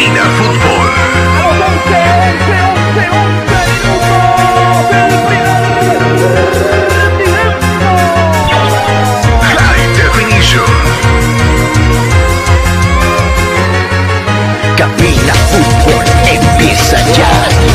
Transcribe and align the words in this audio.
Cabina 0.00 0.24
Fútbol. 0.24 0.88
Cabina 14.74 15.34
Fútbol 15.50 16.04
empieza 16.24 16.96
ya. 17.12 17.28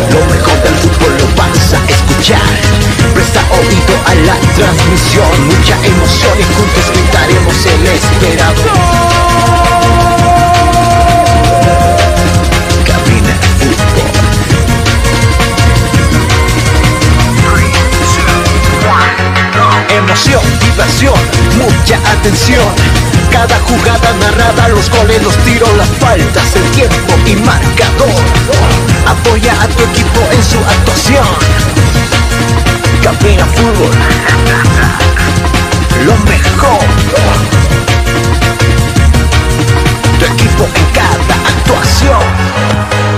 Lo 0.09 0.25
mejor 0.33 0.57
del 0.63 0.73
fútbol 0.77 1.13
lo 1.19 1.27
vas 1.35 1.73
a 1.73 1.79
escuchar. 1.87 2.39
Presta 3.13 3.41
oído 3.51 3.95
a 4.07 4.15
la 4.25 4.35
transmisión. 4.55 5.45
Mucha 5.45 5.75
emoción 5.85 6.39
y 6.39 6.43
juntos 6.55 6.89
gritaremos 6.91 7.65
el 7.67 7.85
esperado. 7.85 8.95
Emoción, 20.15 20.41
diversión, 20.61 21.13
mucha 21.57 21.97
atención. 22.09 22.63
Cada 23.29 23.59
jugada 23.67 24.13
narrada, 24.21 24.69
los 24.69 24.89
goles, 24.89 25.21
los 25.21 25.35
tiros, 25.39 25.69
las 25.75 25.89
faltas, 25.99 26.55
el 26.55 26.63
tiempo 26.71 27.13
y 27.25 27.35
marcador. 27.35 28.23
Apoya 29.05 29.61
a 29.61 29.67
tu 29.67 29.83
equipo 29.83 30.21
en 30.31 30.41
su 30.41 30.57
actuación. 30.57 31.27
Cabina 33.03 33.45
Fútbol. 33.45 33.91
Lo 36.05 36.15
mejor. 36.31 36.79
Tu 40.17 40.25
equipo 40.25 40.63
en 40.63 40.85
cada 40.93 41.35
actuación. 41.49 43.14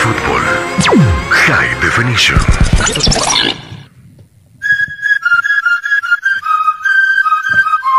Fútbol. 0.00 0.40
High 1.30 1.74
Definition. 1.82 2.38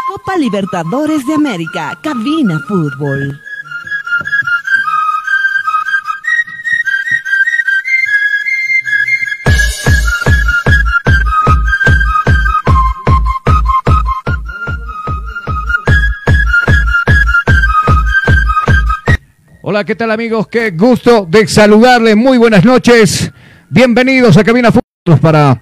Copa 0.07 0.35
Libertadores 0.35 1.23
de 1.27 1.33
América, 1.33 1.95
Cabina 2.01 2.59
Fútbol. 2.67 3.39
Hola, 19.71 19.85
¿qué 19.85 19.95
tal 19.95 20.11
amigos? 20.11 20.49
Qué 20.49 20.71
gusto 20.71 21.25
de 21.25 21.47
saludarles. 21.47 22.17
Muy 22.17 22.37
buenas 22.37 22.65
noches. 22.65 23.31
Bienvenidos 23.69 24.35
a 24.35 24.43
Cabina 24.43 24.69
Fútbol 24.69 25.17
para, 25.21 25.61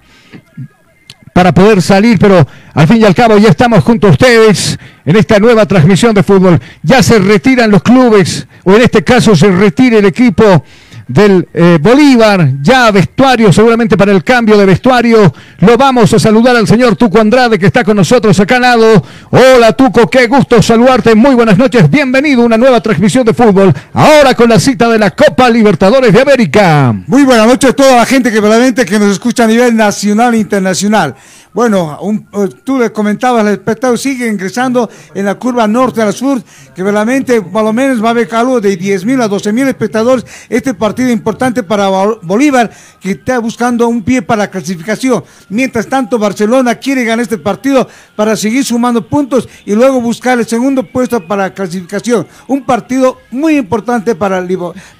para 1.32 1.54
poder 1.54 1.80
salir, 1.80 2.18
pero 2.18 2.44
al 2.74 2.88
fin 2.88 2.96
y 2.96 3.04
al 3.04 3.14
cabo 3.14 3.38
ya 3.38 3.50
estamos 3.50 3.84
junto 3.84 4.08
a 4.08 4.10
ustedes 4.10 4.76
en 5.04 5.14
esta 5.14 5.38
nueva 5.38 5.64
transmisión 5.64 6.12
de 6.12 6.24
fútbol. 6.24 6.58
Ya 6.82 7.04
se 7.04 7.20
retiran 7.20 7.70
los 7.70 7.84
clubes, 7.84 8.48
o 8.64 8.72
en 8.74 8.82
este 8.82 9.04
caso 9.04 9.36
se 9.36 9.48
retira 9.48 9.98
el 9.98 10.06
equipo 10.06 10.64
del 11.10 11.48
eh, 11.52 11.78
Bolívar, 11.80 12.52
ya 12.62 12.92
vestuario 12.92 13.52
seguramente 13.52 13.96
para 13.96 14.12
el 14.12 14.22
cambio 14.22 14.56
de 14.56 14.64
vestuario. 14.64 15.32
Lo 15.58 15.76
vamos 15.76 16.12
a 16.14 16.20
saludar 16.20 16.54
al 16.54 16.68
señor 16.68 16.94
Tuco 16.94 17.20
Andrade 17.20 17.58
que 17.58 17.66
está 17.66 17.82
con 17.82 17.96
nosotros 17.96 18.38
acá 18.38 18.56
al 18.56 18.62
lado. 18.62 19.04
Hola 19.30 19.72
Tuco, 19.72 20.08
qué 20.08 20.28
gusto 20.28 20.62
saludarte. 20.62 21.16
Muy 21.16 21.34
buenas 21.34 21.58
noches, 21.58 21.90
bienvenido 21.90 22.42
a 22.42 22.46
una 22.46 22.56
nueva 22.56 22.80
transmisión 22.80 23.24
de 23.24 23.34
fútbol. 23.34 23.74
Ahora 23.92 24.34
con 24.34 24.48
la 24.48 24.60
cita 24.60 24.88
de 24.88 25.00
la 25.00 25.10
Copa 25.10 25.50
Libertadores 25.50 26.12
de 26.12 26.20
América. 26.20 26.94
Muy 27.08 27.24
buenas 27.24 27.48
noches 27.48 27.70
a 27.70 27.72
toda 27.72 27.96
la 27.96 28.06
gente 28.06 28.30
que 28.30 28.40
verdaderamente 28.40 28.86
que 28.86 28.98
nos 29.00 29.10
escucha 29.10 29.44
a 29.44 29.48
nivel 29.48 29.76
nacional 29.76 30.34
e 30.34 30.38
internacional. 30.38 31.16
Bueno, 31.52 31.98
un- 32.02 32.28
eh, 32.32 32.48
tú 32.62 32.78
le 32.78 32.92
comentabas, 32.92 33.44
el 33.44 33.54
espectáculo 33.54 33.96
sigue 33.98 34.28
ingresando 34.28 34.88
en 35.14 35.24
la 35.24 35.34
curva 35.34 35.66
norte 35.66 36.00
al 36.00 36.12
sur, 36.12 36.40
que 36.74 36.82
verdaderamente 36.84 37.42
por 37.42 37.64
lo 37.64 37.72
menos 37.72 38.00
va 38.02 38.08
a 38.08 38.10
haber 38.12 38.28
calor 38.28 38.60
de 38.62 38.76
10 38.76 39.04
mil 39.04 39.20
a 39.20 39.26
12 39.26 39.52
mil 39.52 39.66
espectadores. 39.66 40.24
Este 40.48 40.74
partido 40.74 41.10
importante 41.10 41.64
para 41.64 41.88
Bol- 41.88 42.20
Bolívar, 42.22 42.70
que 43.00 43.10
está 43.12 43.40
buscando 43.40 43.88
un 43.88 44.02
pie 44.04 44.22
para 44.22 44.44
la 44.44 44.50
clasificación. 44.50 45.24
Mientras 45.48 45.88
tanto, 45.88 46.20
Barcelona 46.20 46.76
quiere 46.76 47.02
ganar 47.04 47.24
este 47.24 47.38
partido 47.38 47.88
para 48.14 48.36
seguir 48.36 48.64
sumando 48.64 49.04
puntos 49.08 49.48
y 49.66 49.74
luego 49.74 50.00
buscar 50.00 50.38
el 50.38 50.46
segundo 50.46 50.84
puesto 50.84 51.26
para 51.26 51.42
la 51.48 51.54
clasificación. 51.54 52.28
Un 52.46 52.62
partido 52.64 53.18
muy 53.32 53.56
importante 53.56 54.14
para, 54.14 54.40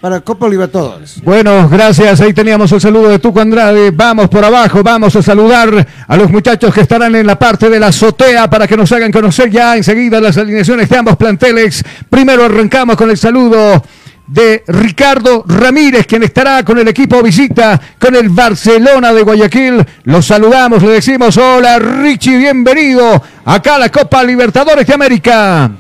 para 0.01 0.21
Copa 0.21 0.49
Libertadores. 0.49 1.23
Bueno, 1.23 1.69
gracias. 1.69 2.21
Ahí 2.21 2.33
teníamos 2.35 2.73
el 2.73 2.81
saludo 2.81 3.09
de 3.09 3.21
Tuco 3.21 3.41
Andrade. 3.41 3.93
Vamos 3.93 4.29
por 4.29 4.45
abajo, 4.45 4.83
vamos 4.83 5.15
a 5.15 5.23
saludar 5.23 5.87
a 6.09 6.17
los 6.17 6.25
muchachos 6.25 6.40
que 6.43 6.81
estarán 6.81 7.15
en 7.15 7.27
la 7.27 7.39
parte 7.39 7.69
de 7.69 7.79
la 7.79 7.89
azotea 7.89 8.49
para 8.49 8.67
que 8.67 8.77
nos 8.77 8.91
hagan 8.93 9.13
conocer 9.13 9.51
ya 9.51 9.77
enseguida 9.77 10.21
las 10.21 10.37
alineaciones 10.39 10.89
de 10.89 10.97
ambos 10.97 11.17
planteles. 11.17 11.85
Primero 12.09 12.45
arrancamos 12.45 12.97
con 12.97 13.11
el 13.11 13.19
saludo 13.19 13.83
de 14.27 14.65
Ricardo 14.67 15.45
Ramírez, 15.47 16.07
quien 16.07 16.23
estará 16.23 16.65
con 16.65 16.79
el 16.79 16.89
equipo 16.89 17.23
visita 17.23 17.81
con 17.99 18.15
el 18.15 18.31
Barcelona 18.31 19.13
de 19.13 19.23
Guayaquil. 19.23 19.85
Los 20.05 20.27
saludamos, 20.27 20.83
le 20.83 20.91
decimos 20.91 21.37
hola 21.37 21.79
Richie, 21.79 22.39
bienvenido 22.39 23.23
acá 23.45 23.77
a 23.77 23.79
la 23.81 23.89
Copa 23.91 24.25
Libertadores 24.25 24.87
de 24.87 24.95
América. 24.95 25.71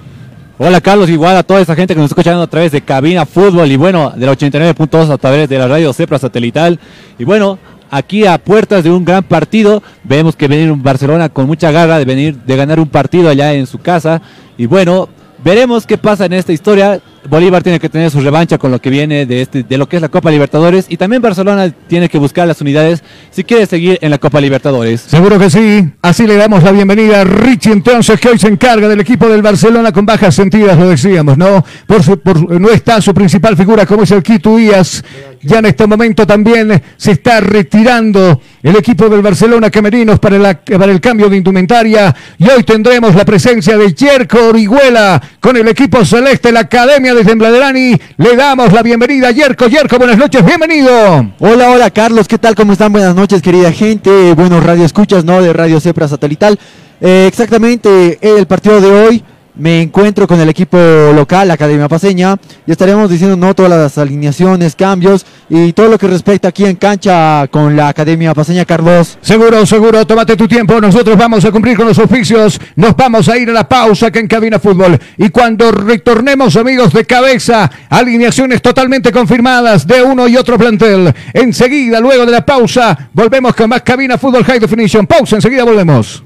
Hola 0.58 0.80
Carlos, 0.82 1.08
igual 1.08 1.38
a 1.38 1.42
toda 1.42 1.60
esa 1.60 1.74
gente 1.74 1.94
que 1.94 2.00
nos 2.00 2.10
está 2.10 2.20
escuchando 2.20 2.42
a 2.42 2.46
través 2.46 2.70
de 2.70 2.82
Cabina 2.82 3.24
Fútbol 3.24 3.70
y 3.72 3.76
bueno, 3.76 4.12
del 4.14 4.28
89.2 4.28 5.10
a 5.10 5.16
través 5.16 5.48
de 5.48 5.58
la 5.58 5.66
radio 5.66 5.90
Cepra 5.94 6.18
Satelital. 6.18 6.78
Y 7.18 7.24
bueno, 7.24 7.58
aquí 7.90 8.26
a 8.26 8.38
puertas 8.38 8.84
de 8.84 8.90
un 8.90 9.04
gran 9.04 9.22
partido, 9.24 9.82
vemos 10.04 10.36
que 10.36 10.48
viene 10.48 10.70
un 10.70 10.82
Barcelona 10.82 11.28
con 11.28 11.46
mucha 11.46 11.70
garra 11.70 11.98
de 11.98 12.04
venir, 12.04 12.36
de 12.36 12.56
ganar 12.56 12.80
un 12.80 12.88
partido 12.88 13.28
allá 13.28 13.52
en 13.54 13.66
su 13.66 13.78
casa. 13.78 14.20
Y 14.56 14.66
bueno, 14.66 15.08
veremos 15.42 15.86
qué 15.86 15.96
pasa 15.98 16.26
en 16.26 16.32
esta 16.34 16.52
historia. 16.52 17.00
Bolívar 17.28 17.62
tiene 17.62 17.78
que 17.78 17.90
tener 17.90 18.10
su 18.10 18.18
revancha 18.20 18.56
con 18.56 18.70
lo 18.70 18.80
que 18.80 18.88
viene 18.88 19.26
de, 19.26 19.42
este, 19.42 19.62
de 19.62 19.76
lo 19.76 19.86
que 19.86 19.96
es 19.96 20.02
la 20.02 20.08
Copa 20.08 20.30
Libertadores 20.30 20.86
y 20.88 20.96
también 20.96 21.20
Barcelona 21.20 21.70
tiene 21.86 22.08
que 22.08 22.16
buscar 22.16 22.48
las 22.48 22.62
unidades 22.62 23.02
si 23.30 23.44
quiere 23.44 23.66
seguir 23.66 23.98
en 24.00 24.10
la 24.10 24.16
Copa 24.16 24.40
Libertadores. 24.40 25.02
Seguro 25.02 25.38
que 25.38 25.50
sí. 25.50 25.86
Así 26.00 26.26
le 26.26 26.36
damos 26.36 26.62
la 26.62 26.72
bienvenida 26.72 27.20
a 27.20 27.24
Richie 27.24 27.72
entonces, 27.72 28.18
que 28.18 28.30
hoy 28.30 28.38
se 28.38 28.48
encarga 28.48 28.88
del 28.88 29.00
equipo 29.00 29.28
del 29.28 29.42
Barcelona 29.42 29.92
con 29.92 30.06
bajas 30.06 30.34
sentidas, 30.34 30.78
lo 30.78 30.88
decíamos, 30.88 31.36
¿no? 31.36 31.62
Por 31.86 32.02
su- 32.02 32.18
por- 32.18 32.58
no 32.58 32.70
está 32.70 33.02
su 33.02 33.12
principal 33.12 33.54
figura 33.54 33.84
como 33.84 34.04
es 34.04 34.10
el 34.12 34.22
Quito 34.22 34.56
Díaz. 34.56 35.04
Ya 35.42 35.60
en 35.60 35.66
este 35.66 35.86
momento 35.86 36.26
también 36.26 36.82
se 36.98 37.12
está 37.12 37.40
retirando 37.40 38.42
el 38.62 38.76
equipo 38.76 39.08
del 39.08 39.22
Barcelona 39.22 39.70
Camerinos 39.70 40.18
para, 40.18 40.60
para 40.62 40.92
el 40.92 41.00
cambio 41.00 41.30
de 41.30 41.38
indumentaria. 41.38 42.14
Y 42.36 42.46
hoy 42.46 42.62
tendremos 42.62 43.14
la 43.14 43.24
presencia 43.24 43.78
de 43.78 43.94
Yerko 43.94 44.48
Orihuela 44.48 45.20
con 45.40 45.56
el 45.56 45.66
equipo 45.68 46.04
celeste, 46.04 46.52
la 46.52 46.60
Academia 46.60 47.14
de 47.14 47.24
Tembladerani. 47.24 47.98
Le 48.18 48.36
damos 48.36 48.70
la 48.70 48.82
bienvenida 48.82 49.28
a 49.28 49.30
Yerko. 49.30 49.68
Yerko, 49.68 49.96
buenas 49.96 50.18
noches, 50.18 50.44
bienvenido. 50.44 51.32
Hola, 51.38 51.70
hola 51.70 51.90
Carlos, 51.90 52.28
¿qué 52.28 52.36
tal? 52.36 52.54
¿Cómo 52.54 52.74
están? 52.74 52.92
Buenas 52.92 53.14
noches, 53.14 53.40
querida 53.40 53.72
gente. 53.72 54.34
Buenos 54.34 54.62
radio 54.62 54.84
escuchas, 54.84 55.24
¿no? 55.24 55.40
De 55.40 55.54
Radio 55.54 55.80
Cepra 55.80 56.06
Satelital. 56.06 56.58
Eh, 57.00 57.24
exactamente, 57.26 58.18
el 58.20 58.46
partido 58.46 58.78
de 58.78 58.90
hoy 58.90 59.24
me 59.54 59.82
encuentro 59.82 60.26
con 60.26 60.40
el 60.40 60.48
equipo 60.48 60.78
local, 61.14 61.48
la 61.48 61.54
Academia 61.54 61.88
Paseña, 61.88 62.36
y 62.66 62.70
estaremos 62.70 63.10
diciendo 63.10 63.36
no 63.36 63.54
todas 63.54 63.70
las 63.70 63.98
alineaciones, 63.98 64.74
cambios 64.74 65.26
y 65.48 65.72
todo 65.72 65.88
lo 65.88 65.98
que 65.98 66.06
respecta 66.06 66.48
aquí 66.48 66.64
en 66.64 66.76
cancha 66.76 67.46
con 67.48 67.76
la 67.76 67.88
Academia 67.88 68.34
Paseña, 68.34 68.64
Carlos. 68.64 69.18
Seguro, 69.20 69.66
seguro, 69.66 70.06
tómate 70.06 70.36
tu 70.36 70.46
tiempo. 70.46 70.80
Nosotros 70.80 71.16
vamos 71.16 71.44
a 71.44 71.50
cumplir 71.50 71.76
con 71.76 71.86
los 71.86 71.98
oficios. 71.98 72.60
Nos 72.76 72.96
vamos 72.96 73.28
a 73.28 73.36
ir 73.36 73.50
a 73.50 73.52
la 73.52 73.68
pausa 73.68 74.06
acá 74.06 74.20
en 74.20 74.28
Cabina 74.28 74.58
Fútbol. 74.58 74.98
Y 75.16 75.28
cuando 75.30 75.70
retornemos, 75.72 76.56
amigos 76.56 76.92
de 76.92 77.04
cabeza, 77.04 77.70
alineaciones 77.88 78.62
totalmente 78.62 79.12
confirmadas 79.12 79.86
de 79.86 80.02
uno 80.02 80.28
y 80.28 80.36
otro 80.36 80.56
plantel. 80.58 81.12
Enseguida, 81.34 82.00
luego 82.00 82.24
de 82.26 82.32
la 82.32 82.46
pausa, 82.46 83.10
volvemos 83.12 83.54
con 83.54 83.68
más 83.68 83.82
Cabina 83.82 84.16
Fútbol 84.16 84.44
High 84.44 84.60
Definition. 84.60 85.06
Pausa, 85.06 85.36
enseguida 85.36 85.64
volvemos. 85.64 86.22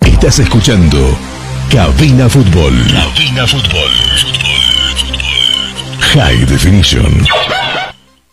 Estás 0.00 0.38
escuchando 0.38 1.16
Cabina 1.76 2.26
Fútbol. 2.26 2.72
Cabina 2.90 3.46
Fútbol. 3.46 3.90
High 6.14 6.46
Definition. 6.46 7.22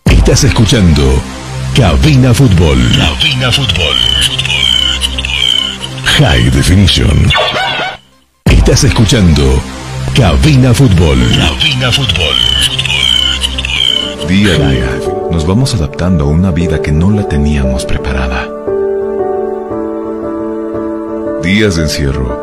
Estás 0.06 0.46
escuchando 0.46 1.22
Cabina 1.76 2.34
Fútbol. 2.34 2.80
Cabina 2.96 3.52
Fútbol. 3.52 3.98
High 6.20 6.52
Definition. 6.52 7.30
Estás 8.46 8.86
escuchando 8.86 9.62
Cabina 10.16 10.74
Fútbol. 10.74 11.20
Cabina 11.36 11.92
Fútbol. 11.92 12.36
Día 14.30 14.54
a 14.54 14.70
día 14.70 15.00
nos 15.32 15.46
vamos 15.46 15.74
adaptando 15.76 16.24
a 16.24 16.28
una 16.28 16.52
vida 16.52 16.82
que 16.82 16.94
no 16.94 17.12
la 17.12 17.28
teníamos 17.28 17.84
preparada. 17.84 18.48
Días 21.44 21.76
de 21.76 21.82
encierro 21.82 22.43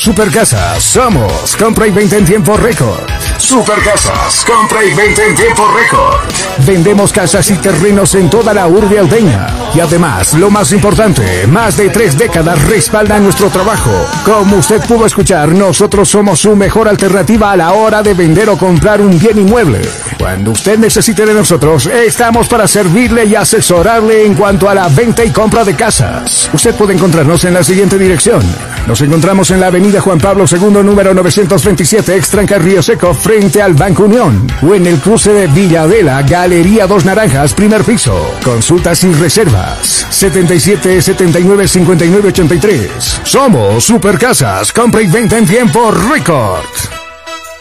Supercasas, 0.00 0.82
somos 0.82 1.54
compra 1.58 1.86
y 1.86 1.90
venta 1.90 2.16
en 2.16 2.24
tiempo 2.24 2.56
récord. 2.56 3.06
Supercasas, 3.36 4.46
compra 4.46 4.82
y 4.82 4.94
venta 4.94 5.22
en 5.26 5.34
tiempo 5.34 5.62
récord. 5.76 6.66
Vendemos 6.66 7.12
casas 7.12 7.50
y 7.50 7.56
terrenos 7.56 8.14
en 8.14 8.30
toda 8.30 8.54
la 8.54 8.66
urbe 8.66 8.98
aldeña. 8.98 9.48
Y 9.74 9.80
además, 9.80 10.32
lo 10.32 10.50
más 10.50 10.72
importante, 10.72 11.46
más 11.46 11.76
de 11.76 11.90
tres 11.90 12.16
décadas 12.16 12.64
respaldan 12.64 13.24
nuestro 13.24 13.50
trabajo. 13.50 13.90
Como 14.24 14.56
usted 14.56 14.80
pudo 14.86 15.04
escuchar, 15.04 15.50
nosotros 15.50 16.08
somos 16.08 16.40
su 16.40 16.56
mejor 16.56 16.88
alternativa 16.88 17.52
a 17.52 17.56
la 17.58 17.72
hora 17.74 18.02
de 18.02 18.14
vender 18.14 18.48
o 18.48 18.56
comprar 18.56 19.02
un 19.02 19.18
bien 19.18 19.38
inmueble. 19.38 19.82
Cuando 20.18 20.52
usted 20.52 20.78
necesite 20.78 21.26
de 21.26 21.34
nosotros, 21.34 21.84
estamos 21.86 22.48
para 22.48 22.66
servirle 22.66 23.26
y 23.26 23.34
asesorarle 23.34 24.24
en 24.24 24.34
cuanto 24.34 24.66
a 24.66 24.74
la 24.74 24.88
venta 24.88 25.24
y 25.24 25.30
compra 25.30 25.62
de 25.62 25.74
casas. 25.74 26.48
Usted 26.54 26.74
puede 26.74 26.94
encontrarnos 26.94 27.44
en 27.44 27.52
la 27.52 27.62
siguiente 27.62 27.98
dirección. 27.98 28.42
Nos 28.86 29.00
encontramos 29.02 29.50
en 29.50 29.60
la 29.60 29.66
avenida 29.66 29.89
Juan 29.98 30.18
Pablo 30.18 30.44
II, 30.48 30.84
número 30.84 31.12
927, 31.14 32.14
Extranca 32.14 32.58
Río 32.58 32.82
Seco, 32.82 33.14
frente 33.14 33.60
al 33.60 33.74
Banco 33.74 34.04
Unión. 34.04 34.46
O 34.62 34.74
en 34.74 34.86
el 34.86 34.98
cruce 35.00 35.32
de 35.32 35.46
Villadela, 35.48 36.22
Galería 36.22 36.86
Dos 36.86 37.04
Naranjas, 37.04 37.54
primer 37.54 37.82
piso. 37.82 38.34
Consultas 38.44 39.02
y 39.02 39.12
reservas. 39.14 40.06
77 40.10 41.02
79 41.02 41.66
59 41.66 42.28
83. 42.28 43.20
Somos 43.24 43.84
Supercasas, 43.84 44.72
compra 44.72 45.02
y 45.02 45.08
venta 45.08 45.38
en 45.38 45.46
tiempo 45.46 45.90
récord. 45.90 46.99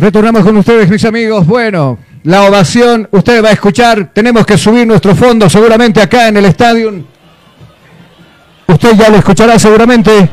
Retornamos 0.00 0.42
con 0.44 0.56
ustedes, 0.56 0.88
mis 0.88 1.04
amigos. 1.04 1.46
Bueno, 1.46 1.98
la 2.22 2.44
ovación, 2.44 3.06
usted 3.10 3.44
va 3.44 3.50
a 3.50 3.52
escuchar, 3.52 4.08
tenemos 4.14 4.46
que 4.46 4.56
subir 4.56 4.86
nuestro 4.86 5.14
fondo 5.14 5.50
seguramente 5.50 6.00
acá 6.00 6.28
en 6.28 6.38
el 6.38 6.46
estadio. 6.46 7.04
Usted 8.66 8.96
ya 8.96 9.10
lo 9.10 9.18
escuchará 9.18 9.58
seguramente. 9.58 10.26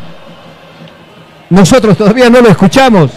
Nosotros 1.49 1.97
todavía 1.97 2.29
no 2.29 2.39
lo 2.39 2.47
escuchamos. 2.47 3.11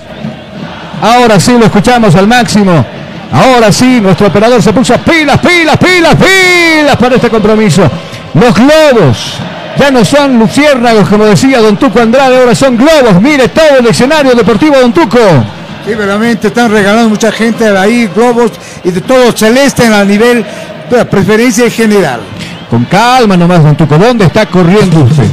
Ahora 1.01 1.39
sí 1.39 1.57
lo 1.57 1.67
escuchamos 1.67 2.17
al 2.17 2.27
máximo. 2.27 2.85
Ahora 3.33 3.71
sí, 3.71 4.01
nuestro 4.01 4.27
operador 4.27 4.61
se 4.61 4.73
puso 4.73 4.99
pilas, 4.99 5.39
pilas, 5.39 5.77
pilas, 5.77 6.17
pilas 6.17 6.97
para 6.97 7.15
este 7.15 7.31
compromiso. 7.31 7.89
Los 8.35 8.55
globos 8.57 9.35
ya 9.79 9.93
no 9.93 10.05
son 10.05 10.37
luciérnagos, 10.37 11.09
como 11.09 11.27
decía 11.27 11.61
Don 11.61 11.77
Tuco 11.77 12.01
Andrade, 12.01 12.41
ahora 12.41 12.57
son 12.57 12.77
globos. 12.77 13.23
Mire 13.23 13.47
todo 13.51 13.79
el 13.79 13.87
escenario 13.87 14.35
deportivo 14.35 14.75
Don 14.81 14.93
Tuco. 14.93 15.60
Sí, 15.85 15.91
verdaderamente 15.95 16.49
están 16.49 16.71
regalando 16.71 17.09
mucha 17.09 17.33
gente 17.33 17.67
ahí 17.77 18.09
globos 18.15 18.53
y 18.85 18.91
de 18.91 19.01
todo 19.01 19.33
celeste 19.33 19.87
a 19.87 20.05
nivel 20.05 20.45
de 20.91 21.05
preferencia 21.07 21.65
en 21.65 21.71
general. 21.71 22.21
Con 22.69 22.85
calma 22.85 23.37
nomás, 23.37 23.63
Don 23.63 23.75
Tuco. 23.77 23.97
¿Dónde 23.99 24.27
está 24.27 24.47
corriendo 24.47 25.01
usted? 25.01 25.25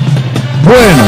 Bueno, 0.63 1.03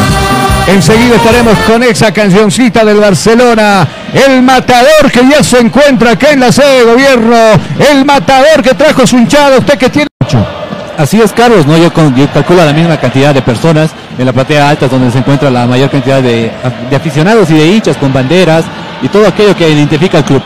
enseguida 0.68 1.16
estaremos 1.16 1.58
con 1.60 1.82
esa 1.84 2.12
cancioncita 2.12 2.84
del 2.86 2.98
Barcelona. 3.00 3.88
El 4.14 4.42
matador 4.44 5.12
que 5.12 5.22
ya 5.30 5.44
se 5.44 5.60
encuentra 5.60 6.12
acá 6.12 6.32
en 6.32 6.42
la 6.42 6.52
sede 6.52 6.80
de 6.80 6.84
gobierno. 6.84 7.36
El 7.92 8.06
matador 8.06 8.62
que 8.62 8.74
trajo 8.76 9.08
su 9.08 9.18
hinchada. 9.18 9.58
Usted 9.58 9.78
que 9.78 9.90
tiene 9.90 10.08
mucho. 10.22 10.46
Así 10.98 11.20
es, 11.22 11.32
Carlos, 11.32 11.66
¿no? 11.66 11.78
Yo, 11.78 11.92
con- 11.94 12.14
yo 12.16 12.28
calculo 12.32 12.64
la 12.66 12.74
misma 12.74 12.98
cantidad 12.98 13.34
de 13.34 13.42
personas 13.42 13.90
en 14.18 14.26
la 14.26 14.34
platea 14.34 14.70
alta, 14.70 14.88
donde 14.90 15.10
se 15.12 15.20
encuentra 15.20 15.50
la 15.50 15.66
mayor 15.66 15.90
cantidad 15.90 16.22
de, 16.22 16.52
de 16.90 16.96
aficionados 16.96 17.50
y 17.50 17.54
de 17.54 17.66
hinchas 17.68 17.96
con 17.98 18.12
banderas 18.12 18.66
y 19.02 19.08
todo 19.08 19.28
aquello 19.28 19.56
que 19.56 19.70
identifica 19.70 20.20
al 20.20 20.26
club. 20.26 20.42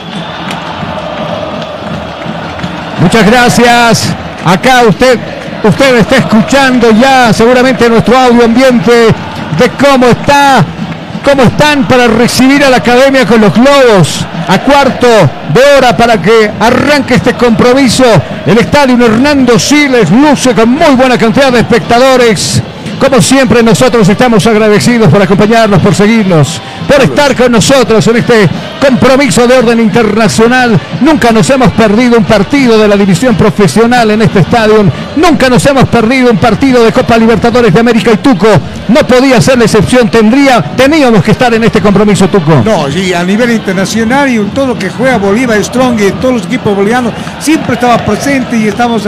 Muchas 3.02 3.26
gracias. 3.26 4.10
Acá 4.46 4.84
usted, 4.88 5.20
usted 5.64 5.98
está 5.98 6.18
escuchando 6.18 6.92
ya 6.92 7.34
seguramente 7.34 7.90
nuestro 7.90 8.18
audio 8.18 8.46
ambiente 8.46 8.92
de 9.58 9.70
cómo 9.72 10.08
está, 10.08 10.64
cómo 11.24 11.44
están 11.44 11.86
para 11.88 12.08
recibir 12.08 12.64
a 12.64 12.70
la 12.70 12.78
academia 12.78 13.26
con 13.26 13.42
los 13.42 13.54
globos. 13.54 14.26
A 14.48 14.60
cuarto 14.60 15.08
de 15.54 15.62
hora 15.78 15.96
para 15.96 16.22
que 16.22 16.52
arranque 16.60 17.16
este 17.16 17.34
compromiso. 17.34 18.04
El 18.46 18.58
estadio 18.58 18.98
Hernando 19.06 19.58
Siles 19.58 20.12
luce 20.12 20.54
con 20.54 20.70
muy 20.70 20.96
buena 20.96 21.18
cantidad 21.18 21.52
de 21.52 21.60
espectadores. 21.60 22.62
Como 23.04 23.22
siempre 23.22 23.62
nosotros 23.62 24.08
estamos 24.08 24.48
agradecidos 24.48 25.10
por 25.10 25.22
acompañarnos, 25.22 25.82
por 25.82 25.94
seguirnos, 25.94 26.62
por 26.88 27.02
estar 27.02 27.36
con 27.36 27.52
nosotros 27.52 28.08
en 28.08 28.16
este 28.16 28.50
compromiso 28.80 29.46
de 29.46 29.58
orden 29.58 29.82
internacional. 29.82 30.80
Nunca 31.02 31.34
nos 31.34 31.50
hemos 31.50 31.74
perdido 31.74 32.18
un 32.18 32.24
partido 32.24 32.78
de 32.78 32.88
la 32.88 32.96
división 32.96 33.36
profesional 33.36 34.10
en 34.12 34.22
este 34.22 34.40
estadio. 34.40 34.86
Nunca 35.18 35.50
nos 35.50 35.66
hemos 35.66 35.90
perdido 35.90 36.32
un 36.32 36.38
partido 36.38 36.82
de 36.82 36.94
Copa 36.94 37.18
Libertadores 37.18 37.74
de 37.74 37.80
América 37.82 38.10
y 38.14 38.18
Tuco. 38.18 38.48
No 38.88 39.06
podía 39.06 39.42
ser 39.42 39.58
la 39.58 39.66
excepción. 39.66 40.10
Tendría, 40.10 40.62
teníamos 40.62 41.26
que 41.26 41.32
estar 41.32 41.54
en 41.54 41.66
este 41.66 41.82
compromiso, 41.82 42.30
Tuco. 42.30 42.62
No, 42.64 42.90
sí, 42.90 43.14
a 43.14 43.22
nivel 43.26 43.52
internacional 43.52 44.30
y 44.30 44.40
todo 44.56 44.68
lo 44.68 44.80
que 44.80 44.90
juega 44.90 45.18
Bolívar 45.18 45.62
Strong 45.62 46.00
y 46.00 46.12
todos 46.14 46.36
los 46.36 46.46
equipos 46.46 46.74
bolivianos 46.74 47.12
siempre 47.40 47.74
estaba 47.74 47.98
presente 47.98 48.56
y 48.56 48.70
estamos 48.70 49.06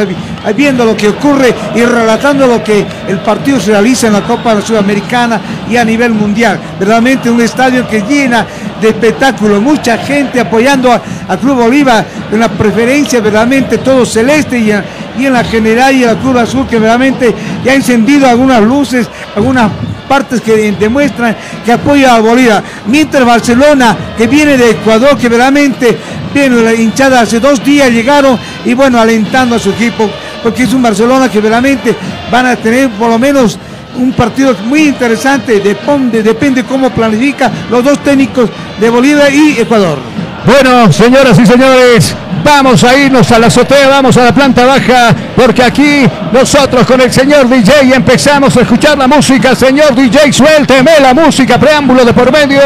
viendo 0.53 0.85
lo 0.85 0.95
que 0.95 1.09
ocurre 1.09 1.53
y 1.75 1.83
relatando 1.83 2.47
lo 2.47 2.63
que 2.63 2.85
el 3.07 3.19
partido 3.19 3.59
se 3.59 3.71
realiza 3.71 4.07
en 4.07 4.13
la 4.13 4.21
Copa 4.21 4.61
Sudamericana 4.61 5.39
y 5.69 5.77
a 5.77 5.85
nivel 5.85 6.11
mundial. 6.11 6.59
Verdaderamente 6.79 7.29
un 7.29 7.41
estadio 7.41 7.87
que 7.87 8.01
llena 8.01 8.45
de 8.81 8.89
espectáculo, 8.89 9.61
mucha 9.61 9.97
gente 9.97 10.39
apoyando 10.39 10.91
a, 10.91 11.01
a 11.27 11.37
Club 11.37 11.55
Bolívar 11.55 12.05
en 12.31 12.39
la 12.39 12.49
preferencia 12.49 13.21
verdaderamente 13.21 13.77
todo 13.79 14.05
celeste 14.05 14.57
y, 14.59 14.71
y 15.17 15.25
en 15.25 15.33
la 15.33 15.43
general 15.43 15.95
y 15.95 16.03
en 16.03 16.09
la 16.09 16.15
Cruz 16.15 16.35
Azul 16.37 16.67
que 16.67 16.79
verdaderamente 16.79 17.33
ya 17.63 17.71
ha 17.71 17.75
encendido 17.75 18.27
algunas 18.27 18.61
luces, 18.61 19.07
algunas 19.35 19.71
partes 20.07 20.41
que 20.41 20.71
demuestran 20.73 21.35
que 21.63 21.71
apoya 21.71 22.15
a 22.15 22.19
Bolívar. 22.19 22.63
Mientras 22.87 23.25
Barcelona, 23.25 23.95
que 24.17 24.27
viene 24.27 24.57
de 24.57 24.71
Ecuador, 24.71 25.17
que 25.17 25.29
verdaderamente 25.29 25.97
viene 26.33 26.61
la 26.61 26.73
hinchada 26.73 27.21
hace 27.21 27.39
dos 27.39 27.63
días 27.63 27.89
llegaron 27.89 28.37
y 28.65 28.73
bueno, 28.73 28.99
alentando 28.99 29.55
a 29.55 29.59
su 29.59 29.71
equipo, 29.71 30.09
porque 30.43 30.63
es 30.63 30.73
un 30.73 30.81
Barcelona 30.81 31.29
que 31.29 31.39
verdaderamente 31.39 31.95
van 32.31 32.45
a 32.45 32.55
tener 32.55 32.89
por 32.91 33.09
lo 33.09 33.17
menos 33.17 33.57
un 33.97 34.11
partido 34.11 34.53
muy 34.65 34.87
interesante, 34.89 35.59
depende, 35.59 36.21
depende 36.21 36.63
cómo 36.63 36.89
planifica 36.89 37.51
los 37.69 37.83
dos 37.83 37.99
técnicos 37.99 38.49
de 38.79 38.89
Bolívar 38.89 39.33
y 39.33 39.59
Ecuador. 39.59 40.24
Bueno, 40.45 40.93
señoras 40.93 41.39
y 41.39 41.45
señores, 41.45 42.13
vamos 42.43 42.83
a 42.83 42.95
irnos 42.95 43.31
a 43.31 43.39
la 43.39 43.47
azotea, 43.47 43.89
vamos 43.89 44.15
a 44.15 44.25
la 44.25 44.31
planta 44.31 44.63
baja, 44.63 45.15
porque 45.35 45.63
aquí 45.63 46.05
nosotros 46.31 46.85
con 46.85 47.01
el 47.01 47.11
señor 47.11 47.49
DJ 47.49 47.95
empezamos 47.95 48.55
a 48.55 48.61
escuchar 48.61 48.95
la 48.95 49.07
música. 49.07 49.55
Señor 49.55 49.95
DJ, 49.95 50.31
suélteme 50.31 50.99
la 51.01 51.15
música, 51.15 51.57
preámbulo 51.57 52.05
de 52.05 52.13
por 52.13 52.31
medio. 52.31 52.61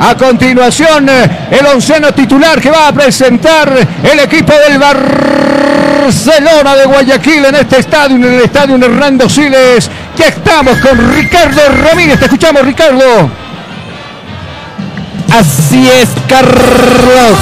A 0.00 0.14
continuación, 0.16 1.06
el 1.50 1.66
onceno 1.66 2.14
titular 2.14 2.62
que 2.62 2.70
va 2.70 2.88
a 2.88 2.92
presentar 2.92 3.70
el 4.02 4.20
equipo 4.20 4.54
del 4.66 4.78
Barcelona 4.78 6.76
de 6.76 6.86
Guayaquil 6.86 7.44
en 7.44 7.56
este 7.56 7.80
estadio, 7.80 8.16
en 8.16 8.24
el 8.24 8.40
estadio 8.40 8.76
Hernando 8.76 9.28
Siles. 9.28 9.90
Ya 10.16 10.28
estamos 10.28 10.78
con 10.78 11.14
Ricardo 11.14 11.60
Ramírez. 11.84 12.18
Te 12.20 12.24
escuchamos, 12.24 12.62
Ricardo. 12.62 13.47
Así 15.32 15.88
es, 15.88 16.08
Carlos. 16.26 17.38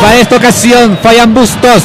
Para 0.00 0.16
esta 0.18 0.36
ocasión, 0.36 0.98
Fayan 1.02 1.32
Bustos 1.32 1.82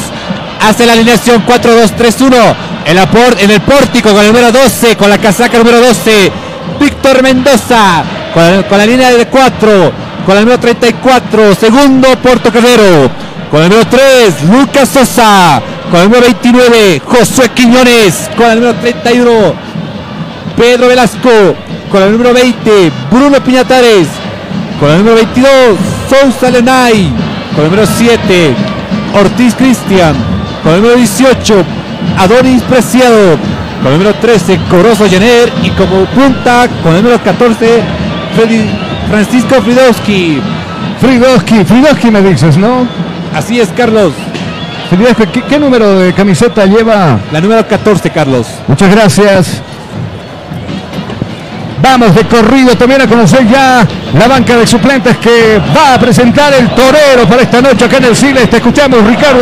hace 0.60 0.84
la 0.86 0.92
alineación 0.92 1.44
4-2-3-1. 1.46 2.54
En, 2.86 2.98
en 2.98 3.50
el 3.50 3.60
pórtico 3.60 4.10
con 4.10 4.20
el 4.20 4.28
número 4.28 4.50
12, 4.50 4.96
con 4.96 5.08
la 5.08 5.18
casaca 5.18 5.58
número 5.58 5.80
12, 5.80 6.32
Víctor 6.80 7.22
Mendoza. 7.22 8.02
Con, 8.34 8.62
con 8.64 8.78
la 8.78 8.86
línea 8.86 9.10
de 9.12 9.26
4, 9.26 9.92
con 10.26 10.36
el 10.36 10.44
número 10.44 10.60
34, 10.60 11.54
segundo 11.54 12.08
Porto 12.20 12.52
Carrero. 12.52 13.10
Con 13.50 13.62
el 13.62 13.68
número 13.68 13.88
3, 13.88 14.42
Lucas 14.44 14.88
Sosa. 14.88 15.62
Con 15.90 16.00
el 16.00 16.06
número 16.06 16.22
29, 16.22 17.02
Josué 17.04 17.50
Quiñones. 17.50 18.30
Con 18.36 18.50
el 18.50 18.60
número 18.60 18.78
31, 18.78 19.54
Pedro 20.56 20.88
Velasco. 20.88 21.30
Con 21.90 22.02
el 22.02 22.12
número 22.12 22.32
20, 22.32 22.92
Bruno 23.10 23.42
Piñatares. 23.42 24.06
Con 24.80 24.90
el 24.90 24.98
número 24.98 25.16
22, 25.16 25.50
Sousa 26.08 26.50
Lenay. 26.50 27.10
Con 27.54 27.64
el 27.64 27.70
número 27.70 27.86
7, 27.86 28.54
Ortiz 29.20 29.54
Cristian. 29.54 30.14
Con 30.62 30.72
el 30.72 30.80
número 30.80 30.96
18, 30.96 31.54
Adonis 32.18 32.62
Preciado. 32.62 33.36
Con 33.82 33.92
el 33.92 33.98
número 33.98 34.14
13, 34.16 34.58
Corozo 34.70 35.08
Jenner. 35.08 35.52
Y 35.62 35.70
como 35.70 36.04
punta, 36.06 36.66
con 36.82 36.94
el 36.94 37.02
número 37.02 37.22
14, 37.22 37.82
Freddy- 38.36 38.70
Francisco 39.10 39.56
Fridowski. 39.62 40.40
Fridowski, 41.00 41.64
Fridowski 41.64 42.10
me 42.10 42.22
dices, 42.22 42.56
¿no? 42.56 42.86
Así 43.34 43.60
es, 43.60 43.68
Carlos. 43.76 44.12
¿qué, 45.32 45.42
qué 45.42 45.58
número 45.58 45.98
de 45.98 46.12
camiseta 46.12 46.64
lleva? 46.66 47.18
La 47.32 47.40
número 47.40 47.66
14, 47.66 48.10
Carlos. 48.10 48.46
Muchas 48.66 48.90
gracias. 48.90 49.62
Vamos 51.82 52.14
de 52.14 52.24
corrido 52.24 52.76
también 52.76 53.00
a 53.00 53.06
conocer 53.06 53.46
ya 53.48 53.86
la 54.12 54.28
banca 54.28 54.56
de 54.56 54.66
suplentes 54.66 55.16
que 55.16 55.60
va 55.74 55.94
a 55.94 55.98
presentar 55.98 56.52
el 56.52 56.68
torero 56.70 57.26
para 57.26 57.42
esta 57.42 57.62
noche 57.62 57.86
acá 57.86 57.96
en 57.96 58.04
el 58.04 58.16
Siles. 58.16 58.50
Te 58.50 58.58
escuchamos, 58.58 59.02
Ricardo. 59.06 59.40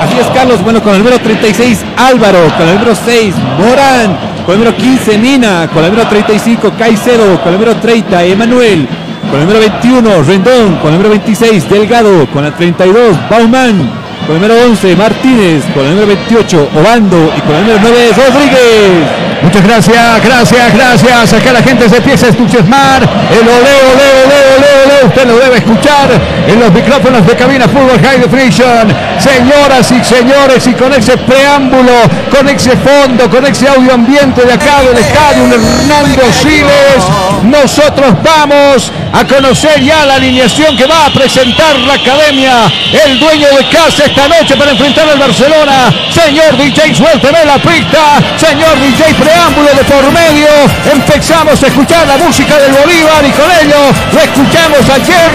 Así 0.00 0.18
es, 0.18 0.26
Carlos. 0.28 0.62
Bueno, 0.62 0.82
con 0.82 0.92
el 0.94 0.98
número 0.98 1.18
36, 1.18 1.78
Álvaro. 1.96 2.50
Con 2.56 2.68
el 2.68 2.74
número 2.74 2.94
6, 2.94 3.34
Morán. 3.58 4.18
Con 4.46 4.54
el 4.54 4.60
número 4.60 4.76
15, 4.76 5.18
Mina. 5.18 5.68
Con 5.72 5.84
el 5.84 5.90
número 5.90 6.08
35, 6.08 6.72
Caicedo. 6.78 7.40
Con 7.42 7.52
el 7.52 7.60
número 7.60 7.76
30, 7.76 8.24
Emanuel. 8.24 8.88
Con 9.30 9.40
el 9.40 9.46
número 9.46 9.60
21, 9.60 10.22
Rendón. 10.22 10.76
Con 10.76 10.92
el 10.92 10.92
número 10.92 11.10
26, 11.10 11.68
Delgado. 11.68 12.26
Con 12.28 12.44
el 12.46 12.52
32, 12.54 13.28
Bauman. 13.28 13.90
Con 14.26 14.36
el 14.36 14.42
número 14.42 14.54
11, 14.68 14.96
Martínez. 14.96 15.64
Con 15.74 15.84
el 15.84 15.90
número 15.90 16.06
28, 16.06 16.70
Obando. 16.74 17.32
Y 17.36 17.40
con 17.42 17.56
el 17.56 17.66
número 17.66 17.78
9, 17.82 18.10
Rodríguez. 18.16 19.31
Muchas 19.42 19.62
gracias, 19.64 20.24
gracias, 20.24 20.74
gracias. 20.74 21.32
Acá 21.32 21.52
la 21.52 21.62
gente 21.62 21.88
se 21.88 21.96
empieza 21.96 22.26
a 22.26 22.28
entusiasmar. 22.28 23.02
El 23.02 23.40
oleo, 23.40 23.82
oleo, 23.92 24.14
oleo, 24.24 24.46
oleo, 24.56 24.84
oleo. 24.84 25.06
Usted 25.08 25.26
lo 25.26 25.38
debe 25.38 25.56
escuchar 25.58 26.08
en 26.46 26.60
los 26.60 26.72
micrófonos 26.72 27.26
de 27.26 27.34
cabina 27.34 27.66
Fútbol 27.66 28.00
High 28.00 28.20
Definition. 28.20 28.94
Señoras 29.18 29.90
y 29.90 30.04
señores, 30.04 30.66
y 30.66 30.74
con 30.74 30.92
ese 30.92 31.16
preámbulo, 31.16 31.92
con 32.30 32.48
ese 32.48 32.76
fondo, 32.76 33.28
con 33.28 33.44
ese 33.46 33.68
audio 33.68 33.94
ambiente 33.94 34.42
de 34.44 34.52
acá 34.52 34.80
del 34.82 34.98
estadio 34.98 35.44
Hernando 35.44 36.32
Siles, 36.32 37.02
nosotros 37.42 38.14
vamos 38.22 38.92
a 39.12 39.24
conocer 39.24 39.80
ya 39.82 40.06
la 40.06 40.14
alineación 40.14 40.76
que 40.76 40.86
va 40.86 41.06
a 41.06 41.10
presentar 41.10 41.78
la 41.80 41.94
academia. 41.94 42.70
El 43.04 43.18
dueño 43.18 43.48
de 43.56 43.68
casa 43.68 44.04
esta 44.04 44.28
noche 44.28 44.56
para 44.56 44.70
enfrentar 44.70 45.08
al 45.08 45.18
Barcelona. 45.18 45.92
Señor 46.10 46.56
DJ, 46.56 46.94
suélteme 46.94 47.44
la 47.44 47.58
pista. 47.58 48.20
Señor 48.36 48.78
DJ, 48.78 49.14
preámbulo 49.32 49.68
de 49.74 49.84
por 49.84 50.12
medio. 50.12 50.48
Empezamos 50.92 51.62
a 51.62 51.66
escuchar 51.66 52.06
la 52.06 52.18
música 52.18 52.58
del 52.58 52.72
Bolívar 52.72 53.24
y 53.24 53.30
con 53.30 53.50
ello 53.50 53.80
lo 54.12 54.20
escuchamos 54.20 54.80
ayer. 54.94 55.30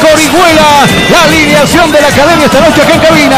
Corihuela, 0.00 0.84
la 1.10 1.24
alineación 1.24 1.90
de 1.90 2.00
la 2.00 2.08
academia 2.08 2.46
esta 2.46 2.60
noche 2.60 2.82
aquí 2.82 2.92
en 2.92 3.00
cabina. 3.00 3.36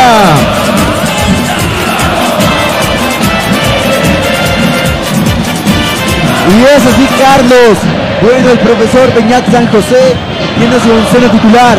Y 6.51 6.63
es 6.65 6.87
así, 6.87 7.09
Carlos. 7.19 7.79
Bueno, 8.23 8.51
el 8.51 8.59
profesor 8.59 9.15
Beñat 9.15 9.51
San 9.51 9.67
José 9.69 10.15
tiene 10.59 10.81
su 10.81 10.91
onceno 10.91 11.31
titular. 11.31 11.79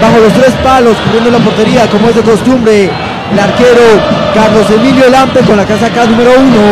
Bajo 0.00 0.18
los 0.18 0.32
tres 0.34 0.52
palos, 0.62 0.96
cubriendo 0.98 1.30
la 1.30 1.38
portería, 1.38 1.88
como 1.88 2.08
es 2.08 2.16
de 2.16 2.22
costumbre. 2.22 2.90
El 3.34 3.40
arquero 3.40 3.82
Carlos 4.32 4.70
Emilio 4.70 5.10
Lampe 5.10 5.40
con 5.40 5.56
la 5.56 5.66
casaca 5.66 6.06
número 6.06 6.30
uno. 6.38 6.62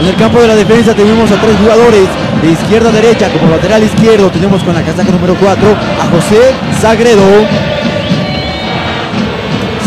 En 0.00 0.06
el 0.06 0.16
campo 0.16 0.40
de 0.40 0.48
la 0.48 0.54
defensa 0.54 0.94
tenemos 0.94 1.30
a 1.30 1.36
tres 1.36 1.54
jugadores. 1.58 2.08
De 2.40 2.50
izquierda 2.50 2.88
a 2.88 2.92
derecha, 2.92 3.28
como 3.28 3.50
lateral 3.50 3.82
izquierdo, 3.84 4.30
tenemos 4.30 4.62
con 4.64 4.74
la 4.74 4.80
casaca 4.80 5.10
número 5.10 5.36
4 5.38 5.68
a 5.68 6.06
José 6.06 6.54
Sagredo. 6.80 7.28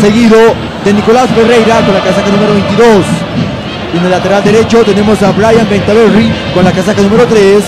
Seguido 0.00 0.38
de 0.84 0.92
Nicolás 0.92 1.28
Ferreira 1.30 1.80
con 1.80 1.92
la 1.92 2.00
casaca 2.02 2.30
número 2.30 2.52
22. 2.54 2.88
Y 3.94 3.98
en 3.98 4.04
el 4.04 4.10
lateral 4.12 4.44
derecho 4.44 4.84
tenemos 4.84 5.20
a 5.24 5.32
Brian 5.32 5.68
Bentaverri 5.68 6.30
con 6.54 6.64
la 6.64 6.70
casaca 6.70 7.02
número 7.02 7.26
3. 7.26 7.64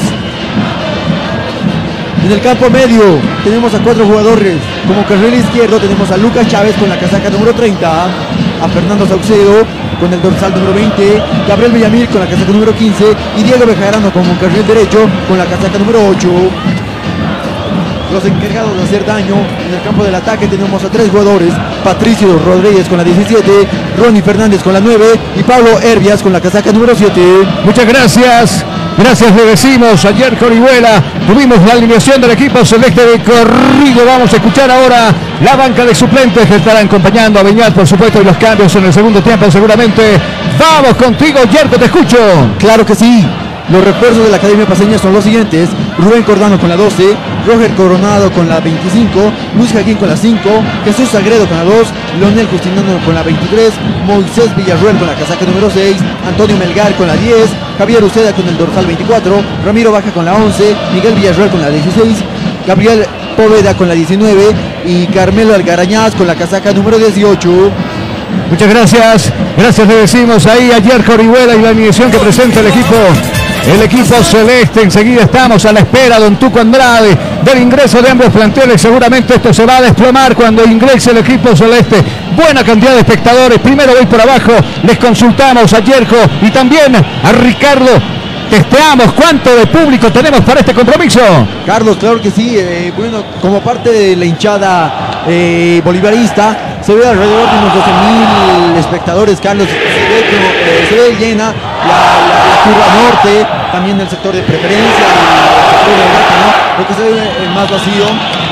En 2.24 2.32
el 2.32 2.40
campo 2.40 2.68
medio 2.68 3.18
tenemos 3.44 3.72
a 3.74 3.78
cuatro 3.78 4.04
jugadores. 4.04 4.56
Como 4.86 5.04
carril 5.06 5.34
izquierdo 5.34 5.78
tenemos 5.78 6.10
a 6.10 6.16
Lucas 6.16 6.48
Chávez 6.48 6.74
con 6.76 6.88
la 6.88 6.98
casaca 6.98 7.30
número 7.30 7.54
30, 7.54 8.04
a 8.04 8.68
Fernando 8.68 9.06
Saucedo 9.06 9.64
con 10.00 10.12
el 10.12 10.20
dorsal 10.20 10.52
número 10.52 10.74
20, 10.74 11.22
Gabriel 11.48 11.72
Villamil 11.72 12.08
con 12.08 12.20
la 12.20 12.26
casaca 12.26 12.52
número 12.52 12.74
15 12.74 13.04
y 13.36 13.42
Diego 13.42 13.66
Bejarano 13.66 14.12
como 14.12 14.36
carril 14.38 14.66
derecho 14.66 15.08
con 15.28 15.38
la 15.38 15.44
casaca 15.44 15.78
número 15.78 16.06
8 16.08 16.28
los 18.12 18.24
encargados 18.24 18.74
de 18.76 18.82
hacer 18.82 19.04
daño. 19.04 19.34
En 19.66 19.74
el 19.74 19.82
campo 19.82 20.02
del 20.02 20.14
ataque 20.14 20.46
tenemos 20.46 20.82
a 20.82 20.90
tres 20.90 21.10
jugadores, 21.10 21.52
Patricio 21.84 22.38
Rodríguez 22.38 22.88
con 22.88 22.98
la 22.98 23.04
17, 23.04 23.68
Ronnie 23.98 24.22
Fernández 24.22 24.62
con 24.62 24.72
la 24.72 24.80
9 24.80 25.04
y 25.36 25.42
Pablo 25.42 25.78
Herbias 25.80 26.22
con 26.22 26.32
la 26.32 26.40
casaca 26.40 26.72
número 26.72 26.94
7. 26.94 27.20
Muchas 27.64 27.86
gracias. 27.86 28.64
Gracias 28.98 29.32
le 29.32 29.44
decimos 29.44 30.04
ayer 30.04 30.36
Corihuela. 30.36 31.00
Tuvimos 31.24 31.62
la 31.64 31.74
alineación 31.74 32.20
del 32.20 32.32
equipo 32.32 32.64
celeste 32.64 33.06
de 33.06 33.22
corrido. 33.22 34.04
Vamos 34.04 34.32
a 34.32 34.36
escuchar 34.36 34.68
ahora 34.70 35.14
la 35.40 35.54
banca 35.54 35.84
de 35.84 35.94
suplentes 35.94 36.44
que 36.46 36.56
estarán 36.56 36.86
acompañando 36.86 37.38
a 37.38 37.44
Beñat, 37.44 37.72
por 37.72 37.86
supuesto, 37.86 38.20
y 38.20 38.24
los 38.24 38.36
cambios 38.38 38.74
en 38.74 38.86
el 38.86 38.92
segundo 38.92 39.22
tiempo 39.22 39.48
seguramente. 39.52 40.18
Vamos 40.58 40.96
contigo, 40.96 41.38
Yerko, 41.44 41.78
te 41.78 41.84
escucho. 41.84 42.18
Claro 42.58 42.84
que 42.84 42.96
sí. 42.96 43.24
Los 43.70 43.84
refuerzos 43.84 44.24
de 44.24 44.30
la 44.30 44.38
Academia 44.38 44.66
Paseña 44.66 44.98
son 44.98 45.12
los 45.12 45.22
siguientes. 45.22 45.68
Rubén 45.98 46.24
Cordano 46.24 46.58
con 46.58 46.68
la 46.68 46.76
12, 46.76 47.16
Roger 47.46 47.70
Coronado 47.74 48.30
con 48.32 48.48
la 48.48 48.60
25, 48.60 49.32
Luis 49.56 49.72
Jaquín 49.72 49.96
con 49.96 50.08
la 50.08 50.16
5, 50.16 50.38
Jesús 50.84 51.08
Sagredo 51.08 51.46
con 51.46 51.56
la 51.56 51.64
2, 51.64 51.74
Leonel 52.20 52.46
Justiniano 52.48 52.98
con 53.04 53.14
la 53.14 53.22
23, 53.22 53.72
Moisés 54.06 54.54
Villarruel 54.56 54.96
con 54.96 55.06
la 55.06 55.14
casaca 55.14 55.44
número 55.46 55.70
6, 55.70 55.96
Antonio 56.26 56.56
Melgar 56.56 56.94
con 56.94 57.06
la 57.06 57.16
10, 57.16 57.48
Javier 57.78 58.04
Uceda 58.04 58.32
con 58.32 58.46
el 58.48 58.56
dorsal 58.56 58.86
24, 58.86 59.34
Ramiro 59.64 59.92
Baja 59.92 60.10
con 60.10 60.24
la 60.24 60.34
11, 60.34 60.76
Miguel 60.94 61.14
Villarruel 61.14 61.50
con 61.50 61.60
la 61.60 61.70
16, 61.70 62.16
Gabriel 62.66 63.06
Poveda 63.36 63.76
con 63.76 63.88
la 63.88 63.94
19 63.94 64.42
y 64.84 65.06
Carmelo 65.06 65.54
Algarañaz 65.54 66.14
con 66.14 66.26
la 66.26 66.34
casaca 66.34 66.72
número 66.72 66.98
18. 66.98 67.48
Muchas 68.50 68.68
gracias. 68.68 69.32
Gracias 69.56 69.86
le 69.88 69.94
decimos 69.94 70.46
ahí 70.46 70.70
a 70.72 70.78
Yerko 70.78 71.12
Orihuela 71.12 71.54
y 71.54 71.62
la 71.62 71.70
alineación 71.70 72.10
que 72.10 72.18
presenta 72.18 72.60
el 72.60 72.66
equipo 72.66 72.96
el 73.72 73.82
equipo 73.82 74.22
celeste. 74.22 74.82
Enseguida 74.82 75.22
estamos 75.22 75.64
a 75.64 75.72
la 75.72 75.80
espera, 75.80 76.18
don 76.18 76.36
Tuco 76.36 76.60
Andrade, 76.60 77.16
del 77.44 77.62
ingreso 77.62 78.00
de 78.02 78.10
ambos 78.10 78.28
planteles. 78.28 78.80
Seguramente 78.80 79.34
esto 79.34 79.52
se 79.52 79.64
va 79.64 79.78
a 79.78 79.82
desplomar 79.82 80.34
cuando 80.34 80.64
ingrese 80.64 81.10
el 81.10 81.18
equipo 81.18 81.54
celeste. 81.54 82.02
Buena 82.36 82.64
cantidad 82.64 82.92
de 82.92 83.00
espectadores. 83.00 83.58
Primero 83.58 83.92
voy 83.94 84.06
por 84.06 84.20
abajo. 84.20 84.52
Les 84.82 84.98
consultamos 84.98 85.72
a 85.72 85.80
Yerko 85.80 86.16
y 86.42 86.50
también 86.50 86.96
a 86.96 87.32
Ricardo 87.32 88.18
testeamos 88.48 89.12
cuánto 89.12 89.54
de 89.54 89.66
público 89.66 90.10
tenemos 90.10 90.40
para 90.40 90.60
este 90.60 90.74
compromiso. 90.74 91.20
Carlos, 91.66 91.96
claro 91.98 92.20
que 92.20 92.30
sí. 92.30 92.56
eh, 92.58 92.92
bueno, 92.96 93.22
como 93.40 93.60
parte 93.60 93.90
de 93.90 94.16
la 94.16 94.24
hinchada 94.24 95.22
eh, 95.26 95.80
bolivarista, 95.84 96.78
se 96.80 96.94
ve 96.94 97.06
alrededor 97.06 97.50
de 97.50 97.58
unos 97.58 97.74
12.000 97.74 98.78
espectadores, 98.78 99.40
Carlos. 99.40 99.68
Se 99.68 99.74
ve, 99.74 100.30
como, 100.30 100.46
eh, 100.48 100.86
se 100.88 100.94
ve 100.96 101.16
llena 101.18 101.52
la 101.86 102.62
curva 102.64 102.86
norte, 103.02 103.46
también 103.72 104.00
el 104.00 104.08
sector 104.08 104.32
de 104.34 104.42
preferencia, 104.42 104.84
el 104.84 105.70
sector 105.76 105.96
de 105.96 106.06
Barca, 106.14 106.34
¿no? 106.44 106.78
Lo 106.78 106.86
que 106.86 106.94
se 106.94 107.02
ve 107.02 107.18
eh, 107.18 107.48
más 107.54 107.68
vacío 107.70 108.04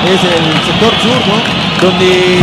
es 0.07 0.21
el 0.23 0.45
sector 0.67 0.91
sur, 1.01 1.19
¿no? 1.27 1.67
Donde, 1.77 2.41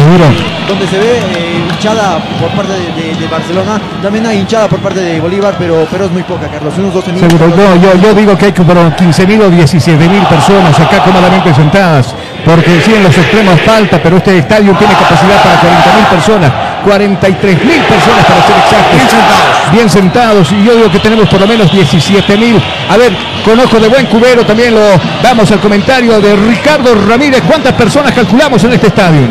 donde 0.68 0.88
se 0.88 0.98
ve 1.00 1.18
eh, 1.18 1.58
hinchada 1.70 2.20
por 2.40 2.50
parte 2.52 2.72
de, 2.74 2.88
de- 2.94 3.16
de 3.20 3.28
Barcelona. 3.28 3.82
También 4.02 4.26
hay 4.28 4.40
hinchada 4.40 4.68
por 4.70 4.80
parte 4.80 5.02
de 5.02 5.20
Bolívar, 5.20 5.56
pero, 5.58 5.88
pero 5.92 6.06
es 6.06 6.12
muy 6.12 6.22
poca, 6.24 6.48
Carlos. 6.48 6.74
Unos 6.78 6.94
12.000. 6.94 7.20
Seguro, 7.28 7.48
no, 7.50 7.76
yo, 7.82 7.96
yo 8.02 8.14
digo 8.14 8.38
que 8.38 8.46
hay 8.46 8.52
como 8.54 8.74
15.000 8.74 9.42
o 9.42 9.50
17.000 9.52 10.28
personas 10.28 10.80
acá 10.80 11.00
cómodamente 11.04 11.54
sentadas, 11.54 12.14
porque 12.46 12.80
sí 12.86 12.94
en 12.94 13.04
los 13.04 13.18
extremos 13.18 13.60
falta, 13.62 14.00
pero 14.02 14.18
este 14.18 14.38
estadio 14.38 14.72
tiene 14.78 14.94
capacidad 14.94 15.42
para 15.44 15.62
40.000 15.62 16.10
personas, 16.12 16.52
43.000 16.86 17.84
personas 17.84 18.26
para 18.26 18.42
ser 18.48 18.56
exactos. 18.64 19.63
Bien 19.74 19.90
sentados. 19.90 20.52
Y 20.52 20.64
yo 20.64 20.76
digo 20.76 20.92
que 20.92 21.00
tenemos 21.00 21.28
por 21.28 21.42
lo 21.42 21.48
menos 21.48 21.72
17.000. 21.72 22.62
A 22.90 22.98
ver, 22.98 23.12
con 23.44 23.60
ojo 23.60 23.80
de 23.80 23.88
buen 23.88 24.06
cubero 24.06 24.46
también 24.46 24.76
lo 24.76 24.82
damos 25.22 25.52
al 25.52 25.60
comentario 25.60 26.22
de 26.22 26.36
Ricardo 26.36 26.94
Ramírez. 27.08 27.42
¿Cuántas 27.48 27.74
personas 27.74 28.12
calculamos 28.14 28.64
en 28.64 28.74
este 28.74 28.88
estadio? 28.88 29.22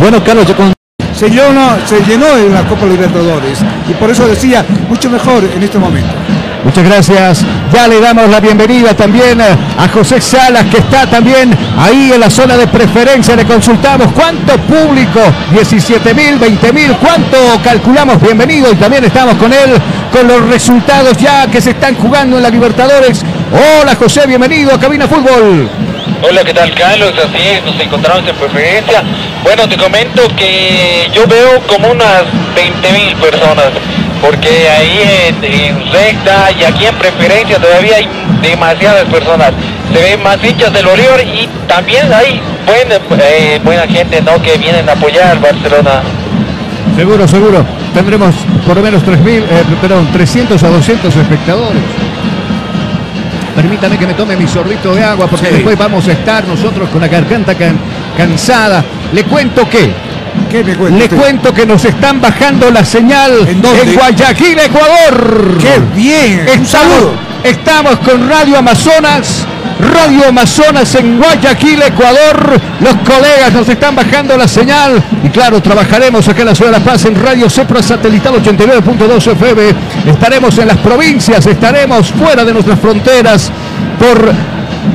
Bueno, 0.00 0.24
Carlos, 0.24 0.46
yo 0.46 0.56
con 0.56 0.72
Se 1.14 1.28
llenó, 1.28 1.76
se 1.86 2.00
llenó 2.00 2.36
en 2.36 2.54
la 2.54 2.64
Copa 2.64 2.86
Libertadores 2.86 3.58
y 3.88 3.92
por 3.92 4.10
eso 4.10 4.26
decía 4.26 4.64
mucho 4.88 5.10
mejor 5.10 5.44
en 5.54 5.62
este 5.62 5.78
momento. 5.78 6.23
Muchas 6.64 6.84
gracias. 6.84 7.44
Ya 7.72 7.86
le 7.86 8.00
damos 8.00 8.28
la 8.30 8.40
bienvenida 8.40 8.94
también 8.94 9.38
eh, 9.38 9.44
a 9.78 9.86
José 9.88 10.18
Salas, 10.20 10.64
que 10.64 10.78
está 10.78 11.06
también 11.06 11.54
ahí 11.78 12.12
en 12.14 12.20
la 12.20 12.30
zona 12.30 12.56
de 12.56 12.66
preferencia. 12.66 13.36
Le 13.36 13.44
consultamos 13.44 14.10
cuánto 14.12 14.56
público, 14.58 15.20
17 15.52 16.14
mil, 16.14 16.38
20 16.38 16.72
mil, 16.72 16.92
cuánto 16.96 17.36
calculamos. 17.62 18.18
Bienvenido 18.20 18.72
y 18.72 18.76
también 18.76 19.04
estamos 19.04 19.34
con 19.34 19.52
él 19.52 19.78
con 20.10 20.26
los 20.26 20.48
resultados 20.48 21.18
ya 21.18 21.46
que 21.48 21.60
se 21.60 21.70
están 21.70 21.96
jugando 21.96 22.38
en 22.38 22.42
la 22.42 22.48
Libertadores. 22.48 23.22
Hola 23.52 23.94
José, 23.96 24.26
bienvenido 24.26 24.72
a 24.74 24.80
Cabina 24.80 25.06
Fútbol. 25.06 25.68
Hola, 26.22 26.42
¿qué 26.44 26.54
tal 26.54 26.74
Carlos? 26.74 27.12
Así 27.18 27.42
es, 27.46 27.64
nos 27.64 27.78
encontramos 27.78 28.26
en 28.26 28.34
preferencia. 28.36 29.02
Bueno, 29.42 29.68
te 29.68 29.76
comento 29.76 30.22
que 30.36 31.10
yo 31.12 31.26
veo 31.26 31.60
como 31.66 31.90
unas 31.90 32.22
20 32.54 32.92
mil 32.92 33.14
personas, 33.16 33.66
porque 34.24 34.68
ahí 34.70 35.00
en, 35.28 35.44
en 35.44 35.92
recta 35.92 36.50
y 36.58 36.64
aquí 36.64 36.86
en 36.86 36.94
preferencia 36.96 37.58
todavía 37.58 37.96
hay 37.96 38.08
demasiadas 38.42 39.04
personas. 39.04 39.52
Se 39.92 40.00
ven 40.00 40.22
más 40.22 40.38
hinchas 40.42 40.72
del 40.72 40.86
Bolívar 40.86 41.20
y 41.20 41.48
también 41.68 42.12
hay 42.12 42.40
buena, 42.66 43.22
eh, 43.22 43.60
buena 43.62 43.82
gente 43.86 44.22
¿no? 44.22 44.40
que 44.40 44.56
vienen 44.56 44.88
a 44.88 44.92
apoyar 44.92 45.32
al 45.32 45.38
Barcelona. 45.38 46.02
Seguro, 46.96 47.28
seguro. 47.28 47.64
Tendremos 47.92 48.34
por 48.66 48.76
lo 48.76 48.82
menos 48.82 49.02
3.000, 49.04 49.26
eh, 49.26 49.44
perdón, 49.80 50.08
300 50.12 50.62
a 50.62 50.68
200 50.68 51.14
espectadores. 51.16 51.82
Permítame 53.54 53.96
que 53.98 54.06
me 54.06 54.14
tome 54.14 54.36
mi 54.36 54.48
sorbito 54.48 54.94
de 54.94 55.04
agua 55.04 55.26
porque 55.28 55.46
Sí. 55.46 55.52
después 55.54 55.78
vamos 55.78 56.08
a 56.08 56.12
estar 56.12 56.44
nosotros 56.46 56.88
con 56.88 57.00
la 57.00 57.08
garganta 57.08 57.54
can- 57.54 57.78
cansada. 58.16 58.82
Le 59.12 59.22
cuento 59.24 59.68
que, 59.68 59.92
¿Qué 60.54 60.62
me 60.62 60.76
cuenta 60.76 60.98
le 60.98 61.04
usted? 61.06 61.16
cuento 61.16 61.52
que 61.52 61.66
nos 61.66 61.84
están 61.84 62.20
bajando 62.20 62.70
la 62.70 62.84
señal 62.84 63.48
¿En 63.48 63.60
dónde? 63.60 63.92
Guayaquil, 63.92 64.56
Ecuador. 64.60 65.58
¡Qué 65.60 65.80
bien! 65.96 66.46
Estamos, 66.46 67.10
estamos 67.42 67.96
con 67.98 68.28
Radio 68.28 68.58
Amazonas. 68.58 69.44
Radio 69.80 70.28
Amazonas 70.28 70.94
en 70.94 71.18
Guayaquil, 71.18 71.82
Ecuador. 71.82 72.60
Los 72.78 72.94
colegas 72.98 73.52
nos 73.52 73.68
están 73.68 73.96
bajando 73.96 74.36
la 74.36 74.46
señal. 74.46 75.02
Y 75.24 75.28
claro, 75.30 75.60
trabajaremos 75.60 76.28
acá 76.28 76.42
en 76.42 76.46
la 76.46 76.54
ciudad 76.54 76.70
de 76.70 76.78
La 76.78 76.84
Paz 76.84 77.04
en 77.04 77.20
Radio 77.20 77.50
Cepra 77.50 77.82
Satelital 77.82 78.34
89.2 78.34 79.32
FM. 79.32 79.62
Estaremos 80.06 80.56
en 80.58 80.68
las 80.68 80.78
provincias, 80.78 81.44
estaremos 81.46 82.12
fuera 82.12 82.44
de 82.44 82.52
nuestras 82.52 82.78
fronteras 82.78 83.50
por 83.98 84.32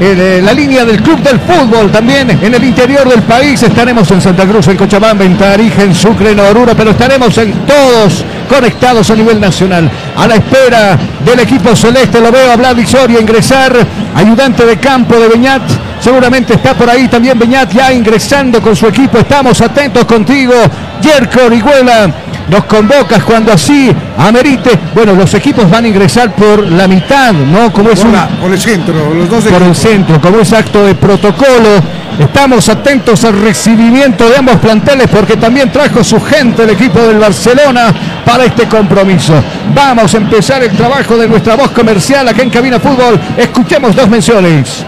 eh, 0.01 0.41
la 0.43 0.53
línea 0.53 0.85
del 0.85 1.01
Club 1.01 1.19
del 1.21 1.39
Fútbol. 1.39 1.91
También 1.91 2.29
en 2.29 2.53
el 2.53 2.63
interior 2.63 3.07
del 3.07 3.21
país 3.23 3.61
estaremos 3.61 4.09
en 4.11 4.21
Santa 4.21 4.45
Cruz, 4.45 4.67
en 4.67 4.77
Cochabamba, 4.77 5.25
en 5.25 5.37
Tarija, 5.37 5.83
en 5.83 5.93
Sucre, 5.93 6.31
en 6.31 6.39
Oruro, 6.39 6.75
pero 6.75 6.91
estaremos 6.91 7.37
en 7.37 7.51
todos 7.65 8.23
conectados 8.49 9.09
a 9.09 9.15
nivel 9.15 9.39
nacional. 9.39 9.89
A 10.15 10.27
la 10.27 10.35
espera 10.35 10.97
del 11.25 11.39
equipo 11.39 11.75
celeste, 11.75 12.19
lo 12.19 12.31
veo 12.31 12.51
a 12.51 12.55
Vlad 12.55 12.77
Soria 12.85 13.19
ingresar, 13.19 13.73
ayudante 14.15 14.65
de 14.65 14.77
campo 14.77 15.19
de 15.19 15.27
Beñat. 15.27 15.63
Seguramente 16.01 16.53
está 16.53 16.73
por 16.73 16.89
ahí 16.89 17.07
también 17.07 17.37
Beñat 17.37 17.71
ya 17.73 17.91
ingresando 17.91 18.61
con 18.61 18.75
su 18.75 18.87
equipo. 18.87 19.17
Estamos 19.19 19.59
atentos 19.61 20.05
contigo, 20.05 20.53
Yerko 21.01 21.45
Orihuela. 21.45 22.09
Nos 22.49 22.63
convocas 22.65 23.23
cuando 23.23 23.53
así 23.53 23.91
amerite. 24.17 24.71
Bueno, 24.95 25.13
los 25.13 25.33
equipos 25.33 25.69
van 25.69 25.85
a 25.85 25.87
ingresar 25.87 26.33
por 26.33 26.65
la 26.67 26.87
mitad, 26.87 27.31
¿no? 27.33 27.71
Como 27.71 27.91
es 27.91 27.99
Por, 27.99 28.07
un, 28.07 28.13
la- 28.15 28.27
por 28.27 28.51
el 28.51 28.59
centro, 28.59 29.13
los 29.13 29.29
dos 29.29 29.43
por 29.45 29.61
el 29.61 29.75
centro, 29.75 30.19
como 30.19 30.39
es 30.39 30.51
acto 30.53 30.85
de 30.85 30.95
protocolo. 30.95 31.99
Estamos 32.19 32.67
atentos 32.67 33.23
al 33.23 33.39
recibimiento 33.41 34.27
de 34.27 34.35
ambos 34.37 34.57
planteles 34.57 35.07
porque 35.07 35.37
también 35.37 35.71
trajo 35.71 36.03
su 36.03 36.19
gente 36.19 36.63
el 36.63 36.71
equipo 36.71 36.99
del 36.99 37.17
Barcelona 37.17 37.93
para 38.25 38.43
este 38.45 38.65
compromiso. 38.67 39.33
Vamos 39.73 40.13
a 40.13 40.17
empezar 40.17 40.61
el 40.63 40.71
trabajo 40.75 41.15
de 41.17 41.29
nuestra 41.29 41.55
voz 41.55 41.69
comercial 41.71 42.27
acá 42.27 42.41
en 42.41 42.49
Cabina 42.49 42.77
Fútbol. 42.79 43.17
Escuchemos 43.37 43.95
dos 43.95 44.09
menciones. 44.09 44.83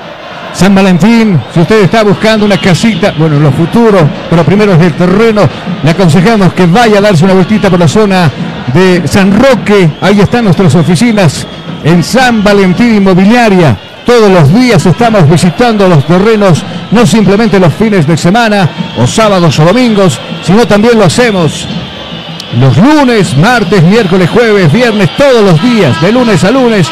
San 0.53 0.75
Valentín, 0.75 1.41
si 1.55 1.61
usted 1.61 1.83
está 1.85 2.03
buscando 2.03 2.45
una 2.45 2.59
casita, 2.59 3.15
bueno, 3.17 3.37
en 3.37 3.43
lo 3.43 3.53
futuro, 3.53 3.99
pero 4.29 4.45
primero 4.45 4.75
es 4.75 4.81
el 4.81 4.93
terreno, 4.95 5.43
le 5.83 5.91
aconsejamos 5.91 6.53
que 6.53 6.67
vaya 6.67 6.99
a 6.99 7.01
darse 7.01 7.25
una 7.25 7.35
vueltita 7.35 7.71
por 7.71 7.79
la 7.79 7.89
zona 7.89 8.31
de 8.75 9.07
San 9.07 9.33
Roque. 9.33 9.91
Ahí 10.01 10.21
están 10.21 10.45
nuestras 10.45 10.75
oficinas 10.75 11.47
en 11.85 12.03
San 12.03 12.43
Valentín 12.43 12.97
Inmobiliaria. 12.97 13.77
Todos 14.05 14.31
los 14.31 14.53
días 14.53 14.85
estamos 14.85 15.29
visitando 15.29 15.89
los 15.89 16.05
terrenos, 16.05 16.65
no 16.91 17.07
simplemente 17.07 17.61
los 17.61 17.73
fines 17.75 18.07
de 18.07 18.17
semana 18.17 18.69
o 18.99 19.07
sábados 19.07 19.59
o 19.61 19.65
domingos, 19.65 20.21
sino 20.43 20.67
también 20.67 20.99
lo 20.99 21.05
hacemos 21.05 21.69
los 22.59 22.77
lunes, 22.77 23.37
martes, 23.37 23.83
miércoles, 23.83 24.29
jueves, 24.29 24.73
viernes, 24.73 25.09
todos 25.17 25.45
los 25.45 25.63
días, 25.63 26.01
de 26.01 26.11
lunes 26.11 26.43
a 26.43 26.51
lunes, 26.51 26.89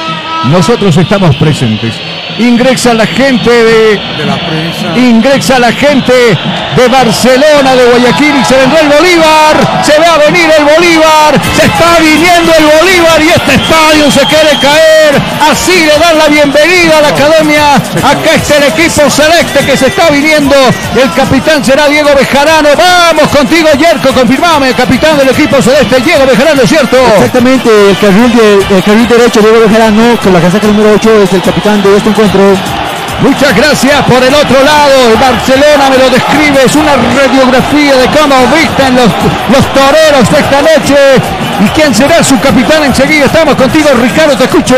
nosotros 0.52 0.96
estamos 0.96 1.34
presentes. 1.36 1.94
Ingresa 2.38 2.94
la 2.94 3.06
gente 3.06 3.50
de, 3.50 4.00
la 4.24 4.36
prensa. 4.38 4.96
Ingresa 4.96 5.58
la 5.58 5.72
gente 5.72 6.12
de 6.12 6.88
Barcelona, 6.88 7.74
de 7.74 7.84
Guayaquil 7.86 8.34
y 8.40 8.44
se 8.44 8.56
vendrá 8.56 8.80
el 8.80 8.88
Bolívar. 8.88 9.82
Se 9.82 9.98
va 9.98 10.14
a 10.14 10.18
venir 10.18 10.46
el 10.56 10.64
Bolívar. 10.64 11.34
Se 11.56 11.66
está 11.66 11.98
viniendo 12.00 12.52
el 12.54 12.64
Bolívar 12.64 13.20
y 13.22 13.28
este 13.30 13.54
estadio 13.54 14.10
se 14.10 14.20
quiere 14.26 14.50
caer. 14.62 15.20
Así 15.50 15.72
le 15.84 15.98
dan 15.98 16.16
la 16.18 16.28
bienvenida 16.28 16.98
a 16.98 17.00
la 17.02 17.08
academia. 17.08 17.74
Acá 17.74 18.34
está 18.36 18.56
el 18.58 18.64
equipo 18.64 19.10
celeste 19.10 19.58
que 19.66 19.76
se 19.76 19.86
está 19.88 20.08
viniendo. 20.10 20.54
El 20.94 21.10
capitán 21.14 21.64
será 21.64 21.88
Diego 21.88 22.10
Bejarano. 22.14 22.68
Vamos 22.76 23.28
contigo, 23.36 23.68
Yerko. 23.76 24.12
Confirmame, 24.12 24.72
capitán 24.74 25.18
del 25.18 25.28
equipo 25.30 25.60
celeste, 25.60 26.00
Diego 26.00 26.24
Bejarano, 26.24 26.62
¿cierto? 26.66 26.96
Exactamente, 27.16 27.68
el 27.90 27.98
carril, 27.98 28.30
de- 28.36 28.76
el 28.76 28.82
carril 28.84 29.08
derecho 29.08 29.40
Diego 29.40 29.58
Bejarano, 29.66 30.16
con 30.22 30.32
la 30.32 30.40
casaca 30.40 30.66
número 30.68 30.92
8, 30.94 31.22
es 31.24 31.32
el 31.32 31.42
capitán 31.42 31.82
de 31.82 31.96
este 31.96 32.08
encuentro. 32.10 32.27
Muchas 33.22 33.54
gracias 33.56 34.02
por 34.02 34.22
el 34.22 34.34
otro 34.34 34.62
lado. 34.62 35.10
El 35.10 35.16
Barcelona 35.16 35.90
me 35.90 35.98
lo 35.98 36.10
describe. 36.10 36.64
Es 36.64 36.76
una 36.76 36.92
radiografía 36.94 37.96
de 37.96 38.06
cómo 38.06 38.34
visten 38.54 38.94
los, 38.94 39.08
los 39.50 39.66
toreros 39.72 40.28
esta 40.28 40.62
noche. 40.62 40.96
¿Y 41.64 41.68
quién 41.70 41.94
será 41.94 42.22
su 42.22 42.38
capitán 42.40 42.84
enseguida? 42.84 43.26
Estamos 43.26 43.54
contigo, 43.54 43.88
Ricardo, 44.00 44.36
te 44.36 44.44
escucho. 44.44 44.76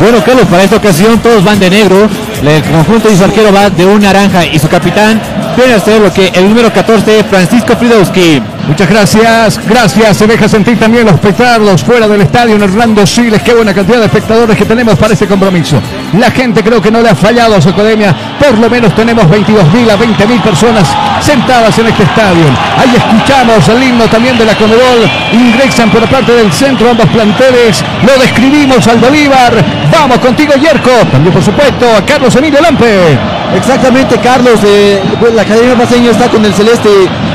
Bueno, 0.00 0.22
Carlos, 0.24 0.46
para 0.50 0.64
esta 0.64 0.76
ocasión 0.76 1.18
todos 1.20 1.42
van 1.42 1.58
de 1.58 1.70
negro. 1.70 2.08
El 2.42 2.62
conjunto 2.62 3.08
de 3.08 3.16
su 3.16 3.24
arquero 3.24 3.52
va 3.52 3.70
de 3.70 3.86
un 3.86 4.02
naranja 4.02 4.44
y 4.44 4.58
su 4.58 4.68
capitán 4.68 5.20
viene 5.56 6.00
lo 6.00 6.12
que 6.12 6.28
el 6.34 6.48
número 6.48 6.72
14, 6.72 7.24
Francisco 7.24 7.76
Fridowski. 7.76 8.42
Muchas 8.66 8.88
gracias, 8.88 9.60
gracias. 9.68 10.16
Se 10.16 10.26
deja 10.26 10.48
sentir 10.48 10.78
también 10.78 11.04
los 11.04 11.14
espectadores 11.14 11.82
fuera 11.82 12.08
del 12.08 12.22
estadio 12.22 12.56
en 12.56 12.62
Hernando 12.62 13.06
Siles. 13.06 13.42
Qué 13.42 13.52
buena 13.52 13.74
cantidad 13.74 13.98
de 13.98 14.06
espectadores 14.06 14.56
que 14.56 14.64
tenemos 14.64 14.98
para 14.98 15.12
este 15.12 15.26
compromiso. 15.26 15.80
La 16.18 16.30
gente 16.30 16.62
creo 16.62 16.80
que 16.80 16.90
no 16.90 17.02
le 17.02 17.10
ha 17.10 17.14
fallado 17.14 17.56
a 17.56 17.60
su 17.60 17.68
academia. 17.68 18.14
Por 18.38 18.58
lo 18.58 18.70
menos 18.70 18.94
tenemos 18.94 19.24
22.000 19.26 19.90
a 19.90 19.98
20.000 19.98 20.42
personas 20.42 20.88
sentadas 21.20 21.78
en 21.78 21.86
este 21.88 22.04
estadio. 22.04 22.44
Ahí 22.78 22.96
escuchamos 22.96 23.68
el 23.68 23.82
himno 23.82 24.04
también 24.06 24.38
de 24.38 24.46
la 24.46 24.54
Conmebol. 24.56 25.10
Ingresan 25.32 25.90
por 25.90 26.08
parte 26.08 26.32
del 26.32 26.50
centro 26.52 26.90
ambos 26.90 27.06
planteles. 27.10 27.84
Lo 28.06 28.18
describimos 28.20 28.86
al 28.86 28.98
Bolívar. 28.98 29.52
Vamos 29.92 30.18
contigo, 30.18 30.54
Yerko. 30.54 31.06
También, 31.12 31.34
por 31.34 31.42
supuesto, 31.42 31.86
a 31.96 32.04
Carlos 32.06 32.34
Emilio 32.36 32.60
Lampe. 32.60 33.33
Exactamente, 33.56 34.16
Carlos. 34.18 34.60
eh, 34.66 35.00
pues, 35.20 35.32
la 35.34 35.42
Academia 35.42 35.74
Paseña 35.76 36.10
está 36.10 36.28
con 36.28 36.44
el 36.44 36.52
celeste 36.54 36.88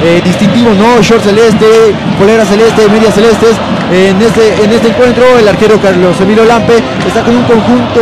eh, 0.03 0.21
distintivo, 0.23 0.71
¿no? 0.73 1.01
Short 1.01 1.23
celeste, 1.23 1.65
polera 2.19 2.45
celeste, 2.45 2.88
medias 2.89 3.13
celestes. 3.13 3.55
en, 3.91 4.21
este, 4.21 4.63
en 4.63 4.71
este 4.71 4.89
encuentro, 4.89 5.23
el 5.39 5.47
arquero 5.47 5.79
Carlos 5.82 6.15
Emilio 6.21 6.45
Lampe 6.45 6.77
está 7.08 7.21
con 7.23 7.36
un 7.36 7.43
conjunto 7.43 8.01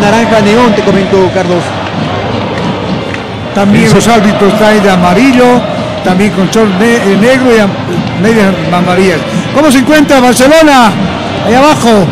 naranja 0.00 0.40
neón, 0.40 0.72
te 0.74 0.82
comento, 0.82 1.30
Carlos. 1.34 1.62
También 3.54 3.92
los 3.92 4.06
árbitros 4.06 4.56
traen 4.56 4.82
de 4.82 4.90
amarillo, 4.90 5.60
también 6.04 6.30
con 6.30 6.48
short 6.48 6.70
ne- 6.78 6.96
eh, 6.96 7.16
negro 7.20 7.50
y 7.50 8.22
medias 8.22 8.54
amarillas. 8.72 9.18
¿Cómo 9.54 9.70
se 9.70 9.78
encuentra 9.78 10.20
Barcelona? 10.20 10.92
Ahí 11.46 11.54
abajo. 11.54 12.06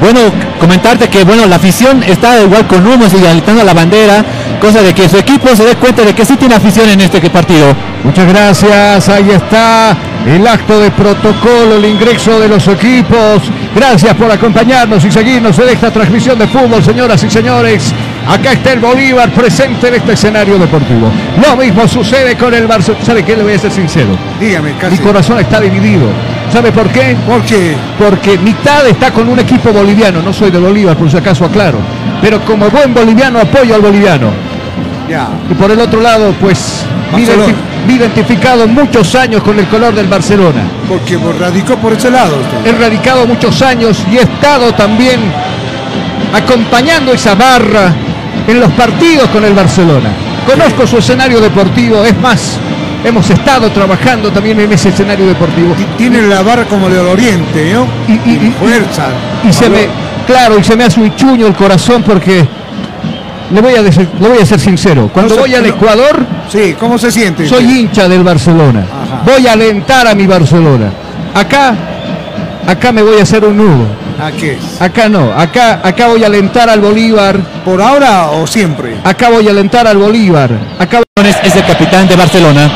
Bueno, 0.00 0.20
comentarte 0.60 1.08
que 1.08 1.24
bueno, 1.24 1.46
la 1.46 1.56
afición 1.56 2.02
está 2.02 2.40
igual 2.40 2.66
con 2.66 2.86
humos 2.86 3.12
y 3.14 3.24
alentando 3.26 3.64
la 3.64 3.72
bandera, 3.72 4.24
cosa 4.60 4.82
de 4.82 4.92
que 4.92 5.08
su 5.08 5.16
equipo 5.16 5.48
se 5.56 5.64
dé 5.64 5.74
cuenta 5.76 6.02
de 6.02 6.14
que 6.14 6.24
sí 6.24 6.36
tiene 6.36 6.54
afición 6.54 6.88
en 6.90 7.00
este 7.00 7.20
partido. 7.30 7.74
Muchas 8.04 8.28
gracias, 8.28 9.08
ahí 9.08 9.30
está 9.30 9.96
el 10.26 10.46
acto 10.46 10.78
de 10.80 10.90
protocolo, 10.90 11.76
el 11.76 11.84
ingreso 11.86 12.38
de 12.38 12.48
los 12.48 12.66
equipos. 12.68 13.42
Gracias 13.74 14.14
por 14.14 14.30
acompañarnos 14.30 15.04
y 15.04 15.10
seguirnos 15.10 15.58
en 15.58 15.70
esta 15.70 15.90
transmisión 15.90 16.38
de 16.38 16.46
fútbol, 16.46 16.84
señoras 16.84 17.22
y 17.24 17.30
señores. 17.30 17.92
Acá 18.28 18.52
está 18.52 18.72
el 18.72 18.80
Bolívar 18.80 19.30
presente 19.30 19.88
en 19.88 19.94
este 19.94 20.12
escenario 20.12 20.58
deportivo. 20.58 21.10
Lo 21.46 21.56
mismo 21.56 21.88
sucede 21.88 22.36
con 22.36 22.52
el 22.52 22.66
Barcelona. 22.66 23.04
¿Sabe 23.04 23.24
qué? 23.24 23.36
Le 23.36 23.42
voy 23.44 23.54
a 23.54 23.58
ser 23.58 23.70
sincero. 23.72 24.08
Dígame, 24.40 24.72
Mi 24.72 24.78
casi. 24.78 24.98
corazón 24.98 25.38
está 25.40 25.60
dividido. 25.60 26.06
¿Sabe 26.52 26.72
por 26.72 26.88
qué? 26.88 27.16
¿Por 27.26 27.42
qué? 27.42 27.74
Porque 27.98 28.38
mitad 28.38 28.86
está 28.86 29.10
con 29.10 29.28
un 29.28 29.38
equipo 29.38 29.70
boliviano. 29.72 30.22
No 30.22 30.32
soy 30.32 30.50
de 30.50 30.58
Bolívar, 30.58 30.96
por 30.96 31.10
si 31.10 31.16
acaso 31.16 31.44
aclaro. 31.44 31.78
Pero 32.22 32.40
como 32.44 32.70
buen 32.70 32.94
boliviano 32.94 33.40
apoyo 33.40 33.74
al 33.74 33.80
boliviano. 33.82 34.30
Ya. 35.08 35.28
Y 35.50 35.54
por 35.54 35.70
el 35.70 35.78
otro 35.80 36.00
lado, 36.00 36.32
pues, 36.40 36.84
me 37.12 37.18
Barcelona. 37.24 37.52
identi- 37.52 37.86
me 37.86 37.92
he 37.92 37.96
identificado 37.96 38.66
muchos 38.66 39.14
años 39.14 39.42
con 39.42 39.58
el 39.58 39.66
color 39.66 39.94
del 39.94 40.06
Barcelona. 40.06 40.62
Porque 40.88 41.18
radicó 41.38 41.76
por 41.76 41.92
ese 41.92 42.10
lado. 42.10 42.36
usted. 42.38 42.70
He 42.74 42.78
radicado 42.78 43.26
muchos 43.26 43.60
años 43.62 44.02
y 44.10 44.16
he 44.16 44.22
estado 44.22 44.72
también 44.72 45.20
acompañando 46.34 47.12
esa 47.12 47.34
barra 47.34 47.92
en 48.48 48.60
los 48.60 48.70
partidos 48.72 49.28
con 49.30 49.44
el 49.44 49.52
Barcelona. 49.54 50.10
Conozco 50.46 50.86
su 50.86 50.98
escenario 50.98 51.40
deportivo, 51.40 52.04
es 52.04 52.16
más, 52.20 52.58
hemos 53.04 53.28
estado 53.30 53.70
trabajando 53.70 54.30
también 54.30 54.60
en 54.60 54.72
ese 54.72 54.88
escenario 54.90 55.26
deportivo. 55.26 55.74
Tiene 55.96 56.22
la 56.22 56.42
barra 56.42 56.64
como 56.64 56.88
del 56.88 57.06
oriente, 57.06 57.72
¿no? 57.72 57.86
Y, 58.08 58.12
y- 58.28 58.46
y- 58.48 58.54
Fuerza. 58.58 59.08
y 59.48 59.52
se 59.52 59.68
me, 59.70 59.86
claro, 60.26 60.58
y 60.58 60.64
se 60.64 60.76
me 60.76 60.84
hace 60.84 61.00
un 61.00 61.14
chuño 61.14 61.46
el 61.46 61.54
corazón 61.54 62.02
porque 62.02 62.46
le 63.52 63.60
voy 63.60 63.74
a, 63.74 63.82
decir- 63.82 64.08
le 64.20 64.28
voy 64.28 64.38
a 64.38 64.46
ser 64.46 64.58
sincero, 64.60 65.08
cuando 65.12 65.30
No 65.30 65.34
se- 65.36 65.40
voy 65.48 65.54
al 65.54 65.62
no- 65.62 65.68
Ecuador 65.68 66.26
Sí, 66.50 66.74
¿cómo 66.78 66.98
se 66.98 67.10
siente? 67.12 67.48
soy 67.48 67.64
hincha 67.64 68.08
del 68.08 68.22
Barcelona. 68.22 68.80
Ajá. 68.80 69.22
Voy 69.24 69.46
a 69.46 69.52
alentar 69.52 70.06
a 70.06 70.14
mi 70.14 70.26
Barcelona. 70.26 70.90
Acá, 71.34 71.74
acá 72.66 72.92
me 72.92 73.02
voy 73.02 73.18
a 73.18 73.22
hacer 73.22 73.44
un 73.44 73.56
nudo. 73.56 73.86
¿A 74.18 74.30
qué? 74.32 74.56
Acá 74.80 75.08
no, 75.10 75.30
acá, 75.36 75.80
acá 75.84 76.06
voy 76.06 76.24
a 76.24 76.26
alentar 76.26 76.70
al 76.70 76.80
Bolívar. 76.80 77.38
¿Por 77.64 77.82
ahora 77.82 78.28
o 78.30 78.46
siempre? 78.46 78.96
Acá 79.04 79.28
voy 79.28 79.46
a 79.46 79.50
alentar 79.50 79.86
al 79.86 79.98
Bolívar. 79.98 80.50
Acá 80.78 81.02
es 81.22 81.54
el 81.54 81.64
capitán 81.66 82.08
de 82.08 82.16
Barcelona. 82.16 82.70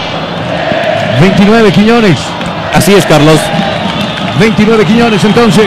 29 1.21 1.73
Quiñones. 1.73 2.19
Así 2.75 2.95
es, 2.95 3.05
Carlos. 3.07 3.39
29 4.39 4.85
Quiñones 4.85 5.23
entonces. 5.25 5.67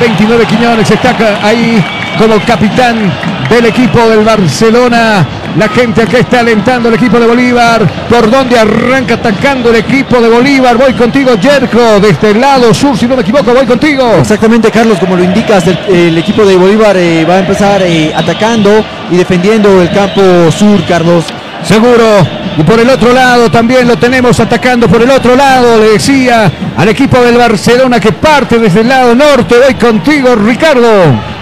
29 0.00 0.46
Quiñones 0.46 0.90
está 0.90 1.10
acá- 1.10 1.38
ahí 1.42 1.82
como 2.18 2.38
capitán 2.40 3.12
del 3.50 3.66
equipo 3.66 3.98
del 4.08 4.20
Barcelona. 4.24 5.26
La 5.56 5.68
gente 5.68 6.02
acá 6.02 6.18
está 6.18 6.40
alentando 6.40 6.88
el 6.88 6.96
equipo 6.96 7.18
de 7.20 7.26
Bolívar. 7.26 7.80
¿Por 8.08 8.28
dónde 8.30 8.58
arranca 8.58 9.14
atacando 9.14 9.70
el 9.70 9.76
equipo 9.76 10.20
de 10.20 10.28
Bolívar? 10.28 10.76
Voy 10.76 10.92
contigo, 10.94 11.34
Yerko. 11.36 12.00
De 12.00 12.10
este 12.10 12.34
lado 12.34 12.74
sur, 12.74 12.96
si 12.96 13.06
no 13.06 13.14
me 13.14 13.22
equivoco, 13.22 13.52
voy 13.54 13.64
contigo. 13.66 14.16
Exactamente, 14.18 14.70
Carlos, 14.72 14.98
como 14.98 15.16
lo 15.16 15.22
indicas, 15.22 15.64
el, 15.68 15.78
el 15.94 16.18
equipo 16.18 16.44
de 16.44 16.56
Bolívar 16.56 16.96
eh, 16.96 17.24
va 17.28 17.34
a 17.34 17.38
empezar 17.38 17.82
eh, 17.82 18.12
atacando 18.14 18.84
y 19.12 19.16
defendiendo 19.16 19.80
el 19.80 19.90
campo 19.90 20.22
sur, 20.50 20.84
Carlos. 20.86 21.24
Seguro. 21.64 22.26
Y 22.56 22.62
por 22.62 22.78
el 22.78 22.88
otro 22.88 23.12
lado 23.12 23.50
también 23.50 23.88
lo 23.88 23.96
tenemos 23.96 24.38
atacando 24.38 24.86
por 24.88 25.02
el 25.02 25.10
otro 25.10 25.34
lado, 25.34 25.80
le 25.80 25.92
decía 25.94 26.50
al 26.76 26.88
equipo 26.88 27.18
del 27.18 27.36
Barcelona 27.36 27.98
que 27.98 28.12
parte 28.12 28.58
desde 28.58 28.82
el 28.82 28.88
lado 28.88 29.14
norte. 29.14 29.56
Voy 29.64 29.74
contigo, 29.74 30.34
Ricardo. 30.36 30.88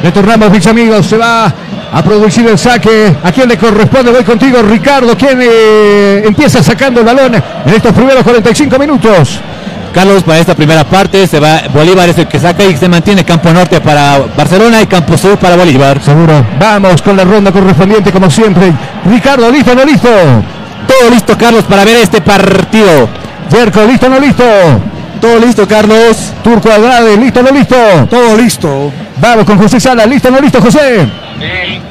Retornamos, 0.03 0.51
mis 0.51 0.67
amigos. 0.67 1.07
Se 1.07 1.17
va 1.17 1.51
a 1.95 2.03
producir 2.03 2.45
el 2.45 2.57
saque. 2.57 3.15
¿A 3.23 3.31
quién 3.31 3.47
le 3.47 3.57
corresponde? 3.57 4.11
Voy 4.11 4.23
contigo, 4.25 4.61
Ricardo. 4.61 5.15
¿Quién 5.17 5.39
eh, 5.41 6.23
empieza 6.25 6.61
sacando 6.61 6.99
el 6.99 7.05
balón 7.05 7.33
en 7.33 7.73
estos 7.73 7.93
primeros 7.93 8.21
45 8.21 8.77
minutos? 8.77 9.39
Carlos, 9.93 10.23
para 10.23 10.39
esta 10.39 10.53
primera 10.55 10.83
parte 10.83 11.25
se 11.25 11.39
va 11.39 11.61
Bolívar 11.73 12.09
es 12.09 12.17
el 12.17 12.27
que 12.27 12.37
saca 12.37 12.65
y 12.65 12.75
se 12.75 12.89
mantiene 12.89 13.23
Campo 13.23 13.53
Norte 13.53 13.79
para 13.79 14.19
Barcelona 14.35 14.81
y 14.81 14.87
Campo 14.87 15.17
Sur 15.17 15.37
para 15.37 15.55
Bolívar. 15.55 16.03
Seguro. 16.03 16.45
Vamos 16.59 17.01
con 17.01 17.15
la 17.15 17.23
ronda 17.23 17.53
correspondiente 17.53 18.11
como 18.11 18.29
siempre. 18.29 18.73
Ricardo, 19.05 19.49
¿listo 19.49 19.71
o 19.71 19.75
no 19.75 19.85
listo? 19.85 20.09
Todo 20.09 21.09
listo, 21.09 21.37
Carlos, 21.37 21.63
para 21.63 21.85
ver 21.85 21.95
este 21.95 22.19
partido. 22.19 23.07
Yerko, 23.49 23.85
¿listo 23.85 24.07
o 24.07 24.09
no 24.09 24.19
listo? 24.19 24.43
Todo 25.21 25.39
listo, 25.39 25.65
Carlos. 25.65 26.33
Turco 26.43 26.69
Andrade, 26.69 27.15
¿listo 27.15 27.39
o 27.39 27.43
no 27.43 27.51
listo? 27.51 27.75
Todo 28.09 28.35
listo. 28.35 28.91
Vamos 29.21 29.45
con 29.45 29.57
José 29.57 29.79
Sala, 29.79 30.05
¿listo 30.05 30.27
o 30.27 30.31
no 30.31 30.41
listo, 30.41 30.59
José? 30.61 31.24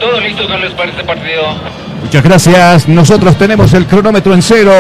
Todo 0.00 0.20
listo, 0.20 0.46
Carlos, 0.48 0.72
para 0.72 0.90
este 0.90 1.04
partido. 1.04 1.42
Muchas 2.02 2.22
gracias. 2.22 2.88
Nosotros 2.88 3.37
tenemos 3.37 3.72
el 3.74 3.87
cronómetro 3.87 4.35
en 4.35 4.42
cero. 4.42 4.72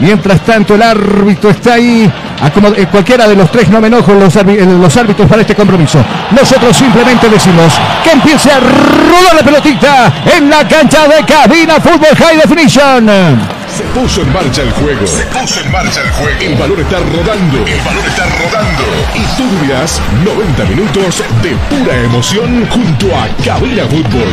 Mientras 0.00 0.40
tanto, 0.42 0.74
el 0.74 0.82
árbitro 0.82 1.50
está 1.50 1.74
ahí. 1.74 2.10
Como, 2.54 2.68
eh, 2.68 2.86
cualquiera 2.90 3.26
de 3.26 3.34
los 3.34 3.50
tres 3.50 3.68
no 3.68 3.80
me 3.80 3.88
enojo 3.88 4.14
los, 4.14 4.34
eh, 4.36 4.44
los 4.44 4.96
árbitros 4.96 5.28
para 5.28 5.42
este 5.42 5.54
compromiso. 5.54 6.04
Nosotros 6.30 6.76
simplemente 6.76 7.28
decimos 7.28 7.72
que 8.04 8.12
empiece 8.12 8.50
a 8.50 8.60
rodar 8.60 9.34
la 9.36 9.42
pelotita 9.42 10.12
en 10.36 10.48
la 10.48 10.66
cancha 10.66 11.08
de 11.08 11.24
cabina 11.24 11.74
Fútbol 11.80 12.16
High 12.16 12.36
Definition. 12.36 13.57
Se 13.76 13.84
puso 13.98 14.22
en 14.22 14.32
marcha 14.32 14.62
el 14.62 14.70
juego. 14.72 15.06
Se 15.06 15.24
puso 15.26 15.60
en 15.60 15.70
marcha 15.70 16.00
el 16.00 16.10
juego. 16.10 16.40
El 16.40 16.54
balón 16.56 16.80
está 16.80 16.98
rodando. 16.98 17.58
El 17.66 17.80
balón 17.82 18.04
está 18.06 18.24
rodando. 18.24 18.84
Y 19.14 19.36
tú 19.36 19.44
vivirás 19.60 20.00
90 20.24 20.64
minutos 20.64 21.22
de 21.42 21.50
pura 21.68 21.96
emoción 21.96 22.66
junto 22.70 23.06
a 23.14 23.28
Cabina 23.44 23.84
Fútbol. 23.84 24.28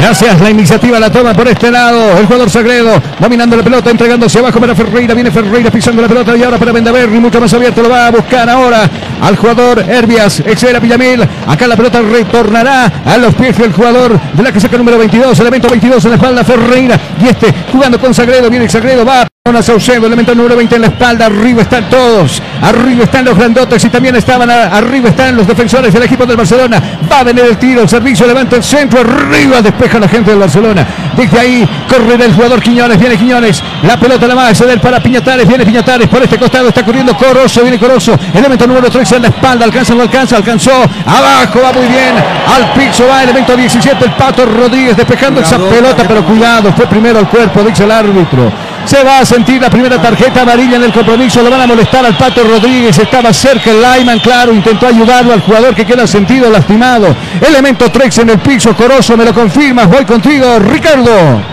Gracias, 0.00 0.40
la 0.40 0.50
iniciativa 0.50 0.98
la 0.98 1.10
toma 1.10 1.32
por 1.32 1.46
este 1.48 1.70
lado. 1.70 2.18
El 2.18 2.26
jugador 2.26 2.50
Sagredo 2.50 3.00
dominando 3.20 3.56
la 3.56 3.62
pelota, 3.62 3.90
entregándose 3.90 4.40
abajo 4.40 4.58
para 4.60 4.74
Ferreira. 4.74 5.14
Viene 5.14 5.30
Ferreira 5.30 5.70
pisando 5.70 6.02
la 6.02 6.08
pelota 6.08 6.36
y 6.36 6.42
ahora 6.42 6.58
para 6.58 6.72
Vendaverri, 6.72 7.20
mucho 7.20 7.40
más 7.40 7.52
abierto. 7.54 7.82
Lo 7.82 7.88
va 7.88 8.08
a 8.08 8.10
buscar 8.10 8.50
ahora 8.50 8.90
al 9.22 9.36
jugador 9.36 9.78
Herbias. 9.88 10.40
Exceda 10.40 10.80
Villamil. 10.80 11.22
Acá 11.46 11.66
la 11.68 11.76
pelota 11.76 12.00
retornará 12.02 12.92
a 13.04 13.16
los 13.16 13.34
pies 13.34 13.56
del 13.56 13.72
jugador 13.72 14.18
de 14.18 14.42
la 14.42 14.52
que 14.52 14.60
saca 14.60 14.76
número 14.76 14.98
22. 14.98 15.38
Elemento 15.38 15.68
22 15.68 16.04
en 16.04 16.10
la 16.10 16.16
espalda 16.16 16.44
Ferreira. 16.44 17.00
Y 17.22 17.28
este 17.28 17.54
jugando 17.70 18.00
con 18.00 18.12
Sagredo. 18.12 18.50
Viene 18.50 18.68
Sagredo, 18.68 18.72
va. 18.86 19.26
a 19.44 19.62
Saucedo, 19.62 20.06
elemento 20.06 20.34
número 20.34 20.56
20 20.56 20.76
en 20.76 20.80
la 20.82 20.86
espalda, 20.86 21.26
arriba 21.26 21.62
están 21.62 21.90
todos, 21.90 22.40
arriba 22.62 23.04
están 23.04 23.24
los 23.24 23.36
grandotes 23.36 23.84
y 23.84 23.88
también 23.90 24.14
estaban 24.16 24.48
a- 24.48 24.76
arriba 24.78 25.10
están 25.10 25.36
los 25.36 25.46
defensores 25.46 25.92
del 25.92 26.04
equipo 26.04 26.24
del 26.24 26.36
Barcelona. 26.38 26.80
Va 27.10 27.18
a 27.18 27.24
venir 27.24 27.44
el 27.44 27.58
tiro, 27.58 27.82
el 27.82 27.88
servicio, 27.88 28.26
levanta 28.26 28.56
el 28.56 28.62
centro, 28.62 29.00
arriba 29.00 29.60
despeja 29.60 29.98
la 29.98 30.08
gente 30.08 30.30
del 30.30 30.40
Barcelona. 30.40 30.86
Desde 31.16 31.38
ahí 31.38 31.68
corre 31.88 32.24
el 32.24 32.32
jugador 32.32 32.62
Quiñones, 32.62 32.98
viene 32.98 33.16
Quiñones, 33.18 33.62
la 33.82 33.98
pelota 33.98 34.26
la 34.26 34.34
va 34.34 34.48
a 34.48 34.54
ceder 34.54 34.80
para 34.80 35.02
Piñatares, 35.02 35.46
viene 35.46 35.66
Piñatares 35.66 36.08
por 36.08 36.22
este 36.22 36.38
costado, 36.38 36.68
está 36.68 36.82
corriendo 36.84 37.14
Corozo, 37.16 37.60
viene 37.62 37.78
Corozo, 37.78 38.16
elemento 38.32 38.66
número 38.66 38.88
13 38.90 39.16
en 39.16 39.22
la 39.22 39.28
espalda, 39.28 39.64
alcanza 39.66 39.94
no 39.94 40.02
alcanza, 40.02 40.36
alcanzó, 40.36 40.72
abajo 41.04 41.60
va 41.62 41.72
muy 41.72 41.88
bien, 41.88 42.14
al 42.16 42.72
piso 42.72 43.06
va 43.06 43.22
elemento 43.22 43.54
17, 43.56 44.02
el 44.04 44.12
Pato 44.12 44.46
Rodríguez 44.46 44.96
despejando 44.96 45.40
esa 45.42 45.58
pelota, 45.58 46.04
pero 46.08 46.24
cuidado, 46.24 46.72
fue 46.72 46.86
primero 46.86 47.18
al 47.18 47.28
cuerpo, 47.28 47.62
dice 47.64 47.84
el 47.84 47.90
árbitro. 47.90 48.50
Se 48.84 49.02
va 49.02 49.20
a 49.20 49.24
sentir 49.24 49.60
la 49.60 49.70
primera 49.70 50.00
tarjeta 50.00 50.42
amarilla 50.42 50.76
en 50.76 50.84
el 50.84 50.92
compromiso. 50.92 51.42
Lo 51.42 51.50
van 51.50 51.62
a 51.62 51.66
molestar 51.66 52.04
al 52.04 52.16
Pato 52.16 52.42
Rodríguez. 52.42 52.98
Estaba 52.98 53.32
cerca 53.32 53.70
el 53.70 53.80
Lyman, 53.80 54.18
claro. 54.20 54.52
Intentó 54.52 54.86
ayudarlo 54.86 55.32
al 55.32 55.40
jugador 55.40 55.74
que 55.74 55.84
queda 55.84 56.06
sentido, 56.06 56.50
lastimado. 56.50 57.14
Elemento 57.40 57.90
3 57.90 58.18
en 58.18 58.30
el 58.30 58.38
piso. 58.40 58.74
Corozo, 58.76 59.16
me 59.16 59.24
lo 59.24 59.32
confirmas. 59.32 59.88
Voy 59.88 60.04
contigo, 60.04 60.58
Ricardo. 60.58 61.52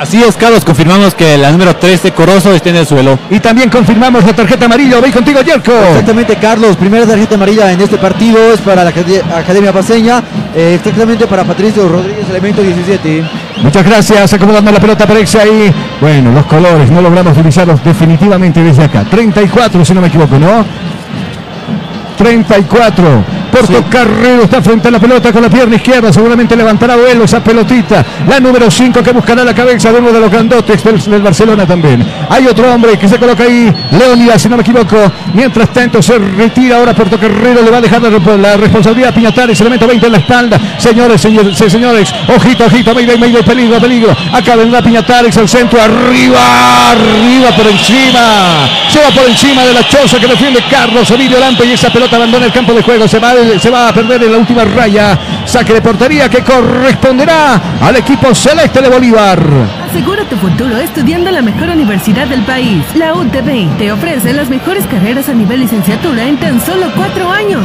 Así 0.00 0.22
es, 0.22 0.34
Carlos, 0.34 0.64
confirmamos 0.64 1.14
que 1.14 1.36
la 1.36 1.52
número 1.52 1.76
13, 1.76 2.12
Corozo, 2.12 2.54
está 2.54 2.70
en 2.70 2.76
el 2.76 2.86
suelo. 2.86 3.18
Y 3.28 3.38
también 3.38 3.68
confirmamos 3.68 4.24
la 4.24 4.32
tarjeta 4.32 4.64
amarilla. 4.64 4.98
Voy 4.98 5.10
contigo, 5.10 5.42
Yerko. 5.42 5.72
Exactamente, 5.90 6.36
Carlos. 6.36 6.74
Primera 6.78 7.04
tarjeta 7.04 7.34
amarilla 7.34 7.70
en 7.70 7.82
este 7.82 7.98
partido 7.98 8.38
es 8.54 8.60
para 8.62 8.82
la 8.82 8.90
Acad- 8.94 9.22
Academia 9.36 9.74
Paseña. 9.74 10.22
eh, 10.56 10.78
exactamente 10.80 11.26
para 11.26 11.44
Patricio 11.44 11.86
Rodríguez, 11.86 12.26
elemento 12.30 12.62
17. 12.62 13.22
Muchas 13.62 13.84
gracias, 13.84 14.32
acomodando 14.32 14.72
la 14.72 14.80
pelota 14.80 15.06
para 15.06 15.20
irse 15.20 15.38
ahí. 15.38 15.70
Bueno, 16.00 16.32
los 16.32 16.46
colores 16.46 16.90
no 16.90 17.02
logramos 17.02 17.36
utilizarlos 17.36 17.84
definitivamente 17.84 18.62
desde 18.62 18.84
acá. 18.84 19.04
34, 19.04 19.84
si 19.84 19.92
no 19.92 20.00
me 20.00 20.08
equivoco, 20.08 20.38
¿no? 20.38 20.64
34. 22.16 23.04
Porto 23.50 23.84
Carrero 23.90 24.44
está 24.44 24.62
frente 24.62 24.88
a 24.88 24.90
la 24.90 24.98
pelota 24.98 25.32
con 25.32 25.42
la 25.42 25.50
pierna 25.50 25.76
izquierda. 25.76 26.12
Seguramente 26.12 26.56
levantará 26.56 26.96
vuelo 26.96 27.24
esa 27.24 27.42
pelotita. 27.42 28.04
La 28.28 28.40
número 28.40 28.70
5 28.70 29.02
que 29.02 29.12
buscará 29.12 29.44
la 29.44 29.54
cabeza 29.54 29.92
de 29.92 29.98
uno 29.98 30.12
de 30.12 30.20
los 30.20 30.30
grandotes 30.30 30.82
del, 30.82 31.00
del 31.00 31.22
Barcelona 31.22 31.66
también. 31.66 32.04
Hay 32.28 32.46
otro 32.46 32.72
hombre 32.72 32.98
que 32.98 33.08
se 33.08 33.18
coloca 33.18 33.44
ahí. 33.44 33.72
Leonidas, 33.90 34.40
si 34.40 34.48
no 34.48 34.56
me 34.56 34.62
equivoco. 34.62 34.96
Mientras 35.34 35.70
tanto 35.70 36.02
se 36.02 36.18
retira 36.18 36.76
ahora 36.76 36.94
Porto 36.94 37.18
Carrero. 37.18 37.62
Le 37.62 37.70
va 37.70 37.78
a 37.78 37.80
dejar 37.80 38.00
la, 38.02 38.36
la 38.36 38.56
responsabilidad 38.56 39.10
a 39.10 39.14
Piñatares. 39.14 39.60
Elemento 39.60 39.86
20 39.86 40.06
en 40.06 40.12
la 40.12 40.18
espalda. 40.18 40.60
Señores, 40.78 41.20
señores, 41.20 41.56
sí, 41.56 41.68
señores. 41.68 42.12
Ojito, 42.34 42.64
ojito. 42.66 42.94
Mayday, 42.94 43.18
mayday. 43.18 43.42
Peligro, 43.42 43.80
peligro. 43.80 44.16
Acá 44.32 44.56
vendrá 44.56 44.82
Piñatares 44.82 45.36
al 45.36 45.48
centro. 45.48 45.80
Arriba, 45.80 46.90
arriba 46.92 47.50
por 47.56 47.66
encima. 47.66 48.68
Se 48.88 49.00
va 49.00 49.10
por 49.10 49.28
encima 49.28 49.64
de 49.64 49.74
la 49.74 49.86
choza 49.86 50.18
que 50.18 50.26
defiende 50.26 50.62
Carlos 50.70 51.10
Emilio 51.10 51.38
Lampe 51.38 51.64
y 51.64 51.72
esa 51.72 51.90
pelota 51.90 52.16
abandona 52.16 52.46
el 52.46 52.52
campo 52.52 52.72
de 52.72 52.82
juego. 52.82 53.06
Se 53.06 53.18
va, 53.18 53.34
se 53.58 53.70
va 53.70 53.88
a 53.88 53.92
perder 53.92 54.22
en 54.24 54.32
la 54.32 54.38
última 54.38 54.64
raya. 54.64 55.18
Saque 55.44 55.72
de 55.74 55.80
portería 55.82 56.28
que 56.28 56.42
corresponderá 56.42 57.60
al 57.80 57.96
equipo 57.96 58.34
celeste 58.34 58.80
de 58.80 58.88
Bolívar. 58.88 59.40
Asegura 59.88 60.24
tu 60.24 60.36
futuro 60.36 60.76
estudiando 60.78 61.28
en 61.28 61.36
la 61.36 61.42
mejor 61.42 61.68
universidad 61.68 62.26
del 62.26 62.42
país. 62.42 62.84
La 62.94 63.14
UTB 63.14 63.78
te 63.78 63.92
ofrece 63.92 64.32
las 64.32 64.48
mejores 64.48 64.86
carreras 64.86 65.28
a 65.28 65.34
nivel 65.34 65.60
licenciatura 65.60 66.24
en 66.26 66.38
tan 66.38 66.60
solo 66.60 66.86
cuatro 66.94 67.30
años. 67.30 67.64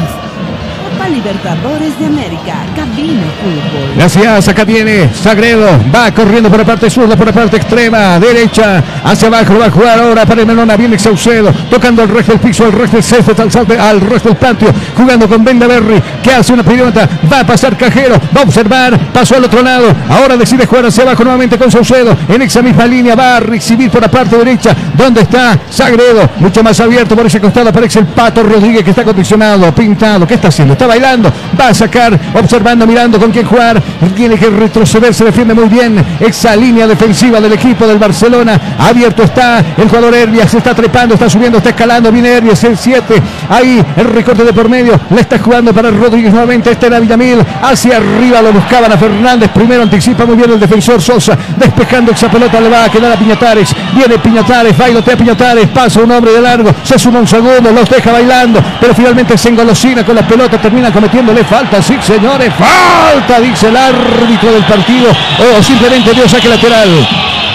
Copa 0.95 1.09
Libertadores 1.09 1.99
de 1.99 2.05
América, 2.05 2.55
Cabina 2.73 3.23
Fútbol. 3.41 3.95
Gracias, 3.97 4.47
acá 4.47 4.63
viene 4.63 5.09
Sagredo, 5.13 5.67
va 5.93 6.09
corriendo 6.11 6.49
por 6.49 6.59
la 6.59 6.65
parte 6.65 6.89
zurda, 6.89 7.17
por 7.17 7.27
la 7.27 7.33
parte 7.33 7.57
extrema, 7.57 8.17
derecha, 8.17 8.81
hacia 9.03 9.27
abajo, 9.27 9.59
va 9.59 9.65
a 9.65 9.71
jugar 9.71 9.99
ahora 9.99 10.25
para 10.25 10.41
el 10.41 10.47
Melona, 10.47 10.77
viene 10.77 10.97
Saucedo, 10.97 11.51
tocando 11.69 12.03
el 12.03 12.09
resto 12.09 12.31
del 12.33 12.41
piso, 12.41 12.65
al 12.65 12.71
resto 12.71 12.95
del 12.95 13.03
césped, 13.03 13.39
al, 13.39 13.79
al 13.79 14.01
resto 14.01 14.29
del 14.29 14.37
patio, 14.37 14.69
jugando 14.95 15.27
con 15.27 15.43
Benda 15.43 15.67
Berry, 15.67 16.01
que 16.23 16.31
hace 16.31 16.53
una 16.53 16.63
pelota, 16.63 17.09
va 17.31 17.41
a 17.41 17.45
pasar 17.45 17.75
Cajero, 17.75 18.15
va 18.35 18.41
a 18.41 18.43
observar, 18.43 18.97
pasó 19.11 19.35
al 19.35 19.43
otro 19.43 19.61
lado, 19.61 19.87
ahora 20.09 20.37
decide 20.37 20.65
jugar 20.65 20.85
hacia 20.85 21.03
abajo 21.03 21.23
nuevamente 21.25 21.57
con 21.57 21.69
Saucedo, 21.69 22.15
en 22.29 22.41
esa 22.41 22.61
misma 22.61 22.85
línea, 22.85 23.15
va 23.15 23.37
a 23.37 23.39
recibir 23.41 23.91
por 23.91 24.01
la 24.01 24.09
parte 24.09 24.37
derecha, 24.37 24.73
donde 24.97 25.21
está 25.21 25.59
Sagredo, 25.69 26.29
mucho 26.37 26.63
más 26.63 26.79
abierto 26.79 27.17
por 27.17 27.25
ese 27.25 27.41
costado, 27.41 27.69
aparece 27.69 27.99
el 27.99 28.05
Pato 28.05 28.43
Rodríguez 28.43 28.83
que 28.83 28.91
está 28.91 29.03
condicionado, 29.03 29.75
pintado, 29.75 30.25
¿qué 30.25 30.35
está 30.35 30.47
haciendo? 30.47 30.75
Bailando, 30.87 31.31
va 31.59 31.69
a 31.69 31.73
sacar, 31.73 32.19
observando, 32.33 32.85
mirando 32.85 33.19
con 33.19 33.31
quién 33.31 33.45
jugar, 33.45 33.81
tiene 34.15 34.37
que 34.37 34.49
retroceder, 34.49 35.13
se 35.13 35.25
defiende 35.25 35.53
muy 35.53 35.67
bien 35.67 36.03
esa 36.19 36.55
línea 36.55 36.87
defensiva 36.87 37.39
del 37.41 37.53
equipo 37.53 37.85
del 37.85 37.97
Barcelona, 37.97 38.59
abierto 38.79 39.23
está 39.23 39.63
el 39.77 39.87
jugador 39.87 40.15
Herbias, 40.15 40.51
se 40.51 40.57
está 40.57 40.73
trepando, 40.73 41.15
está 41.15 41.29
subiendo, 41.29 41.57
está 41.57 41.69
escalando, 41.71 42.11
viene 42.11 42.29
Herbias, 42.29 42.63
el 42.63 42.77
7, 42.77 43.21
ahí 43.49 43.83
el 43.97 44.05
recorte 44.05 44.43
de 44.43 44.53
por 44.53 44.69
medio, 44.69 44.99
le 45.09 45.21
está 45.21 45.39
jugando 45.39 45.73
para 45.73 45.91
Rodríguez 45.91 46.31
nuevamente, 46.31 46.71
este 46.71 46.87
era 46.87 46.99
Villamil, 46.99 47.39
hacia 47.61 47.97
arriba 47.97 48.41
lo 48.41 48.53
buscaban 48.53 48.91
a 48.91 48.97
Fernández, 48.97 49.49
primero 49.51 49.83
anticipa 49.83 50.25
muy 50.25 50.35
bien 50.35 50.51
el 50.51 50.59
defensor 50.59 51.01
Sosa, 51.01 51.37
despejando 51.57 52.11
esa 52.11 52.29
pelota, 52.29 52.59
le 52.59 52.69
va 52.69 52.85
a 52.85 52.89
quedar 52.89 53.11
a 53.11 53.15
Piñatares, 53.15 53.75
viene 53.93 54.17
Piñatares, 54.19 54.77
bailotea 54.77 55.17
Piñatares, 55.17 55.67
pasa 55.69 55.99
un 56.01 56.11
hombre 56.11 56.31
de 56.31 56.41
largo, 56.41 56.71
se 56.83 56.97
suma 56.97 57.19
un 57.19 57.27
segundo, 57.27 57.71
los 57.71 57.89
deja 57.89 58.11
bailando, 58.11 58.61
pero 58.79 58.93
finalmente 58.93 59.37
se 59.37 59.49
engolosina 59.49 60.05
con 60.05 60.15
la 60.15 60.27
pelota, 60.27 60.57
cometiéndole 60.83 61.43
falta, 61.43 61.81
sí 61.81 61.95
señores, 62.01 62.51
falta, 62.53 63.39
dice 63.39 63.69
el 63.69 63.77
árbitro 63.77 64.51
del 64.51 64.63
partido, 64.65 65.07
o 65.09 65.63
simplemente 65.63 66.13
dio 66.13 66.27
saque 66.27 66.49
lateral. 66.49 66.89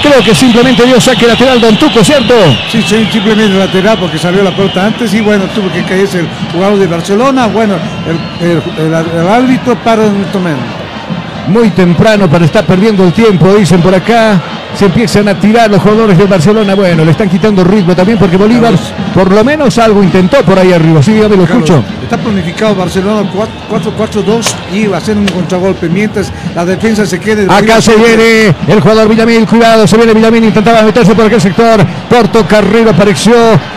Creo 0.03 0.23
que 0.25 0.35
simplemente 0.35 0.85
dio 0.85 0.99
saque 1.01 1.27
lateral 1.27 1.61
Don 1.61 1.77
Tuco, 1.77 2.03
¿cierto? 2.03 2.35
Sí, 2.71 2.83
sí, 2.83 3.07
simplemente 3.13 3.57
lateral 3.59 3.99
porque 3.99 4.19
salió 4.19 4.43
la 4.43 4.51
pelota 4.51 4.87
antes 4.87 5.13
y 5.13 5.21
bueno, 5.21 5.45
tuvo 5.55 5.71
que 5.71 5.83
caerse 5.83 6.21
el 6.21 6.29
jugador 6.53 6.79
de 6.79 6.87
Barcelona. 6.87 7.47
Bueno, 7.49 7.75
el, 8.07 8.47
el- 8.49 8.63
el- 8.79 8.95
el 9.21 9.29
árbitro 9.29 9.77
para 9.77 10.05
este 10.07 10.39
momento. 10.39 10.63
Muy 11.49 11.71
temprano 11.71 12.29
para 12.31 12.45
estar 12.45 12.65
perdiendo 12.65 13.05
el 13.05 13.13
tiempo, 13.13 13.53
dicen 13.55 13.81
por 13.83 13.95
acá. 13.95 14.41
Se 14.75 14.85
empiezan 14.87 15.27
a 15.29 15.35
tirar 15.35 15.69
los 15.69 15.83
jugadores 15.83 16.17
del 16.17 16.29
Barcelona. 16.29 16.75
Bueno, 16.77 17.05
le 17.05 17.11
están 17.11 17.29
quitando 17.29 17.65
ritmo 17.65 17.95
también 17.95 18.19
porque 18.19 18.37
Bolívar 18.37 18.73
por 19.13 19.31
lo 19.33 19.43
menos 19.45 19.77
algo 19.79 20.03
intentó 20.03 20.43
por 20.45 20.59
ahí 20.59 20.73
arriba. 20.73 21.03
Sí, 21.03 21.13
dígame, 21.13 21.37
lo 21.37 21.43
escucho. 21.45 21.83
Está 22.11 22.25
planificado 22.25 22.75
Barcelona 22.75 23.23
4-4-2 23.71 24.53
y 24.73 24.89
va 24.89 24.97
a 24.97 24.99
hacer 24.99 25.17
un 25.17 25.27
contragolpe 25.29 25.89
mientras 25.89 26.33
la 26.57 26.65
defensa 26.65 27.07
se 27.07 27.21
quede. 27.21 27.47
Acá 27.49 27.81
se 27.81 27.95
viene 27.95 28.53
el 28.67 28.81
jugador 28.81 29.09
Villamil, 29.09 29.47
cuidado, 29.47 29.87
se 29.87 29.97
viene 29.97 30.13
Villamil, 30.13 30.43
intentaba 30.43 30.83
meterse 30.83 31.15
por 31.15 31.27
aquel 31.27 31.41
sector. 31.41 31.79
Porto 32.09 32.45
Carrero 32.49 32.91
apareció, 32.91 33.33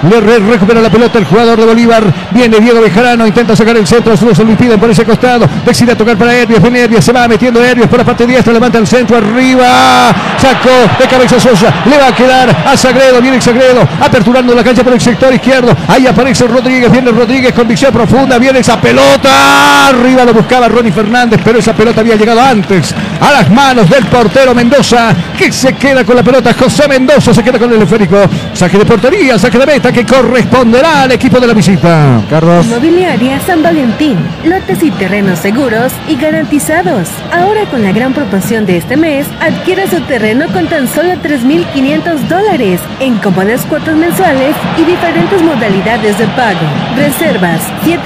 le 0.10 0.20
re- 0.20 0.40
recupera 0.40 0.82
la 0.82 0.90
pelota 0.90 1.20
el 1.20 1.26
jugador 1.26 1.60
de 1.60 1.66
Bolívar. 1.68 2.04
Viene 2.32 2.60
Diego 2.60 2.82
Bejarano, 2.82 3.28
intenta 3.28 3.56
sacar 3.56 3.78
el 3.78 3.86
centro, 3.86 4.18
solo 4.18 4.34
se 4.34 4.44
lo 4.44 4.50
impiden 4.50 4.80
por 4.80 4.90
ese 4.90 5.06
costado. 5.06 5.48
Decide 5.64 5.96
tocar 5.96 6.18
para 6.18 6.34
Herbias, 6.34 6.60
viene 6.60 6.80
Herbias, 6.80 7.06
se 7.06 7.12
va 7.14 7.28
metiendo 7.28 7.64
Herbias 7.64 7.88
por 7.88 8.00
la 8.00 8.06
parte 8.06 8.26
diestra, 8.26 8.52
levanta 8.52 8.80
el 8.80 8.88
centro 8.88 9.16
arriba. 9.18 10.12
Sacó 10.40 10.72
de 11.00 11.08
cabeza 11.08 11.40
Sosa, 11.40 11.72
le 11.86 12.00
va 12.00 12.08
a 12.08 12.16
quedar 12.16 12.50
a 12.66 12.76
Sagredo, 12.76 13.22
viene 13.22 13.40
Sagredo, 13.40 13.88
aperturando 14.02 14.56
la 14.56 14.64
cancha 14.64 14.84
por 14.84 14.94
el 14.94 15.00
sector 15.02 15.32
izquierdo. 15.32 15.72
Ahí 15.88 16.08
aparece 16.08 16.48
Rodríguez, 16.48 16.92
viene 16.92 17.12
Rodríguez 17.12 17.54
con 17.54 17.68
visión 17.68 17.94
profunda, 18.24 18.40
viene 18.40 18.60
esa 18.60 18.80
pelota. 18.80 19.90
Arriba 19.90 20.24
lo 20.24 20.34
buscaba 20.34 20.68
Ronnie 20.68 20.92
Fernández, 20.92 21.42
pero 21.44 21.60
esa 21.60 21.74
pelota 21.74 22.02
había 22.02 22.16
llegado 22.16 22.42
antes 22.42 22.94
a 23.20 23.32
las 23.32 23.50
manos 23.50 23.90
del 23.90 24.06
portero 24.06 24.56
Mendoza, 24.56 25.14
que 25.38 25.52
se 25.52 25.74
queda 25.74 26.04
con 26.04 26.16
la 26.16 26.24
pelota. 26.24 26.54
José 26.54 26.88
Mendoza 26.88 27.34
se 27.34 27.44
queda 27.44 27.60
con 27.60 27.72
el 27.74 27.82
esférico. 27.82 28.18
Saque 28.54 28.78
de 28.78 28.86
portería, 28.86 29.38
saque 29.38 29.58
de 29.58 29.66
meta 29.66 29.92
que 29.92 30.06
corresponderá 30.06 31.04
al 31.04 31.12
equipo 31.12 31.40
de 31.40 31.48
la 31.48 31.54
visita. 31.54 32.22
Carlos. 32.30 32.66
Inmobiliaria 32.66 33.40
San 33.46 33.62
Valentín. 33.62 34.18
Lotes 34.46 34.82
y 34.84 34.92
terrenos 34.92 35.40
seguros 35.40 35.92
y 36.08 36.16
garantizados. 36.16 37.10
Ahora 37.32 37.66
con 37.66 37.84
la 37.84 37.92
gran 37.92 38.14
promoción 38.14 38.66
de 38.66 38.78
este 38.78 38.96
mes, 38.96 39.26
adquiera 39.42 39.90
su 39.90 40.00
terreno 40.02 40.48
con 40.54 40.68
tan 40.68 40.88
solo 40.88 41.14
3.500 41.16 42.28
dólares 42.30 42.80
en 43.00 43.18
cómodas 43.18 43.66
cuotas 43.66 43.96
mensuales 43.96 44.56
y 44.78 44.86
diferentes 44.86 45.42
modalidades 45.42 46.18
de 46.18 46.28
pago. 46.28 46.60
Reservas 46.96 47.62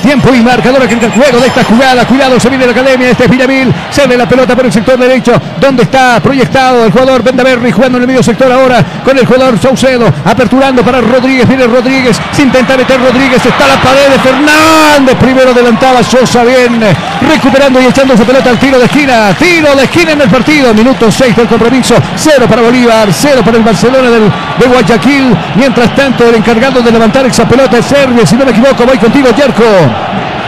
Tiempo 0.02 0.34
y 0.34 0.40
marcador 0.40 0.82
aquí 0.82 0.94
en 0.94 1.04
el 1.04 1.10
juego 1.12 1.38
de 1.38 1.46
esta 1.46 1.62
jugada. 1.62 2.04
Cuidado, 2.06 2.40
se 2.40 2.48
viene 2.48 2.66
la 2.66 2.72
academia. 2.72 3.10
Este 3.10 3.24
es 3.24 3.30
Villamil. 3.30 3.72
Se 3.90 4.06
ve 4.06 4.16
la 4.16 4.28
pelota 4.28 4.56
por 4.56 4.66
el 4.66 4.72
sector 4.72 4.98
derecho. 4.98 5.32
¿Dónde 5.60 5.84
está 5.84 6.18
proyectado 6.20 6.84
el 6.84 6.90
jugador 6.90 7.22
Bendaverri 7.22 7.70
jugando 7.70 7.98
en 7.98 8.02
el 8.02 8.08
medio 8.08 8.22
sector 8.22 8.50
ahora 8.50 8.84
con 9.04 9.16
el 9.16 9.24
jugador 9.24 9.58
Saucedo? 9.60 10.12
Aperturando 10.24 10.82
para 10.82 11.00
Rodríguez. 11.00 11.46
Viene 11.46 11.68
Rodríguez. 11.68 12.20
Se 12.32 12.42
intenta 12.42 12.76
meter 12.76 13.00
Rodríguez. 13.00 13.46
Está 13.46 13.68
la 13.68 13.80
pared 13.80 14.08
de 14.10 14.18
Fernández. 14.18 15.16
Primero 15.20 15.50
adelantaba 15.52 16.02
Sosa. 16.02 16.42
Bien. 16.42 16.80
Recuperando 17.20 17.78
y 17.82 17.86
echando 17.86 18.16
su 18.16 18.24
pelota 18.24 18.50
al 18.50 18.58
tiro 18.58 18.78
de 18.78 18.84
esquina. 18.84 19.34
Tiro 19.38 19.74
de 19.74 19.84
esquina 19.84 20.12
en 20.12 20.20
el 20.20 20.28
partido. 20.28 20.72
Minuto 20.72 21.10
6 21.10 21.36
del 21.36 21.48
compromiso. 21.48 21.94
Cero 22.16 22.46
para 22.48 22.62
Bolívar. 22.62 23.08
Cero 23.12 23.42
para 23.44 23.56
el 23.56 23.62
Barcelona 23.62 24.08
del, 24.10 24.30
de 24.58 24.66
Guayaquil. 24.66 25.36
Mientras 25.56 25.94
tanto, 25.94 26.28
el 26.28 26.36
encargado 26.36 26.80
de 26.80 26.90
levantar 26.90 27.26
esa 27.26 27.46
pelota 27.48 27.78
es 27.78 27.86
Serbia. 27.86 28.24
Si 28.26 28.36
no 28.36 28.44
me 28.44 28.52
equivoco, 28.52 28.84
voy 28.86 28.98
contigo, 28.98 29.28
Yerko. 29.30 29.64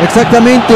Exactamente, 0.03 0.75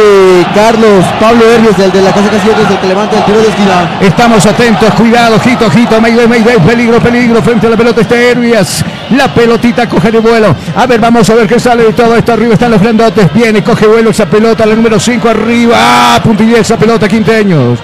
Carlos, 0.55 1.05
Pablo 1.21 1.45
Herbies, 1.45 1.77
del 1.77 1.91
de 1.91 2.03
la 2.03 2.13
Casa 2.13 2.31
Casillas, 2.31 2.61
es 2.61 2.71
el 2.71 2.79
que 2.79 2.87
levanta 2.87 3.19
el 3.19 3.25
tiro 3.25 3.41
de 3.41 3.49
esquina. 3.49 3.99
Estamos 4.01 4.47
atentos, 4.47 4.95
cuidado, 4.95 5.37
ojito, 5.37 5.67
ojito, 5.67 6.01
Mayday, 6.01 6.29
Mayday, 6.29 6.59
peligro, 6.61 7.01
peligro, 7.01 7.43
frente 7.43 7.67
a 7.67 7.71
la 7.71 7.77
pelota 7.77 8.01
está 8.01 8.17
Herbias. 8.17 8.85
La 9.11 9.33
pelotita 9.33 9.89
coge 9.89 10.11
de 10.11 10.19
vuelo. 10.19 10.55
A 10.77 10.87
ver, 10.87 11.01
vamos 11.01 11.29
a 11.31 11.35
ver 11.35 11.47
qué 11.47 11.59
sale 11.59 11.85
de 11.85 11.93
todo 11.93 12.17
esto. 12.17 12.33
Arriba 12.33 12.55
están 12.55 12.71
los 12.71 12.81
grandotes. 12.81 13.33
Viene, 13.33 13.63
coge 13.63 13.87
vuelo 13.87 14.11
esa 14.11 14.27
pelota, 14.27 14.67
la 14.67 14.75
número 14.75 14.99
5 14.99 15.29
arriba. 15.29 15.77
Ah, 15.79 16.21
puntilla 16.23 16.59
esa 16.59 16.77
pelota, 16.77 17.09
Quinteños. 17.09 17.79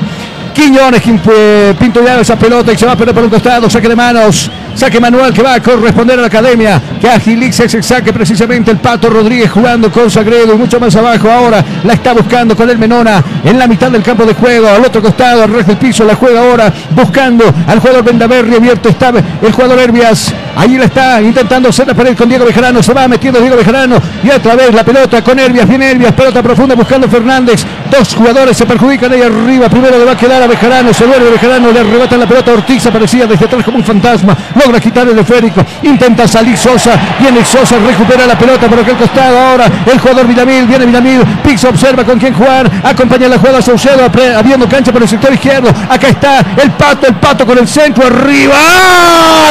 Quiñones, 0.54 1.02
eh, 1.04 1.74
Pinto 1.78 2.02
ya 2.04 2.20
esa 2.20 2.38
pelota 2.38 2.72
y 2.72 2.78
se 2.78 2.86
va 2.86 2.92
a 2.92 2.96
perder 2.96 3.12
por 3.12 3.24
un 3.24 3.30
costado, 3.30 3.68
saque 3.68 3.88
de 3.88 3.96
manos, 3.96 4.48
saque 4.76 5.00
manual 5.00 5.34
que 5.34 5.42
va 5.42 5.54
a 5.54 5.60
corresponder 5.60 6.16
a 6.16 6.22
la 6.22 6.28
academia, 6.28 6.80
que 7.00 7.08
agiliza 7.08 7.64
ese 7.64 7.82
saque 7.82 8.12
precisamente 8.12 8.70
el 8.70 8.78
Pato 8.78 9.10
Rodríguez 9.10 9.50
jugando 9.50 9.90
con 9.90 10.08
Sagredo 10.08 10.54
y 10.54 10.56
mucho 10.56 10.78
más 10.78 10.94
abajo 10.94 11.28
ahora, 11.28 11.64
la 11.82 11.94
está 11.94 12.12
buscando 12.12 12.54
con 12.56 12.70
el 12.70 12.78
Menona 12.78 13.22
en 13.42 13.58
la 13.58 13.66
mitad 13.66 13.90
del 13.90 14.04
campo 14.04 14.24
de 14.24 14.34
juego, 14.34 14.68
al 14.68 14.84
otro 14.84 15.02
costado, 15.02 15.42
al 15.42 15.52
resto 15.52 15.72
del 15.72 15.78
piso, 15.78 16.04
la 16.04 16.14
juega 16.14 16.40
ahora 16.40 16.72
buscando 16.90 17.52
al 17.66 17.80
jugador 17.80 18.04
Vendaverri, 18.04 18.54
abierto 18.54 18.90
está 18.90 19.12
el 19.42 19.52
jugador 19.52 19.80
Herbias, 19.80 20.32
ahí 20.56 20.76
la 20.78 20.84
está 20.84 21.20
intentando 21.20 21.68
hacer 21.68 21.86
la 21.86 21.94
pared 21.94 22.16
con 22.16 22.28
Diego 22.28 22.44
Bejarano, 22.44 22.82
se 22.82 22.92
va 22.92 23.08
metiendo 23.08 23.40
Diego 23.40 23.56
Bejarano 23.56 23.96
y 24.22 24.30
otra 24.30 24.54
vez 24.54 24.72
la 24.72 24.84
pelota 24.84 25.22
con 25.22 25.38
Herbias, 25.38 25.68
viene 25.68 25.90
Herbias, 25.90 26.12
pelota 26.12 26.42
profunda 26.42 26.74
buscando 26.74 27.08
Fernández, 27.08 27.64
dos 27.90 28.14
jugadores 28.14 28.56
se 28.56 28.66
perjudican 28.66 29.12
ahí 29.12 29.22
arriba, 29.22 29.68
primero 29.68 29.98
le 29.98 30.04
va 30.04 30.12
a 30.12 30.16
quedar 30.16 30.42
a 30.42 30.46
Bejarano, 30.46 30.92
se 30.92 31.04
vuelve 31.04 31.30
Bejarano, 31.30 31.72
le 31.72 31.80
arrebata 31.80 32.16
la 32.16 32.26
pelota 32.26 32.50
a 32.50 32.54
Ortiz, 32.54 32.86
aparecía 32.86 33.26
desde 33.26 33.46
atrás 33.46 33.64
como 33.64 33.78
un 33.78 33.84
fantasma, 33.84 34.36
logra 34.62 34.80
quitar 34.80 35.08
el 35.08 35.18
esférico, 35.18 35.64
intenta 35.82 36.28
salir 36.28 36.56
Sosa, 36.56 36.92
viene 37.20 37.44
Sosa, 37.44 37.76
recupera 37.78 38.26
la 38.26 38.38
pelota 38.38 38.68
por 38.68 38.78
aquel 38.78 38.96
costado, 38.96 39.38
ahora 39.38 39.66
el 39.90 39.98
jugador 39.98 40.26
Villamil, 40.26 40.66
viene 40.66 40.86
Villamil, 40.86 41.24
Pix 41.42 41.64
observa 41.64 42.04
con 42.04 42.18
quién 42.18 42.34
jugar, 42.34 42.70
acompaña 42.82 43.28
la 43.28 43.38
jugada 43.38 43.60
Saucedo, 43.60 44.04
abriendo 44.36 44.68
cancha 44.68 44.92
por 44.92 45.02
el 45.02 45.08
sector 45.08 45.32
izquierdo, 45.32 45.68
acá 45.88 46.08
está 46.08 46.38
el 46.62 46.70
Pato, 46.72 47.06
el 47.06 47.14
Pato 47.14 47.44
con 47.44 47.58
el 47.58 47.66
centro, 47.66 48.06
arriba, 48.06 48.54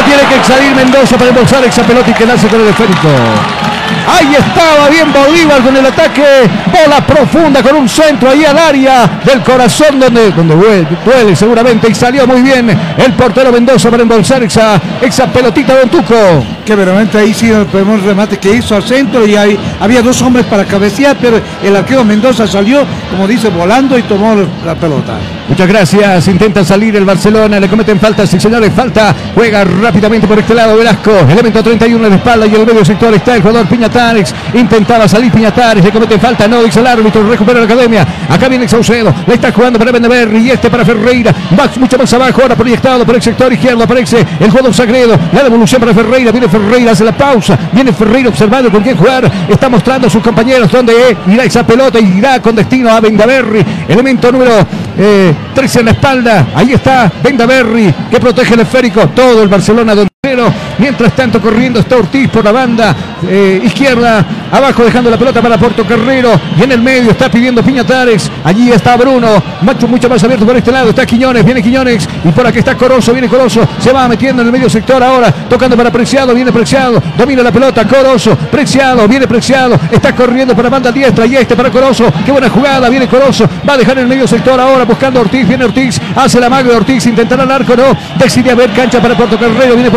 tiene 0.05 0.23
que 0.29 0.47
salir 0.47 0.75
Mendoza 0.75 0.92
para 0.93 1.29
embolsar 1.29 1.63
esa 1.65 1.81
pelota 1.81 2.11
y 2.11 2.13
quedarse 2.13 2.47
con 2.47 2.61
el 2.61 2.67
esférico. 2.67 3.09
Ahí 4.07 4.35
estaba 4.35 4.89
bien 4.89 5.11
Bolívar 5.11 5.61
con 5.63 5.75
el 5.75 5.85
ataque. 5.85 6.47
Bola 6.71 7.05
profunda 7.05 7.63
con 7.63 7.75
un 7.75 7.89
centro 7.89 8.29
ahí 8.29 8.45
al 8.45 8.57
área 8.57 9.19
del 9.25 9.41
corazón 9.41 9.99
donde, 9.99 10.29
donde 10.31 10.55
duele, 10.55 11.35
seguramente. 11.35 11.89
Y 11.89 11.95
salió 11.95 12.27
muy 12.27 12.41
bien 12.41 12.69
el 12.97 13.13
portero 13.13 13.51
Mendoza 13.51 13.89
para 13.89 14.03
embolsar 14.03 14.43
esa, 14.43 14.79
esa 15.01 15.27
pelotita 15.27 15.75
de 15.75 15.87
Tuco. 15.87 16.45
Que 16.63 16.75
verdaderamente 16.75 17.17
ahí 17.17 17.33
sí 17.33 17.51
podemos 17.71 18.03
remate 18.03 18.37
que 18.37 18.55
hizo 18.55 18.75
al 18.75 18.83
centro 18.83 19.25
y 19.25 19.35
ahí 19.35 19.57
había 19.79 20.01
dos 20.01 20.21
hombres 20.21 20.45
para 20.45 20.63
cabecear, 20.63 21.17
pero 21.19 21.41
el 21.63 21.75
arquero 21.75 22.03
Mendoza 22.03 22.45
salió, 22.45 22.85
como 23.09 23.27
dice, 23.27 23.49
volando 23.49 23.97
y 23.97 24.03
tomó 24.03 24.35
la 24.63 24.75
pelota. 24.75 25.17
Muchas 25.53 25.67
gracias. 25.67 26.27
Intenta 26.29 26.65
salir 26.65 26.95
el 26.95 27.05
Barcelona. 27.05 27.59
Le 27.59 27.69
cometen 27.69 27.99
falta. 27.99 28.25
Sí, 28.25 28.39
señores, 28.39 28.73
falta. 28.75 29.13
Juega 29.35 29.63
rápidamente 29.63 30.25
por 30.25 30.39
este 30.39 30.55
lado 30.55 30.75
Velasco. 30.75 31.11
Elemento 31.29 31.61
31 31.61 32.05
en 32.05 32.09
la 32.09 32.15
espalda 32.15 32.47
y 32.47 32.55
en 32.55 32.61
el 32.61 32.65
medio 32.65 32.83
sector 32.83 33.13
está 33.13 33.35
el 33.35 33.43
jugador 33.43 33.67
Piñatares. 33.67 34.33
Intentaba 34.55 35.07
salir 35.07 35.31
Piñatares. 35.31 35.85
Le 35.85 35.91
cometen 35.91 36.19
falta. 36.19 36.47
No, 36.47 36.63
dice 36.63 36.79
el 36.79 36.87
árbitro. 36.87 37.29
Recupera 37.29 37.59
la 37.59 37.65
academia. 37.65 38.03
Acá 38.27 38.49
viene 38.49 38.67
Saucedo. 38.67 39.13
Le 39.27 39.35
está 39.35 39.51
jugando 39.51 39.77
para 39.77 39.91
Bendeverri 39.91 40.39
y 40.39 40.49
este 40.49 40.71
para 40.71 40.83
Ferreira. 40.83 41.31
Va 41.51 41.69
mucho 41.77 41.99
más 41.99 42.11
abajo. 42.11 42.41
Ahora 42.41 42.55
proyectado 42.55 43.05
por 43.05 43.13
el 43.13 43.21
sector 43.21 43.53
izquierdo. 43.53 43.83
Aparece 43.83 44.25
el 44.39 44.49
jugador 44.49 44.73
Sagredo. 44.73 45.19
La 45.33 45.43
devolución 45.43 45.79
para 45.79 45.93
Ferreira. 45.93 46.31
Viene 46.31 46.49
Ferreira. 46.49 46.93
Hace 46.93 47.03
la 47.03 47.15
pausa. 47.15 47.59
Viene 47.71 47.93
Ferreira 47.93 48.29
observando 48.29 48.71
con 48.71 48.81
quién 48.81 48.97
jugar. 48.97 49.31
Está 49.47 49.69
mostrando 49.69 50.07
a 50.07 50.09
sus 50.09 50.23
compañeros 50.23 50.71
dónde 50.71 51.15
irá 51.27 51.43
esa 51.43 51.63
pelota 51.63 51.99
y 51.99 52.17
irá 52.17 52.41
con 52.41 52.55
destino 52.55 52.89
a 52.89 52.99
Bendaverri. 52.99 53.63
Elemento 53.87 54.31
número 54.31 54.65
eh, 54.97 55.33
13 55.53 55.79
en 55.79 55.85
la 55.85 55.91
espalda. 55.91 56.47
Ahí 56.55 56.73
está 56.73 57.11
Bendaverri 57.23 57.93
que 58.09 58.19
protege 58.19 58.53
el 58.53 58.61
esférico. 58.61 59.09
Todo 59.09 59.43
el 59.43 59.49
Barcelona 59.49 59.95
de 59.95 60.03
Pero 60.03 60.12
mientras 60.79 61.13
tanto 61.15 61.41
corriendo 61.41 61.81
está 61.81 61.97
Ortiz 61.97 62.29
por 62.29 62.45
la 62.45 62.51
banda 62.51 62.95
eh, 63.27 63.61
izquierda, 63.63 64.25
abajo 64.51 64.83
dejando 64.83 65.09
la 65.09 65.17
pelota 65.17 65.41
para 65.41 65.57
Porto 65.57 65.85
Carrero 65.85 66.31
y 66.57 66.63
en 66.63 66.71
el 66.71 66.81
medio 66.81 67.11
está 67.11 67.29
pidiendo 67.29 67.61
Piñatares, 67.61 68.31
allí 68.43 68.71
está 68.71 68.95
Bruno, 68.95 69.43
macho 69.61 69.87
mucho 69.87 70.07
más 70.07 70.23
abierto 70.23 70.45
por 70.45 70.55
este 70.55 70.71
lado, 70.71 70.89
está 70.89 71.05
Quiñones, 71.05 71.43
viene 71.43 71.61
Quiñones 71.61 72.07
y 72.23 72.29
por 72.29 72.47
aquí 72.47 72.59
está 72.59 72.75
Corozo, 72.75 73.11
viene 73.11 73.27
Corozo, 73.27 73.67
se 73.79 73.91
va 73.91 74.07
metiendo 74.07 74.41
en 74.41 74.47
el 74.47 74.51
medio 74.51 74.69
sector 74.69 75.03
ahora, 75.03 75.29
tocando 75.31 75.75
para 75.75 75.91
Preciado, 75.91 76.33
viene 76.33 76.51
Preciado, 76.51 77.03
domina 77.17 77.43
la 77.43 77.51
pelota, 77.51 77.85
Corozo, 77.85 78.35
Preciado, 78.35 79.07
viene 79.07 79.27
Preciado, 79.27 79.77
está 79.91 80.15
corriendo 80.15 80.55
para 80.55 80.69
banda 80.69 80.91
diestra 80.91 81.25
y 81.25 81.35
este 81.35 81.55
para 81.55 81.69
Corozo, 81.69 82.11
qué 82.25 82.31
buena 82.31 82.49
jugada, 82.49 82.89
viene 82.89 83.07
Corozo, 83.07 83.47
va 83.67 83.73
a 83.73 83.77
dejar 83.77 83.97
en 83.97 84.03
el 84.03 84.09
medio 84.09 84.27
sector 84.27 84.59
ahora 84.59 84.85
buscando 84.85 85.19
a 85.19 85.23
Ortiz, 85.23 85.47
viene 85.47 85.65
Ortiz, 85.65 85.99
hace 86.15 86.39
la 86.39 86.49
mago 86.49 86.69
de 86.69 86.77
Ortiz, 86.77 87.05
intentará 87.05 87.43
el 87.43 87.51
arco, 87.51 87.75
no, 87.75 87.95
decide 88.17 88.51
a 88.51 88.55
ver 88.55 88.71
cancha 88.71 89.01
para 89.01 89.15
Porto 89.15 89.37
Carrero, 89.37 89.75
viene 89.75 89.91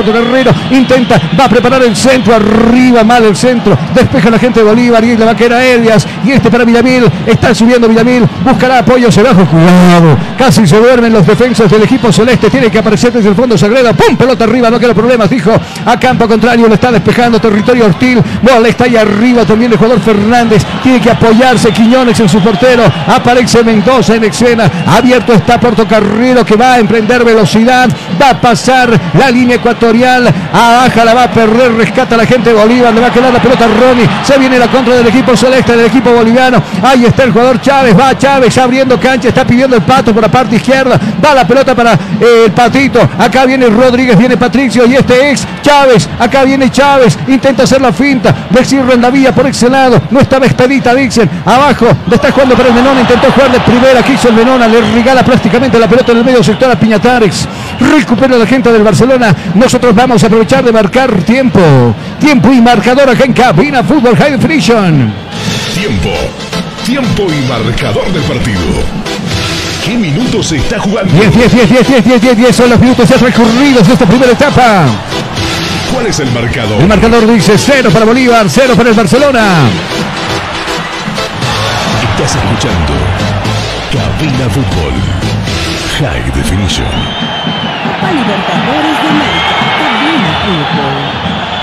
Intenta, 0.70 1.20
va 1.38 1.44
a 1.44 1.48
preparar 1.48 1.82
el 1.82 1.96
centro, 1.96 2.34
arriba 2.34 3.04
mal 3.04 3.24
el 3.24 3.36
centro, 3.36 3.76
despeja 3.94 4.30
la 4.30 4.38
gente 4.38 4.60
de 4.60 4.66
Bolívar 4.66 5.04
y 5.04 5.16
le 5.16 5.24
va 5.24 5.32
a 5.32 5.36
quedar 5.36 5.60
a 5.60 5.64
Elías, 5.64 6.06
y 6.24 6.32
este 6.32 6.50
para 6.50 6.64
Villamil, 6.64 7.04
está 7.26 7.54
subiendo 7.54 7.88
Villamil, 7.88 8.26
buscará 8.44 8.78
apoyo, 8.78 9.10
se 9.10 9.22
bajo, 9.22 9.44
cuidado, 9.46 10.16
casi 10.38 10.66
se 10.66 10.76
duermen 10.78 11.12
los 11.12 11.26
defensas 11.26 11.70
del 11.70 11.82
equipo 11.82 12.12
celeste, 12.12 12.50
tiene 12.50 12.70
que 12.70 12.78
aparecer 12.78 13.12
desde 13.12 13.28
el 13.28 13.34
fondo 13.34 13.56
Sagredo, 13.56 13.94
pum, 13.94 14.16
pelota 14.16 14.44
arriba, 14.44 14.70
no 14.70 14.78
queda 14.78 14.94
problemas, 14.94 15.30
dijo, 15.30 15.52
a 15.84 15.98
campo 15.98 16.26
contrario, 16.26 16.68
le 16.68 16.74
está 16.74 16.90
despejando 16.90 17.40
territorio 17.40 17.86
hostil, 17.86 18.22
bola 18.42 18.68
está 18.68 18.84
ahí 18.84 18.96
arriba 18.96 19.44
también 19.44 19.72
el 19.72 19.78
jugador 19.78 20.00
Fernández, 20.00 20.64
tiene 20.82 21.00
que 21.00 21.10
apoyarse 21.10 21.70
Quiñones 21.70 22.18
en 22.20 22.28
su 22.28 22.40
portero, 22.40 22.84
aparece 23.06 23.62
Mendoza 23.62 24.14
en 24.14 24.24
escena, 24.24 24.70
abierto 24.86 25.32
está 25.32 25.58
Portocarrero 25.60 26.44
que 26.44 26.56
va 26.56 26.74
a 26.74 26.78
emprender 26.78 27.24
velocidad, 27.24 27.88
va 28.20 28.30
a 28.30 28.40
pasar 28.40 28.98
la 29.14 29.30
línea 29.30 29.60
ecuatorial, 30.06 30.34
abaja 30.52 31.04
la 31.04 31.14
va 31.14 31.24
a 31.24 31.30
perder, 31.30 31.74
rescata 31.74 32.14
a 32.14 32.18
la 32.18 32.26
gente 32.26 32.50
de 32.50 32.56
Bolívar, 32.56 32.92
le 32.94 33.00
va 33.00 33.08
a 33.08 33.12
quedar 33.12 33.32
la 33.32 33.40
pelota 33.40 33.66
Ronnie, 33.66 34.08
se 34.24 34.38
viene 34.38 34.58
la 34.58 34.68
contra 34.68 34.94
del 34.94 35.06
equipo 35.06 35.36
celeste, 35.36 35.76
del 35.76 35.86
equipo 35.86 36.10
boliviano, 36.10 36.62
ahí 36.82 37.04
está 37.04 37.24
el 37.24 37.32
jugador 37.32 37.60
Chávez, 37.60 37.98
va 37.98 38.16
Chávez 38.16 38.56
abriendo 38.58 38.98
cancha, 38.98 39.28
está 39.28 39.44
pidiendo 39.44 39.76
el 39.76 39.82
pato 39.82 40.12
por 40.12 40.22
la 40.22 40.30
parte 40.30 40.56
izquierda, 40.56 40.98
va 41.24 41.34
la 41.34 41.46
pelota 41.46 41.74
para 41.74 41.94
eh, 41.94 42.44
el 42.46 42.52
patito, 42.52 43.00
acá 43.18 43.44
viene 43.44 43.66
Rodríguez, 43.66 44.16
viene 44.16 44.36
Patricio 44.36 44.86
y 44.86 44.94
este 44.94 45.30
ex 45.30 45.46
Chávez, 45.62 46.08
acá 46.18 46.44
viene 46.44 46.70
Chávez, 46.70 47.18
intenta 47.28 47.64
hacer 47.64 47.80
la 47.80 47.92
finta, 47.92 48.34
decir 48.50 48.82
vía 49.12 49.32
por 49.32 49.46
ese 49.46 49.68
lado, 49.68 50.00
no 50.10 50.20
estaba 50.20 50.46
expedita, 50.46 50.94
dicen, 50.94 51.28
abajo, 51.44 51.86
le 52.08 52.14
está 52.16 52.30
jugando 52.30 52.54
para 52.54 52.68
el 52.68 52.74
Menón, 52.74 52.98
intentó 52.98 53.30
jugar 53.30 53.50
de 53.50 53.60
primera, 53.60 54.02
quiso 54.02 54.28
el 54.28 54.34
Menona, 54.34 54.68
le 54.68 54.80
regala 54.92 55.22
prácticamente 55.22 55.78
la 55.78 55.88
pelota 55.88 56.12
en 56.12 56.18
el 56.18 56.24
medio 56.24 56.42
sector 56.42 56.70
a 56.70 56.76
Piñatares, 56.76 57.48
recupera 57.80 58.36
la 58.36 58.46
gente 58.46 58.72
del 58.72 58.82
Barcelona, 58.82 59.34
nosotros 59.54 59.94
vamos 59.96 60.22
a 60.22 60.26
aprovechar 60.26 60.62
de 60.62 60.72
marcar 60.72 61.10
tiempo, 61.22 61.60
tiempo 62.20 62.52
y 62.52 62.60
marcador 62.60 63.08
acá 63.08 63.24
en 63.24 63.32
Cabina 63.32 63.82
Fútbol 63.82 64.16
High 64.16 64.32
Definition. 64.32 65.12
Tiempo, 65.74 66.10
tiempo 66.84 67.26
y 67.32 67.48
marcador 67.48 68.12
del 68.12 68.22
partido. 68.22 68.60
¿Qué 69.84 69.96
minutos 69.96 70.48
se 70.48 70.56
está 70.56 70.78
jugando? 70.78 71.12
10, 71.12 71.34
10, 71.34 71.52
10, 71.52 71.70
10, 71.70 71.88
10, 71.88 72.04
10, 72.04 72.20
10, 72.20 72.36
10 72.36 72.56
son 72.56 72.70
los 72.70 72.78
minutos 72.78 73.08
ya 73.08 73.16
recorridos 73.16 73.86
de 73.86 73.92
esta 73.94 74.06
primera 74.06 74.32
etapa. 74.32 74.86
¿Cuál 75.92 76.06
es 76.06 76.20
el 76.20 76.30
marcador? 76.30 76.80
El 76.80 76.88
marcador 76.88 77.26
dice 77.32 77.56
0 77.56 77.90
para 77.92 78.04
Bolívar, 78.04 78.46
0 78.48 78.74
para 78.76 78.90
el 78.90 78.94
Barcelona. 78.94 79.68
Estás 82.12 82.36
escuchando 82.36 82.92
Cabina 83.92 84.50
Fútbol 84.50 84.94
High 85.98 86.32
Definition. 86.34 86.86
Copa 86.86 88.12
Libertadores 88.12 89.02
de 89.02 89.08
América. 89.08 89.55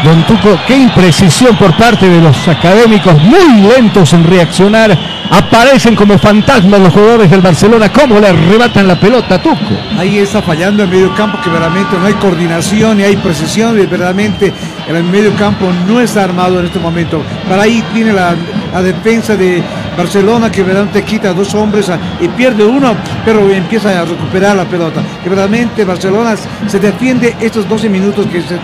Don 0.04 0.22
Tuco, 0.24 0.60
qué 0.68 0.76
imprecisión 0.76 1.56
por 1.56 1.74
parte 1.78 2.10
de 2.10 2.20
los 2.20 2.46
académicos, 2.48 3.14
muy 3.24 3.62
lentos 3.62 4.12
en 4.12 4.26
reaccionar. 4.26 4.98
Aparecen 5.32 5.96
como 5.96 6.18
fantasmas 6.18 6.82
los 6.82 6.94
jugadores 6.94 7.32
del 7.32 7.40
Barcelona. 7.40 7.90
¿Cómo 7.92 8.20
le 8.20 8.28
arrebatan 8.28 8.86
la 8.86 9.00
pelota, 9.00 9.42
Tuco? 9.42 9.58
Ahí 9.98 10.18
está 10.18 10.42
fallando 10.42 10.84
el 10.84 10.90
medio 10.90 11.16
campo 11.16 11.40
que 11.42 11.50
verdaderamente 11.50 11.98
no 11.98 12.06
hay 12.06 12.14
coordinación 12.16 12.98
ni 12.98 13.04
hay 13.04 13.16
precisión 13.16 13.80
y 13.80 13.86
verdaderamente 13.86 14.52
el 14.90 15.04
medio 15.06 15.34
campo 15.36 15.72
no 15.88 16.02
está 16.02 16.26
armado 16.26 16.60
en 16.60 16.66
este 16.66 16.80
momento. 16.80 17.24
Para 17.48 17.64
ahí 17.64 17.82
tiene 17.94 18.12
la 18.12 18.36
defensa 18.82 19.38
de 19.38 19.64
Barcelona 19.98 20.52
que 20.52 20.62
verdaderamente 20.64 21.04
quita 21.04 21.30
a 21.30 21.34
dos 21.34 21.54
hombres 21.54 21.90
a- 21.90 22.00
y 22.20 22.28
pierde 22.30 22.64
uno, 22.66 22.96
pero 23.26 23.50
empieza 23.50 24.00
a 24.02 24.06
recuperar 24.06 24.56
la 24.56 24.66
pelota. 24.66 25.02
Que 25.24 25.30
verdaderamente 25.30 25.86
Barcelona 25.86 26.36
se 26.68 26.80
defiende 26.80 27.36
estos 27.40 27.68
12 27.68 27.90
minutos 27.90 28.26
que 28.28 28.42
se 28.42 28.58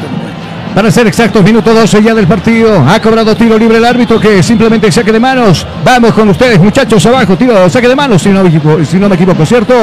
Para 0.73 0.91
ser 0.91 1.07
exactos, 1.07 1.43
minuto 1.43 1.73
12 1.73 2.01
ya 2.03 2.13
del 2.13 2.27
partido. 2.27 2.83
Ha 2.87 3.01
cobrado 3.01 3.35
tiro 3.35 3.57
libre 3.57 3.77
el 3.77 3.85
árbitro 3.85 4.19
que 4.19 4.41
simplemente 4.43 4.91
saque 4.91 5.11
de 5.11 5.19
manos. 5.19 5.65
Vamos 5.83 6.13
con 6.13 6.29
ustedes, 6.29 6.59
muchachos, 6.59 7.03
abajo. 7.07 7.35
Tiro, 7.35 7.69
saque 7.69 7.87
de 7.87 7.95
manos, 7.95 8.21
si 8.21 8.29
no 8.29 8.43
me 8.43 8.49
equivoco, 8.49 8.85
si 8.85 8.97
no 8.97 9.09
me 9.09 9.15
equivoco 9.15 9.45
¿cierto? 9.45 9.73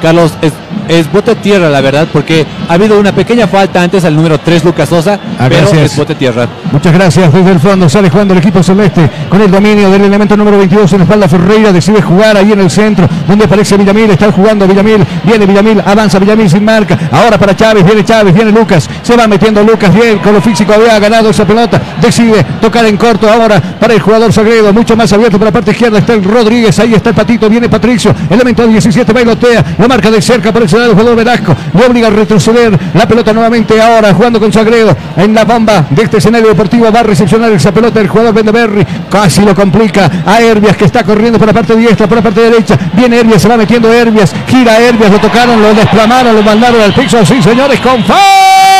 Carlos, 0.00 0.34
es, 0.40 0.52
es 0.88 1.10
bote 1.10 1.34
tierra, 1.36 1.68
la 1.70 1.80
verdad, 1.80 2.06
porque 2.12 2.46
ha 2.68 2.74
habido 2.74 2.98
una 2.98 3.12
pequeña 3.12 3.46
falta 3.46 3.82
antes 3.82 4.04
al 4.04 4.14
número 4.16 4.38
3, 4.38 4.64
Lucas 4.64 4.88
Sosa, 4.88 5.18
Ah, 5.38 5.46
pero 5.48 5.62
gracias. 5.62 5.92
es 5.92 5.96
bote 5.96 6.14
tierra. 6.14 6.46
Muchas 6.72 6.92
gracias. 6.92 7.32
Desde 7.32 7.52
el 7.52 7.60
fondo 7.60 7.88
sale 7.88 8.10
jugando 8.10 8.32
el 8.34 8.38
equipo 8.38 8.62
celeste 8.62 9.08
con 9.28 9.40
el 9.40 9.50
dominio 9.50 9.90
del 9.90 10.04
elemento 10.04 10.36
número 10.36 10.58
22 10.58 10.92
en 10.92 10.98
la 10.98 11.04
espalda. 11.04 11.28
Ferreira 11.28 11.72
decide 11.72 12.00
jugar 12.02 12.36
ahí 12.36 12.52
en 12.52 12.60
el 12.60 12.70
centro, 12.70 13.08
donde 13.28 13.44
aparece 13.44 13.76
Villamil. 13.76 14.10
Está 14.10 14.30
jugando 14.32 14.66
Villamil. 14.66 15.04
Viene 15.24 15.46
Villamil, 15.46 15.82
avanza 15.84 16.18
Villamil 16.18 16.48
sin 16.50 16.64
marca. 16.64 16.98
Ahora 17.12 17.38
para 17.38 17.54
Chávez, 17.56 17.84
viene 17.84 18.04
Chávez, 18.04 18.34
viene 18.34 18.50
Lucas. 18.52 18.88
Se 19.02 19.16
va 19.16 19.26
metiendo 19.26 19.62
Lucas 19.62 19.92
bien 19.94 20.18
con 20.18 20.32
lo 20.34 20.40
físico. 20.40 20.72
Había 20.72 20.98
ganado 20.98 21.30
esa 21.30 21.44
pelota. 21.46 21.80
Decide 22.00 22.42
tocar 22.60 22.84
en 22.86 22.96
corto 22.96 23.30
ahora 23.30 23.60
para 23.60 23.94
el 23.94 24.00
jugador 24.00 24.32
Sagredo. 24.32 24.72
Mucho 24.72 24.96
más 24.96 25.12
abierto 25.12 25.38
por 25.38 25.46
la 25.46 25.52
parte 25.52 25.70
izquierda. 25.72 25.98
Está 25.98 26.14
el 26.14 26.24
Rodríguez. 26.24 26.78
Ahí 26.78 26.94
está 26.94 27.10
el 27.10 27.14
Patito. 27.14 27.48
Viene 27.48 27.68
Patricio. 27.68 28.14
Elemento 28.30 28.66
17 28.66 29.12
bailotea. 29.12 29.64
Lo 29.78 29.88
marca 29.88 30.10
de 30.10 30.20
cerca 30.22 30.52
por 30.52 30.62
ese 30.62 30.75
el 30.84 30.90
jugador 30.92 31.16
Velasco. 31.16 31.54
Le 31.72 31.86
obliga 31.86 32.08
a 32.08 32.10
retroceder. 32.10 32.78
La 32.94 33.06
pelota 33.06 33.32
nuevamente 33.32 33.80
ahora 33.80 34.12
jugando 34.14 34.38
con 34.40 34.52
Sagredo 34.52 34.96
en 35.16 35.34
la 35.34 35.44
bomba 35.44 35.86
de 35.90 36.02
este 36.02 36.18
escenario 36.18 36.48
deportivo. 36.48 36.90
Va 36.92 37.00
a 37.00 37.04
recepcionar 37.04 37.50
esa 37.52 37.72
pelota 37.72 38.00
el 38.00 38.08
jugador 38.08 38.34
Bendeberry. 38.34 38.86
Casi 39.10 39.42
lo 39.42 39.54
complica 39.54 40.10
a 40.24 40.40
Herbias 40.40 40.76
que 40.76 40.84
está 40.84 41.02
corriendo 41.04 41.38
por 41.38 41.48
la 41.48 41.54
parte 41.54 41.76
diestra, 41.76 42.06
por 42.06 42.18
la 42.18 42.22
parte 42.22 42.40
derecha. 42.40 42.78
Viene 42.92 43.20
Herbias, 43.20 43.42
se 43.42 43.48
va 43.48 43.56
metiendo 43.56 43.92
Herbias. 43.92 44.34
Gira 44.48 44.78
Herbias, 44.78 45.10
lo 45.10 45.18
tocaron, 45.18 45.60
lo 45.60 45.74
desplamaron, 45.74 46.34
lo 46.34 46.42
mandaron 46.42 46.80
al 46.80 46.92
piso. 46.92 47.24
Sí, 47.24 47.42
señores, 47.42 47.80
con 47.80 48.04
foul. 48.04 48.75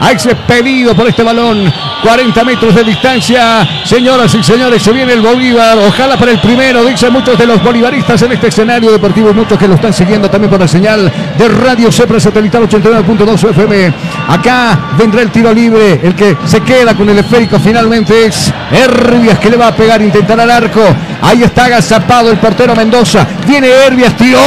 Hay 0.00 0.16
ese 0.16 0.34
pedido 0.34 0.94
por 0.94 1.08
este 1.08 1.22
balón. 1.22 1.72
40 2.02 2.44
metros 2.44 2.74
de 2.74 2.84
distancia. 2.84 3.66
Señoras 3.84 4.34
y 4.34 4.42
señores, 4.42 4.82
se 4.82 4.92
viene 4.92 5.14
el 5.14 5.20
Bolívar. 5.20 5.78
Ojalá 5.78 6.16
para 6.16 6.32
el 6.32 6.38
primero, 6.38 6.84
dicen 6.84 7.12
muchos 7.12 7.38
de 7.38 7.46
los 7.46 7.62
bolivaristas 7.62 8.20
en 8.22 8.32
este 8.32 8.48
escenario 8.48 8.92
deportivo. 8.92 9.32
Muchos 9.32 9.58
que 9.58 9.68
lo 9.68 9.74
están 9.74 9.92
siguiendo 9.92 10.28
también 10.28 10.50
por 10.50 10.60
la 10.60 10.68
señal 10.68 11.10
de 11.38 11.48
Radio 11.48 11.90
Cepra 11.90 12.20
Satelital 12.20 12.68
89.2 12.68 13.50
FM. 13.50 13.94
Acá 14.28 14.78
vendrá 14.98 15.22
el 15.22 15.30
tiro 15.30 15.52
libre. 15.52 16.00
El 16.02 16.14
que 16.14 16.36
se 16.44 16.60
queda 16.60 16.94
con 16.94 17.08
el 17.08 17.18
esférico 17.18 17.58
finalmente 17.58 18.26
es 18.26 18.52
Herbias 18.70 19.38
que 19.38 19.50
le 19.50 19.56
va 19.56 19.68
a 19.68 19.76
pegar, 19.76 20.02
intentar 20.02 20.38
al 20.38 20.50
arco. 20.50 20.82
Ahí 21.22 21.42
está 21.42 21.66
agazapado 21.66 22.30
el 22.30 22.38
portero 22.38 22.74
Mendoza. 22.74 23.26
Viene 23.46 23.68
Herbias, 23.68 24.16
tiró 24.16 24.40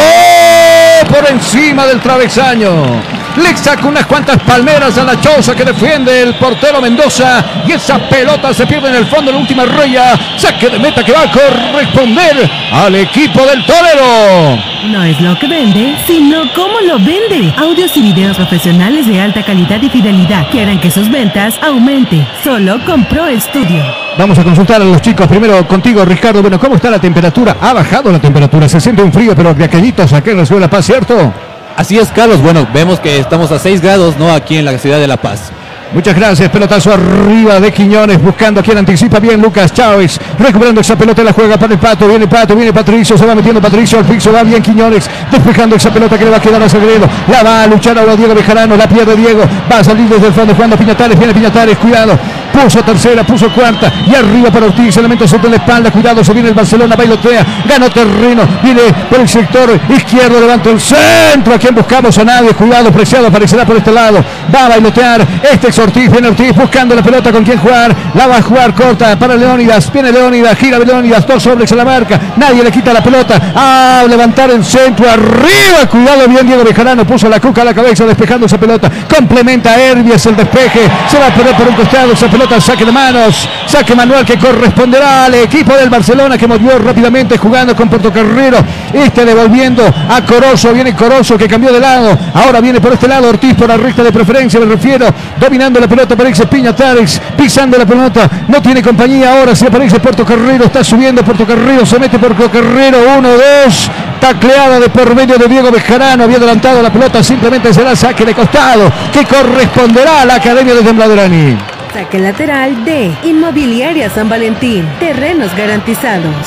por 1.10 1.28
encima 1.32 1.86
del 1.86 2.00
travesaño. 2.00 3.17
Le 3.38 3.56
saca 3.56 3.86
unas 3.88 4.06
cuantas 4.08 4.42
palmeras 4.44 4.98
a 4.98 5.04
la 5.04 5.20
choza 5.22 5.56
que 5.56 5.64
defiende 5.64 6.24
el 6.24 6.36
portero 6.36 6.82
Mendoza. 6.82 7.44
Y 7.68 7.72
esa 7.74 8.00
pelota 8.10 8.54
se 8.54 8.66
pierde 8.66 8.90
en 8.90 8.96
el 8.96 9.06
fondo 9.06 9.30
en 9.30 9.36
la 9.38 9.42
última 9.42 9.66
raya. 9.66 10.18
Saque 10.38 10.70
de 10.70 10.80
meta 10.80 11.04
que 11.04 11.12
va 11.12 11.22
a 11.22 11.32
corresponder 11.32 12.50
al 12.72 12.96
equipo 12.96 13.46
del 13.46 13.64
torero. 13.66 14.58
No 14.92 15.04
es 15.04 15.20
lo 15.22 15.38
que 15.38 15.48
vende, 15.48 15.96
sino 16.08 16.52
cómo 16.56 16.80
lo 16.82 16.98
vende. 16.98 17.54
Audios 17.58 17.96
y 17.96 18.02
videos 18.02 18.38
profesionales 18.38 19.06
de 19.06 19.22
alta 19.22 19.44
calidad 19.44 19.82
y 19.82 19.90
fidelidad 19.90 20.50
que 20.50 20.62
harán 20.62 20.80
que 20.80 20.90
sus 20.90 21.10
ventas 21.10 21.60
aumente. 21.62 22.26
Solo 22.44 22.84
con 22.86 23.06
Pro 23.06 23.26
Studio. 23.40 23.84
Vamos 24.18 24.40
a 24.40 24.44
consultar 24.44 24.82
a 24.82 24.86
los 24.86 25.02
chicos. 25.02 25.28
Primero 25.28 25.68
contigo, 25.68 26.04
Ricardo. 26.06 26.42
Bueno, 26.42 26.60
¿cómo 26.60 26.76
está 26.76 26.90
la 26.90 27.00
temperatura? 27.00 27.58
Ha 27.62 27.74
bajado 27.74 28.12
la 28.12 28.20
temperatura. 28.20 28.68
Se 28.68 28.82
siente 28.82 29.04
un 29.04 29.14
frío, 29.14 29.36
pero 29.36 29.54
de 29.54 29.64
aquellitos 29.64 30.12
aquí 30.14 30.32
en 30.32 30.38
la 30.38 30.46
ciudad 30.46 30.62
de 30.62 30.66
La 30.66 30.70
Paz, 30.72 30.86
¿cierto? 30.86 31.47
Así 31.78 31.96
es, 31.96 32.10
Carlos. 32.10 32.42
Bueno, 32.42 32.68
vemos 32.74 33.00
que 33.00 33.20
estamos 33.20 33.52
a 33.52 33.60
6 33.60 33.82
grados, 33.82 34.18
¿no? 34.18 34.34
Aquí 34.34 34.58
en 34.58 34.66
la 34.66 34.76
ciudad 34.80 34.98
de 35.00 35.06
La 35.06 35.18
Paz. 35.18 35.52
Muchas 35.94 36.16
gracias, 36.16 36.50
pelotazo 36.50 36.92
arriba 36.92 37.62
de 37.62 37.72
Quiñones, 37.72 38.22
buscando 38.22 38.60
a 38.60 38.64
quien 38.64 38.78
anticipa 38.78 39.20
bien 39.20 39.42
Lucas 39.42 39.72
Chávez, 39.72 40.20
recuperando 40.38 40.82
esa 40.82 40.98
pelota, 40.98 41.24
la 41.24 41.32
juega 41.32 41.56
para 41.56 41.72
el 41.72 41.80
Pato, 41.80 42.10
viene 42.10 42.28
Pato, 42.28 42.58
viene 42.58 42.74
Patricio, 42.74 43.18
se 43.18 43.26
va 43.26 43.34
metiendo 43.34 43.62
Patricio 43.62 44.00
al 44.00 44.04
piso, 44.04 44.34
va 44.34 44.44
bien 44.44 44.62
Quiñones, 44.62 45.10
despejando 45.32 45.78
esa 45.78 45.90
pelota 45.90 46.18
que 46.18 46.26
le 46.26 46.32
va 46.32 46.38
a 46.38 46.42
quedar 46.42 46.62
a 46.62 46.68
Sagredo, 46.68 47.08
la 47.32 47.42
va 47.42 47.64
a 47.64 47.68
luchar 47.68 47.98
ahora 47.98 48.18
Diego 48.18 48.36
Bejarano, 48.36 48.76
la 48.76 48.86
pierde 48.86 49.16
Diego, 49.16 49.44
va 49.72 49.80
a 49.80 49.84
salir 49.84 50.10
desde 50.10 50.28
el 50.28 50.34
fondo 50.34 50.54
jugando 50.54 50.76
Piñatares, 50.76 51.18
viene 51.18 51.34
Piñatares, 51.34 51.78
cuidado, 51.78 52.20
puso 52.64 52.84
tercera, 52.84 53.24
puso 53.24 53.50
cuarta, 53.52 53.92
y 54.08 54.16
arriba 54.16 54.50
para 54.50 54.66
Ortiz, 54.66 54.98
elementos 54.98 55.30
sobre 55.30 55.50
la 55.50 55.58
espalda, 55.58 55.92
cuidado, 55.92 56.24
se 56.24 56.34
viene 56.34 56.50
el 56.50 56.56
Barcelona, 56.56 56.96
bailotea, 56.96 57.46
ganó 57.70 57.90
terreno, 57.90 58.44
viene 58.64 58.82
por 59.10 59.20
el 59.20 59.30
sector 59.30 59.80
izquierdo, 59.90 60.40
levanta 60.40 60.72
el 60.72 60.82
centro, 60.82 61.54
a 61.54 61.60
quien 61.60 61.76
buscamos 61.76 62.18
a 62.18 62.24
nadie, 62.24 62.50
cuidado, 62.54 62.92
preciado, 62.92 63.28
aparecerá 63.28 63.64
por 63.66 63.78
este 63.78 63.92
lado, 63.92 64.24
va 64.54 64.66
a 64.66 64.70
bailotear, 64.70 65.26
este 65.52 65.68
es 65.68 65.80
Ortiz, 65.80 66.12
viene 66.12 66.30
Ortiz 66.30 66.56
buscando 66.56 66.96
la 66.96 67.04
pelota. 67.04 67.32
Con 67.32 67.44
quien 67.44 67.60
jugar, 67.60 67.96
la 68.14 68.28
va 68.28 68.38
a 68.38 68.42
jugar 68.42 68.74
corta 68.74 69.18
para 69.20 69.36
Leónidas, 69.36 69.92
viene 69.92 70.12
Leónidas, 70.12 70.58
gira 70.58 70.80
Leónidas, 70.80 71.28
dos 71.28 71.46
hombres 71.48 71.72
a 71.72 71.76
la 71.76 71.86
marca, 71.86 72.20
nadie 72.38 72.64
le 72.64 72.72
quita 72.72 72.94
la 72.94 73.04
pelota, 73.04 73.40
a 73.56 74.04
levantar 74.08 74.50
el 74.50 74.64
centro, 74.64 75.10
arriba, 75.10 75.88
cuidado 75.90 76.28
bien 76.28 76.48
Diego 76.48 76.64
Bejarano, 76.64 77.06
puso 77.06 77.30
la 77.30 77.40
cuca 77.40 77.62
a 77.62 77.66
la 77.66 77.74
cabeza 77.74 78.06
despejando 78.06 78.46
esa 78.46 78.58
pelota, 78.58 78.90
complementa 79.14 79.72
a 79.72 79.80
Herbias 79.80 80.26
el 80.26 80.36
despeje, 80.36 80.82
se 81.10 81.20
va 81.20 81.28
a 81.28 81.34
poner 81.34 81.54
por 81.56 81.68
un 81.68 81.76
costado, 81.76 82.14
esa 82.14 82.28
pelota 82.28 82.47
pelota, 82.48 82.62
saque 82.62 82.86
de 82.86 82.92
manos, 82.92 83.48
saque 83.66 83.96
manual 83.96 84.26
que 84.26 84.38
corresponderá 84.38 85.26
al 85.26 85.36
equipo 85.36 85.74
del 85.74 85.90
Barcelona 85.90 86.38
que 86.38 86.48
movió 86.48 86.78
rápidamente 86.80 87.38
jugando 87.38 87.76
con 87.76 87.90
Portocarrero. 87.90 88.58
Este 88.94 89.26
devolviendo 89.26 89.84
a 89.86 90.22
Corozo, 90.26 90.74
viene 90.74 90.96
Corozo 90.96 91.38
que 91.38 91.48
cambió 91.48 91.72
de 91.72 91.80
lado. 91.80 92.18
Ahora 92.34 92.62
viene 92.62 92.80
por 92.80 92.94
este 92.94 93.08
lado 93.08 93.30
Ortiz 93.30 93.56
por 93.56 93.68
la 93.68 93.78
recta 93.78 94.04
de 94.04 94.12
preferencia, 94.12 94.60
me 94.60 94.66
refiero. 94.66 95.08
Dominando 95.40 95.80
la 95.80 95.88
pelota, 95.88 96.14
aparece 96.14 96.46
Piña 96.48 96.76
Tarex, 96.76 97.22
pisando 97.38 97.78
la 97.78 97.86
pelota. 97.86 98.30
No 98.48 98.62
tiene 98.62 98.82
compañía 98.82 99.34
ahora, 99.34 99.56
se 99.56 99.68
aparece 99.68 100.00
Portocarrero, 100.00 100.66
está 100.66 100.84
subiendo 100.84 101.24
Portocarrero, 101.24 101.86
se 101.86 102.00
mete 102.00 102.18
Portocarrero, 102.20 102.98
uno, 103.18 103.30
dos. 103.30 103.90
Tacleada 104.20 104.80
de 104.80 104.90
por 104.90 105.14
medio 105.14 105.38
de 105.38 105.48
Diego 105.48 105.70
Bejarano, 105.70 106.24
había 106.24 106.38
adelantado 106.38 106.82
la 106.82 106.92
pelota, 106.92 107.22
simplemente 107.22 107.74
será 107.74 107.96
saque 107.96 108.26
de 108.26 108.34
costado 108.34 108.92
que 109.14 109.26
corresponderá 109.26 110.22
a 110.22 110.26
la 110.26 110.36
Academia 110.36 110.74
de 110.74 110.82
Tembladurani. 110.82 111.77
Saque 111.98 112.20
lateral 112.20 112.86
de 112.86 113.12
Inmobiliaria 113.24 114.08
San 114.08 114.30
Valentín. 114.30 114.86
Terrenos 115.00 115.50
garantizados. 115.58 116.46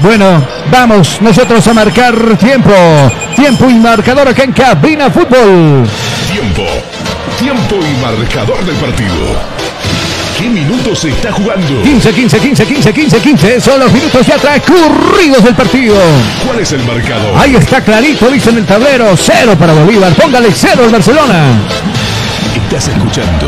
Bueno, 0.00 0.44
vamos 0.72 1.22
nosotros 1.22 1.64
a 1.68 1.72
marcar 1.72 2.36
tiempo. 2.36 2.72
Tiempo 3.36 3.70
y 3.70 3.74
marcador 3.74 4.26
acá 4.26 4.42
en 4.42 4.50
Cabina 4.50 5.08
Fútbol. 5.08 5.88
Tiempo. 6.32 6.64
Tiempo 7.38 7.76
y 7.76 8.02
marcador 8.02 8.64
del 8.64 8.74
partido. 8.74 9.14
¿Qué 10.36 10.48
minutos 10.48 10.98
se 10.98 11.10
está 11.10 11.30
jugando? 11.30 11.80
15, 11.84 12.12
15, 12.12 12.40
15, 12.40 12.66
15, 12.66 12.92
15, 12.92 13.18
15. 13.20 13.60
Son 13.60 13.78
los 13.78 13.92
minutos 13.92 14.26
ya 14.26 14.36
transcurridos 14.36 15.44
del 15.44 15.54
partido. 15.54 15.94
¿Cuál 16.44 16.58
es 16.58 16.72
el 16.72 16.82
marcador? 16.82 17.36
Ahí 17.36 17.54
está 17.54 17.80
clarito, 17.82 18.28
dice 18.28 18.50
en 18.50 18.58
el 18.58 18.66
tablero. 18.66 19.16
Cero 19.16 19.54
para 19.56 19.74
Bolívar. 19.74 20.12
Póngale 20.14 20.48
cero 20.52 20.82
al 20.86 20.90
Barcelona. 20.90 21.52
Estás 22.56 22.88
escuchando 22.88 23.46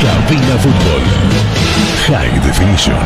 Cabina 0.00 0.56
Fútbol. 0.58 1.02
High 2.06 2.38
Definition. 2.46 2.96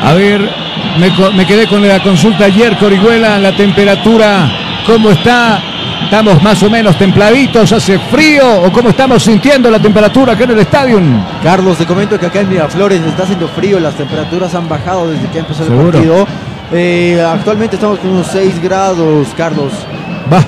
A 0.00 0.12
ver, 0.12 0.40
me, 0.98 1.10
me 1.36 1.46
quedé 1.46 1.66
con 1.66 1.86
la 1.86 2.02
consulta 2.02 2.44
ayer, 2.44 2.76
Corihuela, 2.78 3.38
la 3.38 3.56
temperatura, 3.56 4.50
¿cómo 4.86 5.10
está? 5.10 5.73
¿Estamos 6.14 6.40
más 6.44 6.62
o 6.62 6.70
menos 6.70 6.96
templaditos? 6.96 7.72
¿Hace 7.72 7.98
frío? 7.98 8.62
¿O 8.62 8.70
cómo 8.70 8.90
estamos 8.90 9.20
sintiendo 9.20 9.68
la 9.68 9.80
temperatura 9.80 10.34
acá 10.34 10.44
en 10.44 10.52
el 10.52 10.60
estadio? 10.60 11.00
Carlos, 11.42 11.76
te 11.76 11.86
comento 11.86 12.20
que 12.20 12.26
acá 12.26 12.38
en 12.38 12.50
Miraflores 12.50 13.02
está 13.02 13.24
haciendo 13.24 13.48
frío, 13.48 13.80
las 13.80 13.94
temperaturas 13.94 14.54
han 14.54 14.68
bajado 14.68 15.10
desde 15.10 15.26
que 15.26 15.40
empezó 15.40 15.64
el 15.64 15.70
Seguro. 15.70 15.90
partido. 15.90 16.28
Eh, 16.72 17.20
actualmente 17.20 17.74
estamos 17.74 17.98
con 17.98 18.10
unos 18.10 18.28
6 18.28 18.62
grados, 18.62 19.26
Carlos. 19.36 19.72
Va, 20.32 20.38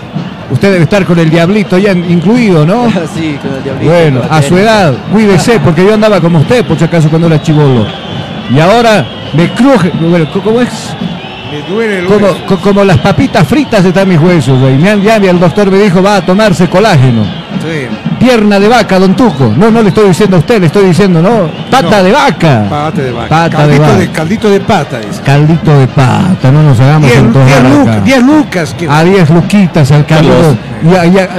usted 0.53 0.71
debe 0.71 0.85
estar 0.85 1.05
con 1.05 1.19
el 1.19 1.29
diablito 1.29 1.79
ya 1.79 1.91
incluido, 1.91 2.65
¿no? 2.65 2.89
sí, 3.17 3.37
con 3.43 3.53
el 3.53 3.65
diablito. 3.65 3.93
Bueno, 3.93 4.23
a 4.31 4.43
su 4.43 4.57
edad, 4.57 4.95
cuídese, 5.11 5.59
porque 5.59 5.85
yo 5.85 5.95
andaba 5.95 6.21
como 6.21 6.39
usted, 6.39 6.65
por 6.65 6.79
si 6.79 6.85
acaso, 6.85 7.09
cuando 7.09 7.27
era 7.27 7.43
chivolo. 7.43 7.85
Y 8.55 8.61
ahora 8.61 9.05
me 9.33 9.53
cruje, 9.53 9.91
bueno, 10.01 10.29
¿cómo 10.45 10.61
es? 10.61 10.95
Me 11.51 11.63
duele 11.63 11.99
el 12.01 12.07
Como, 12.07 12.27
hueso. 12.27 12.47
co- 12.47 12.59
como 12.59 12.85
las 12.85 12.99
papitas 12.99 13.47
fritas 13.47 13.85
están 13.85 14.09
mis 14.09 14.19
huesos. 14.21 14.59
Y 14.71 14.77
me 14.79 14.91
han, 14.91 15.03
ya 15.03 15.17
el 15.17 15.39
doctor 15.39 15.71
me 15.71 15.79
dijo, 15.79 16.03
va 16.03 16.17
a 16.17 16.27
tomarse 16.27 16.69
colágeno. 16.69 17.25
Sí. 17.63 17.87
Pierna 18.27 18.59
de 18.59 18.67
vaca, 18.67 18.99
don 18.99 19.15
Tuco. 19.15 19.53
No, 19.57 19.71
no 19.71 19.81
le 19.83 19.91
estoy 19.91 20.09
diciendo 20.09 20.35
a 20.35 20.41
usted, 20.41 20.59
le 20.59 20.67
estoy 20.67 20.87
diciendo, 20.89 21.23
no. 21.23 21.49
Pata 21.71 21.99
No. 21.99 22.03
de 22.03 22.11
vaca. 22.11 22.67
Pata 22.69 23.01
de 23.01 23.13
vaca. 23.13 23.29
Pata 23.29 23.49
de 23.49 23.79
caldito, 23.79 23.83
vaca. 23.83 23.97
de, 23.99 24.11
caldito 24.11 24.51
de 24.51 24.61
pata, 24.61 24.99
dice. 24.99 25.23
Caldito 25.25 25.79
de 25.79 25.87
pata, 25.87 26.51
no 26.51 26.61
nos 26.65 26.81
hagamos 26.81 27.09
10 27.09 27.21
antojar 27.23 27.59
acá. 27.61 27.69
lucas, 27.69 28.05
10 28.05 28.23
lucas. 28.25 28.75
que- 28.77 28.89
A 28.91 29.05
10 29.05 29.31
luquitas 29.31 29.93
al 29.93 30.05
caldo. 30.07 30.57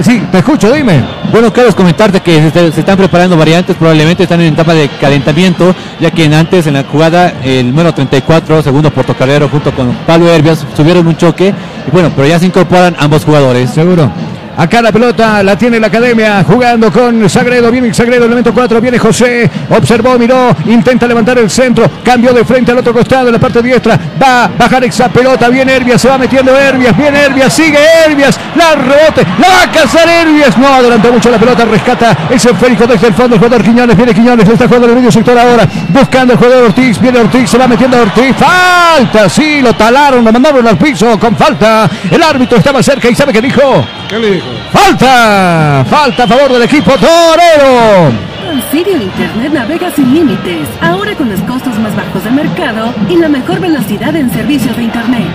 Sí, 0.02 0.24
te 0.32 0.38
escucho, 0.38 0.72
dime. 0.72 1.04
Bueno, 1.30 1.52
Carlos, 1.52 1.76
comentarte 1.76 2.22
que 2.22 2.50
se, 2.52 2.72
se 2.72 2.80
están 2.80 2.98
preparando 2.98 3.36
variantes, 3.36 3.76
probablemente 3.76 4.24
están 4.24 4.40
en 4.40 4.54
etapa 4.54 4.74
de 4.74 4.88
calentamiento, 5.02 5.76
ya 6.00 6.10
que 6.12 6.24
en 6.24 6.34
antes 6.36 6.68
en 6.68 6.76
la 6.76 6.86
jugada 6.86 7.34
el 7.44 7.68
número 7.68 7.94
34, 7.94 8.62
segundo 8.64 8.92
portocarrero, 8.92 9.50
junto 9.50 9.74
con 9.74 9.92
Pablo 10.08 10.30
Herbias, 10.32 10.66
tuvieron 10.74 11.06
un 11.06 11.18
choque, 11.18 11.54
y 11.86 11.92
bueno, 11.92 12.12
pero 12.16 12.30
ya 12.30 12.40
se 12.40 12.46
incorporan 12.46 12.96
ambos 12.98 13.26
jugadores. 13.26 13.72
Seguro. 13.72 14.10
Acá 14.58 14.82
la 14.82 14.92
pelota 14.92 15.44
la 15.44 15.56
tiene 15.56 15.80
la 15.80 15.86
academia 15.86 16.44
jugando 16.44 16.92
con 16.92 17.30
Sagredo. 17.30 17.70
Viene 17.70 17.94
Sagredo, 17.94 18.26
elemento 18.26 18.52
4. 18.52 18.82
Viene 18.82 18.98
José. 18.98 19.48
Observó, 19.70 20.18
miró. 20.18 20.56
Intenta 20.66 21.06
levantar 21.06 21.38
el 21.38 21.48
centro. 21.48 21.88
Cambió 22.04 22.34
de 22.34 22.44
frente 22.44 22.72
al 22.72 22.80
otro 22.80 22.92
costado, 22.92 23.28
en 23.28 23.34
la 23.34 23.40
parte 23.40 23.62
diestra. 23.62 24.00
Va 24.20 24.46
a 24.46 24.48
bajar 24.48 24.84
esa 24.86 25.10
pelota. 25.10 25.48
Viene 25.50 25.74
Herbias. 25.74 26.02
Se 26.02 26.10
va 26.10 26.18
metiendo 26.18 26.58
Herbias. 26.58 26.98
Viene 26.98 27.20
Herbias. 27.20 27.54
Sigue 27.54 27.78
Herbias. 28.04 28.40
La 28.56 28.74
rebote. 28.74 29.22
La 29.38 29.48
va 29.48 29.62
a 29.62 29.72
cazar 29.72 30.10
Herbias. 30.10 30.58
No 30.58 30.68
adelantó 30.68 31.14
mucho 31.14 31.30
la 31.30 31.38
pelota. 31.38 31.64
Rescata 31.64 32.18
ese 32.32 32.50
esférico 32.50 32.88
desde 32.88 33.10
el 33.10 33.14
fondo. 33.14 33.36
El 33.36 33.42
jugador 33.42 33.64
Quiñones. 33.64 33.96
Viene 33.96 34.12
Quiñones. 34.16 34.50
Está 34.50 34.66
jugando 34.66 34.88
el 34.88 34.96
medio 34.96 35.12
sector 35.12 35.38
ahora. 35.38 35.68
Buscando 35.90 36.34
el 36.34 36.40
jugador 36.40 36.64
Ortiz. 36.64 37.00
Viene 37.00 37.20
Ortiz. 37.20 37.48
Se 37.48 37.60
va 37.60 37.68
metiendo 37.68 38.02
Ortiz. 38.02 38.36
Falta. 38.36 39.30
Sí, 39.30 39.62
lo 39.62 39.76
talaron. 39.76 40.26
Lo 40.26 40.32
mandaron 40.32 40.68
al 40.68 40.80
piso 40.80 41.20
con 41.20 41.36
falta. 41.36 41.88
El 42.10 42.24
árbitro 42.24 42.58
estaba 42.58 42.82
cerca 42.82 43.08
y 43.08 43.14
sabe 43.14 43.32
qué 43.32 43.42
dijo. 43.42 43.86
¿Qué 44.10 44.20
le 44.20 44.32
dijo? 44.32 44.46
Falta, 44.72 45.86
falta 45.90 46.24
a 46.24 46.28
favor 46.28 46.54
del 46.54 46.64
equipo 46.64 46.92
torero. 46.92 48.12
Con 48.46 48.62
Sirio 48.72 49.02
Internet 49.02 49.52
navega 49.54 49.92
sin 49.94 50.14
límites, 50.14 50.68
ahora 50.82 51.14
con 51.16 51.30
los 51.30 51.40
costos 51.42 51.78
más 51.80 51.94
bajos 51.96 52.24
del 52.24 52.34
mercado 52.34 52.94
y 53.10 53.18
la 53.18 53.28
mejor 53.28 53.60
velocidad 53.60 54.16
en 54.16 54.32
servicios 54.32 54.76
de 54.78 54.84
Internet. 54.84 55.26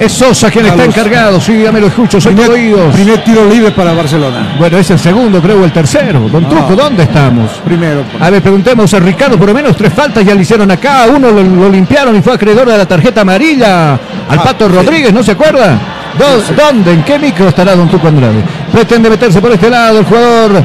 Es 0.00 0.12
Sosa 0.12 0.50
quien 0.50 0.66
está 0.66 0.84
encargado. 0.84 1.40
Sí, 1.40 1.62
ya 1.62 1.72
me 1.72 1.80
lo 1.80 1.86
escucho, 1.86 2.20
soy 2.20 2.34
todo 2.34 2.52
oídos. 2.52 2.92
Primer 2.94 3.24
tiro 3.24 3.48
libre 3.48 3.70
para 3.70 3.94
Barcelona. 3.94 4.54
Bueno, 4.58 4.76
es 4.76 4.90
el 4.90 4.98
segundo, 4.98 5.40
creo, 5.40 5.62
o 5.62 5.64
el 5.64 5.72
tercero. 5.72 6.20
Don 6.28 6.42
No. 6.42 6.48
Truco, 6.50 6.74
¿dónde 6.76 7.04
estamos? 7.04 7.50
Primero. 7.64 8.02
A 8.20 8.28
ver, 8.28 8.42
preguntemos 8.42 8.92
a 8.92 8.98
Ricardo, 8.98 9.38
por 9.38 9.46
lo 9.48 9.54
menos 9.54 9.74
tres 9.76 9.94
faltas 9.94 10.22
ya 10.24 10.34
le 10.34 10.42
hicieron 10.42 10.70
acá. 10.70 11.06
Uno 11.08 11.30
lo, 11.30 11.42
lo 11.42 11.68
limpiaron 11.70 12.14
y 12.16 12.20
fue 12.20 12.34
acreedor 12.34 12.68
de 12.68 12.76
la 12.76 12.84
tarjeta 12.86 13.22
amarilla 13.22 13.92
al 14.28 14.38
Ah, 14.38 14.42
Pato 14.44 14.68
sí. 14.68 14.74
Rodríguez, 14.74 15.14
¿no 15.14 15.22
se 15.22 15.30
acuerda? 15.32 15.78
¿Dó- 16.18 16.54
¿Dónde? 16.64 16.92
¿En 16.92 17.02
qué 17.04 17.18
micro 17.18 17.48
estará 17.48 17.74
Don 17.76 17.88
Tuco 17.88 18.08
Andrade? 18.08 18.42
Pretende 18.72 19.10
meterse 19.10 19.40
por 19.40 19.52
este 19.52 19.68
lado 19.70 19.98
el 20.00 20.04
jugador 20.04 20.62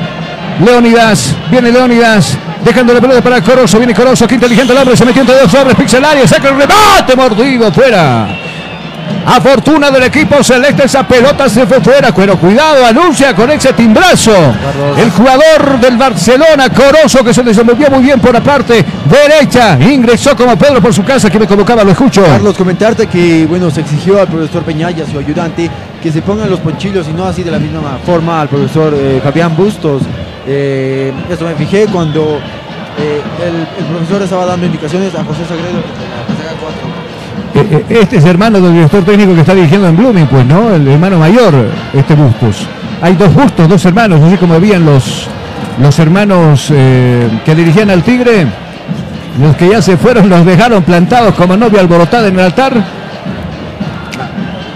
Leonidas. 0.66 1.36
Viene 1.49 1.72
Leonidas. 1.72 2.38
Dejando 2.64 2.93
la 2.93 3.02
pelota 3.02 3.22
para 3.22 3.41
Corozo. 3.41 3.78
Viene 3.78 3.93
Corozo. 3.93 4.28
Qué 4.28 4.36
inteligente 4.36 4.72
el 4.72 4.78
hombre. 4.80 4.95
Se 4.95 5.04
metió 5.06 5.22
entre 5.22 5.39
dos 5.39 5.54
hombres. 5.54 5.76
Pixelaria. 5.76 6.28
Saca 6.28 6.49
el 6.49 6.58
remate. 6.58 7.16
Mordido 7.16 7.72
fuera. 7.72 8.28
A 9.26 9.39
fortuna 9.39 9.91
del 9.91 10.03
equipo 10.03 10.43
celeste, 10.43 10.86
esa 10.86 11.07
pelota 11.07 11.47
se 11.47 11.66
fue 11.66 11.80
fuera. 11.82 12.14
Pero 12.14 12.38
cuidado, 12.38 12.86
anuncia 12.86 13.36
con 13.36 13.49
ese 13.51 13.74
timbrazo. 13.74 14.32
El 14.97 15.12
jugador 15.12 15.80
del 15.80 15.97
Barcelona, 15.97 16.70
Corozo, 16.70 17.24
que 17.24 17.34
se 17.34 17.43
desenvolvió 17.43 17.89
muy 17.89 18.03
bien 18.03 18.20
por 18.20 18.34
la 18.34 18.41
parte 18.41 18.84
derecha. 19.05 19.78
Ingresó 19.80 20.36
como 20.36 20.57
Pedro 20.57 20.82
por 20.82 20.93
su 20.93 21.03
casa, 21.03 21.30
que 21.30 21.39
me 21.39 21.47
convocaba, 21.47 21.84
lo 21.84 21.91
escucho. 21.91 22.24
Carlos, 22.24 22.57
comentarte 22.57 23.07
que 23.07 23.45
bueno 23.45 23.70
se 23.70 23.82
exigió 23.82 24.20
al 24.20 24.28
profesor 24.28 24.64
Peñaya, 24.64 25.05
su 25.05 25.18
ayudante, 25.18 25.70
que 26.01 26.12
se 26.12 26.22
pongan 26.22 26.49
los 26.49 26.59
ponchillos 26.59 27.07
y 27.07 27.14
no 27.14 27.26
así 27.26 27.43
de 27.43 27.51
la 27.51 27.59
misma 27.59 27.99
forma 28.05 28.41
al 28.41 28.49
profesor 28.49 28.93
eh, 28.95 29.20
Fabián 29.24 29.55
Bustos. 29.55 30.03
Eh, 30.47 31.14
me 31.30 31.55
fijé 31.55 31.86
cuando 31.86 32.39
eh, 32.97 33.22
el 33.80 33.86
profesor 33.86 34.22
estaba 34.24 34.45
dando 34.45 34.66
indicaciones 34.66 35.14
a 35.16 35.24
José 35.24 35.45
Sagredo 35.47 35.82
Este 37.89 38.18
es 38.18 38.26
hermano 38.26 38.62
del 38.62 38.74
director 38.74 39.04
técnico 39.04 39.34
que 39.34 39.41
está 39.41 39.54
dirigiendo 39.54 39.88
en 39.88 39.97
Blooming, 39.97 40.28
pues, 40.28 40.45
¿no? 40.45 40.74
El 40.74 40.88
hermano 40.88 41.18
mayor, 41.20 41.54
este 41.93 42.16
Bustos. 42.16 42.68
Hay 43.02 43.16
dos 43.16 43.34
Bustos, 43.34 43.68
dos 43.68 43.84
hermanos, 43.86 44.22
así 44.22 44.38
como 44.38 44.54
habían 44.54 44.86
los, 44.86 45.28
los 45.82 45.99
hermanos 45.99 46.68
eh, 46.72 47.28
que 47.45 47.56
dirigían 47.56 47.89
al 47.89 48.04
Tigre. 48.04 48.47
Los 49.41 49.56
que 49.56 49.70
ya 49.70 49.82
se 49.82 49.97
fueron 49.97 50.30
los 50.30 50.45
dejaron 50.45 50.84
plantados 50.84 51.36
como 51.36 51.56
novia 51.56 51.80
alborotada 51.82 52.28
en 52.28 52.34
el 52.36 52.45
altar. 52.45 52.74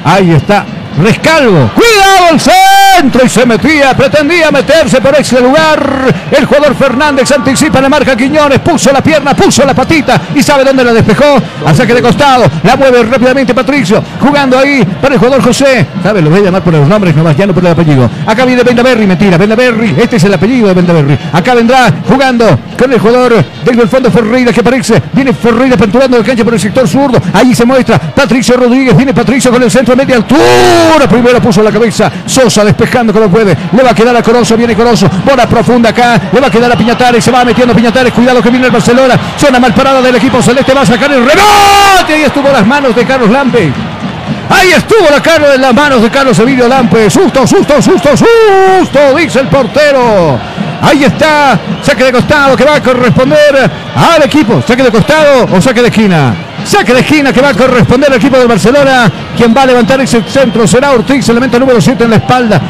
Ahí 0.04 0.32
está. 0.32 0.66
Rescalvo. 0.98 1.72
Cuidado 1.76 2.30
el 2.32 2.40
centro 2.40 3.26
y 3.26 3.30
se 3.30 3.46
metía, 3.46 3.94
pretendía 3.96 4.50
meterse 4.52 5.02
por 5.02 5.16
ese 5.16 5.42
lugar. 5.42 6.14
El 6.32 6.46
jugador 6.46 6.76
Fernández 6.76 7.32
anticipa 7.32 7.82
la 7.82 7.90
marca 7.90 8.16
Quiñones, 8.16 8.60
puso 8.60 8.92
la 8.92 9.02
pierna, 9.02 9.34
puso 9.34 9.66
la 9.66 9.74
patita 9.74 10.22
y 10.34 10.42
sabe 10.42 10.64
dónde 10.64 10.84
la 10.84 10.94
despejó. 10.94 11.38
Al 11.66 11.76
saque 11.76 11.94
de 11.94 12.02
costado, 12.02 12.46
la 12.64 12.76
mueve 12.78 13.04
rápidamente 13.04 13.54
Patricio, 13.54 14.02
jugando 14.20 14.58
ahí 14.58 14.84
para 15.02 15.16
el 15.16 15.20
jugador 15.20 15.44
José. 15.44 15.86
¿Sabe? 16.02 16.22
Lo 16.22 16.30
voy 16.30 16.40
a 16.40 16.44
llamar 16.44 16.64
por 16.64 16.74
los 16.74 16.88
nombres 16.88 17.16
nomás, 17.16 17.36
ya 17.36 17.46
no 17.46 17.54
por 17.54 17.66
el 17.66 17.72
apellido. 17.72 18.10
Acá 18.26 18.46
viene 18.46 18.64
Bendaberry, 18.64 19.06
mentira, 19.06 19.38
Bendaberry, 19.38 19.96
este 20.00 20.16
es 20.16 20.24
el 20.24 20.34
apellido 20.34 20.70
de 20.70 20.74
Bendaberry. 20.74 21.18
Acá 21.34 21.54
vendrá 21.54 21.92
jugando 22.08 22.58
con 22.78 22.92
el 22.92 23.00
jugador 23.00 23.44
del 23.64 23.90
fondo 23.90 24.10
Ferreira 24.10 24.54
que 24.54 24.62
aparece. 24.62 25.02
Viene 25.12 25.34
Ferreira 25.34 25.76
aperturando 25.76 26.18
el 26.18 26.24
cancha 26.24 26.44
por 26.44 26.54
el 26.54 26.60
sector 26.60 26.88
zurdo. 26.88 27.22
Ahí 27.34 27.54
se 27.54 27.66
muestra 27.66 28.00
Patricio 28.00 28.56
Rodríguez, 28.56 28.96
viene 28.96 29.14
Patricio 29.14 29.52
con 29.52 29.62
el 29.62 29.70
centro 29.70 29.96
media 29.96 30.16
altura. 30.16 30.85
Primero 31.10 31.42
puso 31.42 31.62
la 31.62 31.72
cabeza. 31.72 32.12
Sosa 32.26 32.64
despejando 32.64 33.14
como 33.14 33.30
puede. 33.30 33.56
Le 33.72 33.84
va 33.84 33.92
a 33.92 33.96
quedar 33.96 34.16
a 34.16 34.22
Corozo. 34.22 34.58
Viene 34.58 34.76
Corozo. 34.76 35.10
Bola 35.24 35.48
profunda 35.48 35.90
acá. 35.90 36.20
Le 36.32 36.40
va 36.40 36.48
a 36.48 36.52
quedar 36.52 36.72
a 36.72 36.76
Piñatares. 36.76 37.24
Se 37.24 37.32
va 37.32 37.46
metiendo 37.46 37.74
Piñatares. 37.76 38.12
Cuidado 38.14 38.42
que 38.42 38.50
viene 38.50 38.66
el 38.66 38.72
Barcelona. 38.72 39.16
Zona 39.38 39.60
mal 39.60 39.74
parada 39.74 40.02
del 40.02 40.16
equipo 40.16 40.42
celeste. 40.42 40.74
Va 40.74 40.82
a 40.82 40.86
sacar 40.86 41.12
el 41.12 41.20
rebote. 41.20 42.14
Ahí 42.14 42.24
estuvo 42.24 42.50
las 42.52 42.66
manos 42.66 42.96
de 42.96 43.06
Carlos 43.06 43.30
Lampe. 43.30 43.72
Ahí 44.50 44.72
estuvo 44.72 45.10
la 45.10 45.22
cara 45.22 45.50
de 45.52 45.58
las 45.58 45.74
manos 45.74 46.02
de 46.02 46.10
Carlos 46.10 46.38
Emilio 46.40 46.68
Lampe. 46.68 47.10
Susto, 47.10 47.46
susto, 47.48 47.82
susto, 47.82 48.10
susto. 48.18 49.16
Dice 49.16 49.40
el 49.40 49.48
portero. 49.48 50.40
Ahí 50.82 51.04
está. 51.04 51.58
Saque 51.82 52.04
de 52.04 52.12
costado 52.12 52.56
que 52.56 52.64
va 52.64 52.76
a 52.76 52.82
corresponder 52.84 53.70
al 53.96 54.24
equipo. 54.24 54.62
Saque 54.68 54.84
de 54.84 54.92
costado 54.92 55.48
o 55.52 55.62
saque 55.62 55.82
de 55.82 55.88
esquina. 55.88 56.36
Saque 56.66 56.94
de 56.94 57.02
esquina 57.02 57.32
que 57.32 57.42
va 57.42 57.50
a 57.50 57.54
corresponder 57.54 58.10
al 58.10 58.18
equipo 58.18 58.38
de 58.38 58.46
Barcelona. 58.46 59.12
Quien 59.38 59.56
va 59.56 59.62
a 59.62 59.66
levantar 59.68 60.02
ese 60.02 60.24
centro 60.24 60.66
será 60.66 60.92
Ortiz, 60.92 61.30
elemento 61.30 61.60
número 61.60 61.80
7 61.80 62.04
en 62.04 62.10
la 62.10 62.16
espalda. 62.16 62.62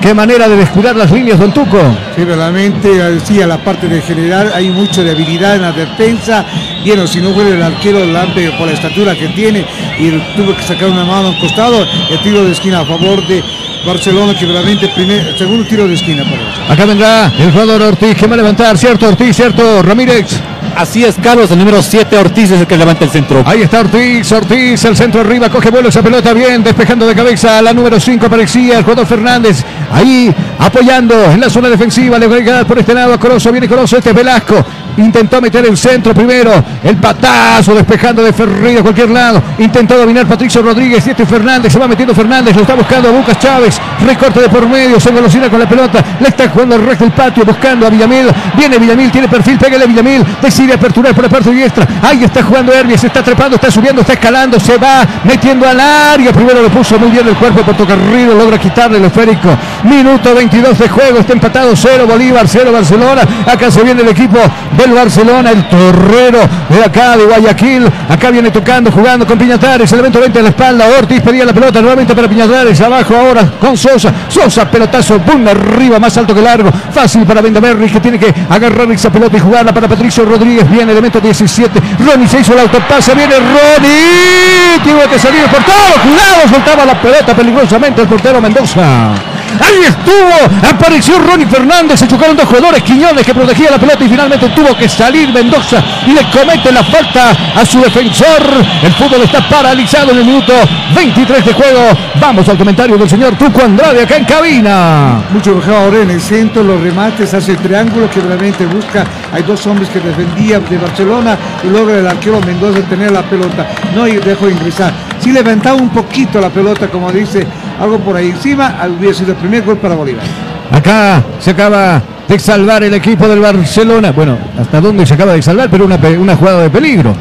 Qué 0.00 0.14
manera 0.14 0.48
de 0.48 0.56
descuidar 0.56 0.96
las 0.96 1.12
líneas, 1.12 1.38
Don 1.38 1.52
Tuco. 1.52 1.78
Sí, 2.16 2.24
verdaderamente, 2.24 2.88
decía 2.88 3.46
la 3.46 3.58
parte 3.58 3.88
de 3.88 4.00
general, 4.00 4.50
hay 4.52 4.70
mucho 4.70 5.04
de 5.04 5.12
habilidad 5.12 5.54
en 5.56 5.62
la 5.62 5.72
defensa. 5.72 6.44
Bueno, 6.84 7.06
si 7.06 7.20
no 7.20 7.32
fue 7.34 7.48
el 7.48 7.62
arquero 7.62 8.04
Lampe 8.04 8.50
por 8.58 8.66
la 8.66 8.72
estatura 8.72 9.14
que 9.14 9.28
tiene 9.28 9.64
y 9.98 10.10
tuvo 10.34 10.56
que 10.56 10.62
sacar 10.62 10.88
una 10.88 11.04
mano 11.04 11.28
al 11.28 11.38
costado, 11.38 11.86
el 12.10 12.20
tiro 12.22 12.44
de 12.44 12.52
esquina 12.52 12.80
a 12.80 12.86
favor 12.86 13.24
de 13.28 13.44
Barcelona, 13.86 14.36
que 14.36 14.46
realmente 14.46 14.88
primer, 14.88 15.38
segundo 15.38 15.64
tiro 15.66 15.86
de 15.86 15.94
esquina 15.94 16.24
para. 16.24 16.72
Acá 16.72 16.84
vendrá 16.84 17.30
el 17.38 17.52
jugador 17.52 17.82
Ortiz 17.82 18.16
que 18.16 18.26
va 18.26 18.34
a 18.34 18.38
levantar, 18.38 18.76
¿cierto 18.78 19.06
Ortiz? 19.08 19.36
¿Cierto 19.36 19.82
Ramírez? 19.82 20.40
Así 20.76 21.04
es, 21.04 21.16
Carlos, 21.22 21.50
el 21.50 21.58
número 21.58 21.82
7 21.82 22.16
Ortiz 22.18 22.50
es 22.50 22.60
el 22.60 22.66
que 22.66 22.76
levanta 22.76 23.04
el 23.04 23.10
centro. 23.10 23.42
Ahí 23.46 23.62
está 23.62 23.80
Ortiz, 23.80 24.30
Ortiz, 24.32 24.84
el 24.84 24.96
centro 24.96 25.20
arriba, 25.20 25.48
coge 25.48 25.70
vuelo 25.70 25.88
esa 25.88 26.02
pelota 26.02 26.32
bien, 26.32 26.62
despejando 26.64 27.06
de 27.06 27.14
cabeza 27.14 27.60
la 27.62 27.72
número 27.72 28.00
5 28.00 28.26
aparecía 28.26 28.78
el 28.78 28.84
jugador 28.84 29.06
Fernández. 29.06 29.64
Ahí 29.92 30.34
apoyando 30.58 31.30
en 31.30 31.40
la 31.40 31.50
zona 31.50 31.68
defensiva, 31.68 32.18
le 32.18 32.26
va 32.26 32.64
por 32.64 32.78
este 32.78 32.94
lado 32.94 33.12
a 33.14 33.18
Corozo, 33.18 33.52
viene 33.52 33.68
Corozo, 33.68 33.98
este 33.98 34.10
es 34.10 34.16
Velasco. 34.16 34.64
Intentó 34.96 35.40
meter 35.40 35.64
el 35.64 35.76
centro 35.76 36.12
primero, 36.14 36.52
el 36.84 36.96
patazo 36.96 37.74
despejando 37.74 38.22
de 38.22 38.32
Ferreira 38.32 38.80
a 38.80 38.82
cualquier 38.82 39.10
lado. 39.10 39.42
Intentó 39.58 39.96
dominar 39.96 40.26
Patricio 40.26 40.62
Rodríguez 40.62 41.06
y 41.06 41.10
este 41.10 41.24
Fernández, 41.24 41.72
se 41.72 41.78
va 41.78 41.88
metiendo 41.88 42.14
Fernández, 42.14 42.54
lo 42.54 42.62
está 42.62 42.74
buscando 42.74 43.08
a 43.08 43.12
Lucas 43.12 43.38
Chávez. 43.38 43.80
Recorte 44.04 44.40
de 44.40 44.48
por 44.48 44.68
medio, 44.68 45.00
se 45.00 45.10
velocidad 45.10 45.50
con 45.50 45.60
la 45.60 45.68
pelota, 45.68 46.04
le 46.20 46.28
está 46.28 46.48
jugando 46.48 46.76
el 46.76 46.84
resto 46.84 47.04
del 47.04 47.12
patio, 47.14 47.44
buscando 47.44 47.86
a 47.86 47.90
Villamil. 47.90 48.26
Viene 48.56 48.78
Villamil, 48.78 49.10
tiene 49.10 49.28
perfil, 49.28 49.58
pégale 49.58 49.84
a 49.84 49.86
Villamil, 49.86 50.24
decide 50.42 50.61
aperturar 50.70 51.14
por 51.14 51.24
la 51.24 51.30
parte 51.30 51.50
diestra. 51.50 51.86
Ahí 52.02 52.24
está 52.24 52.42
jugando 52.42 52.72
Herbie, 52.72 52.98
se 52.98 53.06
está 53.06 53.22
trepando, 53.22 53.56
está 53.56 53.70
subiendo, 53.70 54.02
está 54.02 54.12
escalando, 54.12 54.60
se 54.60 54.76
va 54.76 55.06
metiendo 55.24 55.66
al 55.66 55.80
área. 55.80 56.32
Primero 56.32 56.62
le 56.62 56.68
puso 56.68 56.98
muy 56.98 57.10
bien 57.10 57.26
el 57.26 57.36
cuerpo 57.36 57.62
Portocarrero, 57.62 58.34
logra 58.34 58.58
quitarle 58.58 58.98
el 58.98 59.04
esférico. 59.04 59.48
Minuto 59.84 60.34
22 60.34 60.78
de 60.78 60.88
juego, 60.88 61.18
está 61.18 61.32
empatado 61.32 61.74
0 61.74 62.06
Bolívar, 62.06 62.46
0 62.46 62.70
Barcelona. 62.72 63.22
Acá 63.46 63.70
se 63.70 63.82
viene 63.82 64.02
el 64.02 64.08
equipo 64.08 64.38
del 64.76 64.92
Barcelona, 64.92 65.50
el 65.50 65.68
torrero 65.68 66.40
de 66.68 66.84
acá 66.84 67.16
de 67.16 67.24
Guayaquil. 67.24 67.90
Acá 68.08 68.30
viene 68.30 68.50
tocando, 68.50 68.90
jugando 68.90 69.26
con 69.26 69.38
Piñatares, 69.38 69.92
elemento 69.92 70.20
20 70.20 70.38
en 70.38 70.44
la 70.44 70.50
espalda. 70.50 70.86
Ortiz 70.98 71.20
pedía 71.20 71.44
la 71.44 71.52
pelota 71.52 71.80
nuevamente 71.80 72.14
para 72.14 72.28
Piñatares, 72.28 72.80
abajo 72.80 73.16
ahora 73.16 73.50
con 73.60 73.76
Sosa. 73.76 74.12
Sosa, 74.28 74.70
pelotazo, 74.70 75.18
boom, 75.20 75.48
arriba, 75.48 75.98
más 75.98 76.16
alto 76.16 76.34
que 76.34 76.42
largo. 76.42 76.70
Fácil 76.92 77.24
para 77.24 77.40
Vendamerri 77.40 77.88
que 77.90 78.00
tiene 78.00 78.18
que 78.18 78.32
agarrar 78.48 78.90
esa 78.92 79.10
pelota 79.10 79.36
y 79.36 79.40
jugarla 79.40 79.72
para 79.72 79.88
Patricio 79.88 80.24
Rodríguez. 80.24 80.51
Viene 80.70 80.92
elemento 80.92 81.20
17. 81.20 81.80
Ronnie 81.98 82.28
se 82.28 82.40
hizo 82.40 82.52
el 82.52 82.60
autopase, 82.60 83.14
viene 83.14 83.34
Ronnie. 83.36 84.78
Tiene 84.84 85.02
que 85.08 85.18
salir 85.18 85.40
el 85.40 85.50
portero. 85.50 85.94
Cuidado, 86.02 86.48
soltaba 86.48 86.84
la 86.84 87.00
pelota 87.00 87.34
peligrosamente 87.34 88.02
el 88.02 88.08
portero 88.08 88.40
Mendoza. 88.40 89.31
Ahí 89.60 89.84
estuvo, 89.86 90.68
apareció 90.68 91.18
Ronnie 91.18 91.46
Fernández, 91.46 92.00
se 92.00 92.08
chocaron 92.08 92.36
dos 92.36 92.46
jugadores, 92.46 92.82
Quiñones 92.82 93.24
que 93.24 93.34
protegía 93.34 93.70
la 93.70 93.78
pelota 93.78 94.04
y 94.04 94.08
finalmente 94.08 94.48
tuvo 94.50 94.76
que 94.76 94.88
salir 94.88 95.32
Mendoza 95.32 95.82
y 96.06 96.12
le 96.12 96.22
comete 96.30 96.72
la 96.72 96.82
falta 96.84 97.30
a 97.56 97.64
su 97.64 97.80
defensor. 97.80 98.42
El 98.82 98.92
fútbol 98.92 99.22
está 99.22 99.46
paralizado 99.48 100.12
en 100.12 100.18
el 100.18 100.24
minuto 100.24 100.52
23 100.94 101.44
de 101.44 101.52
juego. 101.52 101.80
Vamos 102.20 102.48
al 102.48 102.58
comentario 102.58 102.96
del 102.96 103.08
señor 103.08 103.36
Tuco 103.36 103.62
Andrade 103.62 104.02
acá 104.02 104.16
en 104.16 104.24
cabina. 104.24 105.22
Mucho 105.30 105.54
mejor 105.54 105.74
ahora 105.74 106.02
en 106.02 106.10
el 106.10 106.20
centro, 106.20 106.62
los 106.62 106.80
remates 106.80 107.32
hace 107.34 107.52
el 107.52 107.58
triángulo 107.58 108.10
que 108.10 108.20
realmente 108.20 108.66
busca. 108.66 109.04
Hay 109.32 109.42
dos 109.42 109.66
hombres 109.66 109.88
que 109.88 110.00
defendían 110.00 110.64
de 110.68 110.78
Barcelona 110.78 111.36
y 111.62 111.68
logra 111.68 111.98
el 111.98 112.06
arquero 112.06 112.40
Mendoza 112.40 112.80
tener 112.82 113.10
la 113.10 113.22
pelota. 113.22 113.66
No 113.94 114.04
dejó 114.04 114.48
ingresar. 114.48 114.92
Si 115.20 115.32
levantaba 115.32 115.76
un 115.76 115.90
poquito 115.90 116.40
la 116.40 116.50
pelota, 116.50 116.88
como 116.88 117.10
dice, 117.12 117.46
algo 117.82 117.98
por 117.98 118.16
ahí 118.16 118.30
encima, 118.30 118.76
hubiera 118.96 119.12
sido 119.12 119.32
el 119.32 119.38
primer 119.38 119.64
gol 119.64 119.76
para 119.76 119.96
Bolívar. 119.96 120.24
Acá 120.70 121.20
se 121.40 121.50
acaba 121.50 122.00
de 122.28 122.38
salvar 122.38 122.84
el 122.84 122.94
equipo 122.94 123.26
del 123.26 123.40
Barcelona. 123.40 124.12
Bueno, 124.12 124.38
hasta 124.56 124.80
dónde 124.80 125.04
se 125.04 125.14
acaba 125.14 125.32
de 125.32 125.42
salvar, 125.42 125.68
pero 125.68 125.84
una, 125.84 125.96
una 126.18 126.36
jugada 126.36 126.62
de 126.62 126.70
peligro. 126.70 127.12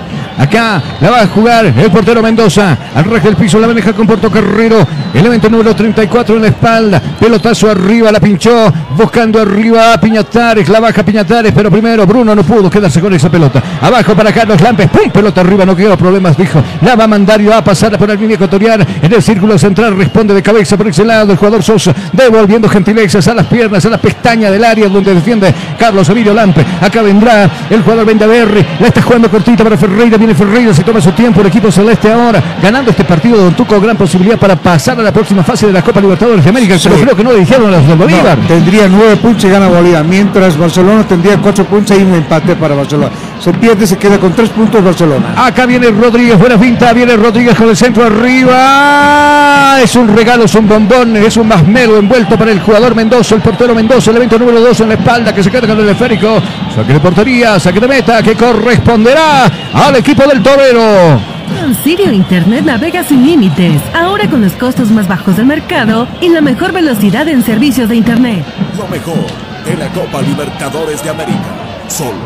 Acá 0.41 0.81
la 0.99 1.11
va 1.11 1.21
a 1.21 1.27
jugar 1.27 1.65
el 1.67 1.91
portero 1.91 2.21
Mendoza. 2.23 2.75
Al 2.95 3.03
reje 3.05 3.27
del 3.27 3.35
piso 3.35 3.59
la 3.59 3.67
maneja 3.67 3.93
con 3.93 4.07
Porto 4.07 4.31
Carrero. 4.31 4.87
Elemento 5.13 5.49
número 5.49 5.75
34 5.75 6.35
en 6.35 6.41
la 6.41 6.47
espalda. 6.47 6.99
Pelotazo 7.19 7.69
arriba, 7.69 8.11
la 8.11 8.19
pinchó. 8.19 8.73
Buscando 8.97 9.39
arriba 9.39 9.93
a 9.93 10.01
Piñatares. 10.01 10.67
La 10.67 10.79
baja 10.79 11.03
Piñatares, 11.03 11.53
pero 11.53 11.69
primero 11.69 12.07
Bruno 12.07 12.33
no 12.33 12.41
pudo 12.41 12.71
quedarse 12.71 12.99
con 12.99 13.13
esa 13.13 13.29
pelota. 13.29 13.61
Abajo 13.81 14.15
para 14.15 14.33
Carlos 14.33 14.59
Lampes. 14.61 14.89
¡Pum! 14.89 15.11
Pelota 15.11 15.41
arriba, 15.41 15.63
no 15.63 15.75
quedó 15.75 15.95
problemas, 15.95 16.35
dijo. 16.35 16.63
La 16.81 16.95
va 16.95 17.03
a 17.03 17.07
mandar 17.07 17.39
y 17.39 17.45
va 17.45 17.57
a 17.57 17.63
pasar 17.63 17.95
por 17.99 18.09
la 18.09 18.15
línea 18.15 18.33
ecuatoriana. 18.33 18.85
En 18.99 19.13
el 19.13 19.21
círculo 19.21 19.59
central 19.59 19.95
responde 19.95 20.33
de 20.33 20.41
cabeza 20.41 20.75
por 20.75 20.87
ese 20.87 21.05
lado 21.05 21.33
el 21.33 21.37
jugador 21.37 21.61
Sosa. 21.61 21.93
Devolviendo 22.13 22.67
gentilezas 22.67 23.27
a 23.27 23.35
las 23.35 23.45
piernas, 23.45 23.85
a 23.85 23.89
la 23.89 23.99
pestaña 23.99 24.49
del 24.49 24.63
área 24.63 24.89
donde 24.89 25.13
defiende 25.13 25.53
Carlos 25.77 26.09
Emilio 26.09 26.33
Lampe. 26.33 26.65
Acá 26.81 27.03
vendrá 27.03 27.47
el 27.69 27.83
jugador 27.83 28.07
Vendaverri. 28.07 28.65
La 28.79 28.87
está 28.87 29.03
jugando 29.03 29.29
cortita 29.29 29.63
para 29.63 29.77
Ferreira. 29.77 30.17
Ferreira, 30.35 30.73
se 30.73 30.83
toma 30.83 31.01
su 31.01 31.11
tiempo. 31.11 31.41
El 31.41 31.47
equipo 31.47 31.71
celeste 31.71 32.11
ahora 32.11 32.41
ganando 32.61 32.91
este 32.91 33.03
partido. 33.03 33.37
Don 33.37 33.53
Tuco, 33.53 33.79
gran 33.79 33.97
posibilidad 33.97 34.37
para 34.37 34.55
pasar 34.55 34.99
a 34.99 35.03
la 35.03 35.11
próxima 35.11 35.43
fase 35.43 35.67
de 35.67 35.73
la 35.73 35.81
Copa 35.81 36.01
Libertadores 36.01 36.43
de 36.43 36.49
América. 36.49 36.77
Sí. 36.77 36.89
Pero 36.89 37.01
creo 37.01 37.15
que 37.15 37.23
no 37.23 37.31
le 37.31 37.39
dijeron 37.39 37.73
a 37.73 37.77
los 37.77 37.87
de 37.87 37.95
Bolívar. 37.95 38.37
No, 38.37 38.47
tendría 38.47 38.87
nueve 38.87 39.15
puntos 39.17 39.43
y 39.45 39.49
gana 39.49 39.67
Bolívar, 39.67 40.03
mientras 40.03 40.57
Barcelona 40.57 41.07
tendría 41.07 41.37
cuatro 41.37 41.65
puntos 41.65 41.97
y 41.97 42.03
un 42.03 42.15
empate 42.15 42.55
para 42.55 42.75
Barcelona. 42.75 43.11
Se 43.39 43.51
pierde, 43.53 43.87
se 43.87 43.97
queda 43.97 44.19
con 44.19 44.33
tres 44.33 44.49
puntos 44.49 44.83
Barcelona. 44.83 45.33
Acá 45.35 45.65
viene 45.65 45.89
Rodríguez, 45.89 46.37
buena 46.37 46.57
finta, 46.57 46.93
viene 46.93 47.15
Rodríguez 47.15 47.55
con 47.55 47.69
el 47.69 47.77
centro 47.77 48.05
arriba. 48.05 49.79
Es 49.81 49.95
un 49.95 50.15
regalo, 50.15 50.45
es 50.45 50.55
un 50.55 50.67
bombón, 50.67 51.17
es 51.17 51.37
un 51.37 51.47
masmero 51.47 51.97
envuelto 51.97 52.37
para 52.37 52.51
el 52.51 52.59
jugador 52.59 52.93
Mendoza, 52.93 53.35
el 53.35 53.41
portero 53.41 53.73
Mendoza, 53.73 54.11
el 54.11 54.17
evento 54.17 54.37
número 54.37 54.59
2 54.61 54.81
en 54.81 54.89
la 54.89 54.93
espalda 54.95 55.33
que 55.33 55.43
se 55.43 55.49
queda 55.49 55.67
con 55.67 55.79
el 55.79 55.89
esférico. 55.89 56.41
Saque 56.75 56.93
de 56.93 56.99
portería, 56.99 57.59
saque 57.59 57.79
de 57.79 57.87
meta 57.87 58.21
que 58.21 58.35
corresponderá 58.35 59.51
al 59.73 59.95
equipo 59.95 60.10
del 60.15 60.43
Torero. 60.43 61.21
Con 61.47 61.73
Sirio 61.73 62.11
Internet 62.11 62.65
navega 62.65 63.01
sin 63.01 63.25
límites, 63.25 63.81
ahora 63.93 64.29
con 64.29 64.41
los 64.41 64.51
costos 64.53 64.91
más 64.91 65.07
bajos 65.07 65.37
del 65.37 65.45
mercado 65.45 66.05
y 66.19 66.27
la 66.27 66.41
mejor 66.41 66.73
velocidad 66.73 67.29
en 67.29 67.41
servicios 67.43 67.87
de 67.87 67.95
Internet. 67.95 68.45
Lo 68.77 68.87
mejor 68.89 69.25
de 69.65 69.77
la 69.77 69.87
Copa 69.89 70.21
Libertadores 70.21 71.01
de 71.01 71.09
América. 71.11 71.39
Solo 71.87 72.19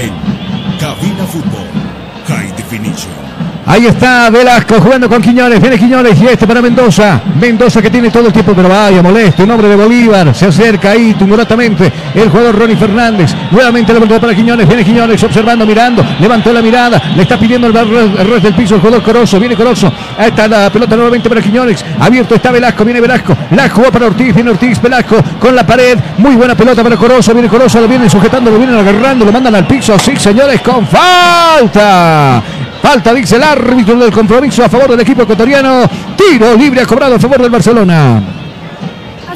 en 0.00 0.12
Cabina 0.78 1.26
Fútbol. 1.26 1.68
High 2.26 2.52
Definition. 2.56 3.25
Ahí 3.68 3.84
está 3.84 4.30
Velasco 4.30 4.80
jugando 4.80 5.08
con 5.08 5.20
Quiñones. 5.20 5.60
Viene 5.60 5.76
Quiñones 5.76 6.20
y 6.22 6.26
este 6.28 6.46
para 6.46 6.62
Mendoza. 6.62 7.20
Mendoza 7.40 7.82
que 7.82 7.90
tiene 7.90 8.10
todo 8.10 8.28
el 8.28 8.32
tiempo, 8.32 8.52
pero 8.54 8.68
vaya, 8.68 9.02
molesto. 9.02 9.42
Un 9.42 9.50
hombre 9.50 9.68
de 9.68 9.74
Bolívar. 9.74 10.32
Se 10.32 10.46
acerca 10.46 10.92
ahí 10.92 11.14
tumoratamente 11.14 11.92
el 12.14 12.28
jugador 12.28 12.56
Ronnie 12.56 12.76
Fernández. 12.76 13.34
Nuevamente 13.50 13.92
la 13.92 14.20
para 14.20 14.36
Quiñones. 14.36 14.68
Viene 14.68 14.84
Quiñones 14.84 15.20
observando, 15.24 15.66
mirando. 15.66 16.04
Levantó 16.20 16.52
la 16.52 16.62
mirada. 16.62 17.02
Le 17.16 17.22
está 17.22 17.36
pidiendo 17.36 17.66
el 17.66 17.74
res 17.74 18.42
del 18.44 18.54
piso 18.54 18.76
el 18.76 18.80
jugador 18.80 19.02
Corozo. 19.02 19.40
Viene 19.40 19.56
Corozo. 19.56 19.92
Ahí 20.16 20.28
está 20.28 20.46
la 20.46 20.70
pelota 20.70 20.94
nuevamente 20.94 21.28
para 21.28 21.42
Quiñones. 21.42 21.84
Abierto 21.98 22.36
está 22.36 22.52
Velasco. 22.52 22.84
Viene 22.84 23.00
Velasco. 23.00 23.36
La 23.50 23.68
jugó 23.68 23.90
para 23.90 24.06
Ortiz. 24.06 24.32
Viene 24.32 24.50
Ortiz. 24.50 24.80
Velasco 24.80 25.16
con 25.40 25.56
la 25.56 25.66
pared. 25.66 25.98
Muy 26.18 26.36
buena 26.36 26.54
pelota 26.54 26.84
para 26.84 26.96
Corozo. 26.96 27.32
Viene 27.32 27.48
Corozo. 27.48 27.80
Lo 27.80 27.88
vienen 27.88 28.08
sujetando. 28.08 28.48
Lo 28.48 28.58
vienen 28.58 28.76
agarrando. 28.76 29.24
Lo 29.24 29.32
mandan 29.32 29.56
al 29.56 29.66
piso. 29.66 29.98
Sí, 29.98 30.16
señores, 30.16 30.60
con 30.60 30.86
falta. 30.86 32.44
Falta, 32.86 33.12
dice 33.12 33.34
el 33.34 33.42
árbitro 33.42 33.96
del 33.96 34.12
compromiso 34.12 34.62
a 34.62 34.68
favor 34.68 34.92
del 34.92 35.00
equipo 35.00 35.22
ecuatoriano. 35.22 35.90
Tiro 36.16 36.54
libre 36.54 36.82
ha 36.82 36.86
cobrado 36.86 37.16
a 37.16 37.18
favor 37.18 37.42
del 37.42 37.50
Barcelona. 37.50 38.45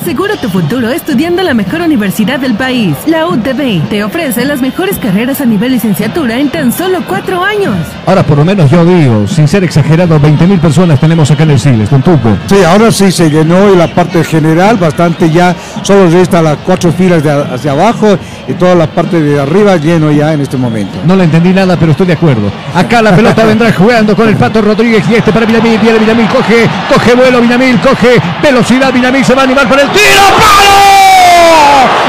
Asegura 0.01 0.35
tu 0.37 0.49
futuro 0.49 0.89
estudiando 0.91 1.43
en 1.43 1.47
la 1.47 1.53
mejor 1.53 1.83
universidad 1.83 2.41
del 2.41 2.55
país. 2.55 2.97
La 3.07 3.27
UTB 3.27 3.87
te 3.91 4.03
ofrece 4.03 4.47
las 4.47 4.63
mejores 4.63 4.97
carreras 4.97 5.43
a 5.43 5.45
nivel 5.45 5.73
licenciatura 5.73 6.39
en 6.39 6.49
tan 6.49 6.73
solo 6.73 7.03
cuatro 7.07 7.45
años. 7.45 7.77
Ahora, 8.07 8.23
por 8.23 8.39
lo 8.39 8.45
menos 8.47 8.71
yo 8.71 8.83
digo, 8.87 9.29
sin 9.29 9.47
ser 9.47 9.63
exagerado, 9.63 10.19
20 10.19 10.47
mil 10.47 10.59
personas 10.59 10.99
tenemos 10.99 11.31
acá 11.31 11.43
en 11.43 11.51
el 11.51 11.61
Siles, 11.61 11.91
con 11.91 12.01
Tuco. 12.01 12.35
Sí, 12.49 12.65
ahora 12.67 12.91
sí 12.91 13.13
se 13.13 13.29
llenó 13.29 13.75
y 13.75 13.77
la 13.77 13.89
parte 13.89 14.25
general 14.25 14.79
bastante 14.79 15.29
ya. 15.29 15.55
Solo 15.83 16.09
resta 16.09 16.41
las 16.41 16.57
cuatro 16.65 16.91
filas 16.93 17.23
de 17.23 17.31
hacia 17.31 17.73
abajo 17.73 18.19
y 18.49 18.55
toda 18.55 18.75
la 18.75 18.87
parte 18.87 19.21
de 19.21 19.39
arriba 19.39 19.77
lleno 19.77 20.11
ya 20.11 20.33
en 20.33 20.41
este 20.41 20.57
momento. 20.57 20.99
No 21.05 21.15
le 21.15 21.25
entendí 21.25 21.51
nada, 21.51 21.77
pero 21.79 21.93
estoy 21.93 22.07
de 22.07 22.15
acuerdo. 22.15 22.51
Acá 22.75 23.03
la 23.03 23.15
pelota 23.15 23.45
vendrá 23.47 23.71
jugando 23.71 24.17
con 24.17 24.27
el 24.27 24.37
Pato 24.37 24.63
Rodríguez 24.63 25.05
y 25.11 25.17
este 25.17 25.31
para 25.31 25.45
Villamil. 25.45 25.79
Viene 25.79 25.99
Villamil, 25.99 26.29
coge, 26.29 26.67
coge 26.89 27.15
vuelo 27.15 27.43
Villamil, 27.43 27.79
coge 27.81 28.19
velocidad 28.43 28.91
Villamil, 28.95 29.25
se 29.27 29.35
va 29.35 29.43
a 29.43 29.45
animar 29.45 29.69
para 29.69 29.83
el 29.83 29.90
tiro, 29.93 30.25
¡palo! 30.39 31.40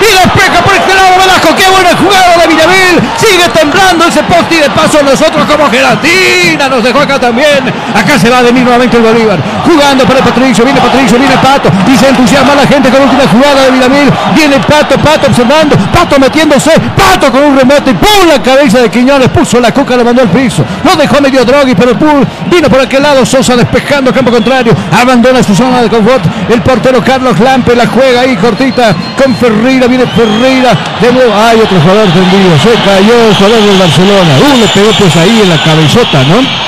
Y 0.02 0.06
despeja 0.06 0.62
por 0.64 0.74
este 0.74 0.94
lado 0.96 1.18
Velasco, 1.20 1.56
qué 1.56 1.70
buena 1.70 1.96
jugada 1.96 2.38
de 2.38 2.48
Villamil. 2.48 2.96
Sigue 3.18 3.48
temblando 3.50 4.06
ese 4.06 4.24
poste 4.24 4.56
y 4.56 4.60
de 4.60 4.70
paso 4.72 5.02
nosotros 5.04 5.46
como 5.46 5.70
gelatina 5.70 6.70
nos 6.70 6.84
dejó 6.84 7.00
acá 7.00 7.20
también. 7.20 7.72
Acá 7.96 8.18
se 8.18 8.30
va 8.30 8.42
de 8.42 8.52
mí 8.52 8.62
nuevamente 8.62 8.98
el 8.98 9.04
Bolívar. 9.04 9.40
Jugando 9.66 10.06
para 10.06 10.22
Patricio, 10.22 10.66
viene 10.66 10.82
Patricio, 10.82 11.20
viene 11.20 11.38
Pato 11.38 11.70
y 11.88 11.98
se 11.98 12.10
entusiasma 12.10 12.56
la 12.56 12.68
gente 12.68 12.90
con 12.90 13.00
la 13.00 13.06
última 13.06 13.28
jugada 13.28 13.66
de 13.66 13.72
Villamil. 13.72 14.12
Viene 14.36 14.60
Pato, 14.60 14.98
Pato 14.98 15.28
observando, 15.28 15.76
Pato 15.94 16.20
metiéndose, 16.20 16.72
Pato 16.98 17.32
con 17.32 17.44
un 17.44 17.58
remate, 17.58 17.94
¡pum! 17.94 18.28
La 18.28 18.42
cabeza 18.42 18.80
de 18.80 18.90
Quiñones, 18.90 19.30
puso 19.30 19.60
la 19.60 19.72
coca, 19.72 19.96
lo 19.96 20.04
mandó 20.04 20.22
al 20.22 20.30
piso. 20.30 20.64
Lo 20.84 20.96
dejó 20.96 21.22
medio 21.22 21.46
drogui, 21.46 21.76
pero 21.76 21.98
Pul 21.98 22.26
vino 22.50 22.70
por 22.70 22.80
aquel 22.80 23.04
lado, 23.04 23.26
Sosa 23.26 23.56
despejando 23.56 24.14
campo 24.14 24.32
contrario, 24.32 24.74
abandona 24.92 25.44
su 25.44 25.56
zona 25.56 25.82
de 25.82 25.90
confort. 25.90 26.24
El 26.50 26.62
portero 26.62 27.04
Carlos 27.04 27.40
Lampe 27.40 27.76
la 27.76 27.88
juega 27.88 28.22
ahí 28.22 28.36
cortita 28.38 28.96
con 29.22 29.36
Ferreira, 29.36 29.88
viene 29.88 30.06
Ferreira, 30.08 30.74
de 31.00 31.12
nuevo, 31.12 31.34
hay 31.36 31.60
otro 31.60 31.80
jugador 31.80 32.10
tendido, 32.10 32.58
se 32.58 32.74
cayó 32.84 33.28
el 33.28 33.36
jugador 33.36 33.62
del 33.62 33.78
Barcelona, 33.78 34.34
uh, 34.40 34.60
le 34.60 34.68
pegó 34.68 34.90
pues 34.98 35.16
ahí 35.16 35.42
en 35.44 35.50
la 35.50 35.58
cabezota, 35.64 36.24
¿no? 36.24 36.62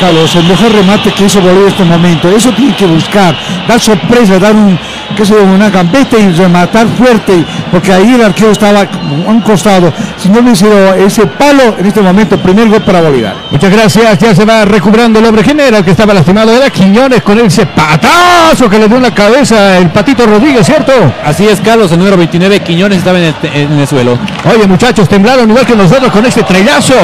Carlos, 0.00 0.34
el 0.34 0.44
mejor 0.44 0.72
remate 0.72 1.12
que 1.12 1.26
hizo 1.26 1.40
Bolívar 1.40 1.68
este 1.68 1.84
momento. 1.84 2.28
Eso 2.34 2.50
tiene 2.52 2.74
que 2.74 2.86
buscar, 2.86 3.36
dar 3.68 3.78
sorpresa, 3.78 4.38
dar 4.38 4.54
un, 4.54 4.76
sé 5.24 5.34
yo, 5.34 5.42
una 5.42 5.70
gambeta 5.70 6.18
y 6.18 6.30
rematar 6.32 6.86
fuerte, 6.88 7.44
porque 7.70 7.92
ahí 7.92 8.14
el 8.14 8.22
arquero 8.22 8.52
estaba 8.52 8.80
a 8.80 8.88
un 9.26 9.40
costado. 9.40 9.92
Si 10.16 10.28
no 10.28 10.40
hubiese 10.40 10.64
sido 10.64 10.94
ese 10.94 11.26
palo, 11.26 11.76
en 11.78 11.86
este 11.86 12.00
momento, 12.00 12.38
primer 12.38 12.68
gol 12.68 12.82
para 12.82 13.00
Bolívar. 13.00 13.34
Muchas 13.50 13.70
gracias, 13.70 14.18
ya 14.18 14.34
se 14.34 14.44
va 14.44 14.64
recuperando 14.64 15.18
el 15.18 15.26
hombre 15.26 15.44
general 15.44 15.84
que 15.84 15.90
estaba 15.90 16.14
lastimado. 16.14 16.52
Era 16.52 16.70
Quiñones 16.70 17.22
con 17.22 17.38
ese 17.38 17.66
patazo 17.66 18.68
que 18.68 18.78
le 18.78 18.88
dio 18.88 18.96
en 18.96 19.02
la 19.02 19.14
cabeza 19.14 19.78
el 19.78 19.90
Patito 19.90 20.26
Rodríguez, 20.26 20.66
¿cierto? 20.66 20.92
Así 21.24 21.46
es, 21.46 21.60
Carlos, 21.60 21.92
el 21.92 21.98
número 21.98 22.16
29, 22.16 22.60
Quiñones 22.60 22.98
estaba 22.98 23.18
en 23.18 23.24
el, 23.24 23.34
en 23.54 23.78
el 23.78 23.86
suelo. 23.86 24.18
Oye, 24.44 24.66
muchachos, 24.66 25.08
temblaron 25.08 25.48
igual 25.48 25.66
que 25.66 25.76
nosotros 25.76 26.10
con 26.10 26.24
este 26.24 26.42
treilazo. 26.42 26.94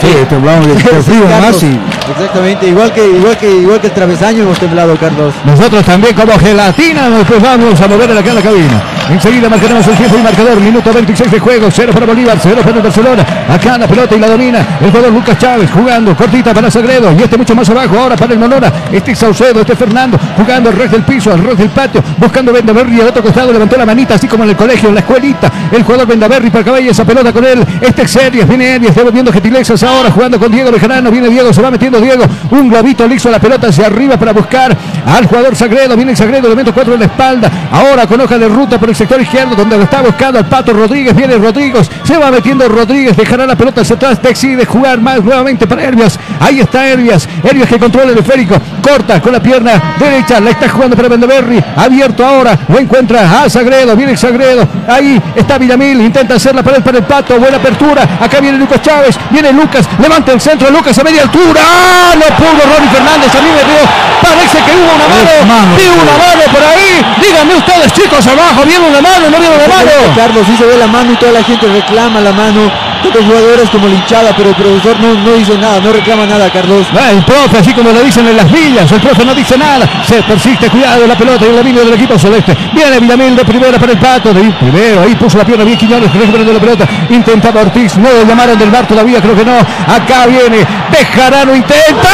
Sí, 0.00 0.08
temblamos 0.28 0.66
de 0.66 0.74
frío 0.76 1.24
más 1.40 1.62
y 1.62 1.78
Exactamente, 2.10 2.66
igual 2.66 2.92
que, 2.92 3.06
igual 3.06 3.36
que, 3.36 3.50
igual 3.50 3.80
que 3.80 3.88
el 3.88 3.92
travesaño 3.92 4.42
hemos 4.42 4.58
temblado, 4.58 4.96
Carlos. 4.96 5.34
Nosotros 5.44 5.84
también 5.84 6.14
como 6.14 6.38
gelatina 6.38 7.08
nos 7.08 7.42
vamos 7.42 7.80
a 7.80 7.88
mover 7.88 8.10
acá 8.12 8.30
en 8.30 8.34
la 8.34 8.42
cabina. 8.42 8.97
Enseguida 9.10 9.48
marcaremos 9.48 9.86
el 9.86 9.96
tiempo 9.96 10.16
y 10.18 10.22
marcador. 10.22 10.60
Minuto 10.60 10.92
26 10.92 11.30
de 11.30 11.38
juego. 11.40 11.68
0 11.70 11.92
para 11.94 12.06
Bolívar, 12.06 12.36
0 12.40 12.60
para 12.62 12.76
el 12.76 12.82
Barcelona. 12.82 13.24
Acá 13.48 13.78
la 13.78 13.86
pelota 13.86 14.14
y 14.14 14.18
la 14.18 14.28
domina. 14.28 14.58
El 14.82 14.90
jugador 14.90 15.12
Lucas 15.12 15.38
Chávez 15.38 15.70
jugando. 15.70 16.14
Cortita 16.14 16.52
para 16.52 16.70
Sagredo. 16.70 17.10
Y 17.18 17.22
este 17.22 17.38
mucho 17.38 17.54
más 17.54 17.68
abajo. 17.70 17.98
Ahora 17.98 18.16
para 18.16 18.34
el 18.34 18.38
Monora. 18.38 18.70
Este 18.92 19.12
es 19.12 19.18
Saucedo. 19.18 19.60
Este 19.60 19.72
es 19.72 19.78
Fernando. 19.78 20.18
Jugando 20.36 20.68
el 20.68 20.76
red 20.76 20.90
del 20.90 21.02
piso, 21.04 21.32
al 21.32 21.42
red 21.42 21.56
del 21.56 21.70
patio. 21.70 22.02
Buscando 22.18 22.52
Vendaverri 22.52 23.00
al 23.00 23.08
otro 23.08 23.22
costado. 23.22 23.50
Levantó 23.50 23.78
la 23.78 23.86
manita, 23.86 24.14
así 24.14 24.28
como 24.28 24.44
en 24.44 24.50
el 24.50 24.56
colegio, 24.56 24.90
en 24.90 24.96
la 24.96 25.00
escuelita. 25.00 25.50
El 25.72 25.82
jugador 25.82 26.06
Vendaverri 26.06 26.50
para 26.50 26.64
cabello 26.64 26.90
esa 26.90 27.06
pelota 27.06 27.32
con 27.32 27.44
él. 27.46 27.64
Este 27.80 28.02
es 28.02 28.10
Serias. 28.10 28.46
Viene 28.46 28.76
Elias 28.76 28.94
devolviendo 28.94 29.32
gentilezas 29.32 29.82
ahora. 29.84 30.10
Jugando 30.10 30.38
con 30.38 30.52
Diego 30.52 30.70
Bejarano. 30.70 31.10
Viene 31.10 31.30
Diego. 31.30 31.50
Se 31.54 31.62
va 31.62 31.70
metiendo 31.70 31.98
Diego. 31.98 32.24
Un 32.50 32.68
globito 32.68 33.08
liso 33.08 33.30
la 33.30 33.38
pelota 33.38 33.68
hacia 33.68 33.86
arriba 33.86 34.18
para 34.18 34.32
buscar 34.32 34.76
al 35.06 35.26
jugador 35.26 35.56
Sagredo. 35.56 35.96
Viene 35.96 36.14
Sagredo. 36.14 36.46
Elemento 36.46 36.74
4 36.74 36.92
en 36.92 37.00
la 37.00 37.06
espalda. 37.06 37.50
Ahora 37.72 38.06
con 38.06 38.20
hoja 38.20 38.36
de 38.36 38.48
ruta 38.48 38.78
por 38.78 38.90
el 38.90 38.97
sector 38.98 39.20
izquierdo. 39.20 39.54
Donde 39.54 39.76
lo 39.76 39.84
está 39.84 40.02
buscando 40.02 40.38
el 40.38 40.44
Pato 40.46 40.72
Rodríguez. 40.72 41.14
Viene 41.14 41.36
Rodríguez. 41.36 41.90
Se 42.04 42.18
va 42.18 42.30
metiendo 42.30 42.68
Rodríguez. 42.68 43.16
Dejará 43.16 43.46
la 43.46 43.56
pelota 43.56 43.80
hacia 43.80 43.96
atrás. 43.96 44.20
Decide 44.22 44.66
jugar 44.66 45.00
más 45.00 45.22
nuevamente 45.22 45.66
para 45.66 45.82
Herbias. 45.82 46.18
Ahí 46.40 46.60
está 46.60 46.86
Herbias. 46.86 47.28
Herbias 47.42 47.68
que 47.68 47.78
controla 47.78 48.12
el 48.12 48.18
esférico. 48.18 48.56
Corta 48.88 49.20
con 49.20 49.32
la 49.32 49.40
pierna 49.40 49.96
derecha. 49.98 50.40
La 50.40 50.50
está 50.50 50.66
jugando 50.68 50.96
para 50.96 51.08
Vendeberry. 51.08 51.62
Abierto 51.76 52.24
ahora. 52.24 52.58
Lo 52.68 52.78
encuentra 52.78 53.42
a 53.42 53.50
Sagredo. 53.50 53.94
Viene 53.94 54.16
Sagredo. 54.16 54.66
Ahí 54.88 55.20
está 55.36 55.58
Villamil. 55.58 56.00
Intenta 56.00 56.36
hacer 56.36 56.54
la 56.54 56.62
pared 56.62 56.82
para 56.82 56.96
el 56.96 57.04
Pato. 57.04 57.38
Buena 57.38 57.58
apertura. 57.58 58.02
Acá 58.18 58.40
viene 58.40 58.56
Lucas 58.56 58.80
Chávez. 58.80 59.18
Viene 59.28 59.52
Lucas. 59.52 59.86
Levanta 59.98 60.32
el 60.32 60.40
centro. 60.40 60.70
Lucas 60.70 60.96
a 60.98 61.04
media 61.04 61.22
altura. 61.22 61.60
¡Ah! 61.62 62.14
No 62.14 62.34
pudo 62.36 62.62
Ronnie 62.64 62.88
Fernández. 62.88 63.34
A 63.34 63.42
mí 63.42 63.50
me 63.50 63.64
dio. 63.68 63.84
Parece 64.22 64.58
que 64.58 64.72
hubo 64.72 64.90
una 64.94 65.44
mano. 65.44 65.76
Vi 65.76 65.88
una 65.88 66.12
mano 66.16 66.42
por 66.50 66.62
ahí. 66.64 67.04
Díganme 67.20 67.56
ustedes, 67.56 67.92
chicos, 67.92 68.26
abajo. 68.26 68.64
¿Viene 68.64 68.88
una 68.88 69.02
mano? 69.02 69.28
¿No 69.30 69.38
viene 69.38 69.54
una 69.54 69.68
mano? 69.68 69.90
Carlos, 70.16 70.46
sí 70.46 70.56
se 70.56 70.64
ve 70.64 70.78
la 70.78 70.86
mano 70.86 71.12
y 71.12 71.16
toda 71.16 71.32
la 71.32 71.44
gente 71.44 71.66
reclama 71.68 72.20
la 72.20 72.32
mano. 72.32 72.72
Los 73.14 73.24
jugadores 73.24 73.68
como 73.70 73.88
linchada, 73.88 74.32
pero 74.36 74.50
el 74.50 74.54
profesor 74.54 75.00
no, 75.00 75.14
no 75.14 75.32
dice 75.32 75.58
nada, 75.58 75.80
no 75.80 75.92
reclama 75.92 76.26
nada, 76.26 76.50
Carlos. 76.50 76.86
El 77.10 77.24
profe, 77.24 77.58
así 77.58 77.72
como 77.72 77.90
lo 77.90 78.00
dicen 78.00 78.28
en 78.28 78.36
las 78.36 78.50
villas, 78.50 78.92
el 78.92 79.00
profe 79.00 79.24
no 79.24 79.34
dice 79.34 79.58
nada. 79.58 79.88
Se 80.06 80.22
persiste, 80.22 80.68
cuidado 80.70 81.06
la 81.06 81.16
pelota 81.16 81.44
y 81.44 81.48
el 81.48 81.56
dominio 81.56 81.84
del 81.84 81.94
equipo 81.94 82.18
celeste. 82.18 82.56
Viene 82.72 83.00
Villamil 83.00 83.34
de 83.34 83.44
primera 83.44 83.78
para 83.78 83.92
el 83.92 83.98
pato. 83.98 84.32
De 84.32 84.42
primero, 84.52 85.02
ahí 85.02 85.16
puso 85.16 85.38
la 85.38 85.44
pierna 85.44 85.64
bien 85.64 85.78
Quiñones, 85.78 86.12
recuperando 86.12 86.52
la 86.52 86.60
pelota. 86.60 86.86
Intentaba 87.08 87.62
Ortiz, 87.62 87.96
no 87.96 88.08
lo 88.08 88.24
llamaron 88.24 88.58
del 88.58 88.70
bar 88.70 88.86
todavía, 88.86 89.20
creo 89.20 89.34
que 89.34 89.44
no. 89.44 89.58
Acá 89.58 90.26
viene, 90.26 90.64
Bejarano 90.92 91.56
intenta. 91.56 92.08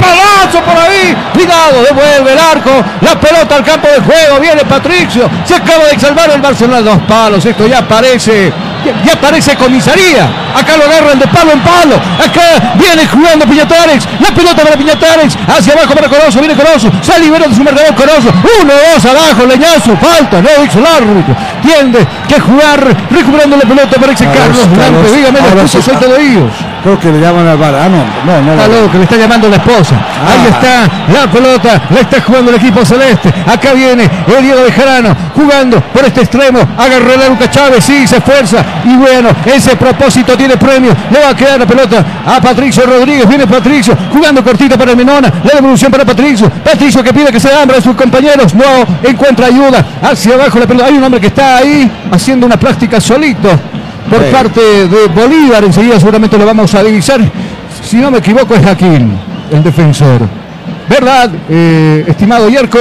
Palazo 0.00 0.60
por 0.64 0.76
ahí. 0.76 1.16
Cuidado, 1.32 1.82
devuelve 1.82 2.32
el 2.32 2.38
arco. 2.38 2.70
La 3.00 3.18
pelota 3.20 3.56
al 3.56 3.64
campo 3.64 3.88
de 3.88 4.00
juego. 4.00 4.40
Viene 4.40 4.64
Patricio. 4.64 5.28
Se 5.44 5.54
acaba 5.56 5.84
de 5.84 5.98
salvar 5.98 6.30
el 6.30 6.40
Barcelona. 6.40 6.80
Dos 6.82 6.98
palos. 7.08 7.44
Esto 7.44 7.66
ya 7.66 7.86
parece. 7.86 8.52
Ya, 9.04 9.20
parece 9.20 9.54
comisaría. 9.56 10.24
Acá 10.54 10.76
lo 10.76 10.84
agarran 10.84 11.18
de 11.18 11.26
palo 11.26 11.52
en 11.52 11.60
palo. 11.60 11.96
Acá 11.96 12.74
viene 12.76 13.06
jugando 13.06 13.44
Piñatares. 13.46 14.06
La 14.20 14.34
pelota 14.34 14.62
para 14.62 14.76
Piñatares. 14.76 15.36
Hacia 15.46 15.72
abajo 15.74 15.94
para 15.94 16.08
Corozo. 16.08 16.38
Viene 16.40 16.54
Corozo. 16.54 16.90
Se 17.02 17.18
libera 17.20 17.48
de 17.48 17.54
su 17.54 17.62
marcador 17.62 17.94
Corozo. 17.94 18.32
Uno, 18.62 18.72
dos 18.72 19.04
abajo. 19.04 19.46
Leñazo. 19.46 19.96
Falta. 19.96 20.40
No 20.40 20.64
hizo 20.64 20.78
el 20.78 20.86
árbitro. 20.86 21.36
Tiende 21.62 22.06
que 22.28 22.40
jugar. 22.40 22.96
Recuperando 23.10 23.56
la 23.56 23.62
pelota. 23.62 23.98
Parece 24.00 24.26
Ahora 24.26 24.38
Carlos. 24.40 24.68
Carlos. 24.78 25.12
Dígame, 25.12 25.38
sí. 25.38 25.56
puso 25.60 25.82
suelto 25.82 26.08
de 26.08 26.22
ellos. 26.22 26.52
Creo 26.96 27.00
que 27.00 27.12
le 27.12 27.20
llaman 27.20 27.46
al 27.46 27.58
bar. 27.58 27.74
Ah, 27.74 27.88
no, 27.88 27.98
no, 28.24 28.42
no. 28.42 28.52
Está 28.52 28.68
loco, 28.68 28.96
le 28.96 29.04
está 29.04 29.16
llamando 29.16 29.48
la 29.48 29.56
esposa. 29.56 29.94
Ahí 30.26 30.46
está 30.48 30.88
la 31.12 31.30
pelota, 31.30 31.82
la 31.90 32.00
está 32.00 32.22
jugando 32.22 32.50
el 32.50 32.56
equipo 32.56 32.84
celeste. 32.84 33.32
Acá 33.46 33.72
viene 33.74 34.08
el 34.26 34.42
Diego 34.42 34.62
Bejarano 34.62 35.14
jugando 35.34 35.80
por 35.80 36.04
este 36.04 36.22
extremo. 36.22 36.60
Agarró 36.78 37.12
a 37.12 37.28
Lucas 37.28 37.50
Chávez, 37.50 37.84
sí, 37.84 38.06
se 38.06 38.16
esfuerza. 38.16 38.64
Y 38.84 38.96
bueno, 38.96 39.28
ese 39.44 39.76
propósito 39.76 40.36
tiene 40.36 40.56
premio. 40.56 40.94
Le 41.10 41.20
va 41.20 41.30
a 41.30 41.36
quedar 41.36 41.60
la 41.60 41.66
pelota 41.66 42.04
a 42.26 42.40
Patricio 42.40 42.86
Rodríguez. 42.86 43.28
Viene 43.28 43.46
Patricio 43.46 43.96
jugando 44.12 44.42
cortito 44.42 44.78
para 44.78 44.92
el 44.92 44.96
Menona. 44.96 45.30
La 45.44 45.54
devolución 45.54 45.90
para 45.90 46.04
Patricio. 46.04 46.50
Patricio 46.64 47.02
que 47.02 47.12
pide 47.12 47.30
que 47.30 47.40
se 47.40 47.52
hambre 47.54 47.78
a 47.78 47.80
sus 47.80 47.94
compañeros. 47.94 48.54
No 48.54 48.64
encuentra 49.02 49.46
ayuda. 49.46 49.84
Hacia 50.02 50.34
abajo 50.34 50.58
la 50.58 50.66
pelota. 50.66 50.86
Hay 50.86 50.94
un 50.94 51.04
hombre 51.04 51.20
que 51.20 51.26
está 51.26 51.58
ahí 51.58 51.90
haciendo 52.10 52.46
una 52.46 52.56
práctica 52.56 53.00
solito 53.00 53.48
por 54.08 54.24
Sí. 54.24 54.32
parte 54.32 54.60
de 54.60 55.06
Bolívar. 55.08 55.64
Enseguida 55.64 55.98
seguramente 55.98 56.38
lo 56.38 56.46
vamos 56.46 56.74
a 56.74 56.82
divisar. 56.82 57.20
Si 57.82 57.96
no 57.96 58.10
me 58.10 58.18
equivoco 58.18 58.54
es 58.54 58.62
Jaquín, 58.62 59.12
el 59.52 59.62
defensor. 59.62 60.20
¿Verdad, 60.88 61.30
eh, 61.48 62.04
estimado 62.06 62.48
Yerko? 62.48 62.78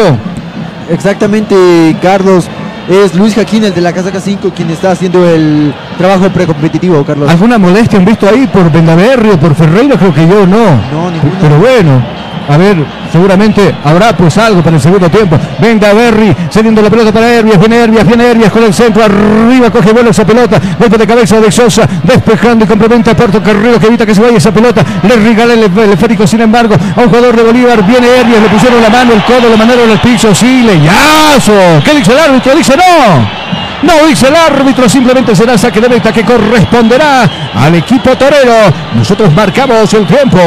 Exactamente, 0.89 1.95
Carlos. 2.01 2.47
Es 2.89 3.13
Luis 3.15 3.35
Jaquín, 3.35 3.65
el 3.65 3.73
de 3.73 3.81
la 3.81 3.91
Casaca 3.91 4.21
5, 4.21 4.51
quien 4.55 4.69
está 4.69 4.91
haciendo 4.91 5.27
el, 5.27 5.73
trabajo 5.97 6.29
precompetitivo, 6.29 7.03
Carlos. 7.03 7.29
¿Alguna 7.29 7.57
molestia 7.57 7.99
han 7.99 8.05
visto 8.05 8.29
ahí 8.29 8.47
por 8.47 8.71
Vendaverri 8.71 9.31
o 9.31 9.37
por 9.37 9.53
Ferreira? 9.55 9.97
Creo 9.97 10.13
que 10.13 10.25
yo 10.25 10.47
no. 10.47 10.65
No, 10.91 11.11
ninguna. 11.11 11.39
Pero 11.41 11.59
bueno, 11.59 12.01
a 12.47 12.57
ver, 12.57 12.77
seguramente 13.11 13.75
habrá 13.83 14.15
pues 14.15 14.37
algo 14.37 14.61
para 14.61 14.75
el 14.75 14.81
segundo 14.81 15.09
tiempo. 15.09 15.37
Venga 15.59 15.93
Berry, 15.93 16.35
cediendo 16.49 16.81
la 16.81 16.89
pelota 16.89 17.11
para 17.11 17.33
Herbias, 17.33 17.59
viene 17.59 17.77
Herbias, 17.77 18.07
viene 18.07 18.25
Herbias 18.25 18.51
con 18.51 18.63
el 18.63 18.73
centro, 18.73 19.03
arriba 19.03 19.69
coge 19.69 19.91
vuelo 19.91 20.11
esa 20.11 20.25
pelota, 20.25 20.59
golpe 20.79 20.97
de 20.97 21.07
cabeza 21.07 21.39
de 21.39 21.51
Sosa, 21.51 21.87
despejando 22.03 22.65
y 22.65 22.67
complementa 22.67 23.11
a 23.11 23.15
Puerto 23.15 23.41
Carrero 23.41 23.79
que 23.79 23.87
evita 23.87 24.05
que 24.05 24.15
se 24.15 24.21
vaya 24.21 24.37
esa 24.37 24.51
pelota, 24.51 24.83
le 25.03 25.15
regala 25.15 25.53
el, 25.53 25.63
el 25.63 26.27
sin 26.27 26.41
embargo 26.41 26.75
a 26.95 27.01
un 27.01 27.07
jugador 27.07 27.35
de 27.35 27.43
Bolívar, 27.43 27.85
viene 27.85 28.07
Herbias, 28.07 28.41
le 28.41 28.49
pusieron 28.49 28.81
la 28.81 28.89
mano, 28.89 29.13
el 29.13 29.23
codo, 29.23 29.49
le 29.49 29.57
mandaron 29.57 29.89
al 29.89 29.99
piso, 29.99 30.33
sí, 30.33 30.63
leyazo. 30.63 31.53
¿Qué 31.83 31.93
dice 31.95 32.11
el 32.11 32.19
árbitro? 32.19 32.55
Dice 32.55 32.75
no. 32.75 33.46
No 33.83 34.07
dice 34.07 34.27
el 34.27 34.35
árbitro, 34.35 34.89
simplemente 34.89 35.35
será 35.35 35.57
saque 35.57 35.79
de 35.79 35.89
meta 35.89 36.11
que 36.11 36.23
corresponderá 36.23 37.51
al 37.53 37.75
equipo 37.75 38.15
torero. 38.17 38.73
Nosotros 38.95 39.31
marcamos 39.33 39.93
el 39.93 40.05
tiempo, 40.07 40.39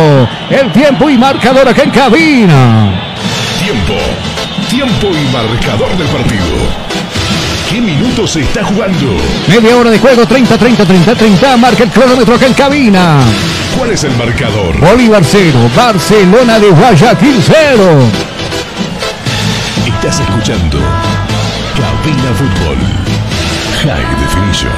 el 0.51 0.73
tiempo 0.73 1.09
y 1.09 1.17
marcador 1.17 1.69
acá 1.69 1.83
en 1.83 1.91
cabina. 1.91 3.15
Tiempo, 3.59 3.95
tiempo 4.69 5.09
y 5.09 5.33
marcador 5.33 5.97
del 5.97 6.09
partido. 6.09 6.91
¿Qué 7.71 7.81
minutos 7.81 8.33
se 8.33 8.41
está 8.41 8.65
jugando? 8.65 9.17
Media 9.47 9.77
hora 9.77 9.91
de 9.91 9.99
juego, 10.01 10.27
30, 10.27 10.59
30, 10.59 10.85
30, 10.85 11.15
30. 11.15 11.57
Marca 11.57 11.85
el 11.85 11.91
cronómetro 11.91 12.35
acá 12.35 12.47
en 12.47 12.55
cabina. 12.55 13.21
¿Cuál 13.79 13.93
es 13.93 14.03
el 14.03 14.17
marcador? 14.17 14.77
Bolívar 14.81 15.23
0, 15.25 15.71
Barcelona 15.77 16.59
de 16.59 16.71
Guayaquil 16.71 17.41
0. 17.41 18.11
Estás 19.87 20.19
escuchando 20.19 20.79
Cabina 21.77 22.35
Fútbol. 22.35 23.20
High 23.83 24.21
Definition. 24.21 24.73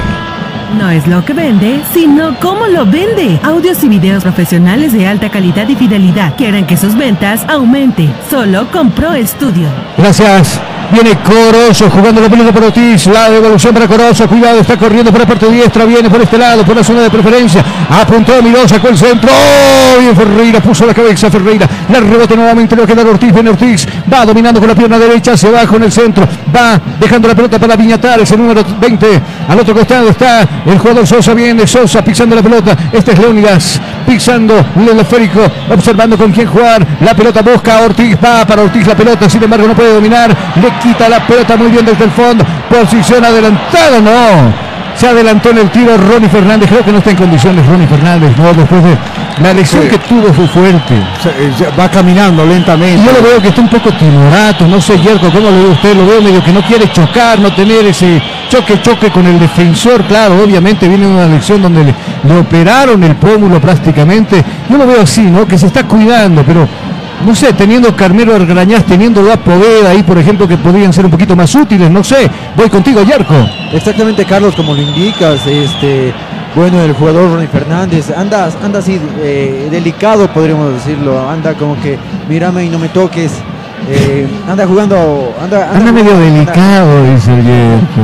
No 0.79 0.89
es 0.89 1.05
lo 1.07 1.25
que 1.25 1.33
vende, 1.33 1.81
sino 1.93 2.39
cómo 2.39 2.67
lo 2.67 2.85
vende. 2.85 3.37
Audios 3.43 3.83
y 3.83 3.89
videos 3.89 4.23
profesionales 4.23 4.93
de 4.93 5.05
alta 5.05 5.29
calidad 5.29 5.67
y 5.67 5.75
fidelidad 5.75 6.35
que 6.37 6.47
harán 6.47 6.65
que 6.65 6.77
sus 6.77 6.95
ventas 6.95 7.43
aumente. 7.49 8.07
Solo 8.29 8.71
con 8.71 8.91
Pro 8.91 9.11
Studio. 9.25 9.67
Gracias. 9.97 10.57
Viene 10.91 11.17
Corozo 11.19 11.89
jugando 11.89 12.21
la 12.21 12.29
pelota 12.29 12.51
para 12.51 12.67
Ortiz. 12.67 13.07
La 13.07 13.29
devolución 13.29 13.73
para 13.73 13.87
Corozo. 13.87 14.27
Cuidado, 14.27 14.59
está 14.59 14.77
corriendo 14.77 15.11
por 15.11 15.21
la 15.21 15.27
parte 15.27 15.49
diestra. 15.49 15.85
Viene 15.85 16.09
por 16.09 16.21
este 16.21 16.37
lado, 16.37 16.63
por 16.63 16.75
la 16.75 16.83
zona 16.83 17.01
de 17.01 17.09
preferencia. 17.09 17.63
Apuntó 17.89 18.41
Miró, 18.41 18.67
sacó 18.67 18.89
el 18.89 18.97
centro. 18.97 19.29
¡Oh! 19.31 19.99
Bien 19.99 20.15
Ferreira 20.15 20.59
puso 20.59 20.85
la 20.85 20.93
cabeza. 20.93 21.29
Ferreira 21.29 21.67
la 21.89 21.99
rebote 21.99 22.35
nuevamente. 22.35 22.75
Le 22.75 22.85
va 22.85 23.01
a 23.01 23.05
Ortiz. 23.05 23.33
Viene 23.33 23.49
Ortiz. 23.49 23.87
Va 24.11 24.25
dominando 24.25 24.59
con 24.59 24.69
la 24.69 24.75
pierna 24.75 24.99
derecha. 24.99 25.35
Se 25.37 25.49
baja 25.49 25.75
en 25.75 25.83
el 25.83 25.91
centro. 25.91 26.27
Va 26.55 26.79
dejando 26.99 27.27
la 27.27 27.35
pelota 27.35 27.59
para 27.59 27.75
Viñatares. 27.75 28.31
El 28.31 28.39
número 28.39 28.63
20. 28.79 29.21
Al 29.47 29.59
otro 29.59 29.73
costado 29.73 30.09
está 30.09 30.47
el 30.65 30.77
jugador 30.77 31.07
Sosa. 31.07 31.33
Viene 31.33 31.65
Sosa 31.65 32.03
pisando 32.03 32.35
la 32.35 32.41
pelota. 32.41 32.77
Este 32.91 33.13
es 33.13 33.19
Leónidas 33.19 33.81
pisando 34.05 34.53
el 34.75 34.99
esférico. 34.99 35.41
Observando 35.71 36.17
con 36.17 36.31
quién 36.31 36.47
jugar. 36.47 36.85
La 37.01 37.15
pelota 37.15 37.41
busca 37.41 37.79
a 37.79 37.81
Ortiz. 37.81 38.17
Va 38.23 38.45
para 38.45 38.61
Ortiz 38.63 38.85
la 38.85 38.95
pelota. 38.95 39.29
Sin 39.29 39.41
embargo, 39.43 39.67
no 39.67 39.73
puede 39.73 39.93
dominar. 39.93 40.35
Quita 40.83 41.07
la 41.09 41.25
pelota 41.25 41.55
muy 41.57 41.69
bien 41.69 41.85
desde 41.85 42.03
el 42.05 42.11
fondo. 42.11 42.45
Posición 42.69 43.23
adelantada, 43.23 43.99
no. 44.01 44.63
Se 44.95 45.07
adelantó 45.07 45.49
en 45.49 45.57
el 45.57 45.69
tiro 45.71 45.97
Ronnie 45.97 46.29
Fernández. 46.29 46.69
Creo 46.69 46.85
que 46.85 46.91
no 46.91 46.99
está 46.99 47.09
en 47.09 47.17
condiciones 47.17 47.65
Ronnie 47.65 47.87
Fernández, 47.87 48.31
¿no? 48.37 48.53
Después 48.53 48.83
de 48.83 48.95
la 49.41 49.51
lesión 49.51 49.81
Sí. 49.83 49.89
que 49.89 49.97
tuvo 49.97 50.31
fue 50.31 50.47
fuerte. 50.47 50.93
Se- 51.21 51.29
eh, 51.29 51.51
Va 51.79 51.89
caminando 51.89 52.45
lentamente. 52.45 53.01
Y 53.01 53.03
yo 53.05 53.11
lo 53.11 53.23
veo 53.27 53.41
que 53.41 53.47
está 53.47 53.61
un 53.61 53.69
poco 53.69 53.91
timorato, 53.93 54.67
no 54.67 54.79
sé, 54.79 54.99
Yerko, 54.99 55.31
¿cómo 55.31 55.49
lo 55.49 55.63
ve 55.63 55.69
usted? 55.71 55.95
Lo 55.95 56.05
veo 56.05 56.21
medio 56.21 56.43
que 56.43 56.51
no 56.53 56.61
quiere 56.61 56.91
chocar, 56.91 57.39
no 57.39 57.51
tener 57.53 57.83
ese 57.87 58.21
choque, 58.49 58.79
choque 58.83 59.09
con 59.09 59.25
el 59.25 59.39
defensor, 59.39 60.03
claro, 60.03 60.35
obviamente 60.43 60.87
viene 60.87 61.07
una 61.07 61.25
lesión 61.25 61.63
donde 61.63 61.85
le, 61.85 61.95
le 62.31 62.37
operaron 62.39 63.03
el 63.03 63.15
pómulo 63.15 63.59
prácticamente. 63.59 64.43
Yo 64.69 64.77
lo 64.77 64.85
veo 64.85 65.01
así, 65.01 65.21
¿no? 65.21 65.47
Que 65.47 65.57
se 65.57 65.65
está 65.65 65.83
cuidando, 65.85 66.43
pero 66.43 66.67
no 67.25 67.35
sé, 67.35 67.53
teniendo 67.53 67.95
Carmelo 67.95 68.35
Argrañaz, 68.35 68.83
teniendo 68.85 69.31
a 69.31 69.37
Poveda 69.37 69.91
ahí, 69.91 70.03
por 70.03 70.17
ejemplo, 70.17 70.47
que 70.47 70.57
podrían 70.57 70.91
ser 70.93 71.05
un 71.05 71.11
poquito 71.11 71.35
más 71.35 71.53
útiles, 71.55 71.89
no 71.89 72.03
sé. 72.03 72.29
Voy 72.55 72.69
contigo, 72.69 73.01
Yerko. 73.03 73.33
Exactamente, 73.71 74.25
Carlos, 74.25 74.55
como 74.55 74.73
lo 74.73 74.81
indicas, 74.81 75.45
este, 75.47 76.13
bueno, 76.55 76.81
el 76.81 76.93
jugador 76.93 77.31
Ronnie 77.31 77.47
Fernández 77.47 78.11
anda, 78.15 78.49
anda 78.63 78.79
así 78.79 78.99
eh, 79.21 79.67
delicado, 79.71 80.27
podríamos 80.27 80.73
decirlo, 80.73 81.27
anda 81.29 81.53
como 81.53 81.79
que 81.81 81.97
mírame 82.29 82.65
y 82.65 82.69
no 82.69 82.77
me 82.79 82.89
toques, 82.89 83.31
eh, 83.89 84.27
anda 84.47 84.65
jugando, 84.67 85.33
anda, 85.41 85.69
Anda 85.73 85.91
medio 85.91 86.11
jugando, 86.11 86.33
delicado, 86.35 87.03
dice 87.13 87.33
el 87.33 87.43
Yerko. 87.43 88.01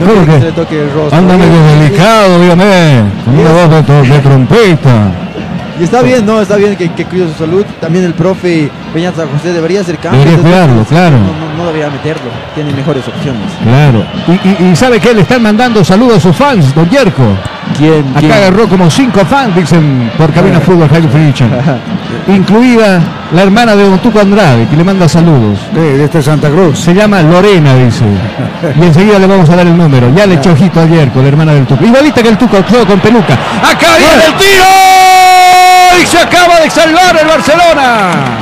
no 0.00 0.06
¿Cómo 0.06 0.12
quiere 0.12 0.26
que 0.26 0.32
que? 0.32 0.38
se 0.38 0.44
le 0.46 0.52
toque 0.52 0.82
el 0.82 0.92
rostro. 0.92 1.18
Anda 1.18 1.36
medio 1.36 1.62
delicado, 1.78 2.40
dígame, 2.40 3.02
con 3.24 3.38
una 3.38 3.50
voz 3.52 4.08
de 4.08 4.18
trompeta. 4.20 5.12
Y 5.80 5.84
está 5.84 6.02
bien, 6.02 6.26
¿no? 6.26 6.40
Está 6.40 6.56
bien 6.56 6.76
que, 6.76 6.90
que 6.92 7.04
cuide 7.06 7.26
su 7.32 7.38
salud. 7.38 7.64
También 7.80 8.04
el 8.04 8.14
profe 8.14 8.70
Peña 8.92 9.10
San 9.16 9.28
José 9.28 9.52
debería 9.52 9.80
hacer 9.80 9.96
cambios. 9.98 10.24
Debería 10.24 10.38
Entonces, 10.50 10.66
cuidarlo, 10.68 10.84
claro. 10.84 11.16
No, 11.18 11.46
no- 11.46 11.52
no 11.62 11.66
debería 11.66 11.90
meterlo. 11.90 12.30
Tiene 12.54 12.72
mejores 12.72 13.06
opciones. 13.08 13.42
Claro. 13.62 14.04
Y, 14.28 14.64
y- 14.64 14.70
y 14.72 14.76
sabe 14.76 15.00
que 15.00 15.14
le 15.14 15.22
están 15.22 15.42
mandando 15.42 15.84
saludos 15.84 16.16
a 16.18 16.20
sus 16.20 16.36
fans, 16.36 16.74
don 16.74 16.88
Yerko. 16.90 17.22
¿Quién? 17.78 18.04
Acá 18.10 18.20
quién? 18.20 18.32
agarró 18.32 18.68
como 18.68 18.90
cinco 18.90 19.20
fans, 19.24 19.54
dicen, 19.56 20.10
por 20.18 20.32
Cabina 20.32 20.60
Fútbol 20.60 20.88
High 20.88 21.02
Definition. 21.08 21.50
Incluida 22.28 23.00
la 23.32 23.42
hermana 23.42 23.74
de 23.74 23.88
Don 23.88 23.98
Tuco 23.98 24.20
Andrade, 24.20 24.66
que 24.68 24.76
le 24.76 24.84
manda 24.84 25.08
saludos. 25.08 25.58
De, 25.72 25.98
de 25.98 26.04
este 26.04 26.20
Santa 26.22 26.48
Cruz. 26.50 26.78
Se 26.78 26.92
llama 26.94 27.22
Lorena, 27.22 27.74
dice. 27.76 28.04
Y 28.80 28.84
enseguida 28.84 29.18
le 29.18 29.26
vamos 29.26 29.48
a 29.50 29.56
dar 29.56 29.66
el 29.66 29.76
número. 29.76 30.12
Ya 30.14 30.26
le 30.26 30.34
echó 30.34 30.52
ojito 30.52 30.80
a 30.80 30.86
Yerko, 30.86 31.20
la 31.22 31.28
hermana 31.28 31.52
del 31.54 31.66
Tuco. 31.66 31.84
Igualita 31.84 32.22
que 32.22 32.28
el 32.28 32.38
Tuco, 32.38 32.58
todo 32.62 32.86
con 32.86 33.00
peluca. 33.00 33.34
¡Acá 33.34 33.96
viene 33.98 34.24
el 34.26 34.34
tiro! 34.34 35.21
¡Y 36.00 36.06
se 36.06 36.18
acaba 36.18 36.60
de 36.60 36.70
salvar 36.70 37.16
el 37.20 37.26
Barcelona! 37.26 38.38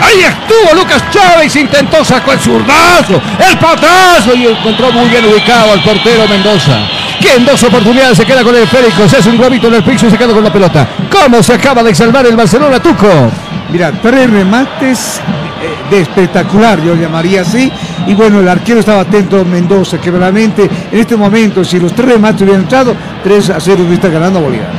Ahí 0.00 0.20
estuvo 0.20 0.74
Lucas 0.74 1.02
Chávez, 1.10 1.54
intentó, 1.56 2.04
sacó 2.04 2.32
el 2.32 2.38
zurdazo, 2.38 3.20
el 3.38 3.58
patazo 3.58 4.34
y 4.34 4.46
encontró 4.46 4.92
muy 4.92 5.08
bien 5.08 5.24
ubicado 5.24 5.72
al 5.72 5.82
portero 5.82 6.28
Mendoza. 6.28 6.86
Que 7.20 7.34
en 7.34 7.44
dos 7.44 7.62
oportunidades 7.62 8.18
se 8.18 8.24
queda 8.24 8.44
con 8.44 8.54
el 8.54 8.62
esférico, 8.62 9.08
se 9.08 9.16
hace 9.16 9.30
un 9.30 9.38
globito 9.38 9.68
en 9.68 9.74
el 9.74 9.82
piso 9.82 10.06
y 10.06 10.10
se 10.10 10.18
queda 10.18 10.32
con 10.32 10.44
la 10.44 10.52
pelota. 10.52 10.86
¿Cómo 11.10 11.42
se 11.42 11.54
acaba 11.54 11.82
de 11.82 11.94
salvar 11.94 12.26
el 12.26 12.36
Barcelona, 12.36 12.80
Tuco? 12.80 13.30
Mira, 13.70 13.90
tres 14.00 14.30
remates 14.30 15.20
eh, 15.62 15.90
de 15.90 16.02
espectacular, 16.02 16.80
yo 16.80 16.94
llamaría 16.94 17.40
así. 17.40 17.72
Y 18.06 18.14
bueno, 18.14 18.40
el 18.40 18.48
arquero 18.48 18.80
estaba 18.80 19.00
atento, 19.00 19.44
Mendoza, 19.44 19.98
que 19.98 20.10
realmente 20.10 20.70
en 20.92 20.98
este 20.98 21.16
momento, 21.16 21.64
si 21.64 21.80
los 21.80 21.92
tres 21.92 22.10
remates 22.10 22.42
hubieran 22.42 22.62
entrado, 22.62 22.94
3 23.24 23.50
a 23.50 23.60
0 23.60 23.84
hubiera 23.88 24.08
ganando 24.08 24.40
Bolívar. 24.40 24.70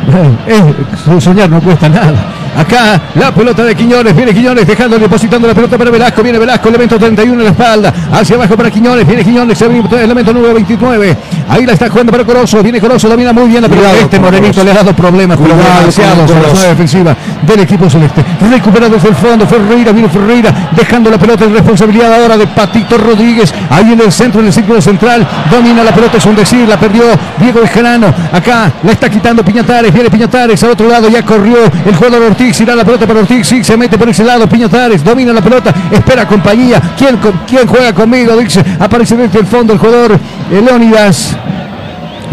Eh, 0.46 1.20
soñar 1.20 1.48
no 1.50 1.60
cuesta 1.60 1.88
nada. 1.88 2.39
Acá 2.56 3.00
la 3.14 3.32
pelota 3.32 3.64
de 3.64 3.74
Quiñones, 3.74 4.14
viene 4.14 4.34
Quiñones 4.34 4.66
dejando, 4.66 4.98
depositando 4.98 5.46
la 5.46 5.54
pelota 5.54 5.78
para 5.78 5.90
Velasco, 5.90 6.22
viene 6.22 6.38
Velasco, 6.38 6.68
elemento 6.68 6.98
31 6.98 7.32
en 7.34 7.44
la 7.44 7.50
espalda, 7.50 7.94
hacia 8.12 8.36
abajo 8.36 8.56
para 8.56 8.70
Quiñones, 8.70 9.06
viene 9.06 9.24
Quiñones, 9.24 9.56
se 9.56 9.68
viene 9.68 9.88
elemento 10.02 10.32
número 10.32 10.54
29, 10.54 11.16
ahí 11.48 11.64
la 11.64 11.72
está 11.72 11.88
jugando 11.88 12.12
para 12.12 12.24
Corozo, 12.24 12.62
viene 12.62 12.80
Corozo, 12.80 13.08
domina 13.08 13.32
muy 13.32 13.48
bien 13.48 13.62
la 13.62 13.68
pelota, 13.68 13.92
este 13.94 14.18
morenito 14.18 14.64
le 14.64 14.72
ha 14.72 14.74
dado 14.74 14.94
problemas, 14.94 15.36
con 15.38 15.48
demasiados 15.48 16.30
a 16.30 16.40
la 16.40 16.48
zona 16.48 16.68
defensiva 16.68 17.16
del 17.42 17.60
equipo 17.60 17.88
celeste, 17.88 18.24
recuperado 18.50 18.94
desde 18.94 19.08
el 19.08 19.14
fondo, 19.14 19.46
Ferreira, 19.46 19.92
viene 19.92 20.08
Ferreira, 20.08 20.70
dejando 20.76 21.10
la 21.10 21.18
pelota 21.18 21.44
en 21.44 21.54
responsabilidad 21.54 22.12
ahora 22.12 22.36
de 22.36 22.46
Patito 22.48 22.98
Rodríguez, 22.98 23.54
ahí 23.70 23.92
en 23.92 24.00
el 24.00 24.12
centro, 24.12 24.40
en 24.40 24.48
el 24.48 24.52
círculo 24.52 24.82
central, 24.82 25.26
domina 25.50 25.84
la 25.84 25.92
pelota, 25.92 26.18
es 26.18 26.26
un 26.26 26.34
decir, 26.34 26.68
la 26.68 26.78
perdió 26.78 27.04
Diego 27.38 27.60
Bejarano, 27.60 28.12
acá 28.32 28.72
la 28.82 28.92
está 28.92 29.08
quitando 29.08 29.44
Piñatares, 29.44 29.92
viene 29.92 30.10
Piñatares, 30.10 30.62
al 30.64 30.70
otro 30.70 30.88
lado 30.88 31.08
ya 31.08 31.22
corrió 31.24 31.58
el 31.86 31.94
jugador 31.94 32.22
Ortiz, 32.22 32.39
irá 32.40 32.74
la 32.74 32.84
pelota 32.84 33.06
para 33.06 33.20
Ortiz, 33.20 33.46
sí, 33.46 33.62
se 33.62 33.76
mete 33.76 33.98
por 33.98 34.08
ese 34.08 34.24
lado, 34.24 34.48
Piñatares, 34.48 35.04
domina 35.04 35.32
la 35.32 35.42
pelota, 35.42 35.74
espera 35.90 36.26
compañía, 36.26 36.80
¿quién, 36.96 37.18
quién 37.46 37.66
juega 37.66 37.92
conmigo? 37.92 38.36
Dice, 38.36 38.64
aparece 38.78 39.14
desde 39.16 39.40
el 39.40 39.46
fondo 39.46 39.74
el 39.74 39.78
jugador 39.78 40.12
eh, 40.12 40.62
Leónidas, 40.64 41.36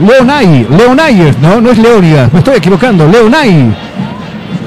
Leonay, 0.06 0.66
Leonay, 0.70 1.36
no, 1.42 1.60
no 1.60 1.72
es 1.72 1.78
Leónidas, 1.78 2.32
me 2.32 2.40
estoy 2.40 2.56
equivocando, 2.56 3.06
Leonay, 3.06 3.76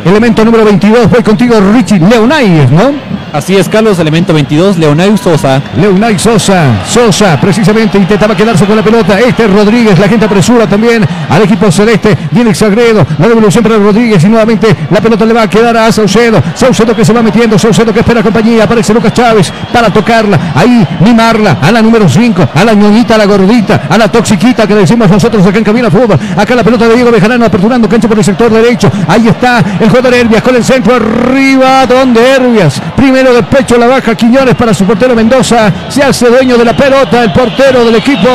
elemento 0.05 0.45
número 0.45 0.64
22, 0.64 1.11
voy 1.11 1.22
contigo 1.22 1.55
Richie, 1.72 1.99
Leonay, 1.99 2.68
¿no? 2.70 3.09
Así 3.32 3.56
es, 3.56 3.68
Carlos, 3.68 3.96
elemento 4.00 4.34
22, 4.34 4.76
Leonel 4.76 5.16
Sosa. 5.16 5.62
Leonay 5.76 6.18
Sosa, 6.18 6.84
Sosa 6.84 7.40
precisamente 7.40 7.96
intentaba 7.96 8.36
quedarse 8.36 8.64
con 8.66 8.74
la 8.74 8.82
pelota. 8.82 9.20
Este 9.20 9.44
es 9.44 9.52
Rodríguez, 9.52 9.98
la 10.00 10.08
gente 10.08 10.26
apresura 10.26 10.66
también 10.66 11.06
al 11.28 11.42
equipo 11.42 11.70
celeste. 11.70 12.18
Viene 12.32 12.52
Sagredo, 12.56 13.06
la 13.18 13.28
devolución 13.28 13.62
para 13.62 13.76
Rodríguez 13.76 14.24
y 14.24 14.28
nuevamente 14.28 14.74
la 14.90 15.00
pelota 15.00 15.24
le 15.24 15.32
va 15.32 15.42
a 15.42 15.48
quedar 15.48 15.76
a 15.76 15.92
Saucedo. 15.92 16.42
Saucedo 16.56 16.94
que 16.96 17.04
se 17.04 17.12
va 17.12 17.22
metiendo, 17.22 17.56
Saucedo 17.56 17.92
que 17.92 18.00
espera 18.00 18.20
compañía. 18.20 18.64
Aparece 18.64 18.92
Lucas 18.92 19.12
Chávez 19.14 19.52
para 19.72 19.90
tocarla, 19.90 20.52
ahí 20.54 20.84
mimarla 20.98 21.58
a 21.62 21.70
la 21.70 21.82
número 21.82 22.08
5, 22.08 22.48
a 22.52 22.64
la 22.64 22.74
ñoñita, 22.74 23.14
a 23.14 23.18
la 23.18 23.26
gordita, 23.26 23.82
a 23.88 23.96
la 23.96 24.10
toxiquita 24.10 24.66
que 24.66 24.74
decimos 24.74 25.08
nosotros 25.08 25.46
acá 25.46 25.58
en 25.58 25.64
Cabina 25.64 25.88
Fútbol. 25.88 26.18
Acá 26.36 26.56
la 26.56 26.64
pelota 26.64 26.88
de 26.88 26.96
Diego 26.96 27.12
Bejarano 27.12 27.44
aperturando 27.44 27.88
cancha 27.88 28.08
por 28.08 28.18
el 28.18 28.24
sector 28.24 28.50
derecho. 28.50 28.90
Ahí 29.06 29.28
está 29.28 29.62
el 29.78 29.88
jugador 29.88 30.14
Herbias 30.14 30.42
con 30.42 30.56
el 30.56 30.64
centro 30.64 30.96
arriba, 30.96 31.86
donde 31.86 32.20
Herbias. 32.28 32.82
Primero 32.96 33.19
Manero 33.20 33.36
de 33.36 33.42
pecho 33.42 33.76
la 33.76 33.86
baja 33.86 34.14
Quiñones 34.14 34.54
para 34.54 34.72
su 34.72 34.86
portero 34.86 35.14
Mendoza. 35.14 35.70
Se 35.90 36.02
hace 36.02 36.26
dueño 36.30 36.56
de 36.56 36.64
la 36.64 36.74
pelota 36.74 37.22
el 37.22 37.30
portero 37.30 37.84
del 37.84 37.96
equipo 37.96 38.28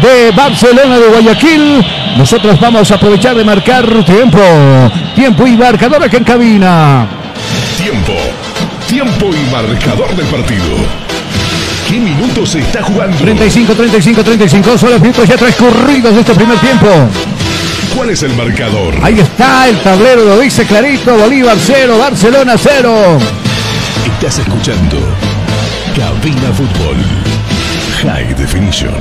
de 0.00 0.30
Barcelona 0.30 0.96
de 0.96 1.08
Guayaquil. 1.08 1.84
Nosotros 2.16 2.60
vamos 2.60 2.88
a 2.92 2.94
aprovechar 2.94 3.34
de 3.34 3.42
marcar 3.42 3.84
tiempo. 4.04 4.38
Tiempo 5.16 5.44
y 5.44 5.56
marcador 5.56 6.04
aquí 6.04 6.18
en 6.18 6.22
cabina. 6.22 7.08
Tiempo. 7.76 8.12
Tiempo 8.86 9.26
y 9.26 9.50
marcador 9.50 10.14
del 10.14 10.26
partido. 10.26 10.76
¿Qué 11.88 11.98
minutos 11.98 12.50
se 12.50 12.60
está 12.60 12.80
jugando? 12.84 13.16
35, 13.16 13.74
35, 13.74 14.22
35. 14.22 14.78
Son 14.78 14.90
los 14.90 15.00
minutos 15.00 15.26
ya 15.26 15.36
transcurridos 15.36 16.14
de 16.14 16.20
este 16.20 16.34
primer 16.34 16.58
tiempo. 16.58 16.86
¿Cuál 17.96 18.10
es 18.10 18.22
el 18.22 18.36
marcador? 18.36 18.94
Ahí 19.02 19.18
está 19.18 19.66
el 19.66 19.80
tablero, 19.80 20.24
lo 20.24 20.38
dice 20.38 20.64
clarito. 20.64 21.16
Bolívar 21.16 21.56
0, 21.58 21.98
Barcelona 21.98 22.54
0. 22.56 23.18
Estás 24.20 24.38
escuchando 24.40 24.96
Cabina 25.96 26.52
Fútbol. 26.52 26.96
High 28.02 28.34
Definition. 28.34 28.92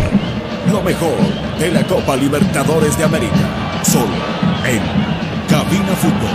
Lo 0.71 0.81
mejor 0.81 1.15
de 1.59 1.71
la 1.71 1.83
Copa 1.83 2.15
Libertadores 2.15 2.97
de 2.97 3.03
América. 3.03 3.33
Solo 3.83 4.05
en 4.65 4.79
Cabina 5.49 5.93
Fútbol. 5.99 6.29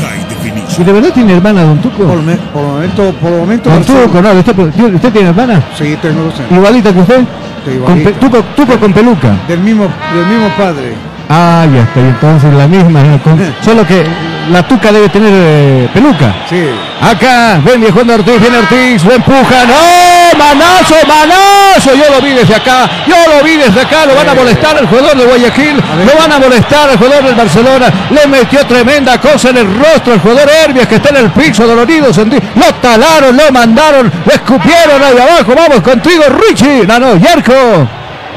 High 0.00 0.20
¿Y 0.20 0.34
Definition. 0.34 0.86
de 0.86 0.92
verdad 0.92 1.10
tiene 1.12 1.32
hermana, 1.34 1.62
don 1.62 1.78
Tuco? 1.80 2.04
Por, 2.04 2.22
me- 2.22 2.36
por 2.36 2.62
el 2.62 2.68
momento, 2.68 3.12
por 3.20 3.32
el 3.32 3.38
momento. 3.40 3.70
Don 3.70 3.84
Tuco, 3.84 4.22
no, 4.22 4.32
¿usted, 4.32 4.58
usted 4.94 5.12
tiene 5.12 5.28
hermana? 5.28 5.62
Sí, 5.76 5.96
tengo 6.00 6.22
dos 6.24 6.34
hermanos. 6.34 6.56
¿Igualita 6.58 6.92
que 6.92 7.00
usted? 7.00 7.20
Sí, 7.20 7.78
Con 7.84 7.98
igualita. 8.00 8.12
tuco, 8.20 8.42
tuco 8.56 8.78
con 8.78 8.92
peluca. 8.92 9.32
Del 9.48 9.60
mismo, 9.60 9.84
del 10.14 10.26
mismo 10.26 10.48
padre. 10.56 10.94
Ah, 11.28 11.66
ya 11.72 11.82
está, 11.82 12.00
y 12.00 12.04
entonces 12.04 12.54
la 12.54 12.66
misma. 12.66 13.02
¿no? 13.02 13.22
Con- 13.22 13.38
solo 13.64 13.86
que 13.86 14.04
la 14.50 14.66
tuca 14.66 14.90
debe 14.92 15.08
tener 15.08 15.30
eh, 15.32 15.88
peluca. 15.92 16.34
Sí. 16.48 16.64
Acá, 17.02 17.58
ven 17.64 17.80
viejando 17.80 18.14
Ortiz, 18.14 18.38
viene 18.40 18.58
Ortiz, 18.58 19.02
lo 19.04 19.14
empuja, 19.14 19.64
¡no! 19.66 20.38
¡Manazo, 20.38 20.94
manazo! 21.08 21.94
Yo 21.94 22.14
lo 22.14 22.20
vi 22.20 22.32
desde 22.32 22.54
acá, 22.54 22.88
yo 23.06 23.14
lo 23.34 23.42
vi 23.42 23.56
desde 23.56 23.80
acá, 23.80 24.04
lo 24.04 24.14
van 24.14 24.28
a 24.28 24.34
molestar 24.34 24.76
al 24.76 24.86
jugador 24.86 25.16
de 25.16 25.24
Guayaquil, 25.24 25.76
lo 25.76 26.20
van 26.20 26.30
a 26.32 26.38
molestar 26.38 26.90
al 26.90 26.98
jugador 26.98 27.24
del 27.24 27.34
Barcelona, 27.34 27.86
le 28.10 28.26
metió 28.26 28.66
tremenda 28.66 29.18
cosa 29.18 29.48
en 29.48 29.56
el 29.56 29.74
rostro 29.78 30.12
al 30.12 30.20
jugador 30.20 30.50
Herbias 30.50 30.86
que 30.88 30.96
está 30.96 31.08
en 31.08 31.16
el 31.24 31.30
piso 31.30 31.66
dolorido, 31.66 32.12
sentí, 32.12 32.36
lo 32.36 32.74
talaron, 32.82 33.34
lo 33.34 33.50
mandaron, 33.50 34.12
lo 34.26 34.32
escupieron 34.32 35.02
ahí 35.02 35.16
abajo, 35.18 35.54
vamos 35.56 35.80
contigo 35.80 36.24
Richie, 36.28 36.86
no, 36.86 36.98
no, 37.00 37.16
Yarko. 37.16 37.88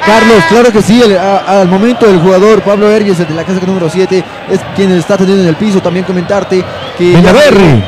Carlos, 0.05 0.43
claro 0.49 0.72
que 0.72 0.82
sí, 0.82 1.01
el- 1.01 1.18
a- 1.18 1.61
al 1.61 1.68
momento 1.70 2.09
el 2.09 2.20
jugador 2.20 2.61
Pablo 2.61 2.89
el 2.93 3.05
de 3.16 3.34
la 3.34 3.43
casa 3.43 3.59
número 3.66 3.89
7, 3.89 4.24
es 4.51 4.59
quien 4.76 4.91
está 4.97 5.16
teniendo 5.18 5.43
en 5.43 5.49
el 5.49 5.55
piso. 5.55 5.82
También 5.82 6.05
comentarte 6.05 6.61
que... 6.97 7.11
ya- 7.14 7.20
Villaverri. 7.20 7.84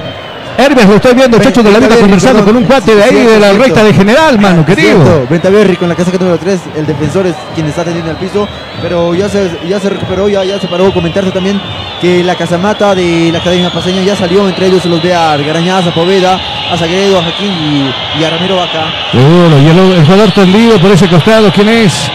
Herbias 0.58 0.88
lo 0.88 0.96
estoy 0.96 1.14
viendo, 1.14 1.38
Chacho 1.40 1.62
de 1.62 1.72
la 1.72 1.80
vida 1.80 1.96
conversando 1.98 2.46
con 2.46 2.56
un 2.56 2.64
cuate 2.64 2.96
de 2.96 3.04
ahí 3.04 3.16
de 3.26 3.40
la 3.40 3.54
recta 3.54 3.84
de 3.84 3.94
general, 3.94 4.40
mano, 4.40 4.66
querido. 4.66 5.28
Ventaverri 5.30 5.76
con 5.76 5.90
la 5.90 5.96
casa 5.96 6.12
número 6.12 6.38
3, 6.38 6.60
el 6.78 6.86
defensor 6.86 7.28
es 7.28 7.36
quien 7.54 7.68
está 7.68 7.84
teniendo 7.84 8.12
el 8.12 8.18
piso, 8.18 8.48
pero 8.82 9.14
ya 9.14 9.28
se, 9.28 9.52
ya 9.68 9.80
se 9.80 9.90
recuperó, 9.90 10.30
ya, 10.30 10.44
ya 10.44 10.60
se 10.60 10.68
paró. 10.68 10.94
Comentarse 10.94 11.32
también 11.32 11.60
que 12.00 12.24
la 12.24 12.36
casamata 12.36 12.96
de 12.96 13.32
la 13.32 13.40
Academia 13.40 13.70
Paseña 13.70 14.02
ya 14.04 14.16
salió, 14.16 14.48
entre 14.48 14.68
ellos 14.68 14.82
se 14.82 14.90
los 14.90 15.02
ve 15.02 15.14
a 15.14 15.36
Garañaz, 15.38 15.88
a 15.88 15.94
Poveda, 15.94 16.40
a 16.72 16.78
Sagredo, 16.78 17.20
a 17.20 17.24
Jaquín 17.24 17.52
y, 17.52 18.22
y 18.22 18.24
a 18.24 18.30
Ramiro 18.30 18.56
Vaca. 18.56 18.86
Seguro, 19.12 19.60
y 19.62 19.68
el, 19.68 19.98
el 20.00 20.06
jugador 20.06 20.32
tendido 20.32 20.80
por 20.80 20.92
ese 20.92 21.08
costado, 21.08 21.52
¿quién 21.52 21.68
es? 21.70 22.10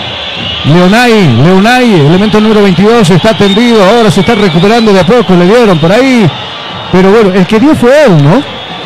Leonay, 0.64 1.36
Leonay, 1.42 2.06
elemento 2.06 2.40
número 2.40 2.62
22, 2.62 3.10
está 3.10 3.36
tendido, 3.36 3.82
ahora 3.84 4.10
se 4.10 4.20
está 4.20 4.34
recuperando 4.34 4.92
de 4.92 5.00
a 5.00 5.06
poco, 5.06 5.34
le 5.34 5.46
dieron 5.46 5.78
por 5.78 5.90
ahí. 5.92 6.30
Pero 6.92 7.10
bueno, 7.10 7.30
el 7.34 7.46
que 7.46 7.60
dio 7.60 7.74
fue 7.74 7.90
él, 8.06 8.22
¿no? 8.22 8.42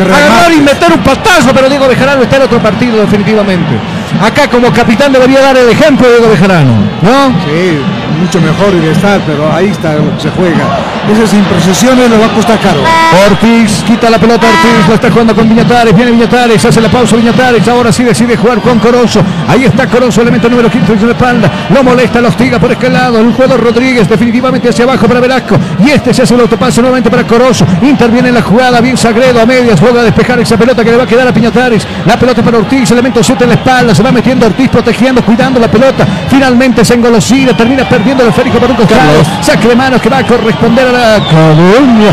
agarrar 0.01 0.51
y 0.53 0.61
meter 0.61 0.91
un 0.93 0.99
patazo, 0.99 1.49
pero 1.53 1.67
Diego 1.69 1.87
Bejarano 1.87 2.23
está 2.23 2.37
en 2.37 2.43
otro 2.43 2.59
partido 2.59 2.97
definitivamente. 3.01 3.75
Acá 4.21 4.47
como 4.47 4.71
capitán 4.71 5.11
debería 5.11 5.41
dar 5.41 5.57
el 5.57 5.69
ejemplo 5.69 6.07
Diego 6.07 6.29
Bejarano, 6.29 6.73
¿no? 7.01 7.29
Sí, 7.43 7.81
mucho 8.19 8.39
mejor 8.39 8.71
debe 8.71 8.91
estar, 8.91 9.19
pero 9.25 9.51
ahí 9.51 9.69
está 9.69 9.95
lo 9.95 10.15
que 10.15 10.21
se 10.21 10.29
juega. 10.29 10.90
Esas 11.09 11.33
imprecisiones 11.33 12.09
le 12.09 12.17
va 12.17 12.25
a 12.25 12.29
costar 12.29 12.59
caro. 12.59 12.79
Ortiz 13.29 13.83
quita 13.85 14.09
la 14.09 14.17
pelota 14.17 14.45
Ortiz, 14.47 14.87
la 14.87 14.95
está 14.95 15.11
jugando 15.11 15.35
con 15.35 15.49
Viñatares, 15.49 15.95
viene 15.95 16.11
Viñatares, 16.11 16.63
hace 16.63 16.79
la 16.79 16.89
pausa 16.89 17.15
Viñatares, 17.15 17.67
ahora 17.67 17.91
sí 17.91 18.03
decide 18.03 18.37
jugar 18.37 18.61
con 18.61 18.79
Corozo. 18.79 19.21
Ahí 19.47 19.65
está 19.65 19.87
Corozo, 19.87 20.21
elemento 20.21 20.49
número 20.49 20.69
15 20.69 20.93
en 20.93 21.05
la 21.07 21.11
espalda, 21.11 21.51
lo 21.73 21.83
molesta, 21.83 22.21
lo 22.21 22.29
hostiga 22.29 22.59
por 22.59 22.71
este 22.71 22.89
lado, 22.89 23.19
el 23.19 23.33
jugador 23.33 23.61
Rodríguez 23.61 24.07
definitivamente 24.07 24.69
hacia 24.69 24.85
abajo 24.85 25.07
para 25.07 25.19
Velasco. 25.19 25.57
Y 25.83 25.89
este 25.89 26.13
se 26.13 26.21
hace 26.21 26.35
el 26.35 26.41
autopaso 26.41 26.81
nuevamente 26.81 27.09
para 27.09 27.25
Corozo, 27.25 27.65
interviene 27.81 28.29
en 28.29 28.35
la 28.35 28.41
jugada, 28.41 28.79
bien 28.79 28.95
Sagredo 28.95 29.41
a 29.41 29.45
medias, 29.45 29.81
logra 29.81 30.03
despejar 30.03 30.39
esa 30.39 30.55
pelota 30.55 30.83
que 30.83 30.91
le 30.91 30.97
va 30.97 31.03
a 31.03 31.07
quedar 31.07 31.27
a 31.27 31.33
Piñatares, 31.33 31.85
la 32.05 32.17
pelota 32.17 32.41
para 32.41 32.59
Ortiz, 32.59 32.89
elemento 32.91 33.23
7 33.23 33.43
en 33.43 33.49
la 33.49 33.55
espalda, 33.55 33.95
se 33.95 34.03
va 34.03 34.11
metiendo 34.11 34.45
Ortiz 34.45 34.69
protegiendo, 34.69 35.21
cuidando 35.23 35.59
la 35.59 35.67
pelota, 35.67 36.05
finalmente 36.29 36.85
se 36.85 36.93
engolosina, 36.93 37.57
termina 37.57 37.87
perdiendo 37.89 38.23
el 38.23 38.29
esférico 38.29 38.59
por 38.59 38.69
un 38.69 38.77
costado, 38.77 39.23
saque 39.41 39.67
de 39.67 39.75
manos 39.75 40.01
que 40.01 40.09
va 40.09 40.19
a 40.19 40.25
corresponder 40.25 40.87
a 40.87 40.90
la 40.91 41.15
academia, 41.15 42.11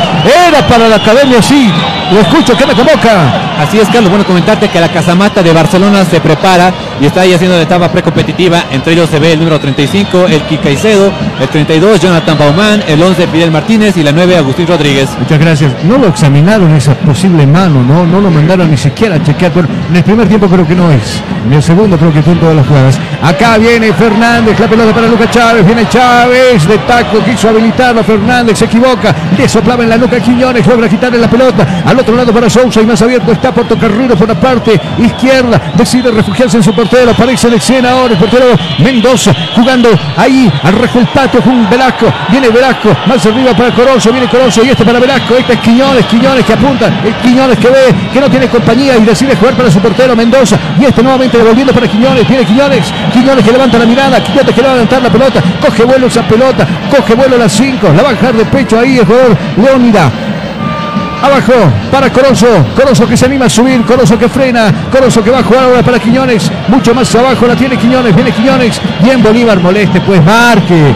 era 0.49 0.67
para 0.67 0.89
la 0.89 0.97
academia, 0.97 1.43
sí, 1.43 1.71
lo 2.13 2.21
escucho, 2.21 2.57
que 2.57 2.67
me 2.67 2.75
convoca. 2.75 3.49
Así 3.59 3.79
es, 3.79 3.89
Carlos. 3.89 4.09
Bueno, 4.09 4.25
comentarte 4.25 4.69
que 4.69 4.81
la 4.81 4.89
Casamata 4.89 5.43
de 5.43 5.53
Barcelona 5.53 6.05
se 6.05 6.21
prepara 6.21 6.73
y 7.01 7.07
está 7.07 7.23
ahí 7.23 7.33
haciendo 7.33 7.57
la 7.57 7.63
etapa 7.63 7.91
precompetitiva. 7.91 8.65
Entre 8.71 8.93
ellos 8.93 9.11
se 9.11 9.19
ve 9.19 9.33
el 9.33 9.39
número 9.41 9.59
35, 9.59 10.27
el 10.27 10.61
Caicedo, 10.61 11.13
el 11.41 11.49
32, 11.49 12.01
Jonathan 12.01 12.37
Bauman, 12.39 12.83
el 12.89 13.03
11, 13.03 13.27
Fidel 13.29 13.51
Martínez 13.51 13.97
y 13.97 14.03
la 14.03 14.13
9, 14.13 14.37
Agustín 14.37 14.67
Rodríguez. 14.67 15.09
Muchas 15.19 15.39
gracias. 15.39 15.73
No 15.85 15.99
lo 15.99 16.09
examinaron 16.09 16.75
esa 16.75 16.95
posible 16.95 17.47
mano, 17.47 17.83
¿no? 17.83 18.07
No 18.07 18.21
lo 18.21 18.31
mandaron 18.31 18.71
ni 18.71 18.77
siquiera 18.77 19.17
a 19.17 19.23
chequear. 19.23 19.53
En 19.91 19.97
el 19.97 20.05
primer 20.05 20.29
tiempo 20.29 20.49
creo 20.49 20.67
que 20.67 20.75
no 20.75 20.91
es. 20.91 21.23
En 21.47 21.53
el 21.53 21.63
segundo 21.63 21.97
creo 21.97 22.13
que 22.13 22.23
son 22.23 22.39
todas 22.39 22.57
las 22.57 22.67
jugadas. 22.67 22.99
Acá 23.23 23.57
viene 23.59 23.93
Fernández, 23.93 24.59
la 24.59 24.69
pelota 24.69 24.93
para 24.93 25.07
Lucas 25.07 25.31
Chávez. 25.31 25.65
Viene 25.65 25.89
Chávez 25.89 26.67
de 26.67 26.79
taco, 26.79 27.19
quiso 27.25 27.49
habilitarlo. 27.49 28.03
Fernández 28.03 28.59
se 28.59 28.65
equivoca. 28.67 29.15
Le 29.37 29.49
soplaba 29.49 29.85
en 29.85 29.91
la 29.91 29.97
nuca 29.97 30.17
a 30.17 30.21
Quiñones, 30.21 30.67
logra 30.67 30.89
quitarle 30.89 31.19
la 31.19 31.31
pelota. 31.31 31.83
Al 31.85 31.99
otro 31.99 32.17
lado 32.17 32.33
para 32.33 32.51
Sousa 32.51 32.81
y 32.83 32.87
más 32.87 33.01
abierto 33.01 33.33
está 33.33 33.53
Portocarrero 33.53 34.17
por 34.17 34.29
la 34.29 34.35
parte 34.35 34.79
izquierda. 34.99 35.73
Decide 35.77 36.11
refugiarse 36.11 36.57
en 36.59 36.63
su 36.63 36.75
portero. 36.75 37.13
Aparece 37.13 37.49
en 37.49 37.55
escena 37.55 37.93
ahora 37.93 38.15
el 38.15 38.19
portero 38.19 38.47
Mendoza 38.81 39.35
jugando 39.55 39.89
ahí 40.17 40.53
al 40.63 40.75
rejo 40.75 40.99
patio 41.29 41.43
con 41.43 41.69
Velasco. 41.69 42.07
Viene 42.31 42.49
Velasco. 42.49 42.89
Más 43.07 43.25
arriba 43.27 43.53
para 43.55 43.71
Corozo. 43.73 44.11
Viene 44.11 44.29
Corozo. 44.29 44.65
Y 44.65 44.71
este 44.71 44.85
para 44.85 44.99
Velasco. 44.99 45.35
Este 45.37 45.53
es 45.55 45.61
Quiñones. 45.61 46.07
Quiñones 46.07 46.45
que 46.45 46.53
apunta. 46.55 46.87
El 47.05 47.15
Quiñones 47.17 47.59
que 47.59 47.69
ve 47.69 47.95
que 48.13 48.21
no 48.21 48.31
tiene 48.31 48.49
compañía 48.49 48.97
y 48.97 49.05
decide 49.05 49.37
jugar 49.37 49.55
para 49.55 49.71
su 49.71 49.79
portero 49.81 50.17
Mendoza. 50.17 50.57
Y 50.81 50.85
este 50.85 51.03
nuevamente 51.03 51.39
devolviendo 51.39 51.73
para 51.73 51.87
Quiñones. 51.87 52.27
Viene 52.27 52.45
Quiñones. 52.45 52.93
Quiñones 53.13 53.45
que 53.45 53.53
levanta 53.53 53.79
la 53.79 53.87
mirada. 53.87 54.23
Quiñones 54.23 54.55
que 54.55 54.63
va 54.63 54.71
a 54.71 54.75
levantar 54.75 55.03
la 55.03 55.11
pelota. 55.11 55.43
Coge 55.61 55.85
vuelo 55.85 56.07
esa 56.07 56.23
pelota. 56.23 56.67
Coge 56.91 57.15
vuelo 57.15 57.37
las 57.37 57.53
5. 57.53 57.89
La 57.95 58.03
va 58.03 58.11
a 58.11 58.13
bajar 58.13 58.35
de 58.35 58.45
pecho 58.47 58.79
ahí 58.79 58.99
el 58.99 59.05
jugador 59.05 59.37
Leónida. 59.57 60.11
Abajo 61.23 61.53
para 61.91 62.13
Corozo. 62.13 62.47
Corozo 62.77 63.09
que 63.09 63.17
se 63.17 63.27
anima 63.27 63.47
a 63.47 63.51
subir. 63.51 63.83
Corozo 63.83 64.19
que 64.19 64.29
frena. 64.29 64.73
Corozo 64.91 65.23
que 65.23 65.31
va 65.31 65.41
a 65.41 65.43
jugar 65.43 65.65
ahora 65.65 65.83
para 65.83 65.99
Quiñones. 65.99 66.51
Mucho 66.69 66.95
más 66.95 67.13
abajo 67.15 67.47
la 67.47 67.57
tiene 67.57 67.77
Quiñones. 67.77 68.15
Viene 68.15 68.31
Quiñones. 68.31 68.81
Bien 69.03 69.23
Bolívar 69.23 69.59
moleste. 69.59 70.01
Pues 70.01 70.25
marque. 70.25 70.95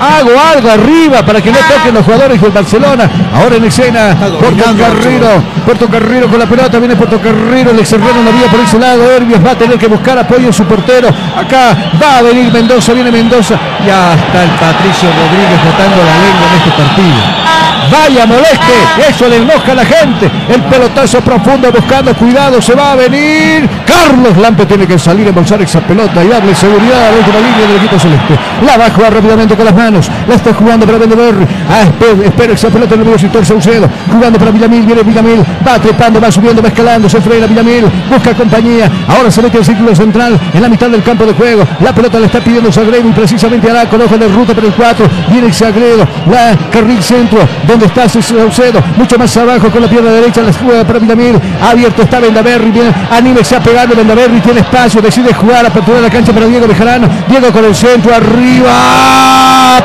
Hago 0.00 0.30
algo 0.38 0.70
arriba 0.70 1.24
para 1.24 1.40
que 1.40 1.50
no 1.50 1.58
toquen 1.58 1.94
los 1.94 2.04
jugadores 2.04 2.40
del 2.40 2.50
Barcelona. 2.50 3.10
Ahora 3.34 3.56
en 3.56 3.64
escena, 3.64 4.16
Puerto 4.40 4.64
Carrero. 4.76 5.42
Puerto 5.64 5.88
Carrero 5.88 6.28
con 6.28 6.38
la 6.38 6.46
pelota. 6.46 6.78
Viene 6.78 6.96
Puerto 6.96 7.20
Carrero. 7.20 7.70
El 7.70 7.86
Serrano 7.86 8.22
no 8.22 8.32
vía 8.32 8.46
por 8.50 8.60
ese 8.60 8.78
lado. 8.78 9.10
Herbias 9.10 9.44
va 9.44 9.52
a 9.52 9.58
tener 9.58 9.78
que 9.78 9.86
buscar 9.86 10.18
apoyo 10.18 10.46
en 10.46 10.52
su 10.52 10.64
portero. 10.64 11.08
Acá 11.08 11.76
va 12.02 12.18
a 12.18 12.22
venir 12.22 12.52
Mendoza. 12.52 12.92
Viene 12.92 13.10
Mendoza. 13.10 13.58
Ya 13.86 14.14
está 14.14 14.42
el 14.42 14.50
Patricio 14.50 15.08
Rodríguez 15.08 15.64
botando 15.64 15.96
la 16.04 16.16
lengua 16.18 16.46
en 16.50 16.58
este 16.58 16.70
partido. 16.70 17.65
Vaya 17.90 18.26
moleste, 18.26 18.74
eso 19.08 19.28
le 19.28 19.36
enoja 19.36 19.72
a 19.72 19.74
la 19.74 19.84
gente. 19.84 20.30
El 20.48 20.62
pelotazo 20.62 21.20
profundo 21.20 21.70
buscando 21.70 22.14
cuidado, 22.14 22.60
se 22.60 22.74
va 22.74 22.92
a 22.92 22.96
venir. 22.96 23.68
Carlos 23.86 24.36
Lampe 24.36 24.66
tiene 24.66 24.86
que 24.86 24.98
salir 24.98 25.26
a 25.26 25.28
embolsar 25.30 25.60
esa 25.62 25.80
pelota 25.80 26.24
y 26.24 26.28
darle 26.28 26.54
seguridad 26.54 27.08
a 27.08 27.10
la 27.12 27.18
última 27.18 27.38
línea 27.38 27.66
del 27.66 27.76
equipo 27.76 27.98
celeste. 27.98 28.34
La 28.64 28.76
va 28.76 28.86
a 28.86 28.90
jugar 28.90 29.14
rápidamente 29.14 29.54
con 29.54 29.64
las 29.64 29.74
manos. 29.74 30.10
La 30.28 30.34
está 30.34 30.52
jugando 30.54 30.86
para 30.86 30.98
Vendeberry. 30.98 31.46
Ah, 31.70 31.82
espera, 31.82 32.26
espera 32.26 32.52
esa 32.52 32.68
pelota 32.68 32.94
en 32.94 33.00
el 33.00 33.06
medio 33.06 33.18
sector 33.18 33.44
Saucedo. 33.44 33.88
Jugando 34.10 34.38
para 34.38 34.50
Villamil, 34.50 34.86
viene 34.86 35.02
Villamil. 35.02 35.44
Va 35.66 35.78
trepando, 35.78 36.20
va 36.20 36.30
subiendo, 36.30 36.62
va 36.62 36.68
escalando, 36.68 37.08
se 37.08 37.20
frena 37.20 37.46
Villamil. 37.46 37.84
Busca 38.10 38.34
compañía. 38.34 38.90
Ahora 39.08 39.30
se 39.30 39.42
mete 39.42 39.58
el 39.58 39.64
círculo 39.64 39.94
central 39.94 40.38
en 40.52 40.62
la 40.62 40.68
mitad 40.68 40.88
del 40.88 41.02
campo 41.02 41.24
de 41.24 41.32
juego. 41.34 41.64
La 41.80 41.94
pelota 41.94 42.18
le 42.18 42.26
está 42.26 42.40
pidiendo 42.40 42.70
Sagredo 42.72 43.08
y 43.08 43.12
precisamente 43.12 43.70
hará 43.70 43.88
con 43.88 44.00
ojo 44.00 44.16
de 44.16 44.28
ruta 44.28 44.54
para 44.54 44.66
el 44.66 44.72
4. 44.72 45.06
Viene 45.30 45.52
Sagredo. 45.52 46.06
La 46.30 46.56
carril 46.70 47.02
centro. 47.02 47.40
¿Dónde 47.76 47.88
está 47.88 48.08
Saucedo? 48.08 48.82
Mucho 48.96 49.18
más 49.18 49.36
abajo 49.36 49.70
con 49.70 49.82
la 49.82 49.86
pierna 49.86 50.10
derecha. 50.10 50.40
La 50.40 50.50
juega 50.50 50.82
para 50.82 50.98
Villamil. 50.98 51.38
Abierto 51.60 52.04
está 52.04 52.20
Vendaverri. 52.20 52.70
Bien, 52.70 52.94
Anímese 53.10 53.54
a 53.54 53.60
pegarle. 53.60 53.94
Vendaverri 53.94 54.40
tiene 54.40 54.60
espacio. 54.60 55.02
Decide 55.02 55.34
jugar. 55.34 55.66
Apertura 55.66 55.98
de 55.98 56.04
la 56.04 56.10
cancha 56.10 56.32
para 56.32 56.46
Diego 56.46 56.66
Bejarano. 56.66 57.06
Diego 57.28 57.52
con 57.52 57.66
el 57.66 57.74
centro 57.74 58.14
arriba. 58.14 58.72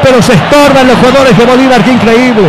Pero 0.01 0.21
se 0.21 0.35
estorban 0.35 0.87
los 0.87 0.97
jugadores 0.99 1.37
de 1.37 1.45
Bolívar. 1.45 1.83
Qué 1.83 1.91
increíble. 1.91 2.47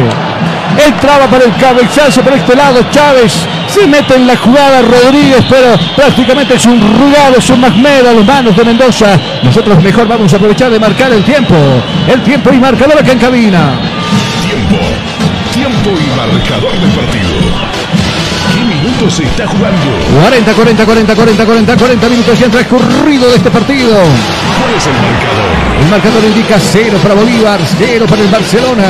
Entraba 0.79 1.27
para 1.27 1.45
el 1.45 1.57
cabezazo 1.57 2.23
por 2.23 2.35
este 2.35 2.55
lado. 2.55 2.79
Chávez 2.93 3.45
se 3.67 3.85
mete 3.89 4.15
en 4.15 4.29
la 4.29 4.37
jugada 4.37 4.81
Rodríguez, 4.83 5.45
pero 5.51 5.77
prácticamente 5.97 6.55
es 6.55 6.65
un 6.67 6.81
rugado, 6.81 7.37
es 7.37 7.51
un 7.51 7.61
magmeda 7.61 8.11
a 8.11 8.15
las 8.15 8.25
manos 8.25 8.57
de 8.57 8.65
Mendoza. 8.65 9.19
Nosotros 9.43 9.83
mejor 9.83 10.07
vamos 10.07 10.33
a 10.33 10.37
aprovechar 10.37 10.71
de 10.71 10.79
marcar 10.79 11.13
el 11.13 11.25
tiempo. 11.25 11.57
El 12.07 12.23
tiempo 12.23 12.53
y 12.53 12.61
marcador 12.61 12.97
acá 12.97 13.11
en 13.11 13.19
cabina. 13.19 14.02
Y 15.73 16.17
marcador 16.17 16.73
del 16.73 16.91
partido. 16.91 17.35
¿Qué 18.53 18.61
minutos 18.61 19.15
se 19.15 19.25
está 19.25 19.47
jugando? 19.47 19.81
40, 20.21 20.53
40, 20.53 20.85
40, 20.85 21.15
40, 21.15 21.45
40, 21.47 21.77
40 21.77 22.09
minutos 22.09 22.39
ya 22.39 22.45
han 22.45 22.51
transcurrido 22.53 23.31
de 23.31 23.37
este 23.37 23.51
partido. 23.51 23.97
¿Cuál 23.97 24.75
es 24.77 24.87
el 24.87 24.93
marcador? 24.93 25.83
El 25.83 25.89
marcador 25.91 26.25
indica 26.25 26.59
0 26.59 26.99
para 27.03 27.15
Bolívar, 27.15 27.59
0 27.79 28.05
para 28.09 28.23
el 28.23 28.29
Barcelona. 28.29 28.85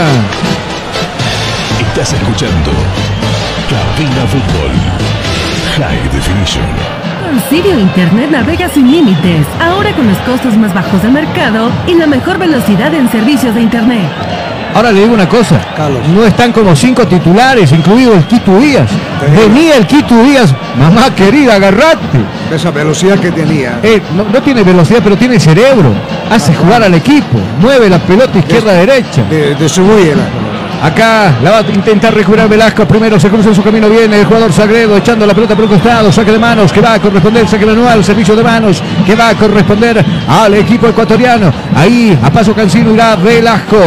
Estás 1.80 2.12
escuchando 2.14 2.72
Cabina 3.70 4.26
Fútbol. 4.26 4.72
High 5.76 6.10
Definition. 6.12 6.66
Con 7.22 7.40
Sirio 7.48 7.78
Internet 7.78 8.30
navega 8.30 8.68
sin 8.68 8.90
límites, 8.90 9.46
ahora 9.60 9.92
con 9.94 10.08
los 10.08 10.18
costos 10.18 10.56
más 10.58 10.74
bajos 10.74 11.00
del 11.02 11.12
mercado 11.12 11.70
y 11.86 11.94
la 11.94 12.06
mejor 12.06 12.38
velocidad 12.38 12.92
en 12.92 13.08
servicios 13.10 13.54
de 13.54 13.62
Internet. 13.62 14.51
Ahora 14.74 14.90
le 14.90 15.00
digo 15.00 15.12
una 15.12 15.28
cosa, 15.28 15.60
no 16.14 16.24
están 16.24 16.52
como 16.52 16.74
cinco 16.74 17.06
titulares, 17.06 17.72
incluido 17.72 18.14
el 18.14 18.24
Quito 18.24 18.58
Díaz. 18.58 18.90
Venía 19.36 19.76
el 19.76 19.86
Quito 19.86 20.22
Díaz, 20.22 20.54
mamá 20.78 21.14
querida, 21.14 21.56
agarrate. 21.56 22.18
Esa 22.50 22.70
velocidad 22.70 23.18
que 23.18 23.30
tenía. 23.30 23.78
Eh, 23.82 24.00
no, 24.16 24.24
no 24.24 24.42
tiene 24.42 24.62
velocidad, 24.62 25.00
pero 25.02 25.16
tiene 25.16 25.38
cerebro. 25.38 25.92
Hace 26.30 26.54
jugar 26.54 26.82
al 26.82 26.94
equipo, 26.94 27.38
mueve 27.60 27.90
la 27.90 27.98
pelota 27.98 28.38
izquierda-derecha. 28.38 29.24
De, 29.28 29.54
distribuye 29.54 30.14
la 30.14 30.24
Acá 30.82 31.38
la 31.44 31.52
va 31.52 31.58
a 31.58 31.70
intentar 31.70 32.12
recuperar 32.12 32.48
Velasco. 32.48 32.84
Primero 32.88 33.18
se 33.20 33.28
cruza 33.28 33.50
en 33.50 33.54
su 33.54 33.62
camino. 33.62 33.88
Viene 33.88 34.18
el 34.18 34.26
jugador 34.26 34.52
Sagredo 34.52 34.96
echando 34.96 35.24
la 35.24 35.32
pelota 35.32 35.54
por 35.54 35.64
un 35.66 35.70
costado. 35.70 36.10
Saque 36.10 36.32
de 36.32 36.40
manos 36.40 36.72
que 36.72 36.80
va 36.80 36.94
a 36.94 36.98
corresponder. 36.98 37.46
Saque 37.46 37.64
manual. 37.64 38.02
Servicio 38.02 38.34
de 38.34 38.42
manos 38.42 38.82
que 39.06 39.14
va 39.14 39.28
a 39.28 39.34
corresponder 39.36 40.04
al 40.26 40.54
equipo 40.54 40.88
ecuatoriano. 40.88 41.52
Ahí 41.76 42.18
a 42.20 42.32
paso 42.32 42.52
cansino 42.52 42.92
irá 42.92 43.14
Velasco. 43.14 43.78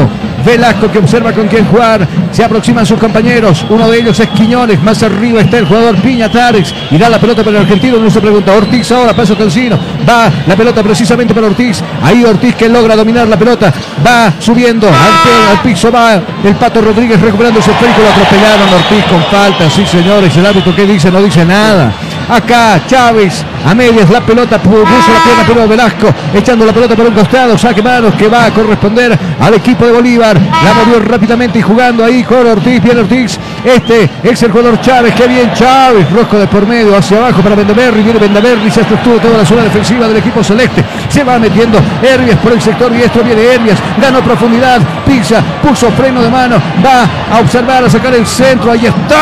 Velasco 0.45 0.91
que 0.91 0.99
observa 0.99 1.33
con 1.33 1.47
quién 1.47 1.65
jugar. 1.65 2.07
Se 2.31 2.43
aproximan 2.43 2.85
sus 2.85 2.99
compañeros. 2.99 3.65
Uno 3.69 3.89
de 3.89 3.99
ellos 3.99 4.19
es 4.19 4.29
Quiñones. 4.29 4.81
Más 4.83 5.01
arriba 5.03 5.41
está 5.41 5.57
el 5.57 5.65
jugador 5.65 5.95
Piña 5.97 6.29
Tarex. 6.29 6.73
Irá 6.91 7.09
la 7.09 7.19
pelota 7.19 7.43
para 7.43 7.57
el 7.57 7.63
argentino. 7.63 7.97
No 7.97 8.09
se 8.09 8.21
pregunta. 8.21 8.53
Ortiz 8.53 8.91
ahora, 8.91 9.13
paso 9.13 9.37
cansino. 9.37 9.77
Va 10.07 10.29
la 10.47 10.55
pelota 10.55 10.83
precisamente 10.83 11.33
para 11.33 11.47
Ortiz. 11.47 11.81
Ahí 12.03 12.23
Ortiz 12.23 12.55
que 12.55 12.69
logra 12.69 12.95
dominar 12.95 13.27
la 13.27 13.37
pelota. 13.37 13.73
Va 14.05 14.33
subiendo 14.39 14.87
al, 14.87 15.55
al 15.57 15.61
piso. 15.63 15.91
Va 15.91 16.21
el 16.43 16.55
pato 16.55 16.81
Rodríguez 16.81 17.19
recuperando 17.19 17.59
ese 17.59 17.71
esférico. 17.71 18.01
Lo 18.01 18.09
atropellaron 18.09 18.73
Ortiz 18.73 19.03
con 19.05 19.23
falta. 19.25 19.69
Sí, 19.69 19.85
señores. 19.85 20.35
El 20.37 20.45
árbitro 20.45 20.75
que 20.75 20.85
dice 20.85 21.11
no 21.11 21.21
dice 21.21 21.43
nada. 21.45 21.91
Acá 22.29 22.81
Chávez 22.87 23.43
a 23.66 23.74
medias 23.74 24.09
la 24.09 24.22
pelota 24.22 24.59
puso 24.59 24.84
la 24.84 25.24
pierna 25.24 25.43
pero 25.47 25.68
Velasco 25.68 26.13
echando 26.34 26.66
la 26.66 26.74
pelota 26.74 26.95
por 26.95 27.07
un 27.07 27.13
costado 27.13 27.57
saque 27.57 27.82
manos 27.82 28.13
que 28.16 28.28
va 28.28 28.45
a 28.45 28.51
corresponder 28.51 29.18
al 29.39 29.53
equipo 29.53 29.86
de 29.86 29.91
Bolívar. 29.91 30.39
La 30.39 30.74
movió 30.74 30.99
rápidamente 30.99 31.59
y 31.59 31.61
jugando 31.61 32.03
ahí 32.03 32.24
con 32.24 32.45
Ortiz 32.47 32.82
bien 32.82 32.99
Ortiz. 32.99 33.39
Este 33.63 34.09
es 34.24 34.43
el 34.43 34.51
jugador 34.51 34.80
Chávez 34.82 35.13
qué 35.16 35.28
bien 35.28 35.51
Chávez. 35.53 36.09
Rojo 36.11 36.38
de 36.38 36.47
por 36.47 36.66
medio 36.68 36.95
hacia 36.95 37.18
abajo 37.18 37.41
para 37.41 37.55
Vendaverri 37.55 38.03
viene 38.03 38.20
Vendaverri 38.20 38.70
se 38.70 38.82
estructura 38.82 39.22
toda 39.22 39.38
la 39.39 39.45
zona 39.45 39.63
defensiva 39.63 40.07
del 40.07 40.18
equipo 40.18 40.43
celeste. 40.43 40.84
Se 41.09 41.24
va 41.24 41.39
metiendo 41.39 41.80
Herbias 42.01 42.38
por 42.39 42.53
el 42.53 42.61
sector 42.61 42.91
diestro 42.91 43.24
viene 43.24 43.41
Herbias 43.43 43.80
ganó 44.01 44.22
profundidad 44.22 44.82
pisa 45.05 45.41
puso 45.61 45.89
freno 45.91 46.22
de 46.22 46.30
mano 46.30 46.57
va 46.84 47.36
a 47.36 47.39
observar 47.39 47.84
a 47.84 47.89
sacar 47.89 48.13
el 48.13 48.26
centro 48.26 48.72
ahí 48.72 48.86
está. 48.86 49.16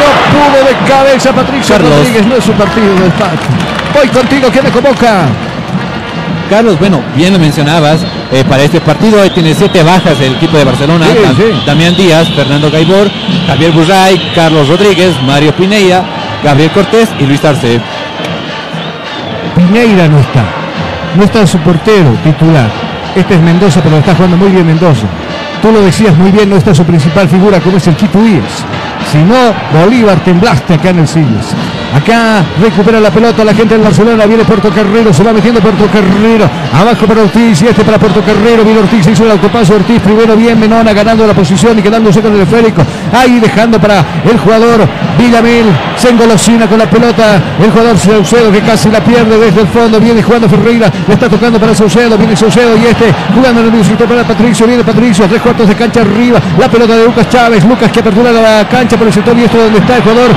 Lo 0.00 0.08
pudo 0.32 0.64
de 0.64 0.90
cabeza 0.90 1.32
Patricio 1.32 1.76
Carlos. 1.76 1.96
Rodríguez 1.96 2.26
no 2.26 2.36
es 2.36 2.44
su 2.44 2.52
partido 2.52 2.94
del 2.94 3.12
patio 3.30 3.48
voy 3.94 4.08
contigo 4.08 4.48
¿quién 4.52 4.64
me 4.64 4.70
convoca? 4.70 5.26
Carlos, 6.50 6.78
bueno, 6.78 7.00
bien 7.16 7.32
lo 7.32 7.40
mencionabas, 7.40 8.00
eh, 8.30 8.44
para 8.48 8.62
este 8.62 8.80
partido 8.80 9.20
hoy 9.20 9.30
tiene 9.30 9.52
siete 9.52 9.82
bajas 9.82 10.20
el 10.20 10.34
equipo 10.36 10.56
de 10.56 10.64
Barcelona, 10.64 11.06
Sí, 11.06 11.18
Dam- 11.24 11.36
sí. 11.36 11.62
Damián 11.66 11.96
Díaz, 11.96 12.28
Fernando 12.36 12.70
Gaibor, 12.70 13.10
Javier 13.48 13.72
Burray, 13.72 14.30
Carlos 14.32 14.68
Rodríguez, 14.68 15.12
Mario 15.26 15.52
Pineira, 15.56 16.04
Gabriel 16.44 16.70
Cortés 16.70 17.08
y 17.18 17.24
Luis 17.26 17.44
Arce. 17.44 17.80
Piñeira 19.56 20.06
no 20.06 20.20
está. 20.20 20.44
No 21.16 21.24
está 21.24 21.44
su 21.46 21.58
portero 21.58 22.10
titular. 22.22 22.70
Este 23.16 23.34
es 23.34 23.40
Mendoza, 23.40 23.80
pero 23.82 23.96
está 23.98 24.14
jugando 24.14 24.36
muy 24.36 24.50
bien 24.50 24.66
Mendoza. 24.66 25.06
Tú 25.62 25.72
lo 25.72 25.80
decías 25.80 26.16
muy 26.16 26.30
bien, 26.30 26.48
no 26.50 26.56
está 26.56 26.72
su 26.74 26.84
principal 26.84 27.28
figura 27.28 27.58
como 27.58 27.78
es 27.78 27.86
el 27.88 27.96
Quito 27.96 28.20
Díaz. 28.22 28.62
Si 29.10 29.18
no, 29.18 29.52
Bolívar 29.80 30.18
temblaste 30.20 30.74
acá 30.74 30.90
en 30.90 31.00
el 31.00 31.08
Siles. 31.08 31.46
Acá 31.94 32.44
recupera 32.60 33.00
la 33.00 33.10
pelota 33.10 33.44
la 33.44 33.54
gente 33.54 33.74
del 33.74 33.84
Barcelona. 33.84 34.26
Viene 34.26 34.44
Puerto 34.44 34.70
Carrero, 34.70 35.12
se 35.12 35.22
va 35.22 35.32
metiendo 35.32 35.60
Puerto 35.60 35.86
Carrero. 35.86 36.48
Abajo 36.74 37.06
para 37.06 37.22
Ortiz 37.22 37.62
y 37.62 37.66
este 37.68 37.84
para 37.84 37.98
Puerto 37.98 38.20
Carrero. 38.22 38.64
Viene 38.64 38.80
Ortiz, 38.80 39.06
hizo 39.06 39.24
el 39.24 39.30
autopaso. 39.32 39.74
Ortiz 39.74 40.00
primero 40.00 40.36
bien, 40.36 40.58
Menona 40.58 40.92
ganando 40.92 41.26
la 41.26 41.34
posición 41.34 41.78
y 41.78 41.82
quedándose 41.82 42.20
con 42.20 42.34
el 42.34 42.40
esférico. 42.40 42.82
Ahí 43.12 43.38
dejando 43.40 43.80
para 43.80 44.04
el 44.24 44.38
jugador 44.38 44.86
Villamil. 45.18 45.66
Se 45.96 46.10
engolosina 46.10 46.66
con 46.66 46.78
la 46.78 46.88
pelota. 46.88 47.40
El 47.62 47.70
jugador 47.70 47.98
Saucedo 47.98 48.52
que 48.52 48.60
casi 48.60 48.90
la 48.90 49.00
pierde 49.00 49.38
desde 49.38 49.60
el 49.62 49.68
fondo. 49.68 50.00
Viene 50.00 50.22
jugando 50.22 50.48
Ferreira. 50.48 50.90
Le 51.06 51.14
está 51.14 51.28
tocando 51.28 51.58
para 51.58 51.74
Saucedo. 51.74 52.18
Viene 52.18 52.36
Saucedo 52.36 52.76
y 52.76 52.86
este 52.86 53.12
jugando 53.34 53.60
en 53.60 53.66
el 53.66 53.72
distrito 53.72 54.04
para 54.04 54.24
Patricio. 54.24 54.66
Viene 54.66 54.84
Patricio. 54.84 55.26
Tres 55.28 55.40
cuartos 55.40 55.68
de 55.68 55.74
cancha 55.74 56.00
arriba. 56.02 56.40
La 56.58 56.68
pelota 56.68 56.96
de 56.96 57.06
Lucas 57.06 57.28
Chávez. 57.28 57.64
Lucas 57.64 57.90
que 57.90 58.00
apertura 58.00 58.32
la 58.32 58.68
cancha 58.68 58.96
por 58.96 59.06
el 59.06 59.12
sector 59.12 59.34
diestro 59.34 59.62
donde 59.62 59.78
está 59.78 59.96
el 59.96 60.02
jugador 60.02 60.30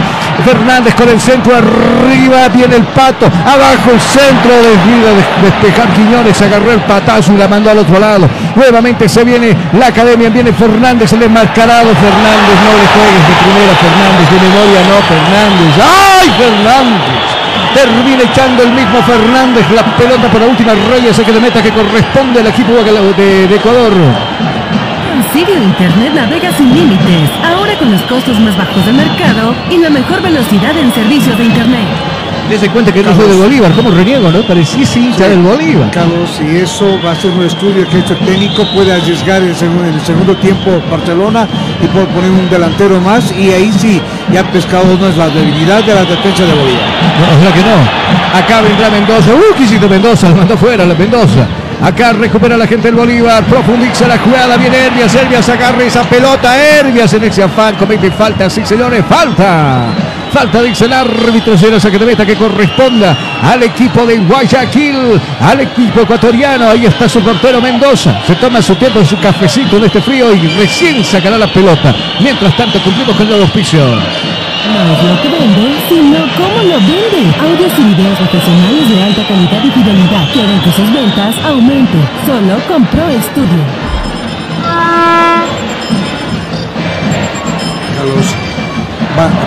Fernández 0.45 0.95
con 0.95 1.10
el 1.10 1.20
centro 1.20 1.39
arriba. 1.56 2.48
Viene 2.50 2.76
el 2.76 2.84
pato. 2.84 3.26
Abajo 3.26 3.92
el 3.92 4.02
centro. 4.02 4.52
Desvida 4.52 5.10
de 5.16 5.50
despejar 5.50 5.88
Quiñones. 5.94 6.42
Agarró 6.42 6.72
el 6.72 6.82
patazo 6.82 7.34
y 7.34 7.38
la 7.38 7.48
mandó 7.48 7.72
al 7.72 7.80
otro 7.80 8.00
lado. 8.00 8.30
Nuevamente 8.56 9.08
se 9.08 9.24
viene 9.24 9.56
la 9.74 9.88
academia. 9.88 10.30
Viene 10.30 10.52
Fernández. 10.54 11.12
El 11.14 11.24
enmascarado 11.24 11.90
Fernández. 11.95 12.56
No 12.66 12.72
le 12.78 12.88
juegues 12.94 13.24
de 13.28 13.36
primera 13.44 13.74
Fernández. 13.80 14.26
De 14.30 14.40
memoria 14.48 14.82
no 14.90 14.98
Fernández. 15.07 15.74
¡Ay 15.80 16.30
Fernández! 16.38 17.30
Termina 17.74 18.24
echando 18.24 18.64
el 18.64 18.72
mismo 18.72 19.02
Fernández 19.03 19.64
la 19.72 19.84
pelota 19.95 20.28
por 20.32 20.41
la 20.41 20.48
última 20.48 20.74
raya, 20.90 21.11
ese 21.11 21.24
que 21.24 21.32
de 21.32 21.40
meta 21.40 21.61
que 21.61 21.72
corresponde 21.72 22.40
al 22.40 22.48
equipo 22.48 22.74
de, 22.74 23.48
de 23.48 23.56
Ecuador. 23.56 23.94
Con 25.20 25.34
Sirio 25.34 25.62
Internet 25.62 26.14
navega 26.16 26.50
sin 26.54 26.74
límites, 26.74 27.30
ahora 27.44 27.78
con 27.78 27.91
los 27.91 28.02
costos 28.04 28.40
más 28.40 28.56
bajos 28.58 28.86
del 28.86 28.96
mercado 28.96 29.54
y 29.70 29.78
la 29.78 29.90
mejor 29.90 30.22
velocidad 30.22 30.78
en 30.78 30.94
servicios 30.94 31.38
de 31.38 31.44
Internet. 31.44 31.88
Dese 32.50 32.70
cuenta 32.70 32.94
que 32.94 33.04
no 33.04 33.14
soy 33.14 33.28
de 33.28 33.36
Bolívar, 33.36 33.74
¿cómo 33.74 33.91
reniego, 33.91 34.32
no? 34.32 34.41
Parecía 34.44 34.86
hincha 34.96 35.28
del 35.28 35.40
Bolívar. 35.40 35.91
Carlos, 35.91 36.30
si 36.38 36.56
eso 36.56 36.98
va 37.06 37.12
a 37.12 37.16
ser 37.16 37.32
un 37.32 37.44
estudio 37.44 37.86
que 37.90 37.98
ha 37.98 38.00
hecho 38.00 38.14
el 38.14 38.20
técnico, 38.20 38.64
puede 38.74 38.94
arriesgar 38.94 39.41
en 39.41 39.50
el, 39.50 39.56
segundo, 39.58 39.84
en 39.84 39.94
el 39.96 40.02
segundo 40.02 40.38
tiempo 40.38 40.82
Barcelona 40.90 41.46
y 41.84 41.88
puede 41.88 42.06
poner 42.06 42.32
un 42.32 42.50
delantero 42.50 43.02
más 43.02 43.34
y 43.38 43.52
ahí 43.52 43.74
sí, 43.78 44.02
ya 44.32 44.50
pescado 44.50 44.86
no 44.98 45.06
es 45.06 45.18
la 45.18 45.28
debilidad 45.28 45.84
de 45.84 45.96
la 45.96 46.06
defensa 46.06 46.46
de 46.46 46.54
Bolívar. 46.54 46.88
No, 47.20 47.38
o 47.38 47.41
sea 47.41 47.54
que 47.54 47.62
no. 47.62 48.40
Acá 48.40 48.62
vendrá 48.62 48.90
Mendoza. 48.90 49.32
¡Uh, 49.34 49.54
quisito 49.58 49.90
Mendoza! 49.90 50.30
Lo 50.30 50.36
mandó 50.36 50.56
fuera 50.56 50.86
la 50.86 50.96
Mendoza. 50.96 51.46
Acá 51.81 52.11
recupera 52.14 52.57
la 52.57 52.68
gente 52.68 52.89
del 52.89 52.95
Bolívar, 52.95 53.43
profundiza 53.45 54.07
la 54.07 54.18
jugada, 54.18 54.57
viene 54.57 54.77
Herbias, 54.77 55.15
Herbias 55.15 55.47
agarra 55.47 55.84
esa 55.84 56.03
pelota, 56.03 56.57
Herbias 56.57 57.14
en 57.14 57.23
ese 57.23 57.43
afán, 57.43 57.76
comete 57.76 58.11
falta, 58.11 58.49
sí 58.49 58.65
señores, 58.65 59.03
falta. 59.07 59.93
Falta, 60.31 60.61
dice 60.61 60.85
el 60.85 60.93
árbitro, 60.93 61.57
será 61.57 61.80
saque 61.80 61.97
de 61.97 62.06
meta 62.06 62.26
que 62.26 62.35
corresponda 62.35 63.18
al 63.41 63.64
equipo 63.64 64.06
de 64.06 64.18
Guayaquil, 64.18 65.19
al 65.39 65.61
equipo 65.61 66.01
ecuatoriano. 66.01 66.69
Ahí 66.69 66.85
está 66.85 67.10
su 67.10 67.19
portero 67.22 67.60
Mendoza. 67.60 68.22
Se 68.27 68.35
toma 68.35 68.61
su 68.61 68.76
tiempo, 68.76 69.03
su 69.03 69.19
cafecito 69.19 69.77
en 69.77 69.85
este 69.85 70.01
frío 70.01 70.31
y 70.35 70.47
recién 70.49 71.03
sacará 71.03 71.35
la 71.35 71.51
pelota. 71.51 71.95
Mientras 72.22 72.56
tanto, 72.56 72.80
cumplimos 72.84 73.15
con 73.15 73.27
el 73.27 73.41
auspicio. 73.41 73.80
No 74.68 74.94
es 74.94 75.03
lo 75.03 75.22
que 75.22 75.30
vende, 75.30 75.65
sino 75.88 76.19
cómo 76.36 76.64
lo 76.64 76.77
vende. 76.80 77.22
Audios 77.40 77.72
y 77.80 77.84
videos 77.84 78.18
profesionales 78.19 78.90
de 78.90 79.03
alta 79.03 79.23
calidad 79.27 79.64
y 79.64 79.72
fidelidad. 79.72 80.31
Quieren 80.34 80.60
que 80.61 80.72
sus 80.72 80.91
ventas 80.91 81.36
aumenten. 81.45 82.03
Solo 82.26 82.60
con 82.68 82.86
Pro 82.88 83.07
Studio. 83.31 83.64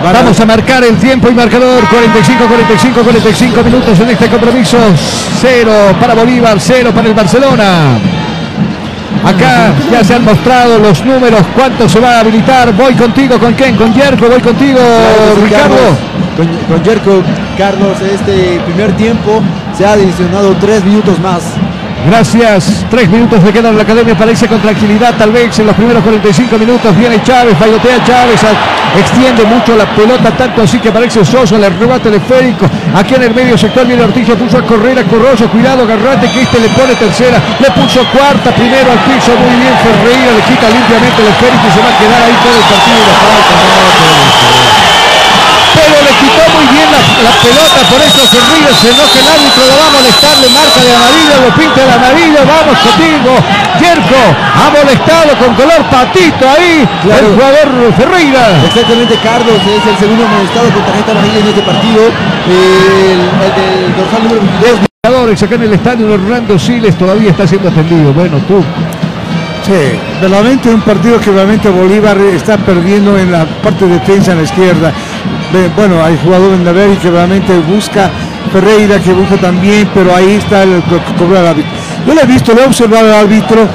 Vamos 0.03 0.39
a 0.39 0.45
marcar 0.45 0.83
el 0.83 0.97
tiempo 0.97 1.29
y 1.29 1.33
marcador 1.33 1.83
45, 1.87 2.45
45, 2.45 3.03
45 3.03 3.63
minutos 3.63 3.99
en 3.99 4.09
este 4.09 4.27
compromiso. 4.27 4.77
Cero 5.41 5.95
para 5.99 6.13
Bolívar, 6.13 6.59
cero 6.59 6.91
para 6.93 7.07
el 7.07 7.13
Barcelona. 7.13 8.12
Acá 9.25 9.73
ya 9.91 10.03
se 10.03 10.15
han 10.15 10.25
mostrado 10.25 10.79
los 10.79 11.03
números, 11.05 11.41
cuánto 11.55 11.87
se 11.87 11.99
va 11.99 12.17
a 12.17 12.19
habilitar. 12.19 12.73
Voy 12.73 12.93
contigo, 12.93 13.39
¿con 13.39 13.53
quién? 13.53 13.75
¿Con 13.75 13.93
Yerko? 13.93 14.27
Voy 14.27 14.41
contigo, 14.41 14.79
Claro 14.79 15.35
que 15.35 15.39
sí, 15.39 15.45
Ricardo. 15.45 15.75
Carlos. 15.75 15.97
Con, 16.35 16.47
con 16.75 16.85
Jerko, 16.85 17.23
Carlos, 17.57 18.01
este 18.01 18.59
primer 18.65 18.91
tiempo 18.97 19.41
se 19.77 19.85
ha 19.85 19.93
adicionado 19.93 20.55
tres 20.59 20.83
minutos 20.83 21.19
más. 21.19 21.43
Gracias. 22.05 22.85
Tres 22.89 23.09
minutos 23.09 23.41
le 23.43 23.53
quedan 23.53 23.73
a 23.73 23.77
la 23.77 23.83
academia 23.83 24.15
para 24.15 24.31
irse 24.31 24.47
con 24.47 24.59
tranquilidad. 24.61 25.15
Tal 25.17 25.31
vez 25.31 25.57
en 25.59 25.67
los 25.67 25.75
primeros 25.75 26.03
45 26.03 26.57
minutos 26.57 26.97
viene 26.97 27.21
Chávez, 27.23 27.57
bailotea 27.57 28.03
Chávez, 28.03 28.41
extiende 28.99 29.43
mucho 29.45 29.75
la 29.75 29.85
pelota, 29.95 30.31
tanto 30.31 30.61
así 30.61 30.79
que 30.79 30.89
aparece 30.89 31.23
Soso, 31.23 31.55
el 31.55 31.79
rebate 31.79 32.11
de 32.11 32.19
Férico. 32.19 32.69
Aquí 32.95 33.15
en 33.15 33.23
el 33.23 33.33
medio 33.33 33.57
sector 33.57 33.87
viene 33.87 34.03
Ortiz, 34.03 34.27
puso 34.35 34.57
a 34.57 34.61
correr 34.63 34.99
a 34.99 35.03
Corroso. 35.03 35.47
Cuidado, 35.49 35.87
Garrate, 35.87 36.29
que 36.29 36.41
este 36.41 36.59
le 36.59 36.69
pone 36.69 36.93
tercera, 36.95 37.41
le 37.59 37.71
puso 37.71 38.03
cuarta, 38.11 38.51
primero 38.51 38.91
al 38.91 38.99
piso. 38.99 39.31
Muy 39.39 39.55
bien, 39.55 39.73
Ferreira 39.81 40.31
le 40.35 40.43
quita 40.43 40.69
limpiamente 40.69 41.21
el 41.23 41.33
Férico 41.39 41.67
y 41.67 41.71
se 41.71 41.79
va 41.79 41.89
a 41.89 41.97
quedar 41.97 42.21
ahí 42.21 42.35
todo 42.43 42.55
el 42.55 42.63
partido. 42.63 43.13
Pero- 45.75 46.01
le 46.03 46.13
quitó 46.21 46.43
muy 46.55 46.65
bien 46.73 46.87
la, 46.91 46.99
la 47.27 47.33
pelota, 47.43 47.79
por 47.89 47.99
eso 48.03 48.21
Ferreira 48.33 48.71
se 48.73 48.87
enoja 48.93 49.17
el 49.19 49.27
árbitro, 49.33 49.61
lo 49.69 49.75
va 49.79 49.85
a 49.87 49.93
molestar, 49.97 50.33
le 50.43 50.49
marca 50.53 50.79
de 50.83 50.91
amarillo, 50.93 51.35
lo 51.43 51.49
pinta 51.55 51.79
de 51.85 51.91
amarillo, 51.93 52.39
vamos 52.43 52.75
contigo, 52.83 53.31
Yerko, 53.79 54.21
ha 54.53 54.67
molestado 54.73 55.29
con 55.39 55.49
color 55.55 55.81
patito 55.89 56.43
ahí, 56.49 56.83
el 57.09 57.25
jugador 57.33 57.67
Ferreira. 57.97 58.43
Exactamente, 58.65 59.15
Carlos 59.23 59.59
es 59.63 59.83
el 59.87 59.97
segundo 59.97 60.25
amonestado 60.25 60.67
con 60.71 60.81
tarjeta 60.85 61.11
amarilla 61.11 61.39
en 61.39 61.47
este 61.47 61.61
partido. 61.63 62.01
El, 62.43 63.19
el 63.23 63.51
del 63.55 63.95
dorsal 63.95 64.23
número 64.23 64.41
22. 64.41 64.79
Jugadores 65.05 65.43
acá 65.43 65.55
en 65.55 65.63
el 65.63 65.73
estadio, 65.73 66.13
Orlando 66.13 66.57
Siles 66.59 66.97
todavía 66.97 67.31
está 67.31 67.47
siendo 67.47 67.69
atendido. 67.69 68.13
Bueno, 68.13 68.37
tú. 68.47 68.63
Sí, 69.65 69.71
realmente 70.21 70.69
un 70.69 70.81
partido 70.81 71.19
que 71.21 71.31
realmente 71.31 71.69
Bolívar 71.69 72.17
está 72.17 72.57
perdiendo 72.57 73.17
en 73.17 73.31
la 73.31 73.45
parte 73.45 73.85
de 73.85 73.93
defensa 73.93 74.31
en 74.31 74.37
la 74.39 74.43
izquierda. 74.43 74.91
Bueno, 75.75 76.03
hay 76.03 76.17
jugador 76.23 76.53
en 76.53 76.65
la 76.65 76.71
y 76.71 76.97
que 76.97 77.11
realmente 77.11 77.55
busca 77.59 78.09
Ferreira, 78.51 78.99
que 78.99 79.13
busca 79.13 79.37
también, 79.37 79.87
pero 79.93 80.15
ahí 80.15 80.35
está 80.35 80.63
el 80.63 80.81
co- 80.83 80.97
co- 80.97 81.13
cobrar 81.25 81.43
el 81.43 81.49
árbitro. 81.49 81.71
Yo 82.07 82.13
lo 82.15 82.21
he 82.21 82.25
visto, 82.25 82.53
lo 82.53 82.61
he 82.61 82.65
observado 82.65 83.05
al 83.07 83.13
árbitro, 83.25 83.67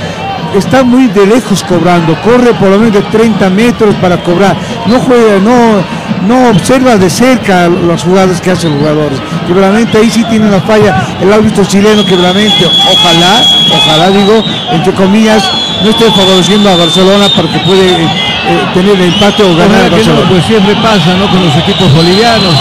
está 0.57 0.83
muy 0.83 1.07
de 1.07 1.25
lejos 1.27 1.63
cobrando, 1.63 2.17
corre 2.23 2.53
por 2.55 2.69
lo 2.71 2.79
menos 2.79 2.95
de 2.95 3.03
30 3.03 3.49
metros 3.51 3.95
para 3.97 4.21
cobrar, 4.25 4.57
no 4.87 4.99
juega, 4.99 5.39
no, 5.39 5.83
no 6.27 6.51
observa 6.51 6.97
de 6.97 7.09
cerca 7.09 7.69
las 7.69 8.03
jugadas 8.03 8.41
que 8.41 8.51
hacen 8.51 8.71
los 8.73 8.81
jugadores, 8.81 9.21
que 9.47 9.55
realmente 9.55 9.99
ahí 9.99 10.11
sí 10.11 10.25
tiene 10.25 10.49
una 10.49 10.61
falla 10.61 10.97
el 11.21 11.33
árbitro 11.33 11.65
chileno 11.65 12.05
que 12.05 12.17
realmente, 12.17 12.67
ojalá, 12.67 13.41
ojalá 13.73 14.11
digo, 14.11 14.45
entre 14.73 14.93
comillas, 14.95 15.45
no 15.83 15.91
esté 15.91 16.11
favoreciendo 16.11 16.71
a 16.71 16.77
Barcelona 16.77 17.29
para 17.35 17.49
que 17.49 17.59
puede 17.61 17.87
eh, 17.87 18.09
eh, 18.49 18.61
tener 18.75 18.95
el 18.95 19.03
empate 19.13 19.43
o 19.43 19.57
ganar 19.57 19.83
a 19.83 19.89
no, 19.89 19.91
Barcelona. 19.97 20.29
pues 20.29 20.45
siempre 20.45 20.75
pasa, 20.77 21.15
¿no? 21.19 21.29
Con 21.29 21.45
los 21.45 21.57
equipos 21.57 21.93
bolivianos. 21.95 22.55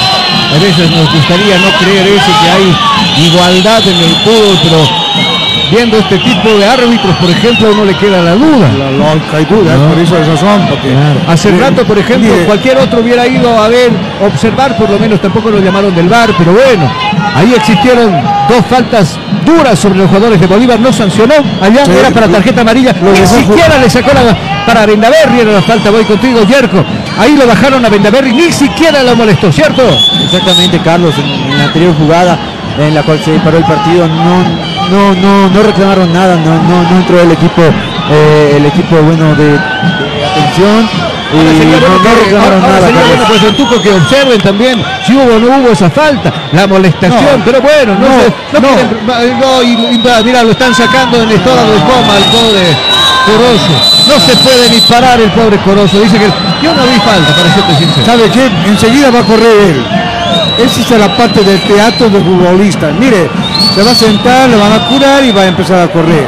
A 0.56 0.60
veces 0.64 0.90
nos 0.92 1.12
gustaría 1.14 1.58
no 1.58 1.70
creer 1.80 2.08
eso, 2.08 2.32
que 2.42 2.50
hay 2.50 3.26
igualdad 3.28 3.82
en 3.88 3.98
el 3.98 4.16
fútbol, 4.24 4.58
pero 4.64 4.78
viendo 5.70 5.98
este 5.98 6.18
tipo 6.20 6.48
de 6.58 6.66
árbitros, 6.66 7.14
por 7.18 7.30
ejemplo, 7.30 7.74
no 7.76 7.84
le 7.84 7.94
queda 7.96 8.22
la 8.22 8.32
duda. 8.36 8.70
No 8.98 9.38
hay 9.38 9.44
duda, 9.46 9.76
No. 9.76 9.90
por 9.90 10.00
eso 10.00 10.18
es 10.18 10.28
razón, 10.28 10.66
porque 10.70 10.96
Hace 11.28 11.50
Eh, 11.50 11.58
rato, 11.60 11.84
por 11.86 11.98
ejemplo, 12.00 12.32
cualquier 12.46 12.78
otro 12.78 13.02
hubiera 13.02 13.28
ido 13.28 13.62
a 13.62 13.68
ver, 13.68 13.92
observar, 14.26 14.78
por 14.78 14.90
lo 14.90 14.98
menos 15.00 15.20
tampoco 15.20 15.50
lo 15.50 15.60
llamaron 15.60 15.94
del 15.94 16.08
bar, 16.08 16.30
pero 16.38 16.54
bueno, 16.54 16.90
ahí 17.36 17.54
existieron 17.54 18.10
dos 18.48 18.66
faltas 18.70 19.20
duras 19.48 19.80
sobre 19.80 19.98
los 20.00 20.08
jugadores 20.08 20.40
de 20.40 20.46
Bolívar, 20.48 20.80
no 20.80 20.92
sancionó, 20.92 21.36
allá 21.62 21.86
Sí, 21.86 21.92
era 21.98 22.12
para 22.12 22.28
tarjeta 22.28 22.62
amarilla, 22.62 22.94
lo 23.02 23.12
ni 23.12 23.26
siquiera 23.26 23.78
le 23.80 23.90
sacó 23.90 24.12
la 24.14 24.36
para 24.66 24.86
Vendaverri, 24.86 25.40
era 25.40 25.54
la 25.54 25.62
falta, 25.62 25.90
voy 25.90 26.04
contigo, 26.04 26.44
Yerko, 26.44 26.84
ahí 27.18 27.38
lo 27.38 27.48
bajaron 27.48 27.86
a 27.86 27.90
Vendaverri, 27.90 28.34
ni 28.34 28.52
siquiera 28.52 29.02
lo 29.02 29.16
molestó, 29.16 29.52
¿cierto? 29.52 29.82
Exactamente, 30.26 30.80
Carlos, 30.80 31.16
en, 31.18 31.26
en 31.52 31.58
la 31.58 31.64
anterior 31.66 31.96
jugada 31.98 32.38
en 32.78 32.94
la 32.94 33.04
cual 33.04 33.20
se 33.24 33.32
paró 33.40 33.58
el 33.58 33.64
partido, 33.64 34.08
no, 34.08 34.44
no, 34.92 35.16
no, 35.16 35.50
no 35.50 35.64
reclamaron 35.64 36.12
nada, 36.12 36.36
no, 36.36 36.62
no, 36.64 36.84
no 36.84 36.98
entró 36.98 37.20
el 37.22 37.32
equipo, 37.32 37.62
eh, 38.12 38.54
el 38.58 38.66
equipo 38.66 38.98
bueno 38.98 39.34
de, 39.36 39.52
de 39.52 40.26
atención 40.26 41.07
y 41.34 41.38
Ahora 41.38 41.52
sería 41.58 41.76
no, 41.76 41.80
bueno 41.82 41.98
no 41.98 42.04
que- 42.04 42.36
ahora 42.38 42.80
sería 42.88 43.02
bueno, 43.02 43.24
pues, 43.28 43.44
el 43.44 43.56
Tuco 43.56 43.82
que 43.82 43.92
observen 43.94 44.42
también 44.42 44.84
si 45.06 45.14
hubo 45.14 45.36
o 45.36 45.40
no 45.40 45.58
hubo 45.58 45.72
esa 45.72 45.90
falta, 45.90 46.32
la 46.54 46.68
molestación, 46.68 47.40
No. 47.40 47.46
pero 47.46 47.62
bueno, 47.62 47.96
no, 47.96 48.08
No, 48.08 48.22
se- 48.22 48.62
no 48.62 48.68
quieren- 48.68 49.40
no, 49.40 49.64
y- 49.64 49.96
y 49.96 50.02
mira, 50.24 50.44
lo 50.44 50.52
están 50.52 50.74
sacando 50.74 51.22
en 51.22 51.30
estado 51.32 51.72
de 51.72 51.80
coma 51.82 52.14
al 52.16 52.24
pobre 52.32 52.64
Corozo. 53.28 53.76
No 54.08 54.20
se 54.26 54.36
puede 54.38 54.70
ni 54.70 54.80
parar 54.82 55.20
el 55.20 55.30
pobre 55.32 55.58
Corozo. 55.58 56.00
Dice 56.00 56.18
que 56.18 56.28
yo 56.64 56.74
no 56.74 56.84
vi 56.84 56.98
falta, 57.00 57.36
para 57.36 57.54
serte 57.54 57.76
sincero. 57.78 58.06
¿Sabe 58.06 58.30
qué? 58.30 58.50
Enseguida 58.70 59.12
va 59.12 59.20
a 59.20 59.24
correr 59.24 59.58
él. 59.70 59.86
Esa 60.66 60.80
es 60.82 60.90
la 60.92 61.16
parte 61.18 61.44
del 61.44 61.60
teatro 61.62 62.10
del 62.10 62.24
futbolista. 62.24 62.88
Mire, 62.98 63.30
se 63.76 63.84
va 63.84 63.92
a 63.92 63.96
sentar, 63.96 64.48
le 64.50 64.56
van 64.56 64.72
a 64.72 64.88
curar 64.88 65.24
y 65.26 65.32
va 65.32 65.42
a 65.42 65.48
empezar 65.48 65.80
a 65.82 65.88
correr. 65.90 66.26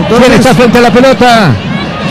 Entonces, 0.00 0.26
¿Quién 0.28 0.38
está 0.40 0.52
frente 0.54 0.78
a 0.78 0.80
la 0.82 0.90
pelota? 0.90 1.50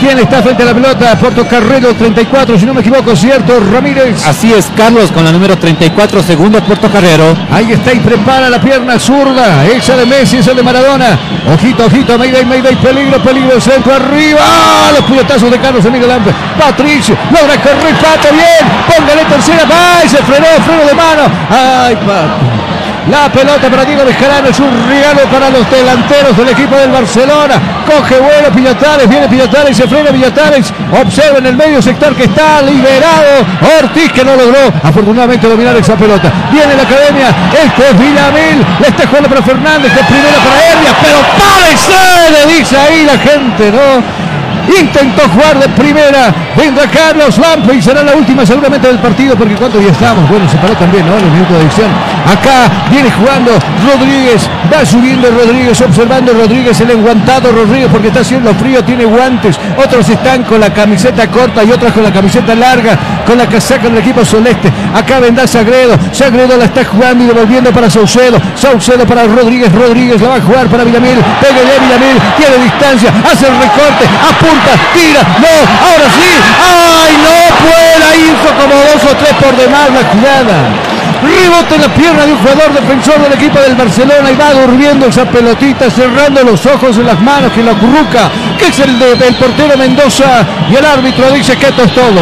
¿Quién 0.00 0.18
está 0.18 0.42
frente 0.42 0.62
a 0.62 0.66
la 0.66 0.74
pelota? 0.74 1.18
Porto 1.18 1.46
Carrero 1.46 1.94
34, 1.94 2.58
si 2.58 2.66
no 2.66 2.74
me 2.74 2.80
equivoco, 2.80 3.14
¿cierto? 3.14 3.60
Ramírez. 3.72 4.26
Así 4.26 4.52
es, 4.52 4.70
Carlos, 4.76 5.10
con 5.12 5.24
la 5.24 5.32
número 5.32 5.56
34, 5.56 6.22
segundo 6.22 6.60
Puerto 6.62 6.90
Carrero. 6.90 7.36
Ahí 7.50 7.72
está 7.72 7.92
y 7.92 8.00
prepara 8.00 8.50
la 8.50 8.60
pierna 8.60 8.98
zurda. 8.98 9.64
Esa 9.66 9.96
de 9.96 10.06
Messi, 10.06 10.38
esa 10.38 10.54
de 10.54 10.62
Maradona. 10.62 11.18
Ojito, 11.54 11.86
ojito, 11.86 12.18
Mayday, 12.18 12.44
Mayday, 12.44 12.76
peligro, 12.76 13.22
peligro, 13.22 13.60
centro 13.60 13.94
arriba. 13.94 14.40
¡Ah! 14.42 14.90
Los 14.96 15.04
puñetazos 15.04 15.50
de 15.50 15.58
Carlos 15.58 15.84
Emilio 15.84 16.08
Lampe. 16.08 16.32
Patricio, 16.58 17.16
logra 17.30 17.60
que 17.60 17.68
repate 17.70 18.32
bien. 18.32 18.96
Póngale 18.96 19.24
tercera, 19.24 19.64
va 19.64 20.04
y 20.04 20.08
se 20.08 20.18
frenó, 20.18 20.46
freno 20.64 20.84
de 20.86 20.94
mano. 20.94 21.22
¡Ay, 21.50 21.96
Pato! 21.96 22.61
La 23.10 23.28
pelota 23.32 23.68
para 23.68 23.84
Diego 23.84 24.04
Bejarano 24.04 24.48
es 24.48 24.60
un 24.60 24.70
regalo 24.88 25.22
para 25.30 25.50
los 25.50 25.68
delanteros 25.68 26.36
del 26.36 26.48
equipo 26.50 26.76
del 26.76 26.90
Barcelona. 26.90 27.60
Coge 27.84 28.18
vuelo 28.20 28.50
Piñatares, 28.54 29.08
viene 29.08 29.28
Piñatares, 29.28 29.76
se 29.76 29.88
frena 29.88 30.10
Piñatares. 30.10 30.72
Observa 31.00 31.38
en 31.38 31.46
el 31.46 31.56
medio 31.56 31.82
sector 31.82 32.14
que 32.14 32.24
está 32.24 32.62
liberado. 32.62 33.44
Ortiz 33.80 34.12
que 34.12 34.24
no 34.24 34.36
logró 34.36 34.72
afortunadamente 34.84 35.48
dominar 35.48 35.76
esa 35.76 35.96
pelota. 35.96 36.30
Viene 36.52 36.76
la 36.76 36.82
academia, 36.84 37.28
este 37.50 37.90
es 37.90 37.98
Villamil. 37.98 38.66
Le 38.80 38.88
está 38.88 39.06
jugando 39.08 39.28
para 39.28 39.42
Fernández, 39.42 39.92
de 39.92 40.04
primera 40.04 40.38
para 40.38 40.72
Herbias, 40.72 40.94
pero 41.02 41.18
¡párese! 41.42 42.30
Le 42.30 42.54
dice 42.54 42.78
ahí 42.78 43.04
la 43.04 43.18
gente, 43.18 43.72
¿no? 43.72 44.78
Intentó 44.78 45.28
jugar 45.28 45.58
de 45.58 45.68
primera. 45.70 46.32
Vendrá 46.56 46.86
Carlos 46.86 47.38
Lampe 47.38 47.74
y 47.74 47.82
será 47.82 48.02
la 48.02 48.14
última 48.14 48.44
seguramente 48.44 48.86
del 48.86 48.98
partido 48.98 49.34
porque 49.36 49.54
cuánto 49.54 49.80
ya 49.80 49.90
estamos. 49.90 50.28
Bueno, 50.28 50.48
se 50.48 50.56
paró 50.58 50.74
también, 50.74 51.06
¿no? 51.06 51.16
En 51.16 51.24
el 51.24 51.48
de 51.48 51.60
edición. 51.62 51.90
Acá 52.26 52.70
viene 52.90 53.10
jugando 53.10 53.52
Rodríguez. 53.86 54.48
Va 54.72 54.84
subiendo 54.84 55.30
Rodríguez, 55.30 55.80
observando 55.80 56.32
Rodríguez 56.32 56.80
el 56.80 56.90
enguantado 56.90 57.52
Rodríguez 57.52 57.88
porque 57.90 58.08
está 58.08 58.20
haciendo 58.20 58.54
frío, 58.54 58.82
tiene 58.84 59.04
guantes. 59.04 59.58
Otros 59.82 60.08
están 60.08 60.44
con 60.44 60.60
la 60.60 60.72
camiseta 60.72 61.26
corta 61.28 61.64
y 61.64 61.70
otros 61.70 61.92
con 61.92 62.02
la 62.02 62.12
camiseta 62.12 62.54
larga, 62.54 62.98
con 63.26 63.38
la 63.38 63.46
casaca 63.46 63.88
del 63.88 63.98
equipo 63.98 64.24
celeste. 64.24 64.70
Acá 64.94 65.20
vendrá 65.20 65.46
Sagredo. 65.46 65.96
Sagredo 66.12 66.56
la 66.56 66.64
está 66.64 66.84
jugando 66.84 67.24
y 67.24 67.26
devolviendo 67.28 67.70
para 67.72 67.90
Saucedo. 67.90 68.40
Saucedo 68.54 69.06
para 69.06 69.24
Rodríguez. 69.24 69.72
Rodríguez 69.72 70.20
la 70.20 70.28
va 70.28 70.36
a 70.36 70.40
jugar 70.40 70.66
para 70.68 70.84
Villamil. 70.84 71.18
Pégale 71.40 71.78
Villamil. 71.80 72.20
Tiene 72.36 72.64
distancia. 72.64 73.12
Hace 73.24 73.46
el 73.46 73.54
recorte. 73.54 74.04
Apunta. 74.30 74.72
Tira. 74.94 75.22
No. 75.40 75.88
Ahora 75.88 76.10
sí. 76.18 76.41
¡Ay! 76.42 77.12
No 77.22 77.56
puede. 77.56 78.08
Hizo 78.22 78.50
como 78.60 78.74
dos 78.74 79.12
o 79.12 79.16
tres 79.16 79.34
por 79.34 79.56
demás 79.56 79.90
la 79.90 80.04
jugada. 80.10 80.92
Rebote 81.22 81.76
en 81.76 81.80
la 81.82 81.94
pierna 81.94 82.26
de 82.26 82.32
un 82.32 82.38
jugador 82.38 82.72
defensor 82.72 83.22
del 83.22 83.32
equipo 83.34 83.60
del 83.60 83.76
Barcelona 83.76 84.30
y 84.30 84.34
va 84.34 84.52
durmiendo 84.54 85.06
esa 85.06 85.24
pelotita, 85.24 85.88
cerrando 85.88 86.42
los 86.42 86.66
ojos 86.66 86.96
en 86.98 87.06
las 87.06 87.20
manos 87.20 87.52
que 87.52 87.62
la 87.62 87.74
curruca, 87.74 88.28
que 88.58 88.66
es 88.66 88.78
el 88.80 88.98
del 88.98 89.34
portero 89.36 89.76
Mendoza. 89.76 90.44
Y 90.70 90.74
el 90.74 90.84
árbitro 90.84 91.30
dice 91.30 91.56
que 91.56 91.66
esto 91.68 91.84
es 91.84 91.94
todo. 91.94 92.20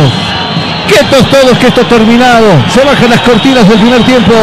Quietos 0.86 1.30
todos 1.30 1.58
que 1.58 1.68
esto 1.68 1.80
ha 1.80 1.88
terminado. 1.88 2.46
Se 2.68 2.84
bajan 2.84 3.10
las 3.10 3.20
cortinas 3.20 3.66
del 3.68 3.78
primer 3.78 4.02
tiempo. 4.02 4.34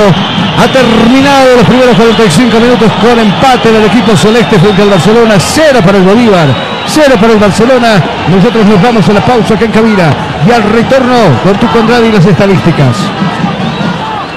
Ha 0.57 0.67
terminado 0.71 1.55
los 1.57 1.65
primeros 1.65 1.95
45 1.95 2.59
minutos 2.59 2.91
con 2.99 3.19
empate 3.19 3.71
del 3.71 3.85
equipo 3.85 4.17
celeste 4.17 4.57
frente 4.57 4.81
al 4.81 4.89
Barcelona. 4.89 5.35
Cero 5.39 5.81
para 5.85 5.97
el 5.97 6.03
Bolívar. 6.03 6.66
Cero 6.87 7.15
para 7.19 7.33
el 7.33 7.39
Barcelona. 7.39 8.03
Nosotros 8.29 8.65
nos 8.65 8.81
vamos 8.81 9.07
a 9.07 9.13
la 9.13 9.25
pausa 9.25 9.53
acá 9.53 9.65
en 9.65 9.71
cabina. 9.71 10.13
Y 10.47 10.51
al 10.51 10.63
retorno 10.63 11.39
con 11.43 11.57
tu 11.59 11.67
Conrad 11.67 12.03
y 12.03 12.11
las 12.11 12.25
estadísticas. 12.25 12.95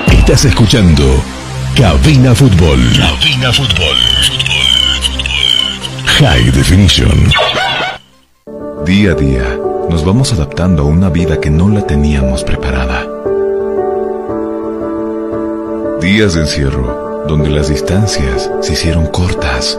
Estás 0.06 0.44
escuchando 0.44 1.22
Cabina 1.77 2.35
Fútbol. 2.35 2.81
Cabina 2.97 3.52
Fútbol. 3.52 3.97
High 6.18 6.51
Definition. 6.52 7.32
Día 8.85 9.12
a 9.12 9.14
día 9.14 9.59
nos 9.89 10.05
vamos 10.05 10.32
adaptando 10.32 10.82
a 10.82 10.86
una 10.86 11.09
vida 11.09 11.40
que 11.40 11.51
no 11.51 11.68
la 11.68 11.86
teníamos 11.86 12.44
preparada. 12.44 13.06
Días 16.01 16.35
de 16.35 16.40
encierro 16.40 17.24
donde 17.27 17.51
las 17.51 17.68
distancias 17.68 18.51
se 18.60 18.72
hicieron 18.72 19.06
cortas. 19.06 19.78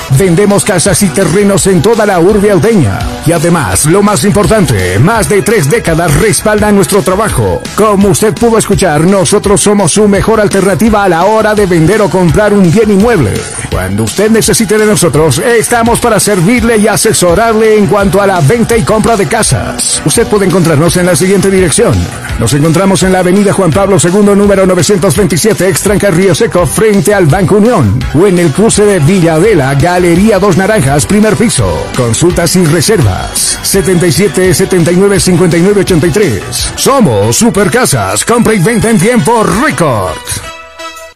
Vendemos 0.17 0.63
casas 0.63 1.01
y 1.03 1.09
terrenos 1.09 1.67
en 1.67 1.81
toda 1.81 2.05
la 2.05 2.19
urbe 2.19 2.51
aldeña. 2.51 2.99
Y 3.25 3.31
además, 3.31 3.85
lo 3.85 4.01
más 4.01 4.23
importante, 4.23 4.99
más 4.99 5.29
de 5.29 5.41
tres 5.41 5.69
décadas 5.69 6.13
respaldan 6.19 6.75
nuestro 6.75 7.01
trabajo. 7.01 7.61
Como 7.75 8.09
usted 8.09 8.33
pudo 8.33 8.57
escuchar, 8.57 9.01
nosotros 9.01 9.61
somos 9.61 9.91
su 9.91 10.07
mejor 10.07 10.41
alternativa 10.41 11.03
a 11.03 11.09
la 11.09 11.25
hora 11.25 11.55
de 11.55 11.65
vender 11.65 12.01
o 12.01 12.09
comprar 12.09 12.53
un 12.53 12.71
bien 12.71 12.91
inmueble. 12.91 13.33
Cuando 13.69 14.03
usted 14.03 14.29
necesite 14.29 14.77
de 14.77 14.85
nosotros, 14.85 15.39
estamos 15.39 15.99
para 15.99 16.19
servirle 16.19 16.77
y 16.77 16.87
asesorarle 16.87 17.77
en 17.77 17.87
cuanto 17.87 18.21
a 18.21 18.27
la 18.27 18.41
venta 18.41 18.77
y 18.77 18.83
compra 18.83 19.15
de 19.15 19.27
casas. 19.27 20.01
Usted 20.05 20.27
puede 20.27 20.45
encontrarnos 20.45 20.97
en 20.97 21.05
la 21.05 21.15
siguiente 21.15 21.49
dirección. 21.49 21.93
Nos 22.39 22.53
encontramos 22.53 23.03
en 23.03 23.13
la 23.13 23.19
avenida 23.19 23.53
Juan 23.53 23.71
Pablo 23.71 23.97
II, 24.03 24.35
número 24.35 24.65
927, 24.65 25.67
Extranca 25.67 26.11
Río 26.11 26.33
Seco, 26.35 26.65
frente 26.65 27.13
al 27.13 27.27
Banco 27.27 27.55
Unión. 27.57 27.99
O 28.13 28.27
en 28.27 28.39
el 28.39 28.51
cruce 28.51 28.83
de 28.83 28.99
Villadela, 28.99 29.73
Galería 30.01 30.39
Dos 30.39 30.57
Naranjas, 30.57 31.05
primer 31.05 31.35
piso. 31.35 31.85
Consultas 31.95 32.55
y 32.55 32.65
reservas. 32.65 33.59
77 33.61 34.51
79 34.51 35.19
59 35.19 35.81
83. 35.81 36.73
Somos 36.75 37.35
Supercasas. 37.35 38.25
Compra 38.25 38.55
y 38.55 38.59
venta 38.59 38.89
en 38.89 38.97
tiempo 38.97 39.43
récord. 39.43 40.50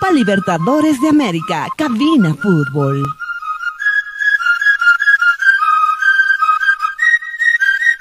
Copa 0.00 0.12
Libertadores 0.12 0.98
de 1.02 1.08
América, 1.08 1.66
Cabina 1.76 2.34
Fútbol. 2.34 3.02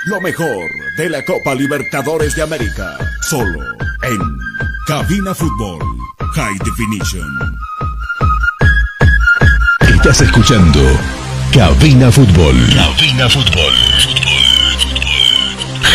Lo 0.06 0.22
mejor 0.22 0.70
de 0.98 1.10
la 1.10 1.26
Copa 1.26 1.54
Libertadores 1.54 2.36
de 2.36 2.44
América, 2.44 2.98
solo 3.22 3.60
en 4.04 4.18
Cabina 4.88 5.36
Fútbol 5.36 5.80
High 6.36 6.60
Definition. 6.64 7.60
Estás 9.94 10.22
escuchando 10.22 10.80
Cabina 11.54 12.10
Fútbol. 12.14 12.56
Cabina 12.76 13.28
Fútbol. 13.28 13.74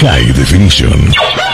High 0.00 0.32
Definition. 0.34 1.53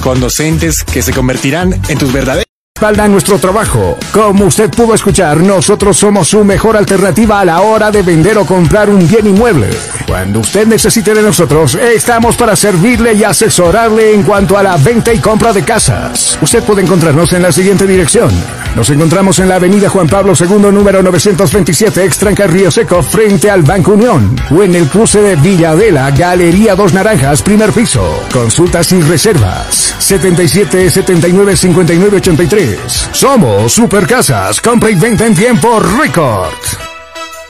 con 0.00 0.20
docentes 0.20 0.84
que 0.84 1.02
se 1.02 1.12
convertirán 1.12 1.80
en 1.88 1.98
tus 1.98 2.12
verdaderos 2.12 2.47
Respalda 2.78 3.08
nuestro 3.08 3.40
trabajo. 3.40 3.98
Como 4.12 4.44
usted 4.44 4.70
pudo 4.70 4.94
escuchar, 4.94 5.38
nosotros 5.38 5.96
somos 5.96 6.28
su 6.28 6.44
mejor 6.44 6.76
alternativa 6.76 7.40
a 7.40 7.44
la 7.44 7.60
hora 7.62 7.90
de 7.90 8.02
vender 8.02 8.38
o 8.38 8.46
comprar 8.46 8.88
un 8.88 9.04
bien 9.08 9.26
inmueble. 9.26 9.68
Cuando 10.06 10.38
usted 10.38 10.64
necesite 10.64 11.12
de 11.12 11.20
nosotros, 11.20 11.74
estamos 11.74 12.36
para 12.36 12.54
servirle 12.54 13.14
y 13.14 13.24
asesorarle 13.24 14.14
en 14.14 14.22
cuanto 14.22 14.56
a 14.56 14.62
la 14.62 14.76
venta 14.76 15.12
y 15.12 15.18
compra 15.18 15.52
de 15.52 15.64
casas. 15.64 16.38
Usted 16.40 16.62
puede 16.62 16.82
encontrarnos 16.82 17.32
en 17.32 17.42
la 17.42 17.50
siguiente 17.50 17.84
dirección. 17.84 18.30
Nos 18.76 18.90
encontramos 18.90 19.40
en 19.40 19.48
la 19.48 19.56
avenida 19.56 19.88
Juan 19.88 20.06
Pablo 20.06 20.34
II, 20.38 20.70
número 20.70 21.02
927, 21.02 22.04
Extranca 22.04 22.46
Río 22.46 22.70
Seco, 22.70 23.02
frente 23.02 23.50
al 23.50 23.62
Banco 23.62 23.94
Unión. 23.94 24.36
O 24.52 24.62
en 24.62 24.76
el 24.76 24.86
cruce 24.86 25.20
de 25.20 25.34
Villadela, 25.34 26.12
Galería 26.12 26.76
Dos 26.76 26.94
Naranjas, 26.94 27.42
primer 27.42 27.72
piso. 27.72 28.22
Consultas 28.32 28.92
y 28.92 29.00
reservas. 29.00 29.96
77 29.98 30.90
79 30.90 31.56
59 31.56 32.16
83. 32.18 32.67
Somos 33.12 33.72
Supercasas. 33.72 34.60
Compra 34.60 34.90
y 34.90 34.94
venta 34.94 35.26
en 35.26 35.34
tiempo 35.34 35.80
récord. 35.80 36.87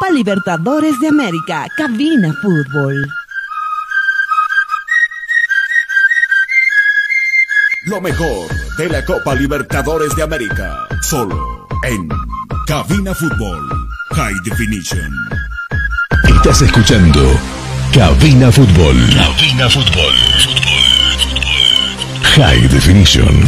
Copa 0.00 0.12
Libertadores 0.12 0.98
de 0.98 1.08
América, 1.08 1.66
Cabina 1.76 2.32
Fútbol. 2.40 3.06
Lo 7.84 8.00
mejor 8.00 8.48
de 8.78 8.88
la 8.88 9.04
Copa 9.04 9.34
Libertadores 9.34 10.16
de 10.16 10.22
América, 10.22 10.88
solo 11.02 11.68
en 11.84 12.08
Cabina 12.66 13.14
Fútbol 13.14 13.60
High 14.12 14.36
Definition. 14.42 15.12
Estás 16.34 16.62
escuchando 16.62 17.20
Cabina 17.92 18.50
Fútbol. 18.50 18.96
Cabina 19.14 19.68
Fútbol. 19.68 20.14
High 22.22 22.68
Definition. 22.68 23.46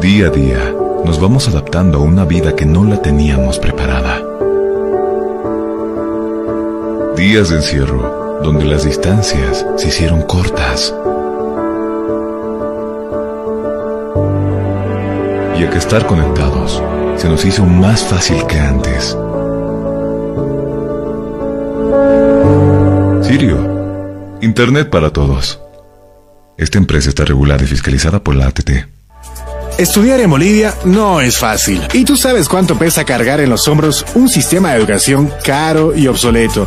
Día 0.00 0.28
a 0.28 0.30
día, 0.30 0.74
nos 1.04 1.20
vamos 1.20 1.48
adaptando 1.48 1.98
a 1.98 2.02
una 2.02 2.24
vida 2.24 2.56
que 2.56 2.64
no 2.64 2.82
la 2.84 3.02
teníamos 3.02 3.58
preparada. 3.58 4.25
Días 7.16 7.48
de 7.48 7.56
encierro, 7.56 8.40
donde 8.42 8.66
las 8.66 8.84
distancias 8.84 9.64
se 9.78 9.88
hicieron 9.88 10.20
cortas. 10.22 10.94
Y 15.58 15.64
a 15.64 15.70
que 15.70 15.78
estar 15.78 16.06
conectados 16.06 16.82
se 17.16 17.28
nos 17.30 17.42
hizo 17.46 17.64
más 17.64 18.04
fácil 18.04 18.46
que 18.46 18.60
antes. 18.60 19.16
Sirio, 23.26 24.38
Internet 24.42 24.90
para 24.90 25.10
todos. 25.10 25.58
Esta 26.58 26.76
empresa 26.76 27.08
está 27.08 27.24
regulada 27.24 27.64
y 27.64 27.66
fiscalizada 27.66 28.22
por 28.22 28.34
la 28.34 28.48
ATT. 28.48 28.70
Estudiar 29.78 30.20
en 30.20 30.30
Bolivia 30.30 30.74
no 30.86 31.20
es 31.20 31.36
fácil. 31.36 31.82
Y 31.92 32.06
tú 32.06 32.16
sabes 32.16 32.48
cuánto 32.48 32.78
pesa 32.78 33.04
cargar 33.04 33.40
en 33.40 33.50
los 33.50 33.68
hombros 33.68 34.06
un 34.14 34.30
sistema 34.30 34.70
de 34.70 34.78
educación 34.78 35.30
caro 35.44 35.94
y 35.94 36.06
obsoleto, 36.06 36.66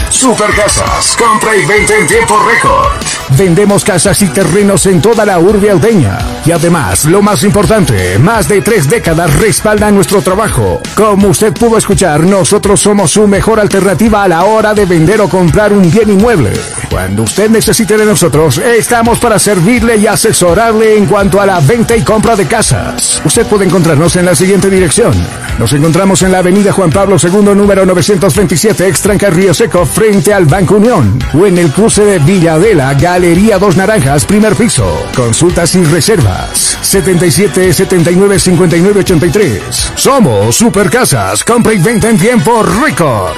Supercasas, 0.11 1.15
compra 1.15 1.55
y 1.55 1.65
venta 1.65 1.95
en 1.97 2.05
tiempo 2.05 2.35
récord. 2.45 2.91
Vendemos 3.37 3.85
casas 3.85 4.21
y 4.21 4.27
terrenos 4.27 4.85
en 4.85 5.01
toda 5.01 5.25
la 5.25 5.39
urbe 5.39 5.71
aldeña. 5.71 6.19
Y 6.45 6.51
además, 6.51 7.05
lo 7.05 7.21
más 7.21 7.43
importante, 7.43 8.19
más 8.19 8.49
de 8.49 8.61
tres 8.61 8.89
décadas 8.89 9.33
respaldan 9.39 9.95
nuestro 9.95 10.21
trabajo. 10.21 10.81
Como 10.95 11.29
usted 11.29 11.53
pudo 11.53 11.77
escuchar, 11.77 12.25
nosotros 12.25 12.81
somos 12.81 13.11
su 13.11 13.25
mejor 13.25 13.61
alternativa 13.61 14.23
a 14.23 14.27
la 14.27 14.43
hora 14.43 14.73
de 14.73 14.85
vender 14.85 15.21
o 15.21 15.29
comprar 15.29 15.71
un 15.71 15.89
bien 15.89 16.09
inmueble. 16.09 16.51
Cuando 16.89 17.23
usted 17.23 17.49
necesite 17.49 17.95
de 17.95 18.05
nosotros, 18.05 18.57
estamos 18.57 19.17
para 19.17 19.39
servirle 19.39 19.95
y 19.95 20.07
asesorarle 20.07 20.97
en 20.97 21.05
cuanto 21.05 21.39
a 21.39 21.45
la 21.45 21.61
venta 21.61 21.95
y 21.95 22.03
compra 22.03 22.35
de 22.35 22.47
casas. 22.47 23.21
Usted 23.23 23.45
puede 23.47 23.63
encontrarnos 23.65 24.17
en 24.17 24.25
la 24.25 24.35
siguiente 24.35 24.69
dirección. 24.69 25.13
Nos 25.57 25.71
encontramos 25.71 26.21
en 26.23 26.33
la 26.33 26.39
avenida 26.39 26.73
Juan 26.73 26.89
Pablo 26.89 27.15
II, 27.21 27.55
número 27.55 27.85
927, 27.85 28.87
Extranca 28.87 29.29
Río 29.29 29.53
Seco, 29.53 29.85
frente 30.01 30.33
al 30.33 30.45
Banco 30.47 30.77
Unión. 30.77 31.19
O 31.31 31.45
en 31.45 31.59
el 31.59 31.69
cruce 31.71 32.03
de 32.03 32.17
Villadela, 32.17 32.91
Galería 32.95 33.59
Dos 33.59 33.77
Naranjas, 33.77 34.25
primer 34.25 34.55
piso. 34.55 34.83
Consultas 35.15 35.75
y 35.75 35.83
reservas. 35.83 36.79
77 36.81 37.71
79 37.71 38.39
59 38.39 38.99
83. 39.01 39.61
Somos 39.95 40.55
Supercasas. 40.55 41.43
Compra 41.43 41.73
y 41.73 41.77
venta 41.77 42.09
en 42.09 42.17
tiempo 42.17 42.63
récord. 42.63 43.37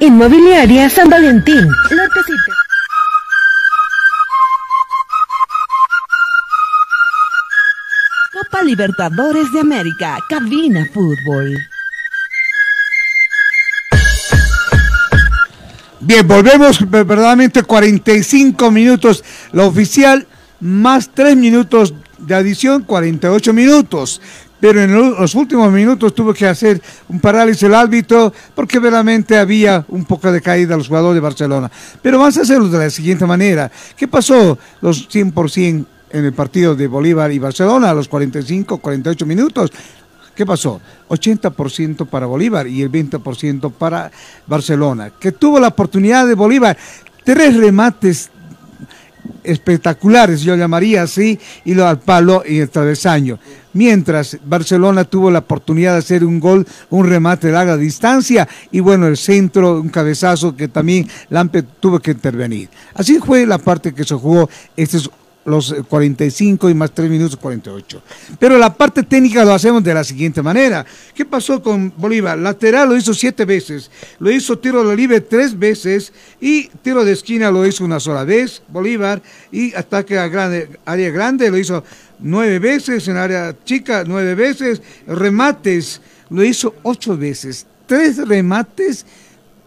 Inmobiliaria 0.00 0.90
San 0.90 1.08
Valentín. 1.08 1.68
Te- 1.88 1.94
Copa 8.32 8.62
Libertadores 8.62 9.52
de 9.52 9.60
América, 9.60 10.18
Cabina 10.28 10.86
Fútbol. 10.92 11.54
Bien, 16.04 16.26
volvemos 16.26 16.80
eh, 16.80 16.84
verdaderamente 16.86 17.62
45 17.62 18.70
minutos 18.70 19.22
la 19.52 19.64
oficial, 19.64 20.26
más 20.60 21.10
3 21.14 21.36
minutos 21.36 21.94
de 22.18 22.34
adición, 22.34 22.82
48 22.82 23.52
minutos. 23.52 24.20
Pero 24.60 24.80
en 24.80 24.92
lo- 24.94 25.20
los 25.20 25.34
últimos 25.34 25.72
minutos 25.72 26.14
tuvo 26.14 26.32
que 26.32 26.46
hacer 26.46 26.80
un 27.08 27.18
parálisis 27.20 27.64
el 27.64 27.74
árbitro 27.74 28.32
porque 28.54 28.78
verdaderamente 28.78 29.36
había 29.36 29.84
un 29.88 30.04
poco 30.04 30.30
de 30.30 30.40
caída 30.40 30.74
a 30.74 30.78
los 30.78 30.86
jugadores 30.88 31.16
de 31.16 31.20
Barcelona. 31.20 31.70
Pero 32.00 32.18
vamos 32.18 32.36
a 32.38 32.42
hacerlo 32.42 32.68
de 32.68 32.78
la 32.78 32.90
siguiente 32.90 33.26
manera. 33.26 33.70
¿Qué 33.96 34.06
pasó 34.06 34.56
los 34.80 35.08
100% 35.08 35.86
en 36.10 36.24
el 36.24 36.32
partido 36.32 36.74
de 36.76 36.86
Bolívar 36.86 37.32
y 37.32 37.38
Barcelona 37.40 37.90
a 37.90 37.94
los 37.94 38.06
45, 38.06 38.78
48 38.78 39.26
minutos? 39.26 39.72
¿Qué 40.34 40.46
pasó? 40.46 40.80
80% 41.08 42.06
para 42.06 42.26
Bolívar 42.26 42.66
y 42.66 42.82
el 42.82 42.90
20% 42.90 43.72
para 43.72 44.10
Barcelona. 44.46 45.10
Que 45.18 45.32
tuvo 45.32 45.60
la 45.60 45.68
oportunidad 45.68 46.26
de 46.26 46.34
Bolívar. 46.34 46.76
tres 47.24 47.56
remates 47.56 48.30
espectaculares, 49.44 50.42
yo 50.42 50.56
llamaría 50.56 51.02
así, 51.02 51.38
y 51.64 51.74
lo 51.74 51.86
al 51.86 51.98
palo 51.98 52.42
y 52.46 52.58
el 52.58 52.70
travesaño. 52.70 53.38
Mientras 53.74 54.38
Barcelona 54.44 55.04
tuvo 55.04 55.30
la 55.30 55.40
oportunidad 55.40 55.92
de 55.92 55.98
hacer 55.98 56.24
un 56.24 56.38
gol, 56.38 56.66
un 56.90 57.08
remate 57.08 57.46
de 57.46 57.54
larga 57.54 57.76
distancia 57.76 58.46
y 58.70 58.80
bueno, 58.80 59.06
el 59.06 59.16
centro, 59.16 59.80
un 59.80 59.88
cabezazo 59.88 60.54
que 60.54 60.68
también 60.68 61.08
Lampe 61.30 61.62
tuvo 61.62 61.98
que 61.98 62.10
intervenir. 62.10 62.68
Así 62.94 63.18
fue 63.18 63.46
la 63.46 63.58
parte 63.58 63.94
que 63.94 64.04
se 64.04 64.14
jugó 64.14 64.48
estos 64.76 65.10
los 65.44 65.74
45 65.88 66.70
y 66.70 66.74
más 66.74 66.92
3 66.92 67.10
minutos 67.10 67.36
48. 67.36 68.02
Pero 68.38 68.58
la 68.58 68.72
parte 68.72 69.02
técnica 69.02 69.44
lo 69.44 69.52
hacemos 69.52 69.82
de 69.82 69.94
la 69.94 70.04
siguiente 70.04 70.42
manera. 70.42 70.84
¿Qué 71.14 71.24
pasó 71.24 71.62
con 71.62 71.92
Bolívar? 71.96 72.38
Lateral 72.38 72.88
lo 72.88 72.96
hizo 72.96 73.14
siete 73.14 73.44
veces, 73.44 73.90
lo 74.18 74.30
hizo 74.30 74.58
tiro 74.58 74.84
de 74.84 74.96
libre 74.96 75.20
tres 75.20 75.58
veces 75.58 76.12
y 76.40 76.68
tiro 76.82 77.04
de 77.04 77.12
esquina 77.12 77.50
lo 77.50 77.66
hizo 77.66 77.84
una 77.84 78.00
sola 78.00 78.24
vez, 78.24 78.62
Bolívar, 78.68 79.22
y 79.50 79.74
ataque 79.74 80.18
a 80.18 80.28
grande, 80.28 80.68
área 80.84 81.10
grande 81.10 81.50
lo 81.50 81.58
hizo 81.58 81.82
nueve 82.18 82.58
veces, 82.58 83.08
en 83.08 83.16
área 83.16 83.56
chica 83.64 84.04
nueve 84.06 84.34
veces, 84.34 84.80
remates 85.06 86.00
lo 86.30 86.44
hizo 86.44 86.74
ocho 86.82 87.16
veces, 87.16 87.66
tres 87.86 88.16
remates 88.26 89.04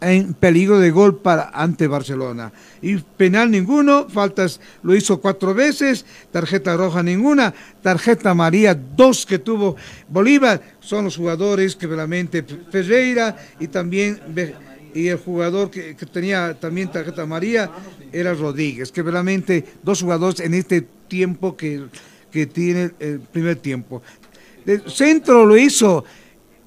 en 0.02 0.34
peligro 0.34 0.80
de 0.80 0.92
gol 0.92 1.18
para 1.18 1.50
ante 1.54 1.88
Barcelona. 1.88 2.52
Y 2.86 2.98
penal 2.98 3.50
ninguno, 3.50 4.08
faltas 4.08 4.62
lo 4.84 4.96
hizo 4.96 5.20
cuatro 5.20 5.56
veces, 5.56 6.06
tarjeta 6.32 6.78
roja 6.78 7.02
ninguna, 7.02 7.52
tarjeta 7.82 8.36
María 8.36 8.76
dos 8.76 9.26
que 9.26 9.40
tuvo 9.40 9.76
Bolívar, 10.08 10.62
son 10.82 11.06
los 11.06 11.18
jugadores 11.18 11.76
que 11.76 11.88
realmente 11.88 12.46
Ferreira 12.70 13.36
y 13.60 13.70
también 13.70 14.22
y 14.94 15.08
el 15.08 15.18
jugador 15.18 15.72
que, 15.72 15.96
tenía 15.96 16.54
también 16.54 16.92
tarjeta 16.92 17.26
María 17.26 17.72
era 18.14 18.36
Rodríguez, 18.36 18.92
que 18.92 19.02
realmente 19.02 19.66
dos 19.82 20.04
jugadores 20.04 20.40
en 20.42 20.54
este 20.54 20.82
tiempo 21.08 21.58
que, 21.58 21.86
que 22.32 22.46
tiene 22.46 22.92
el 23.00 23.20
primer 23.20 23.56
tiempo. 23.56 24.04
De 24.64 24.80
centro 24.92 25.44
lo 25.44 25.58
hizo 25.58 26.06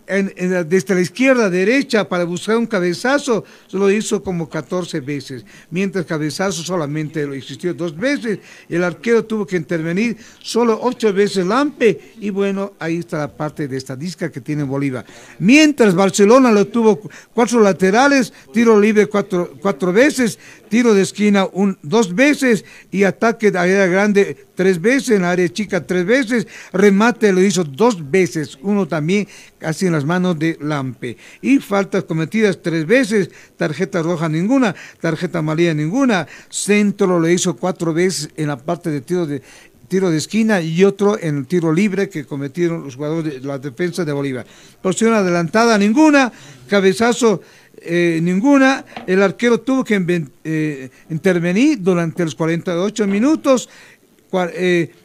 desde 0.08 0.94
la 0.94 1.00
izquierda 1.00 1.46
a 1.46 1.50
derecha 1.50 2.08
para 2.08 2.24
buscar 2.24 2.56
un 2.56 2.66
cabezazo, 2.66 3.44
lo 3.72 3.90
hizo 3.90 4.22
como 4.22 4.48
14 4.48 5.00
veces, 5.00 5.44
mientras 5.70 6.06
cabezazo 6.06 6.62
solamente 6.62 7.26
lo 7.26 7.34
existió 7.34 7.74
dos 7.74 7.96
veces, 7.96 8.38
el 8.68 8.82
arquero 8.82 9.24
tuvo 9.24 9.46
que 9.46 9.56
intervenir 9.56 10.16
solo 10.40 10.78
ocho 10.82 11.12
veces 11.12 11.46
Lampe, 11.46 12.14
y 12.20 12.30
bueno, 12.30 12.72
ahí 12.78 12.98
está 12.98 13.18
la 13.18 13.36
parte 13.36 13.68
de 13.68 13.76
estadística 13.76 14.32
que 14.32 14.40
tiene 14.40 14.62
Bolívar. 14.62 15.04
Mientras 15.38 15.94
Barcelona 15.94 16.50
lo 16.52 16.66
tuvo 16.66 17.00
cuatro 17.34 17.60
laterales, 17.60 18.32
tiro 18.52 18.80
libre 18.80 19.06
cuatro, 19.06 19.54
cuatro 19.60 19.92
veces, 19.92 20.38
tiro 20.68 20.94
de 20.94 21.02
esquina 21.02 21.46
un, 21.52 21.78
dos 21.82 22.14
veces 22.14 22.64
y 22.90 23.04
ataque 23.04 23.50
de 23.50 23.58
área 23.58 23.86
grande 23.86 24.48
tres 24.54 24.80
veces, 24.80 25.10
en 25.10 25.24
área 25.24 25.48
chica 25.48 25.86
tres 25.86 26.04
veces, 26.04 26.46
remate 26.72 27.32
lo 27.32 27.42
hizo 27.42 27.64
dos 27.64 28.10
veces, 28.10 28.58
uno 28.62 28.88
también 28.88 29.28
casi 29.58 29.86
en 29.86 29.92
las 29.92 30.04
manos 30.04 30.38
de 30.38 30.58
Lampe. 30.60 31.16
Y 31.42 31.58
faltas 31.58 32.04
cometidas 32.04 32.60
tres 32.62 32.86
veces, 32.86 33.30
tarjeta 33.56 34.02
roja 34.02 34.28
ninguna, 34.28 34.74
tarjeta 35.00 35.38
amarilla 35.38 35.74
ninguna, 35.74 36.26
centro 36.48 37.20
lo 37.20 37.28
hizo 37.28 37.56
cuatro 37.56 37.94
veces 37.94 38.30
en 38.36 38.48
la 38.48 38.56
parte 38.56 38.90
de 38.90 39.00
tiro 39.00 39.26
de 39.26 39.42
tiro 39.88 40.10
de 40.10 40.18
esquina 40.18 40.60
y 40.60 40.84
otro 40.84 41.18
en 41.18 41.38
el 41.38 41.46
tiro 41.46 41.72
libre 41.72 42.08
que 42.08 42.24
cometieron 42.24 42.84
los 42.84 42.96
jugadores 42.96 43.40
de 43.40 43.48
la 43.48 43.58
defensa 43.58 44.04
de 44.04 44.12
Bolívar. 44.12 44.46
Posición 44.82 45.14
adelantada 45.14 45.78
ninguna, 45.78 46.30
cabezazo 46.68 47.40
eh, 47.82 48.20
ninguna. 48.22 48.84
El 49.06 49.22
arquero 49.22 49.60
tuvo 49.60 49.84
que 49.84 50.26
eh, 50.44 50.90
intervenir 51.10 51.80
durante 51.80 52.24
los 52.24 52.34
48 52.34 53.06
minutos 53.06 53.68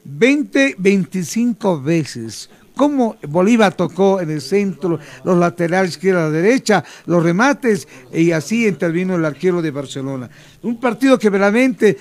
20, 0.04 0.76
25 0.78 1.76
eh, 1.76 1.82
veces. 1.84 2.50
Como 2.76 3.18
Bolívar 3.28 3.76
tocó 3.76 4.20
en 4.20 4.32
el 4.32 4.41
centro, 4.41 5.00
los 5.24 5.38
laterales 5.38 5.91
izquierda 5.91 6.26
a 6.26 6.30
derecha, 6.32 6.84
los 7.06 7.22
remates, 7.22 7.88
y 8.12 8.32
así 8.32 8.68
intervino 8.68 9.16
el 9.16 9.26
arquero 9.26 9.62
de 9.62 9.72
Barcelona. 9.72 10.30
Un 10.64 10.80
partido 10.80 11.20
que 11.20 11.30
verdaderamente 11.30 11.98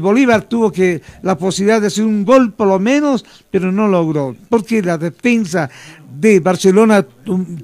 Bolívar 0.00 0.42
tuvo 0.42 0.72
que 0.72 1.02
la 1.22 1.36
posibilidad 1.36 1.80
de 1.80 1.88
hacer 1.88 2.04
un 2.04 2.24
gol 2.24 2.52
por 2.52 2.68
lo 2.68 2.78
menos, 2.78 3.24
pero 3.50 3.70
no 3.70 3.86
logró, 3.86 4.34
porque 4.48 4.82
la 4.82 4.96
defensa 4.96 5.68
de 6.18 6.40
Barcelona 6.40 7.06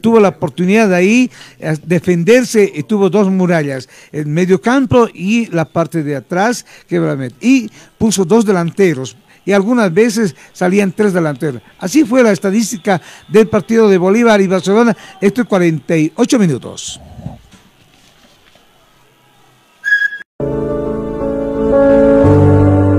tuvo 0.01 0.21
la 0.21 0.29
oportunidad 0.29 0.89
de 0.91 0.97
ahí 0.97 1.31
eh, 1.59 1.77
defenderse 1.87 2.71
y 2.75 2.83
tuvo 2.83 3.11
dos 3.11 3.31
murallas, 3.31 3.89
el 4.12 4.27
medio 4.27 4.61
campo 4.61 5.09
y 5.12 5.47
la 5.47 5.65
parte 5.65 6.03
de 6.03 6.16
atrás, 6.16 6.66
que 6.89 7.31
y 7.41 7.71
puso 7.99 8.25
dos 8.25 8.45
delanteros 8.45 9.16
y 9.45 9.53
algunas 9.53 9.93
veces 9.93 10.35
salían 10.53 10.93
tres 10.93 11.12
delanteros. 11.12 11.62
Así 11.79 12.05
fue 12.05 12.23
la 12.23 12.33
estadística 12.33 13.01
del 13.29 13.49
partido 13.49 13.89
de 13.89 13.99
Bolívar 13.99 14.41
y 14.41 14.47
Barcelona, 14.47 14.97
esto 15.21 15.43
es 15.43 15.49
48 15.49 16.39
minutos. 16.39 17.01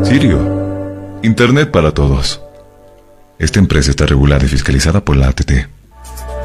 Sirio, 0.03 1.19
Internet 1.23 1.71
para 1.71 1.91
todos. 1.91 2.41
Esta 3.37 3.59
empresa 3.59 3.89
está 3.89 4.05
regulada 4.05 4.45
y 4.45 4.47
fiscalizada 4.47 5.03
por 5.03 5.17
la 5.17 5.27
ATT. 5.27 5.74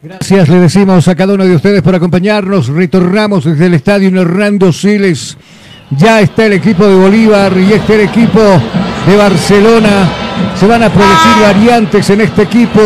Gracias, 0.05 0.49
le 0.49 0.59
decimos 0.59 1.07
a 1.07 1.15
cada 1.15 1.33
uno 1.33 1.45
de 1.45 1.55
ustedes 1.55 1.81
por 1.81 1.95
acompañarnos. 1.95 2.67
Retornamos 2.67 3.43
desde 3.43 3.65
el 3.65 3.73
estadio 3.73 4.21
Hernando 4.21 4.71
Siles. 4.71 5.35
Ya 5.97 6.21
está 6.21 6.45
el 6.45 6.53
equipo 6.53 6.85
de 6.85 6.93
Bolívar 6.93 7.51
y 7.57 7.73
está 7.73 7.95
el 7.95 8.01
equipo 8.01 8.39
de 8.39 9.17
Barcelona. 9.17 10.07
Se 10.59 10.67
van 10.67 10.83
a 10.83 10.89
producir 10.89 11.31
variantes 11.41 12.07
en 12.11 12.21
este 12.21 12.43
equipo 12.43 12.81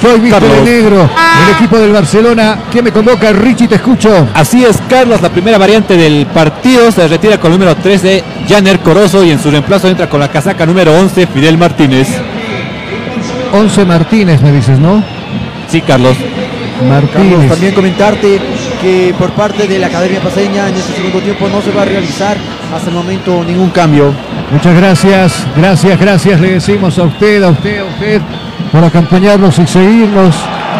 que 0.00 0.06
hoy 0.08 0.18
viste 0.18 0.40
de 0.40 0.62
negro. 0.62 1.08
El 1.46 1.54
equipo 1.54 1.78
del 1.78 1.92
Barcelona. 1.92 2.58
¿Quién 2.72 2.86
me 2.86 2.90
convoca? 2.90 3.32
Richie, 3.32 3.68
te 3.68 3.76
escucho. 3.76 4.26
Así 4.34 4.64
es, 4.64 4.76
Carlos, 4.90 5.22
la 5.22 5.28
primera 5.28 5.58
variante 5.58 5.96
del 5.96 6.26
partido 6.26 6.90
se 6.90 7.06
retira 7.06 7.38
con 7.38 7.52
el 7.52 7.58
número 7.60 7.76
13, 7.76 8.24
Janer 8.48 8.80
Corozo, 8.80 9.22
y 9.22 9.30
en 9.30 9.38
su 9.38 9.48
reemplazo 9.48 9.88
entra 9.88 10.10
con 10.10 10.18
la 10.18 10.28
casaca 10.28 10.66
número 10.66 10.92
11, 10.98 11.28
Fidel 11.28 11.56
Martínez. 11.56 12.08
11 13.52 13.84
Martínez, 13.84 14.42
me 14.42 14.50
dices, 14.50 14.76
¿no? 14.80 15.04
Sí, 15.68 15.80
Carlos. 15.80 16.16
Carlos, 16.74 17.02
Martínez. 17.12 17.48
también 17.50 17.74
comentarte 17.74 18.40
que 18.80 19.14
por 19.18 19.30
parte 19.32 19.66
de 19.66 19.78
la 19.78 19.86
Academia 19.86 20.20
Paseña 20.20 20.68
en 20.68 20.74
este 20.74 20.94
segundo 20.94 21.20
tiempo 21.20 21.48
no 21.48 21.62
se 21.62 21.70
va 21.70 21.82
a 21.82 21.84
realizar 21.84 22.36
hasta 22.74 22.88
el 22.88 22.94
momento 22.94 23.44
ningún 23.44 23.70
cambio. 23.70 24.12
Muchas 24.50 24.74
gracias, 24.74 25.46
gracias, 25.56 25.98
gracias. 25.98 26.40
Le 26.40 26.52
decimos 26.52 26.98
a 26.98 27.04
usted, 27.04 27.42
a 27.42 27.50
usted, 27.50 27.80
a 27.80 27.84
usted 27.84 28.20
por 28.72 28.84
acompañarnos 28.84 29.58
y 29.58 29.66
seguirnos. 29.66 30.34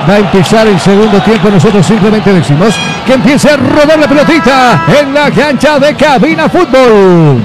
Va 0.08 0.14
a 0.14 0.18
empezar 0.18 0.66
el 0.66 0.78
segundo 0.80 1.20
tiempo. 1.20 1.48
Nosotros 1.48 1.86
simplemente 1.86 2.32
decimos 2.32 2.74
que 3.06 3.14
empiece 3.14 3.50
a 3.50 3.56
rodar 3.56 3.98
la 3.98 4.08
pelotita 4.08 4.84
en 5.00 5.14
la 5.14 5.30
cancha 5.30 5.78
de 5.78 5.94
Cabina 5.94 6.48
Fútbol. 6.48 7.40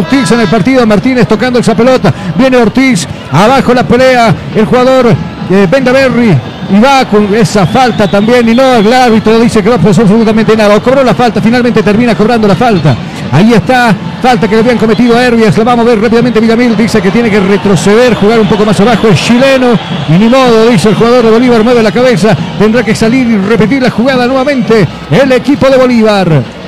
Ortiz 0.00 0.32
en 0.32 0.40
el 0.40 0.48
partido, 0.48 0.86
Martínez 0.86 1.28
tocando 1.28 1.58
esa 1.58 1.74
pelota. 1.76 2.12
Viene 2.36 2.56
Ortiz, 2.56 3.06
abajo 3.30 3.74
la 3.74 3.84
pelea. 3.84 4.34
El 4.56 4.64
jugador 4.64 5.14
eh, 5.50 5.68
Berry 5.70 6.36
y 6.70 6.80
va 6.80 7.04
con 7.04 7.34
esa 7.34 7.66
falta 7.66 8.08
también. 8.08 8.48
Y 8.48 8.54
no, 8.54 8.76
el 8.76 8.92
árbitro 8.92 9.38
dice 9.38 9.62
que 9.62 9.70
no 9.70 9.78
pasó 9.78 10.02
absolutamente 10.02 10.56
nada. 10.56 10.78
Cobró 10.80 11.02
la 11.02 11.14
falta, 11.14 11.40
finalmente 11.40 11.82
termina 11.82 12.14
cobrando 12.14 12.46
la 12.46 12.54
falta. 12.54 12.96
Ahí 13.32 13.52
está, 13.52 13.94
falta 14.22 14.48
que 14.48 14.54
le 14.54 14.60
habían 14.60 14.78
cometido 14.78 15.16
a 15.16 15.24
Herbias. 15.24 15.56
La 15.58 15.64
vamos 15.64 15.86
a 15.86 15.88
ver 15.90 16.00
rápidamente. 16.00 16.40
Villamil 16.40 16.76
dice 16.76 17.00
que 17.00 17.10
tiene 17.10 17.30
que 17.30 17.40
retroceder, 17.40 18.14
jugar 18.14 18.40
un 18.40 18.48
poco 18.48 18.64
más 18.64 18.78
abajo. 18.80 19.08
Es 19.08 19.20
chileno 19.20 19.78
y 20.08 20.12
ni 20.12 20.28
modo, 20.28 20.68
dice 20.68 20.90
el 20.90 20.94
jugador 20.94 21.24
de 21.24 21.30
Bolívar. 21.30 21.64
Mueve 21.64 21.82
la 21.82 21.92
cabeza, 21.92 22.36
tendrá 22.58 22.82
que 22.82 22.94
salir 22.94 23.26
y 23.26 23.36
repetir 23.36 23.82
la 23.82 23.90
jugada 23.90 24.26
nuevamente. 24.26 24.86
El 25.10 25.32
equipo 25.32 25.68
de 25.68 25.76
Bolívar. 25.76 26.59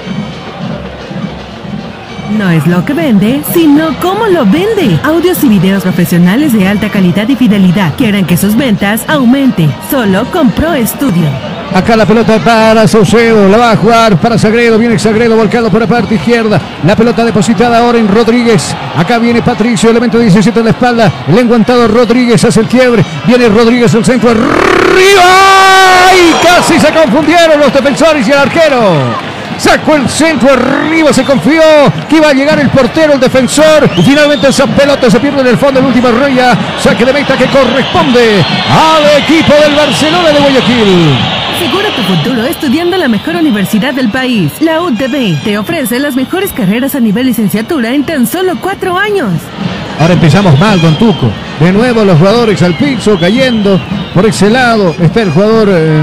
No 2.38 2.48
es 2.50 2.66
lo 2.66 2.84
que 2.84 2.94
vende, 2.94 3.42
sino 3.52 3.94
cómo 4.00 4.26
lo 4.26 4.44
vende. 4.46 4.98
Audios 5.04 5.44
y 5.44 5.48
videos 5.48 5.82
profesionales 5.82 6.52
de 6.52 6.66
alta 6.66 6.88
calidad 6.88 7.28
y 7.28 7.36
fidelidad 7.36 7.94
que 7.94 8.08
harán 8.08 8.24
que 8.24 8.36
sus 8.36 8.56
ventas 8.56 9.04
aumenten. 9.06 9.72
Solo 9.90 10.24
con 10.30 10.50
Pro 10.50 10.70
Studio. 10.86 11.28
Acá 11.74 11.96
la 11.96 12.06
pelota 12.06 12.38
para 12.38 12.86
Saucedo, 12.86 13.48
la 13.48 13.56
va 13.56 13.70
a 13.72 13.76
jugar 13.76 14.18
para 14.18 14.38
Sagredo, 14.38 14.78
viene 14.78 14.98
Sagredo 14.98 15.36
volcado 15.36 15.70
por 15.70 15.80
la 15.80 15.86
parte 15.86 16.16
izquierda, 16.16 16.60
la 16.84 16.94
pelota 16.94 17.24
depositada 17.24 17.78
ahora 17.78 17.98
en 17.98 18.08
Rodríguez, 18.08 18.76
acá 18.94 19.18
viene 19.18 19.40
Patricio, 19.40 19.88
elemento 19.88 20.18
17 20.18 20.58
en 20.58 20.66
la 20.66 20.72
espalda, 20.72 21.10
el 21.28 21.38
enguantado 21.38 21.88
Rodríguez 21.88 22.44
hace 22.44 22.60
el 22.60 22.66
quiebre, 22.66 23.02
viene 23.26 23.48
Rodríguez 23.48 23.94
el 23.94 24.04
centro 24.04 24.32
arriba 24.32 25.22
y 26.12 26.46
casi 26.46 26.78
se 26.78 26.92
confundieron 26.92 27.58
los 27.58 27.72
defensores 27.72 28.28
y 28.28 28.32
el 28.32 28.38
arquero. 28.38 29.31
Sacó 29.62 29.94
el 29.94 30.08
centro 30.08 30.52
arriba, 30.52 31.12
se 31.12 31.22
confió 31.22 31.62
que 32.08 32.16
iba 32.16 32.30
a 32.30 32.32
llegar 32.32 32.58
el 32.58 32.68
portero, 32.68 33.12
el 33.12 33.20
defensor. 33.20 33.88
Y 33.96 34.02
finalmente 34.02 34.48
esa 34.48 34.66
pelota 34.66 35.08
se 35.08 35.20
pierde 35.20 35.40
en 35.40 35.46
el 35.46 35.56
fondo, 35.56 35.78
el 35.78 35.86
última 35.86 36.10
raya. 36.10 36.58
Saque 36.80 37.04
de 37.04 37.12
meta 37.12 37.36
que 37.38 37.46
corresponde 37.46 38.44
al 38.68 39.22
equipo 39.22 39.54
del 39.62 39.76
Barcelona 39.76 40.30
de 40.30 40.40
Guayaquil. 40.40 41.16
Asegura 41.54 41.90
tu 41.94 42.02
futuro 42.02 42.44
estudiando 42.44 42.96
en 42.96 43.02
la 43.02 43.08
mejor 43.08 43.36
universidad 43.36 43.94
del 43.94 44.10
país. 44.10 44.50
La 44.58 44.82
UTB 44.82 45.44
te 45.44 45.56
ofrece 45.56 46.00
las 46.00 46.16
mejores 46.16 46.52
carreras 46.52 46.96
a 46.96 47.00
nivel 47.00 47.28
licenciatura 47.28 47.94
en 47.94 48.02
tan 48.04 48.26
solo 48.26 48.56
cuatro 48.60 48.98
años. 48.98 49.30
Ahora 50.00 50.14
empezamos 50.14 50.58
mal, 50.58 50.80
Don 50.80 50.96
Tuco. 50.96 51.30
De 51.60 51.70
nuevo 51.70 52.04
los 52.04 52.18
jugadores 52.18 52.60
al 52.62 52.74
piso, 52.74 53.16
cayendo. 53.16 53.80
Por 54.12 54.26
ese 54.26 54.50
lado 54.50 54.92
está 55.00 55.22
el 55.22 55.30
jugador 55.30 55.68
eh, 55.70 56.02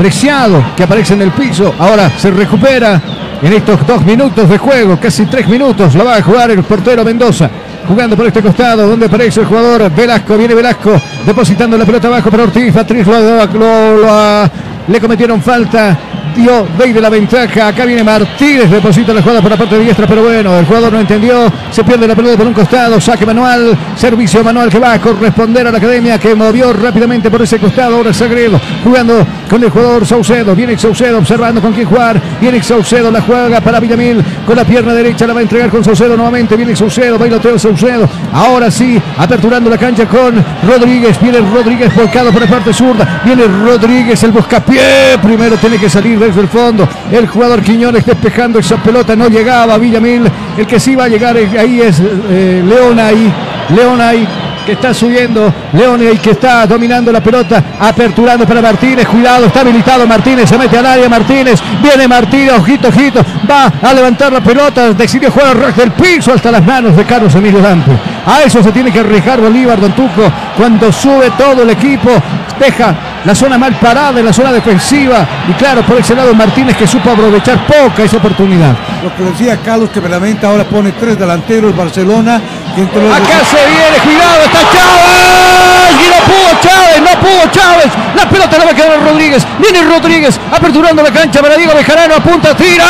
Preciado 0.00 0.64
que 0.74 0.82
aparece 0.84 1.12
en 1.12 1.20
el 1.20 1.30
piso. 1.30 1.74
Ahora 1.78 2.10
se 2.16 2.30
recupera 2.30 2.98
en 3.42 3.52
estos 3.52 3.86
dos 3.86 4.02
minutos 4.02 4.48
de 4.48 4.56
juego, 4.56 4.98
casi 4.98 5.26
tres 5.26 5.46
minutos. 5.46 5.94
La 5.94 6.04
va 6.04 6.16
a 6.16 6.22
jugar 6.22 6.50
el 6.50 6.62
portero 6.62 7.04
Mendoza. 7.04 7.50
Jugando 7.86 8.16
por 8.16 8.26
este 8.26 8.40
costado, 8.40 8.88
donde 8.88 9.04
aparece 9.04 9.40
el 9.40 9.46
jugador 9.46 9.90
Velasco. 9.94 10.38
Viene 10.38 10.54
Velasco 10.54 10.98
depositando 11.26 11.76
la 11.76 11.84
pelota 11.84 12.08
abajo 12.08 12.30
para 12.30 12.44
Ortiz. 12.44 12.72
Patriz 12.72 13.06
lo, 13.06 13.20
lo- 13.20 13.96
lo- 13.98 14.50
le 14.88 15.00
cometieron 15.00 15.42
falta. 15.42 15.98
Dio 16.34 16.66
Bey 16.78 16.92
de 16.92 17.00
la 17.00 17.08
ventaja. 17.08 17.68
Acá 17.68 17.84
viene 17.84 18.04
Martínez. 18.04 18.70
Deposita 18.70 19.12
la 19.12 19.22
jugada 19.22 19.40
por 19.40 19.50
la 19.50 19.56
parte 19.56 19.76
de 19.76 19.84
diestra. 19.84 20.06
Pero 20.06 20.22
bueno, 20.22 20.58
el 20.58 20.64
jugador 20.64 20.92
no 20.92 21.00
entendió. 21.00 21.50
Se 21.70 21.84
pierde 21.84 22.06
la 22.06 22.14
pelota 22.14 22.36
por 22.36 22.46
un 22.46 22.52
costado. 22.52 23.00
Saque 23.00 23.26
manual. 23.26 23.76
Servicio 23.96 24.42
manual 24.44 24.70
que 24.70 24.78
va 24.78 24.94
a 24.94 25.00
corresponder 25.00 25.66
a 25.66 25.72
la 25.72 25.78
academia 25.78 26.18
que 26.18 26.34
movió 26.34 26.72
rápidamente 26.72 27.30
por 27.30 27.42
ese 27.42 27.58
costado. 27.58 27.96
Ahora 27.96 28.12
Sagredo 28.12 28.60
jugando 28.84 29.26
con 29.48 29.62
el 29.62 29.70
jugador 29.70 30.06
Saucedo. 30.06 30.54
Viene 30.54 30.78
Saucedo 30.78 31.18
observando 31.18 31.60
con 31.60 31.72
quién 31.72 31.86
jugar. 31.86 32.20
Viene 32.40 32.62
Saucedo. 32.62 33.10
La 33.10 33.20
juega 33.22 33.60
para 33.60 33.80
Villamil. 33.80 34.22
Con 34.46 34.56
la 34.56 34.64
pierna 34.64 34.94
derecha 34.94 35.26
la 35.26 35.34
va 35.34 35.40
a 35.40 35.42
entregar 35.42 35.70
con 35.70 35.84
Saucedo 35.84 36.16
nuevamente. 36.16 36.56
Viene 36.56 36.76
Saucedo. 36.76 37.18
Bailoteo 37.18 37.58
Saucedo. 37.58 38.08
Ahora 38.32 38.70
sí, 38.70 39.00
aperturando 39.18 39.68
la 39.68 39.78
cancha 39.78 40.06
con 40.06 40.34
Rodríguez. 40.66 41.20
Viene 41.20 41.40
Rodríguez 41.40 41.94
volcado 41.94 42.30
por 42.30 42.40
la 42.40 42.48
parte 42.48 42.72
zurda. 42.72 43.22
Viene 43.24 43.44
Rodríguez, 43.44 44.22
el 44.22 44.30
buscapié. 44.30 44.79
Primero 45.22 45.56
tiene 45.56 45.78
que 45.78 45.90
salir 45.90 46.18
desde 46.18 46.40
el 46.40 46.48
fondo. 46.48 46.88
El 47.12 47.26
jugador 47.26 47.62
Quiñones 47.62 48.04
despejando 48.06 48.58
esa 48.58 48.76
pelota. 48.76 49.14
No 49.14 49.28
llegaba 49.28 49.76
Villamil. 49.78 50.30
El 50.56 50.66
que 50.66 50.80
sí 50.80 50.94
va 50.94 51.04
a 51.04 51.08
llegar 51.08 51.36
ahí 51.36 51.80
es 51.80 52.00
eh, 52.00 52.62
Leonay. 52.64 53.32
Leonay 53.74 54.28
que 54.64 54.72
está 54.72 54.94
subiendo. 54.94 55.52
Leonay 55.72 56.18
que 56.18 56.30
está 56.30 56.66
dominando 56.66 57.12
la 57.12 57.22
pelota. 57.22 57.62
Aperturando 57.80 58.46
para 58.46 58.62
Martínez. 58.62 59.06
Cuidado, 59.06 59.46
está 59.46 59.60
habilitado 59.60 60.06
Martínez. 60.06 60.48
Se 60.48 60.56
mete 60.56 60.78
al 60.78 60.86
área 60.86 61.08
Martínez. 61.08 61.60
Viene 61.82 62.08
Martínez. 62.08 62.54
Ojito, 62.58 62.88
ojito. 62.88 63.20
Va 63.48 63.72
a 63.82 63.92
levantar 63.92 64.32
la 64.32 64.40
pelota. 64.40 64.92
Decidió 64.94 65.30
jugar 65.30 65.56
ras 65.56 65.76
del 65.76 65.92
piso 65.92 66.32
hasta 66.32 66.50
las 66.50 66.64
manos 66.64 66.96
de 66.96 67.04
Carlos 67.04 67.34
Emilio 67.34 67.60
Dante. 67.60 67.92
A 68.26 68.42
eso 68.42 68.62
se 68.62 68.72
tiene 68.72 68.90
que 68.90 69.00
arriesgar 69.00 69.40
Bolívar, 69.40 69.80
Don 69.80 69.92
Tuco. 69.92 70.30
Cuando 70.56 70.90
sube 70.92 71.30
todo 71.36 71.62
el 71.62 71.70
equipo. 71.70 72.10
Deja 72.58 72.94
la 73.24 73.34
zona 73.34 73.58
mal 73.58 73.74
parada 73.78 74.18
en 74.20 74.26
la 74.26 74.32
zona 74.32 74.52
defensiva. 74.52 75.26
Y 75.48 75.52
claro, 75.54 75.82
por 75.82 75.98
ese 75.98 76.14
lado 76.14 76.34
Martínez 76.34 76.76
que 76.76 76.86
supo 76.86 77.10
aprovechar 77.10 77.66
poca 77.66 78.02
esa 78.02 78.16
oportunidad. 78.18 78.74
Lo 79.02 79.14
que 79.14 79.22
decía 79.30 79.58
Carlos 79.64 79.90
que 79.90 80.00
verdaderamente 80.00 80.46
ahora 80.46 80.64
pone 80.64 80.92
tres 80.92 81.18
delanteros 81.18 81.76
Barcelona. 81.76 82.40
que 82.74 82.82
entre 82.82 83.02
los- 83.02 83.12
Acá 83.12 83.38
se 83.50 83.56
viene, 83.66 83.98
cuidado, 84.04 84.44
está 84.44 84.60
Chávez. 84.60 85.90
Y 85.90 86.08
no 86.08 86.24
pudo 86.24 86.60
Chávez, 86.62 87.00
no 87.02 87.20
pudo 87.20 87.50
Chávez. 87.50 87.86
La 88.16 88.28
pelota 88.28 88.58
la 88.58 88.64
va 88.64 88.70
a 88.70 88.74
quedar 88.74 88.92
a 88.92 88.96
Rodríguez. 89.10 89.44
Viene 89.58 89.82
Rodríguez 89.82 90.38
aperturando 90.52 91.02
la 91.02 91.10
cancha 91.10 91.40
para 91.42 91.56
Diego 91.56 91.72
Bejarano. 91.74 92.14
Apunta, 92.14 92.54
tira 92.54 92.84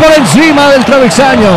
por 0.00 0.10
encima 0.16 0.68
del 0.70 0.84
travesaño. 0.84 1.48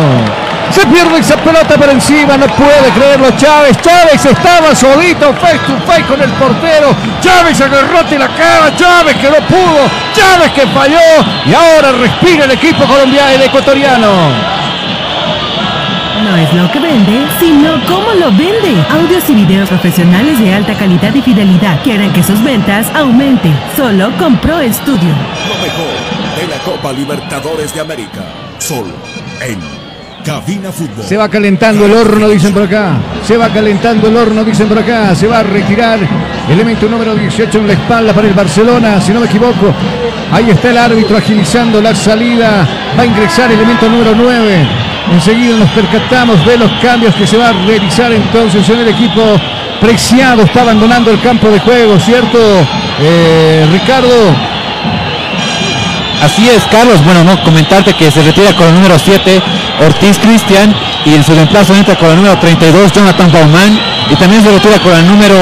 Se 0.70 0.86
pierde 0.86 1.18
esa 1.18 1.36
pelota 1.36 1.76
por 1.76 1.88
encima, 1.88 2.36
no 2.36 2.46
puede 2.46 2.90
creerlo 2.94 3.30
Chávez. 3.36 3.76
Chávez 3.80 4.24
estaba 4.24 4.74
solito, 4.74 5.32
face 5.34 5.58
to 5.66 5.76
face 5.86 6.04
con 6.04 6.20
el 6.20 6.30
portero. 6.32 6.94
Chávez 7.20 7.60
agarrote 7.60 8.18
la 8.18 8.28
cara, 8.28 8.74
Chávez 8.76 9.16
que 9.16 9.30
no 9.30 9.46
pudo, 9.46 9.90
Chávez 10.14 10.52
que 10.52 10.66
falló. 10.68 10.98
Y 11.46 11.54
ahora 11.54 11.92
respira 11.92 12.44
el 12.44 12.50
equipo 12.52 12.84
colombiano, 12.84 13.30
el 13.30 13.42
ecuatoriano. 13.42 14.58
No 16.22 16.36
es 16.36 16.52
lo 16.52 16.70
que 16.72 16.80
vende, 16.80 17.26
sino 17.38 17.80
cómo 17.86 18.12
lo 18.12 18.30
vende. 18.32 18.84
Audios 18.90 19.28
y 19.30 19.34
videos 19.34 19.68
profesionales 19.68 20.38
de 20.38 20.52
alta 20.52 20.74
calidad 20.74 21.14
y 21.14 21.22
fidelidad 21.22 21.80
que 21.82 21.92
harán 21.92 22.12
que 22.12 22.22
sus 22.22 22.42
ventas 22.42 22.86
aumenten. 22.94 23.56
Solo 23.76 24.10
con 24.18 24.36
Pro 24.38 24.58
Studio. 24.72 25.14
Lo 25.48 25.54
mejor 25.62 26.38
de 26.38 26.46
la 26.48 26.58
Copa 26.64 26.92
Libertadores 26.92 27.72
de 27.72 27.80
América. 27.80 28.20
Solo 28.58 28.92
en 29.40 29.77
Se 31.04 31.16
va 31.16 31.28
calentando 31.28 31.86
el 31.86 31.92
horno, 31.92 32.28
dicen 32.28 32.52
por 32.52 32.62
acá. 32.62 32.96
Se 33.26 33.36
va 33.36 33.48
calentando 33.48 34.08
el 34.08 34.16
horno, 34.16 34.44
dicen 34.44 34.68
por 34.68 34.78
acá. 34.78 35.14
Se 35.14 35.26
va 35.26 35.40
a 35.40 35.42
retirar 35.42 35.98
elemento 36.50 36.88
número 36.88 37.14
18 37.14 37.58
en 37.58 37.66
la 37.66 37.72
espalda 37.74 38.12
para 38.12 38.28
el 38.28 38.34
Barcelona, 38.34 39.00
si 39.00 39.12
no 39.12 39.20
me 39.20 39.26
equivoco. 39.26 39.72
Ahí 40.32 40.50
está 40.50 40.70
el 40.70 40.78
árbitro 40.78 41.16
agilizando 41.16 41.80
la 41.80 41.94
salida. 41.94 42.66
Va 42.96 43.02
a 43.02 43.06
ingresar 43.06 43.50
elemento 43.50 43.88
número 43.88 44.14
9. 44.14 44.66
Enseguida 45.12 45.56
nos 45.56 45.70
percatamos 45.70 46.44
de 46.44 46.58
los 46.58 46.70
cambios 46.82 47.14
que 47.14 47.26
se 47.26 47.36
va 47.38 47.48
a 47.48 47.52
realizar 47.52 48.12
entonces 48.12 48.68
en 48.68 48.80
el 48.80 48.88
equipo. 48.88 49.22
Preciado 49.80 50.42
está 50.42 50.62
abandonando 50.62 51.10
el 51.10 51.20
campo 51.20 51.48
de 51.48 51.60
juego, 51.60 51.98
¿cierto? 51.98 52.38
Eh, 53.00 53.66
Ricardo. 53.72 54.34
Así 56.22 56.48
es, 56.48 56.64
Carlos. 56.64 57.02
Bueno, 57.04 57.22
no 57.24 57.42
comentarte 57.44 57.94
que 57.94 58.10
se 58.10 58.22
retira 58.22 58.52
con 58.54 58.66
el 58.68 58.74
número 58.74 58.98
7 58.98 59.40
Ortiz 59.86 60.18
Cristian 60.18 60.74
y 61.04 61.14
en 61.14 61.22
su 61.22 61.32
reemplazo 61.34 61.74
entra 61.74 61.94
con 61.96 62.10
el 62.10 62.16
número 62.16 62.36
32 62.38 62.92
Jonathan 62.92 63.30
Bauman 63.32 63.78
y 64.10 64.16
también 64.16 64.42
se 64.42 64.50
retira 64.50 64.78
con 64.80 64.92
el 64.94 65.06
número 65.06 65.36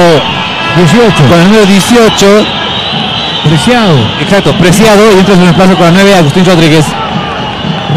18. 0.77 1.15
Con 1.29 1.39
el 1.39 1.45
número 1.45 1.65
18 1.65 2.45
Preciado. 3.43 3.95
Exacto, 4.21 4.53
Preciado 4.57 5.01
y 5.15 5.19
entra 5.19 5.33
en 5.33 5.39
su 5.39 5.45
reemplazo 5.45 5.75
con 5.77 5.87
el 5.87 5.93
9 5.93 6.15
Agustín 6.15 6.45
Rodríguez. 6.45 6.85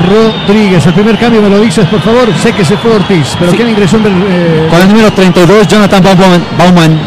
Rodríguez, 0.08 0.86
el 0.86 0.94
primer 0.94 1.18
cambio 1.18 1.42
me 1.42 1.50
lo 1.50 1.60
dices, 1.60 1.84
por 1.86 2.00
favor. 2.00 2.32
Sé 2.40 2.52
que 2.52 2.64
se 2.64 2.76
fue 2.78 2.92
Ortiz, 2.94 3.36
pero 3.38 3.50
Sí. 3.50 3.56
¿quién 3.58 3.68
ingresó 3.70 3.96
en 3.98 4.06
el, 4.06 4.12
eh, 4.28 4.66
Con 4.70 4.80
el 4.80 4.88
número 4.88 5.12
32 5.12 5.66
Jonathan 5.68 6.02
Bauman. 6.02 6.44
Bauman. 6.56 7.00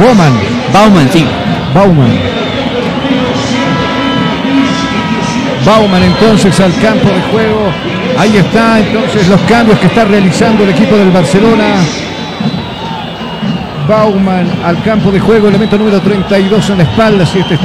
Bauman. 0.00 0.40
Bauman, 0.72 1.10
sí. 1.12 1.26
Bauman. 1.74 2.35
Bauman 5.66 6.02
entonces 6.04 6.60
al 6.60 6.72
campo 6.80 7.08
de 7.08 7.20
juego. 7.32 7.72
Ahí 8.16 8.36
está 8.36 8.78
entonces 8.78 9.26
los 9.26 9.40
cambios 9.42 9.78
que 9.80 9.88
está 9.88 10.04
realizando 10.04 10.62
el 10.62 10.70
equipo 10.70 10.96
del 10.96 11.10
Barcelona. 11.10 11.74
Bauman 13.88 14.48
al 14.64 14.80
campo 14.84 15.10
de 15.10 15.18
juego, 15.18 15.48
elemento 15.48 15.76
número 15.76 16.00
32 16.00 16.70
en 16.70 16.78
la 16.78 16.84
espalda. 16.84 17.26
Si 17.26 17.40
este 17.40 17.58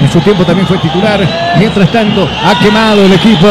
en 0.00 0.08
su 0.08 0.20
tiempo 0.20 0.44
también 0.44 0.66
fue 0.66 0.78
titular. 0.78 1.20
Mientras 1.58 1.90
tanto, 1.90 2.28
ha 2.44 2.56
quemado 2.60 3.04
el 3.04 3.12
equipo 3.12 3.48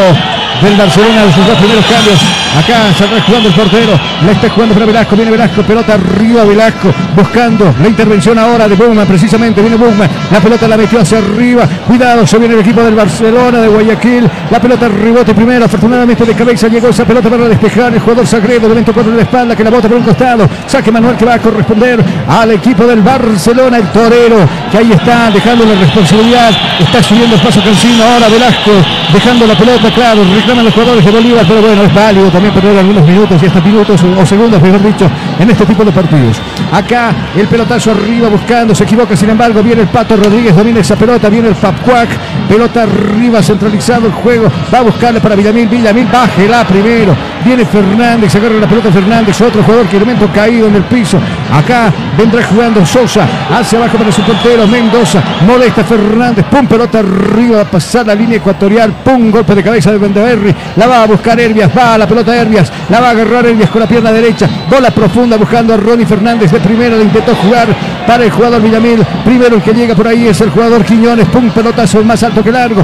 del 0.62 0.76
Barcelona 0.78 1.26
de 1.26 1.34
sus 1.34 1.46
dos 1.46 1.58
primeros 1.58 1.86
cambios. 1.86 2.20
Acá 2.58 2.94
saldrá 2.98 3.22
jugando 3.22 3.50
el 3.50 3.56
portero. 3.56 4.00
La 4.26 4.32
está 4.32 4.50
jugando 4.50 4.74
para 4.74 4.86
Velasco. 4.86 5.16
Viene 5.16 5.32
Velasco. 5.32 5.62
Pelota 5.64 5.94
arriba 5.94 6.44
Velasco. 6.44 6.90
Buscando 7.16 7.74
la 7.82 7.88
intervención 7.88 8.38
ahora 8.40 8.68
de 8.68 8.76
Bugman. 8.76 9.08
Precisamente 9.08 9.62
viene 9.62 9.76
Bugman. 9.76 10.10
La 10.32 10.40
pelota 10.40 10.68
la 10.68 10.78
metió 10.78 11.00
hacia 11.00 11.20
arriba. 11.20 11.68
Cuidado. 11.88 12.26
Se 12.26 12.38
viene 12.38 12.56
el 12.56 12.62
equipo 12.62 12.82
del 12.82 12.96
Barcelona 12.96 13.60
de 13.60 13.68
Guayaquil. 13.68 14.30
La 14.50 14.60
pelota 14.60 14.88
rebote 14.88 15.34
primero. 15.34 15.66
Afortunadamente 15.66 16.26
de 16.26 16.34
cabeza 16.34 16.68
llegó 16.68 16.90
esa 16.90 17.06
pelota 17.06 17.30
para 17.30 17.48
despejar. 17.48 17.94
El 17.94 18.00
jugador 18.00 18.26
Sagredo. 18.26 18.66
Elemento 18.66 18.94
4 18.94 19.12
en 19.12 19.18
la 19.18 19.24
espalda. 19.24 19.56
Que 19.56 19.64
la 19.64 19.70
bota 19.70 19.88
por 19.88 19.98
un 19.98 20.04
costado. 20.04 20.50
Saque 20.66 20.92
Manuel 20.92 21.16
que 21.16 21.26
va 21.26 21.36
a 21.36 21.40
corresponder 21.40 22.04
al 22.28 22.52
equipo 22.52 22.86
del 22.86 23.02
Barcelona. 23.02 23.78
El 23.78 23.88
torero. 23.92 24.38
Que 24.72 24.80
ahí 24.80 24.92
está 24.92 25.30
dejando 25.32 25.66
la 25.66 25.76
responsabilidad. 25.76 26.52
Está 26.80 27.04
subiendo 27.04 27.36
el 27.36 27.42
paso 27.42 27.62
Cancino. 27.64 28.04
Ahora 28.04 28.28
Velasco. 28.28 28.72
Dejando 29.14 29.46
la 29.46 29.56
pelota. 29.56 29.92
Claro. 29.92 30.24
Reclaman 30.36 30.66
los 30.66 30.74
jugadores 30.74 31.06
de 31.06 31.12
Bolívar. 31.12 31.46
Pero 31.48 31.62
bueno, 31.62 31.84
es 31.84 31.94
válido 31.94 32.30
también 32.40 32.54
perder 32.54 32.78
algunos 32.80 33.06
minutos 33.06 33.44
y 33.44 33.48
hasta 33.48 33.60
minutos 33.60 34.02
o 34.02 34.26
segundos, 34.26 34.62
mejor 34.62 34.82
dicho, 34.82 35.10
en 35.40 35.50
este 35.50 35.66
tipo 35.66 35.84
de 35.84 35.92
partidos. 35.92 36.42
Acá 36.72 37.14
el 37.36 37.48
pelotazo 37.48 37.92
arriba 37.92 38.30
buscando, 38.30 38.74
se 38.74 38.86
equivoca, 38.86 39.14
sin 39.18 39.30
embargo, 39.30 39.62
viene 39.62 39.82
el 39.82 39.90
Pato 39.90 40.16
Rodríguez, 40.16 40.56
domina 40.56 40.80
esa 40.80 40.96
pelota, 40.96 41.28
viene 41.28 41.50
el 41.50 41.56
Papcuac, 41.56 42.08
pelota 42.50 42.82
arriba, 42.82 43.44
centralizado 43.44 44.08
el 44.08 44.12
juego, 44.12 44.52
va 44.74 44.80
a 44.80 44.82
buscarle 44.82 45.22
para 45.22 45.36
Villamil, 45.36 45.70
Villamil, 45.70 46.08
bájela 46.08 46.64
primero, 46.64 47.16
viene 47.46 47.64
Fernández, 47.64 48.36
agarra 48.36 48.56
la 48.56 48.68
pelota 48.68 48.92
Fernández, 48.92 49.40
otro 49.40 49.62
jugador 49.62 49.86
que 49.86 49.98
elemento 49.98 50.28
caído 50.34 50.68
en 50.68 50.76
el 50.76 50.84
piso. 50.84 51.20
Acá 51.54 51.94
vendrá 52.18 52.44
jugando 52.44 52.84
Sosa, 52.84 53.28
hacia 53.56 53.78
abajo 53.78 54.00
para 54.00 54.12
su 54.12 54.24
portero, 54.24 54.66
Mendoza, 54.66 55.22
molesta 55.46 55.84
Fernández, 55.84 56.44
pum, 56.46 56.66
pelota 56.66 57.00
arriba, 57.00 57.58
va 57.58 57.62
a 57.62 57.66
pasar 57.66 58.08
la 58.08 58.16
línea 58.16 58.38
ecuatorial, 58.38 58.94
pum, 59.06 59.30
golpe 59.30 59.54
de 59.54 59.64
cabeza 59.64 59.92
de 59.92 60.00
Vendaverri, 60.00 60.56
la 60.76 60.88
va 60.88 61.04
a 61.04 61.06
buscar 61.06 61.40
Herbias, 61.40 61.70
va 61.78 61.94
a 61.94 61.98
la 62.00 62.08
pelota 62.08 62.36
Herbias, 62.36 62.72
la 62.90 63.00
va 63.00 63.10
a 63.10 63.12
agarrar 63.12 63.46
Herbias 63.46 63.70
con 63.70 63.82
la 63.82 63.88
pierna 63.88 64.12
derecha, 64.12 64.50
bola 64.68 64.90
profunda 64.90 65.38
buscando 65.38 65.76
a 65.76 65.78
Ronnie 65.78 66.08
Fernández 66.08 66.52
de 66.52 66.60
primera, 66.60 66.98
le 66.98 67.04
intentó 67.04 67.36
jugar 67.36 67.68
para 68.08 68.24
el 68.24 68.32
jugador 68.32 68.60
Villamil, 68.60 69.06
primero 69.24 69.56
el 69.56 69.62
que 69.62 69.72
llega 69.72 69.94
por 69.94 70.08
ahí 70.08 70.28
es 70.28 70.42
el 70.42 70.50
jugador 70.50 70.84
Quiñones, 70.84 71.28
pum, 71.28 71.52
pelotazo 71.52 72.04
más 72.04 72.24
alto 72.24 72.39
que 72.44 72.52
largo, 72.52 72.84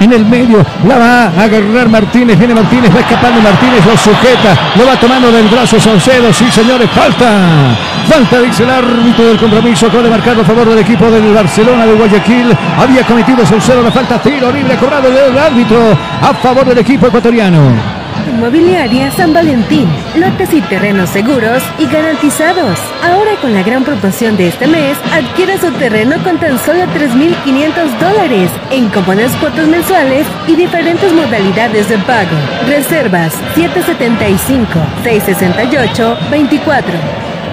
en 0.00 0.12
el 0.12 0.24
medio, 0.24 0.64
la 0.86 0.98
va 0.98 1.24
a 1.24 1.44
agarrar 1.44 1.88
Martínez, 1.88 2.38
viene 2.38 2.54
Martínez, 2.54 2.94
va 2.94 3.00
escapando 3.00 3.40
Martínez, 3.40 3.84
lo 3.84 3.96
sujeta, 3.96 4.56
lo 4.76 4.86
va 4.86 4.96
tomando 4.96 5.30
del 5.30 5.46
brazo 5.48 5.78
Saucedo, 5.78 6.32
sí 6.32 6.50
señores, 6.50 6.88
falta, 6.90 7.76
falta 8.08 8.40
dice 8.40 8.62
el 8.64 8.70
árbitro 8.70 9.26
del 9.26 9.38
compromiso, 9.38 9.86
acaba 9.86 10.04
de 10.04 10.10
marcar 10.10 10.40
a 10.40 10.44
favor 10.44 10.68
del 10.68 10.78
equipo 10.78 11.10
del 11.10 11.34
Barcelona 11.34 11.86
de 11.86 11.92
Guayaquil, 11.92 12.56
había 12.78 13.04
cometido 13.04 13.44
Saucedo 13.44 13.82
la 13.82 13.90
falta, 13.90 14.18
tiro 14.22 14.50
libre 14.50 14.76
cobrado 14.76 15.10
del 15.10 15.36
árbitro 15.36 15.78
a 16.22 16.34
favor 16.34 16.64
del 16.64 16.78
equipo 16.78 17.06
ecuatoriano. 17.06 17.99
Inmobiliaria 18.40 19.10
San 19.10 19.34
Valentín. 19.34 19.86
Lotes 20.16 20.54
y 20.54 20.62
terrenos 20.62 21.10
seguros 21.10 21.62
y 21.78 21.84
garantizados. 21.84 22.78
Ahora 23.02 23.32
con 23.42 23.52
la 23.52 23.62
gran 23.62 23.84
promoción 23.84 24.38
de 24.38 24.48
este 24.48 24.66
mes, 24.66 24.96
adquiera 25.12 25.60
su 25.60 25.70
terreno 25.72 26.16
con 26.24 26.38
tan 26.38 26.58
solo 26.60 26.84
3.500 26.86 27.98
dólares 28.00 28.50
en 28.70 28.88
cómodas 28.88 29.36
cuotas 29.36 29.68
mensuales 29.68 30.26
y 30.46 30.56
diferentes 30.56 31.12
modalidades 31.12 31.90
de 31.90 31.98
pago. 31.98 32.34
Reservas 32.66 33.34
775-668-24. 35.04 36.82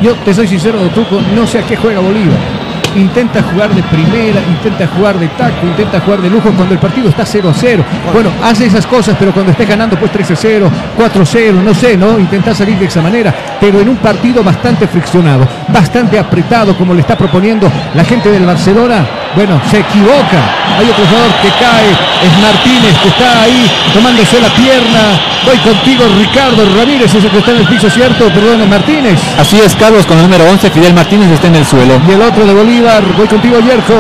Yo 0.02 0.16
te 0.16 0.34
soy 0.34 0.48
sincero, 0.48 0.80
Tuco, 0.96 1.20
no 1.36 1.46
sé 1.46 1.60
a 1.60 1.64
qué 1.64 1.76
juega 1.76 2.00
Bolívar. 2.00 2.57
Intenta 2.96 3.44
jugar 3.44 3.74
de 3.74 3.84
primera, 3.84 4.40
intenta 4.48 4.88
jugar 4.88 5.20
de 5.20 5.28
taco, 5.30 5.66
intenta 5.66 6.00
jugar 6.00 6.22
de 6.22 6.30
lujo 6.30 6.52
cuando 6.52 6.74
el 6.74 6.80
partido 6.80 7.10
está 7.10 7.26
0 7.26 7.50
a 7.50 7.54
0. 7.54 7.84
Bueno, 8.14 8.32
hace 8.44 8.66
esas 8.66 8.86
cosas, 8.88 9.16
pero 9.20 9.32
cuando 9.32 9.52
esté 9.52 9.66
ganando 9.66 9.98
pues 9.98 10.12
3 10.12 10.32
a 10.32 10.36
0, 10.36 10.72
4 10.96 11.22
a 11.22 11.26
0, 11.26 11.62
no 11.64 11.74
sé, 11.74 11.98
¿no? 11.98 12.20
Intenta 12.20 12.56
salir 12.56 12.78
de 12.78 12.86
esa 12.86 13.02
manera, 13.02 13.34
pero 13.60 13.80
en 13.80 13.90
un 13.90 13.98
partido 13.98 14.44
bastante 14.44 14.88
friccionado, 14.88 15.48
bastante 15.68 16.18
apretado 16.18 16.76
como 16.78 16.94
le 16.94 17.02
está 17.02 17.18
proponiendo 17.18 17.72
la 17.94 18.04
gente 18.04 18.32
del 18.32 18.46
Barcelona, 18.46 19.06
bueno, 19.36 19.62
se 19.70 19.80
equivoca. 19.80 20.42
Hay 20.78 20.90
otro 20.90 21.06
jugador 21.06 21.32
que 21.42 21.50
cae, 21.50 21.92
es 22.26 22.42
Martínez, 22.42 22.98
que 23.02 23.10
está 23.10 23.44
ahí 23.44 23.70
tomándose 23.94 24.42
la 24.42 24.50
pierna. 24.50 25.20
Voy 25.46 25.58
contigo, 25.60 26.04
Ricardo 26.20 26.64
Ramírez, 26.78 27.14
es 27.14 27.24
el 27.24 27.30
que 27.32 27.38
está 27.38 27.52
en 27.52 27.58
el 27.58 27.68
piso, 27.68 27.90
¿cierto? 27.90 28.30
Perdón, 28.30 28.70
Martínez. 28.70 29.20
Así 29.40 29.60
es, 29.60 29.76
Carlos, 29.76 30.06
con 30.06 30.18
el 30.18 30.24
número 30.24 30.50
11, 30.50 30.70
Fidel 30.72 30.94
Martínez 30.94 31.32
está 31.32 31.48
en 31.48 31.56
el 31.56 31.66
suelo. 31.66 32.02
Y 32.08 32.12
el 32.12 32.22
otro 32.22 32.46
de 32.46 32.54
Bolívar, 32.78 33.04
voy 33.18 33.28
contigo, 33.28 33.60
Yerko. 33.60 33.94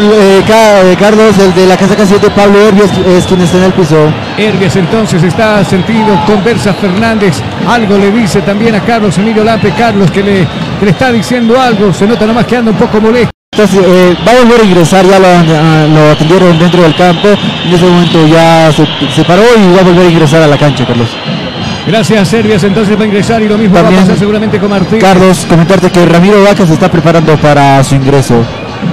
Eh, 0.00 0.42
eh, 0.44 0.96
Carlos, 0.98 1.38
el 1.38 1.54
de 1.54 1.66
la 1.68 1.76
casaca 1.76 2.04
7, 2.04 2.28
Pablo 2.30 2.58
Herbias, 2.60 2.90
es 3.06 3.24
quien 3.26 3.42
está 3.42 3.58
en 3.58 3.64
el 3.64 3.72
piso. 3.72 4.12
Herbias 4.36 4.74
entonces 4.74 5.22
está 5.22 5.64
sentido, 5.64 6.20
conversa 6.26 6.74
Fernández, 6.74 7.40
algo 7.68 7.96
le 7.96 8.10
dice 8.10 8.42
también 8.42 8.74
a 8.74 8.80
Carlos 8.80 9.16
Emilio 9.18 9.44
Lape, 9.44 9.70
Carlos 9.70 10.10
que 10.10 10.24
le, 10.24 10.48
que 10.80 10.84
le 10.84 10.90
está 10.90 11.12
diciendo 11.12 11.60
algo, 11.60 11.92
se 11.92 12.08
nota 12.08 12.26
nomás 12.26 12.44
que 12.44 12.56
anda 12.56 12.72
un 12.72 12.76
poco 12.76 13.00
molesto. 13.00 13.30
Entonces, 13.52 13.80
eh, 13.86 14.16
va 14.26 14.32
a 14.32 14.42
volver 14.42 14.60
a 14.60 14.64
ingresar, 14.64 15.06
ya 15.06 15.20
lo, 15.20 15.28
lo 15.94 16.10
atendieron 16.10 16.58
dentro 16.58 16.82
del 16.82 16.96
campo. 16.96 17.28
En 17.28 17.72
ese 17.72 17.84
momento 17.84 18.26
ya 18.26 18.72
se, 18.72 18.84
se 19.14 19.22
paró 19.22 19.44
y 19.56 19.72
va 19.72 19.80
a 19.80 19.84
volver 19.84 20.06
a 20.06 20.10
ingresar 20.10 20.42
a 20.42 20.48
la 20.48 20.58
cancha, 20.58 20.84
Carlos. 20.84 21.16
Gracias, 21.86 22.32
Herbias 22.32 22.64
entonces 22.64 22.98
va 22.98 23.02
a 23.02 23.06
ingresar 23.06 23.42
y 23.42 23.48
lo 23.48 23.58
mismo 23.58 23.74
va 23.74 23.80
a 23.80 23.82
También, 23.84 24.02
pasar 24.04 24.18
seguramente 24.18 24.58
con 24.58 24.70
Martín. 24.70 24.98
Carlos, 24.98 25.46
comentarte 25.48 25.90
que 25.90 26.06
Ramiro 26.06 26.42
Vaca 26.42 26.66
se 26.66 26.72
está 26.72 26.90
preparando 26.90 27.36
para 27.36 27.84
su 27.84 27.94
ingreso. 27.94 28.42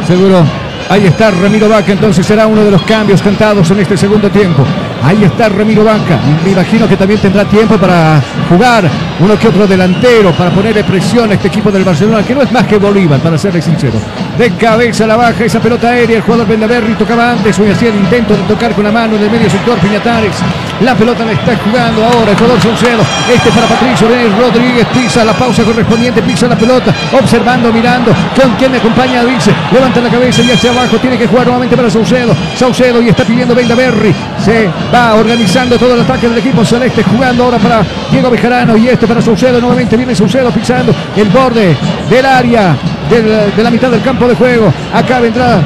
Seguro. 0.05 0.43
Ahí 0.89 1.05
está 1.05 1.31
Ramiro 1.31 1.69
Vaca, 1.69 1.91
entonces 1.93 2.25
será 2.25 2.47
uno 2.47 2.63
de 2.65 2.71
los 2.71 2.81
cambios 2.81 3.21
cantados 3.21 3.71
en 3.71 3.79
este 3.79 3.95
segundo 3.95 4.29
tiempo. 4.29 4.65
Ahí 5.03 5.23
está 5.23 5.49
Ramiro 5.49 5.83
Vaca. 5.83 6.19
Me 6.43 6.51
imagino 6.51 6.87
que 6.87 6.95
también 6.95 7.19
tendrá 7.19 7.45
tiempo 7.45 7.77
para 7.77 8.21
jugar 8.49 8.83
uno 9.19 9.37
que 9.37 9.47
otro 9.47 9.67
delantero, 9.67 10.31
para 10.31 10.51
ponerle 10.51 10.83
presión 10.83 11.29
a 11.31 11.33
este 11.33 11.47
equipo 11.47 11.71
del 11.71 11.83
Barcelona, 11.83 12.23
que 12.23 12.35
no 12.35 12.41
es 12.41 12.51
más 12.51 12.65
que 12.65 12.77
Bolívar, 12.77 13.19
para 13.19 13.37
serle 13.37 13.61
sincero. 13.61 13.93
De 14.37 14.51
cabeza 14.51 15.05
la 15.07 15.15
baja 15.15 15.43
esa 15.43 15.59
pelota 15.59 15.89
aérea, 15.89 16.17
el 16.17 16.23
jugador 16.23 16.47
Bendaverri 16.47 16.93
tocaba 16.93 17.31
antes, 17.31 17.57
hoy 17.59 17.69
hacía 17.69 17.89
el 17.89 17.95
intento 17.95 18.35
de 18.35 18.43
tocar 18.43 18.73
con 18.73 18.83
la 18.83 18.91
mano 18.91 19.15
en 19.15 19.23
el 19.23 19.31
medio 19.31 19.49
sector 19.49 19.77
Piñatares. 19.79 20.35
La 20.81 20.95
pelota 20.95 21.25
la 21.25 21.33
está 21.33 21.55
jugando 21.57 22.03
ahora 22.03 22.31
el 22.31 22.37
jugador 22.37 22.59
Saucedo. 22.61 23.03
Este 23.31 23.51
para 23.51 23.67
Patricio 23.67 24.07
Reyes 24.07 24.37
Rodríguez, 24.37 24.87
pisa 24.93 25.23
la 25.23 25.33
pausa 25.33 25.63
correspondiente, 25.63 26.21
pisa 26.23 26.47
la 26.47 26.55
pelota, 26.55 26.93
observando, 27.19 27.71
mirando. 27.71 28.11
¿Con 28.35 28.55
quién 28.55 28.71
me 28.71 28.77
acompaña? 28.77 29.23
Dice, 29.23 29.53
levanta 29.71 30.01
la 30.01 30.09
cabeza 30.09 30.41
y 30.41 30.51
hacia 30.51 30.71
abajo, 30.71 30.97
tiene 30.97 31.17
que 31.17 31.27
jugar 31.27 31.45
nuevamente 31.45 31.75
para 31.75 31.89
Saucedo. 31.89 32.35
Saucedo 32.55 33.01
y 33.01 33.09
está 33.09 33.23
pidiendo 33.23 33.53
Bendaverri. 33.53 34.13
Se 34.43 34.69
va 34.93 35.15
organizando 35.15 35.77
todo 35.77 35.95
el 35.95 36.01
ataque 36.01 36.27
del 36.27 36.37
equipo 36.37 36.65
celeste, 36.65 37.03
jugando 37.03 37.45
ahora 37.45 37.57
para 37.57 37.83
Diego 38.11 38.29
Bejarano 38.29 38.77
y 38.77 38.87
este 38.87 39.07
para 39.07 39.21
Saucedo. 39.21 39.59
Nuevamente 39.59 39.97
viene 39.97 40.15
Saucedo 40.15 40.51
pisando 40.51 40.93
el 41.15 41.29
borde 41.29 41.75
del 42.09 42.25
área 42.25 42.75
de 43.09 43.63
la 43.63 43.71
mitad 43.71 43.89
del 43.89 44.01
campo 44.01 44.27
de 44.27 44.35
juego. 44.35 44.73
Acá 44.93 45.19
vendrá 45.19 45.61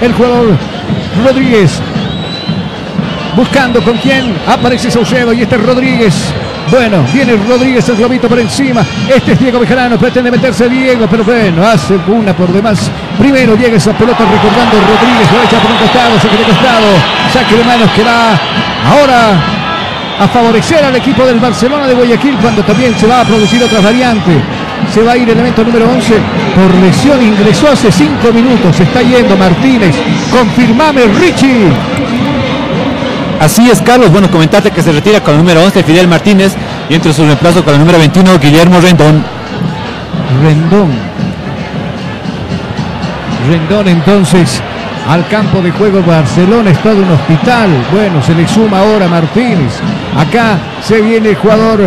el 0.00 0.12
jugador 0.12 0.56
Rodríguez. 1.24 1.80
buscando 3.36 3.82
con 3.82 3.96
quién 3.98 4.34
aparece 4.46 4.90
Saucedo 4.90 5.32
y 5.32 5.42
este 5.42 5.56
es 5.56 5.62
Rodríguez. 5.62 6.32
Bueno, 6.72 7.04
viene 7.12 7.36
Rodríguez 7.36 7.86
el 7.90 7.96
globito 7.96 8.30
por 8.30 8.38
encima. 8.38 8.82
Este 9.06 9.32
es 9.32 9.38
Diego 9.38 9.60
Bejarano, 9.60 9.98
pretende 9.98 10.30
meterse 10.30 10.70
Diego, 10.70 11.06
pero 11.06 11.22
bueno, 11.22 11.62
hace 11.66 11.98
una 12.06 12.34
por 12.34 12.50
demás. 12.50 12.90
Primero 13.18 13.54
llega 13.54 13.76
esa 13.76 13.92
pelota 13.92 14.24
recordando 14.24 14.80
Rodríguez, 14.80 15.30
lo 15.30 15.42
echa 15.42 15.60
por 15.60 15.70
un 15.70 15.76
costado, 15.76 16.18
saque 16.18 16.36
de 16.38 16.44
costado, 16.44 16.86
saque 17.30 17.56
de 17.56 17.64
manos 17.64 17.90
que 17.90 18.02
va 18.02 18.40
ahora 18.88 19.38
a 20.18 20.28
favorecer 20.28 20.82
al 20.82 20.96
equipo 20.96 21.26
del 21.26 21.40
Barcelona 21.40 21.86
de 21.86 21.92
Guayaquil 21.92 22.38
cuando 22.40 22.62
también 22.62 22.98
se 22.98 23.06
va 23.06 23.20
a 23.20 23.24
producir 23.26 23.62
otra 23.62 23.82
variante. 23.82 24.32
Se 24.90 25.02
va 25.02 25.12
a 25.12 25.16
ir 25.18 25.24
el 25.24 25.36
elemento 25.36 25.62
número 25.64 25.90
11 25.90 26.14
por 26.54 26.74
lesión, 26.80 27.22
ingresó 27.22 27.68
hace 27.68 27.92
5 27.92 28.32
minutos, 28.32 28.80
está 28.80 29.02
yendo 29.02 29.36
Martínez. 29.36 29.94
Confirmame 30.30 31.02
Richie. 31.20 32.31
Así 33.40 33.68
es, 33.70 33.82
Carlos. 33.82 34.10
Bueno, 34.10 34.30
comentarte 34.30 34.70
que 34.70 34.82
se 34.82 34.92
retira 34.92 35.20
con 35.20 35.34
el 35.34 35.38
número 35.38 35.62
11 35.64 35.82
Fidel 35.82 36.08
Martínez 36.08 36.54
y 36.88 36.94
entre 36.94 37.12
su 37.12 37.24
reemplazo 37.24 37.64
con 37.64 37.74
el 37.74 37.80
número 37.80 37.98
21 37.98 38.38
Guillermo 38.38 38.80
Rendón. 38.80 39.24
Rendón. 40.42 40.90
Rendón 43.48 43.88
entonces 43.88 44.62
al 45.08 45.26
campo 45.28 45.60
de 45.60 45.72
juego 45.72 46.02
Barcelona, 46.02 46.70
es 46.70 46.82
todo 46.82 46.96
un 46.96 47.10
hospital. 47.10 47.70
Bueno, 47.92 48.22
se 48.22 48.34
le 48.34 48.46
suma 48.46 48.78
ahora 48.78 49.08
Martínez. 49.08 49.80
Acá 50.16 50.58
se 50.82 51.00
viene 51.00 51.30
el 51.30 51.36
jugador 51.36 51.80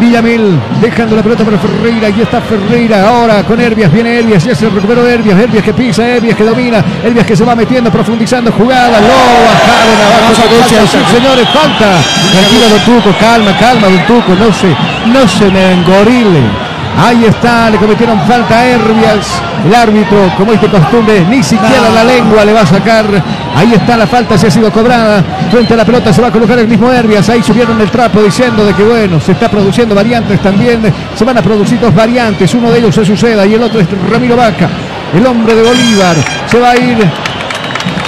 Villamil 0.00 0.58
dejando 0.80 1.16
la 1.16 1.22
pelota 1.22 1.44
para 1.44 1.58
Ferreira. 1.58 2.08
Y 2.10 2.20
está 2.20 2.40
Ferreira 2.40 3.08
ahora 3.08 3.42
con 3.44 3.60
Herbias. 3.60 3.92
Viene 3.92 4.18
Herbias. 4.18 4.44
Ya 4.44 4.54
se 4.54 4.68
recuperó 4.68 5.06
Herbias. 5.06 5.38
Herbias 5.38 5.64
que 5.64 5.72
pisa. 5.72 6.06
Herbias 6.06 6.36
que 6.36 6.44
domina. 6.44 6.84
Herbias 7.04 7.26
que 7.26 7.36
se 7.36 7.44
va 7.44 7.54
metiendo, 7.54 7.90
profundizando 7.90 8.52
jugada. 8.52 9.00
Lo 9.00 9.06
bajaron 9.06 9.98
abajo. 10.06 10.34
Falta, 10.34 10.86
sí, 10.86 11.16
señores, 11.16 11.48
falta. 11.48 11.96
Tranquilo, 12.32 12.68
Don 12.70 13.02
Tuco. 13.02 13.18
Calma, 13.18 13.56
calma, 13.58 13.88
Don 13.88 14.06
Tuco. 14.06 14.34
No 14.34 14.52
se, 14.52 14.68
no 15.12 15.26
se 15.26 15.50
me 15.50 15.72
engorile. 15.72 16.67
Ahí 17.00 17.24
está, 17.26 17.70
le 17.70 17.78
cometieron 17.78 18.20
falta 18.26 18.58
a 18.58 18.66
Herbias. 18.66 19.40
El 19.64 19.74
árbitro, 19.74 20.32
como 20.36 20.52
es 20.52 20.60
de 20.60 20.68
costumbre, 20.68 21.24
ni 21.28 21.42
siquiera 21.42 21.88
la 21.94 22.02
lengua 22.02 22.44
le 22.44 22.52
va 22.52 22.62
a 22.62 22.66
sacar. 22.66 23.06
Ahí 23.54 23.72
está 23.72 23.96
la 23.96 24.06
falta, 24.06 24.36
se 24.36 24.48
ha 24.48 24.50
sido 24.50 24.72
cobrada. 24.72 25.22
Frente 25.50 25.74
a 25.74 25.76
la 25.76 25.84
pelota 25.84 26.12
se 26.12 26.20
va 26.20 26.28
a 26.28 26.32
colocar 26.32 26.58
el 26.58 26.66
mismo 26.66 26.90
Herbias. 26.90 27.28
Ahí 27.28 27.42
subieron 27.42 27.80
el 27.80 27.88
trapo 27.90 28.20
diciendo 28.20 28.64
de 28.64 28.74
que 28.74 28.82
bueno, 28.82 29.20
se 29.20 29.32
está 29.32 29.48
produciendo 29.48 29.94
variantes 29.94 30.40
también. 30.40 30.92
Se 31.14 31.24
van 31.24 31.38
a 31.38 31.42
producir 31.42 31.78
dos 31.78 31.94
variantes. 31.94 32.52
Uno 32.54 32.70
de 32.70 32.78
ellos 32.78 32.94
se 32.94 33.04
suceda 33.04 33.46
y 33.46 33.54
el 33.54 33.62
otro 33.62 33.80
es 33.80 33.86
Ramiro 34.10 34.36
Vaca, 34.36 34.68
el 35.14 35.24
hombre 35.24 35.54
de 35.54 35.62
Bolívar. 35.62 36.16
Se 36.50 36.58
va 36.58 36.70
a 36.70 36.76
ir, 36.76 36.98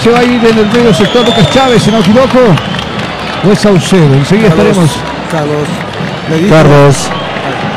se 0.03 0.11
va 0.11 0.19
a 0.19 0.25
ir 0.25 0.45
en 0.45 0.59
el 0.59 0.67
medio 0.67 0.93
sector 0.93 1.25
Lucas 1.25 1.49
Chávez, 1.51 1.81
si 1.81 1.91
no 1.91 1.99
me 1.99 2.03
equivoco. 2.03 2.39
O 3.49 3.53
es 3.53 3.59
Saucedo. 3.61 4.15
Enseguida 4.15 4.49
estaremos. 4.49 4.91
Carlos. 5.31 5.69
Carlos. 6.49 7.20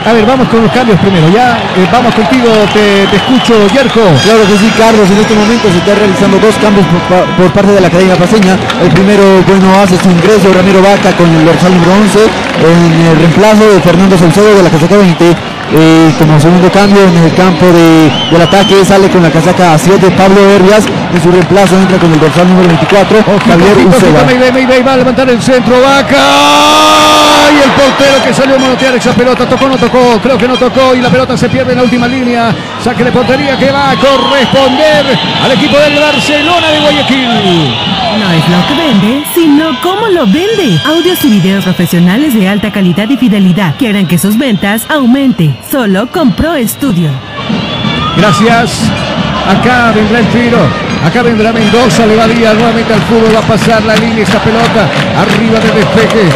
A 0.05 0.11
ver, 0.11 0.25
vamos 0.25 0.47
con 0.49 0.61
los 0.61 0.71
cambios 0.71 0.99
primero. 0.99 1.29
Ya 1.29 1.55
eh, 1.77 1.87
vamos 1.91 2.13
contigo, 2.13 2.49
te, 2.73 3.03
escucho, 3.15 3.55
Yerko. 3.71 4.01
Claro 4.23 4.43
que 4.45 4.57
sí, 4.57 4.69
Carlos. 4.77 5.09
En 5.09 5.17
este 5.17 5.33
momento 5.33 5.71
se 5.71 5.77
está 5.77 5.95
realizando 5.95 6.37
dos 6.39 6.55
cambios 6.59 6.85
por, 6.87 6.99
pa- 7.07 7.25
por 7.37 7.51
parte 7.53 7.71
de 7.71 7.79
la 7.81 7.87
Academia 7.87 8.15
Paseña. 8.17 8.57
El 8.83 8.89
primero, 8.91 9.23
bueno, 9.47 9.71
hace 9.81 9.95
su 9.97 10.09
ingreso 10.11 10.51
Ramiro 10.53 10.81
Vaca 10.81 11.15
con 11.15 11.31
el 11.33 11.45
dorsal 11.45 11.71
número 11.73 11.93
11 12.03 12.19
en 12.19 13.05
el 13.07 13.15
reemplazo 13.17 13.63
de 13.71 13.79
Fernando 13.79 14.17
Salcedo 14.17 14.53
de 14.55 14.63
la 14.63 14.69
casaca 14.69 14.97
20. 14.97 15.52
Eh, 15.71 16.11
como 16.19 16.39
segundo 16.39 16.69
cambio 16.71 17.01
en 17.03 17.17
el 17.23 17.33
campo 17.33 17.65
de- 17.65 18.11
del 18.31 18.41
ataque 18.41 18.83
sale 18.85 19.09
con 19.09 19.23
la 19.23 19.31
casaca 19.31 19.77
7 19.77 20.11
Pablo 20.11 20.39
Herbias. 20.51 20.85
En 21.13 21.21
su 21.21 21.31
reemplazo 21.31 21.75
entra 21.77 21.97
con 21.97 22.11
el 22.13 22.19
dorsal 22.19 22.47
número 22.47 22.67
24 22.67 23.17
Javier 23.47 23.71
Ojito, 23.77 23.89
Ucela. 23.97 24.19
ojito, 24.21 24.25
Mayday, 24.25 24.51
Mayday, 24.51 24.83
va 24.83 24.93
a 24.93 24.97
levantar 24.97 25.29
el 25.29 25.41
centro, 25.41 25.75
Vaca. 25.81 26.17
Y 27.53 27.63
el 27.63 27.71
portero 27.71 28.23
que 28.23 28.33
salió 28.33 28.55
a 28.55 28.59
manotear 28.59 28.95
esa 28.95 29.13
pelota, 29.13 29.47
tocó, 29.47 29.67
no 29.67 29.77
tocó, 29.77 30.19
creo 30.21 30.37
que 30.37 30.47
no 30.47 30.55
tocó 30.57 30.95
y 30.95 31.01
la 31.01 31.09
pelota 31.09 31.37
se 31.37 31.49
pierde 31.49 31.71
en 31.73 31.77
la 31.79 31.83
última 31.83 32.07
línea. 32.07 32.53
Saque 32.83 33.03
de 33.03 33.11
portería 33.11 33.57
que 33.57 33.71
va 33.71 33.91
a 33.91 33.95
corresponder 33.95 35.05
al 35.43 35.51
equipo 35.51 35.77
del 35.77 35.99
Barcelona 35.99 36.67
de 36.69 36.79
Guayaquil. 36.79 37.73
No 38.19 38.31
es 38.31 38.47
lo 38.49 38.67
que 38.67 38.73
vende, 38.75 39.23
sino 39.33 39.79
cómo 39.81 40.07
lo 40.07 40.25
vende. 40.25 40.79
Audios 40.85 41.23
y 41.25 41.29
videos 41.29 41.63
profesionales 41.63 42.33
de 42.33 42.47
alta 42.47 42.71
calidad 42.71 43.09
y 43.09 43.17
fidelidad 43.17 43.75
que 43.75 43.89
harán 43.89 44.07
que 44.07 44.17
sus 44.17 44.37
ventas 44.37 44.85
aumente. 44.89 45.52
Solo 45.69 46.07
con 46.11 46.31
Pro 46.33 46.53
Studio. 46.67 47.09
Gracias. 48.17 48.79
Acá 49.47 49.91
vendrá 49.93 50.19
el 50.19 50.27
tiro. 50.27 50.59
Acá 51.05 51.23
vendrá 51.23 51.51
Mendoza. 51.51 52.05
Le 52.05 52.15
va 52.15 52.27
nuevamente 52.27 52.93
al 52.93 53.01
fútbol. 53.01 53.33
Va 53.35 53.39
a 53.39 53.47
pasar 53.47 53.83
la 53.83 53.95
línea 53.95 54.23
esta 54.23 54.39
pelota. 54.39 54.87
Arriba 55.17 55.59
de 55.59 55.71
despeje. 55.71 56.29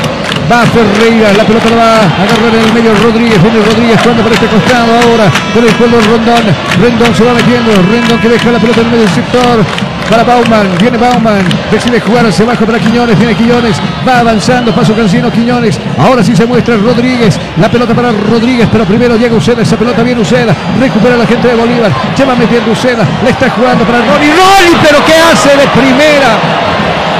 Va 0.51 0.65
Ferreira. 0.65 1.33
La 1.33 1.43
pelota 1.43 1.69
la 1.69 1.75
va 1.75 1.95
a 1.95 2.23
agarrar 2.23 2.55
en 2.55 2.67
el 2.67 2.73
medio 2.73 2.95
Rodríguez. 3.03 3.41
Rodríguez 3.41 4.01
jugando 4.01 4.23
por 4.23 4.31
este 4.33 4.47
costado 4.47 4.91
ahora. 4.93 5.31
Con 5.53 5.63
el 5.63 5.73
juego 5.73 5.97
Rondón. 6.01 6.43
Rendón 6.81 7.15
se 7.15 7.23
va 7.23 7.33
metiendo. 7.33 7.71
Rendón 7.89 8.19
que 8.19 8.29
deja 8.29 8.51
la 8.51 8.59
pelota 8.59 8.81
en 8.81 8.85
el 8.87 8.91
medio 8.91 9.05
del 9.05 9.15
sector. 9.15 9.86
Para 10.09 10.23
Bauman, 10.23 10.77
viene 10.79 10.97
Bauman, 10.97 11.43
decide 11.69 11.99
jugar 11.99 12.25
hacia 12.25 12.45
abajo 12.45 12.65
para 12.65 12.79
Quiñones, 12.79 13.17
viene 13.17 13.35
Quiñones, 13.35 13.75
va 14.07 14.19
avanzando, 14.19 14.73
paso 14.73 14.95
Cancino 14.95 15.29
Quiñones, 15.29 15.77
ahora 15.97 16.23
sí 16.23 16.33
se 16.33 16.45
muestra 16.45 16.77
Rodríguez, 16.77 17.37
la 17.57 17.69
pelota 17.69 17.93
para 17.93 18.11
Rodríguez, 18.11 18.69
pero 18.71 18.85
primero 18.85 19.17
llega 19.17 19.35
Uceda, 19.35 19.61
esa 19.61 19.75
pelota 19.75 20.03
viene 20.03 20.21
Uceda, 20.21 20.55
recupera 20.79 21.17
la 21.17 21.27
gente 21.27 21.49
de 21.49 21.55
Bolívar, 21.55 21.91
lleva 22.17 22.35
metiendo 22.35 22.71
Uceda, 22.71 23.05
le 23.23 23.31
está 23.31 23.49
jugando 23.49 23.83
para 23.83 23.99
Ronnie, 23.99 24.31
Ronnie, 24.31 24.77
pero 24.81 25.03
¿qué 25.05 25.13
hace 25.13 25.49
de 25.49 25.67
primera? 25.67 26.37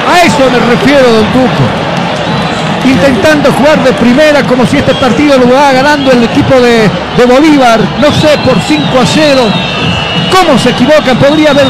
A 0.10 0.26
eso 0.26 0.50
me 0.50 0.60
refiero, 0.60 1.12
Don 1.12 1.26
Tuco. 1.34 1.87
Intentando 2.88 3.52
jugar 3.52 3.84
de 3.84 3.92
primera 3.94 4.44
como 4.44 4.66
si 4.66 4.78
este 4.78 4.94
partido 4.96 5.38
lo 5.38 5.54
va 5.54 5.74
ganando 5.74 6.10
el 6.12 6.24
equipo 6.24 6.56
de, 6.60 6.90
Bolívar, 7.26 7.80
no 8.00 8.12
sé, 8.14 8.30
por 8.46 8.58
5 8.62 9.00
a 9.00 9.06
0. 9.06 9.42
¿Cómo 10.32 10.58
se 10.58 10.70
equivocan? 10.70 11.18
Podría 11.18 11.52
haber 11.52 11.68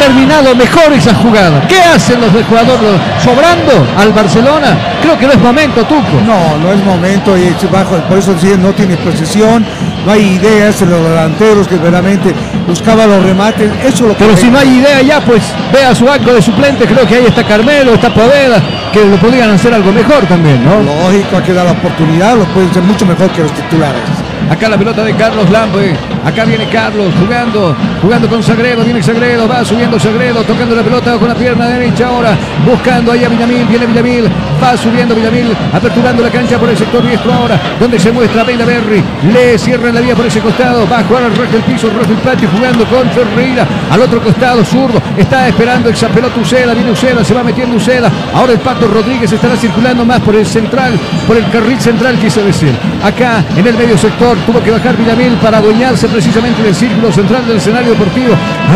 terminado 0.00 0.54
mejor 0.56 0.92
esa 0.92 1.14
jugada. 1.14 1.66
¿Qué 1.68 1.80
hacen 1.80 2.20
los 2.20 2.32
del 2.32 2.44
jugador 2.44 2.78
sobrando 3.22 3.86
al 3.96 4.12
Barcelona? 4.12 4.76
Creo 5.00 5.16
que 5.16 5.26
no 5.26 5.32
es 5.32 5.38
momento, 5.38 5.84
Tuco. 5.84 6.20
No, 6.26 6.58
no 6.58 6.72
es 6.72 6.84
momento 6.84 7.36
y 7.36 7.54
bajo, 7.70 7.96
por 8.08 8.18
eso 8.18 8.34
decía, 8.34 8.56
no 8.56 8.72
tiene 8.72 8.96
posesión, 8.96 9.64
no 10.04 10.12
hay 10.12 10.22
ideas 10.36 10.80
en 10.82 10.90
los 10.90 11.02
delanteros 11.02 11.68
que 11.68 11.76
verdaderamente 11.76 12.34
buscaban 12.66 13.10
los 13.10 13.22
remates. 13.24 13.70
Eso 13.84 13.88
es 13.88 14.00
lo 14.00 14.14
Pero 14.14 14.36
si 14.36 14.50
no 14.50 14.58
hay 14.58 14.78
idea 14.78 15.02
ya, 15.02 15.20
pues 15.20 15.42
vea 15.72 15.94
su 15.94 16.04
banco 16.04 16.32
de 16.32 16.42
suplente, 16.42 16.86
creo 16.86 17.06
que 17.06 17.16
ahí 17.16 17.26
está 17.26 17.44
Carmelo, 17.44 17.94
está 17.94 18.12
Poveda, 18.12 18.62
que 18.92 19.04
lo 19.04 19.16
podrían 19.16 19.50
hacer 19.50 19.74
algo 19.74 19.92
mejor 19.92 20.26
también, 20.26 20.64
¿no? 20.64 20.82
Lógico, 20.82 21.36
hay 21.36 21.42
que 21.42 21.52
dar 21.52 21.66
la 21.66 21.72
oportunidad, 21.72 22.36
lo 22.36 22.44
pueden 22.46 22.72
ser 22.72 22.82
mucho 22.82 23.06
mejor 23.06 23.30
que 23.30 23.42
los 23.42 23.52
titulares. 23.52 24.02
Acá 24.50 24.68
la 24.68 24.78
pelota 24.78 25.04
de 25.04 25.14
Carlos 25.14 25.50
Lampe. 25.50 25.96
Acá 26.24 26.44
viene 26.44 26.68
Carlos 26.68 27.12
jugando, 27.20 27.74
jugando 28.02 28.28
con 28.28 28.42
Sagredo. 28.42 28.84
Viene 28.84 29.02
Sagredo, 29.02 29.48
va 29.48 29.64
subiendo 29.64 29.98
Sagredo, 29.98 30.42
tocando 30.42 30.74
la 30.74 30.82
pelota 30.82 31.16
con 31.18 31.28
la 31.28 31.34
pierna 31.34 31.66
derecha 31.66 32.08
ahora. 32.08 32.36
Buscando 32.66 33.12
ahí 33.12 33.24
a 33.24 33.28
Villamil, 33.28 33.66
viene 33.66 33.86
Villamil, 33.86 34.24
va 34.62 34.76
subiendo 34.76 35.14
Villamil, 35.14 35.56
aperturando 35.72 36.22
la 36.22 36.30
cancha 36.30 36.58
por 36.58 36.68
el 36.68 36.76
sector 36.76 37.06
diestro 37.06 37.32
ahora, 37.32 37.60
donde 37.78 37.98
se 37.98 38.12
muestra 38.12 38.44
Benda 38.44 38.64
Berry. 38.64 39.02
Le 39.32 39.58
cierran 39.58 39.94
la 39.94 40.00
vía 40.00 40.14
por 40.14 40.26
ese 40.26 40.40
costado, 40.40 40.86
va 40.90 40.98
a 41.00 41.04
jugar 41.04 41.24
al 41.24 41.36
rojo 41.36 41.52
del 41.52 41.62
piso, 41.62 41.88
rojo 41.88 42.06
del 42.06 42.18
patio, 42.18 42.48
jugando 42.54 42.84
con 42.86 43.08
Ferreira. 43.10 43.66
Al 43.90 44.02
otro 44.02 44.20
costado, 44.20 44.64
zurdo, 44.64 45.00
está 45.16 45.48
esperando 45.48 45.88
esa 45.90 46.08
pelota 46.08 46.40
Uceda, 46.40 46.74
viene 46.74 46.90
Uceda, 46.90 47.24
se 47.24 47.34
va 47.34 47.42
metiendo 47.42 47.76
Uceda. 47.76 48.10
Ahora 48.34 48.52
el 48.52 48.58
Pato 48.58 48.86
Rodríguez 48.86 49.32
estará 49.32 49.56
circulando 49.56 50.04
más 50.04 50.20
por 50.20 50.34
el 50.34 50.46
central, 50.46 50.98
por 51.26 51.36
el 51.36 51.48
carril 51.50 51.80
central, 51.80 52.18
quiso 52.18 52.42
decir. 52.42 52.74
Acá 53.02 53.44
en 53.56 53.66
el 53.66 53.76
medio 53.76 53.96
sector 53.96 54.36
tuvo 54.46 54.62
que 54.62 54.70
bajar 54.70 54.96
Villamil 54.96 55.34
para 55.34 55.58
adueñarse 55.58 56.07
precisamente 56.08 56.62
del 56.62 56.74
círculo 56.74 57.12
central 57.12 57.46
del 57.46 57.58
escenario 57.58 57.90
deportivo, 57.90 58.34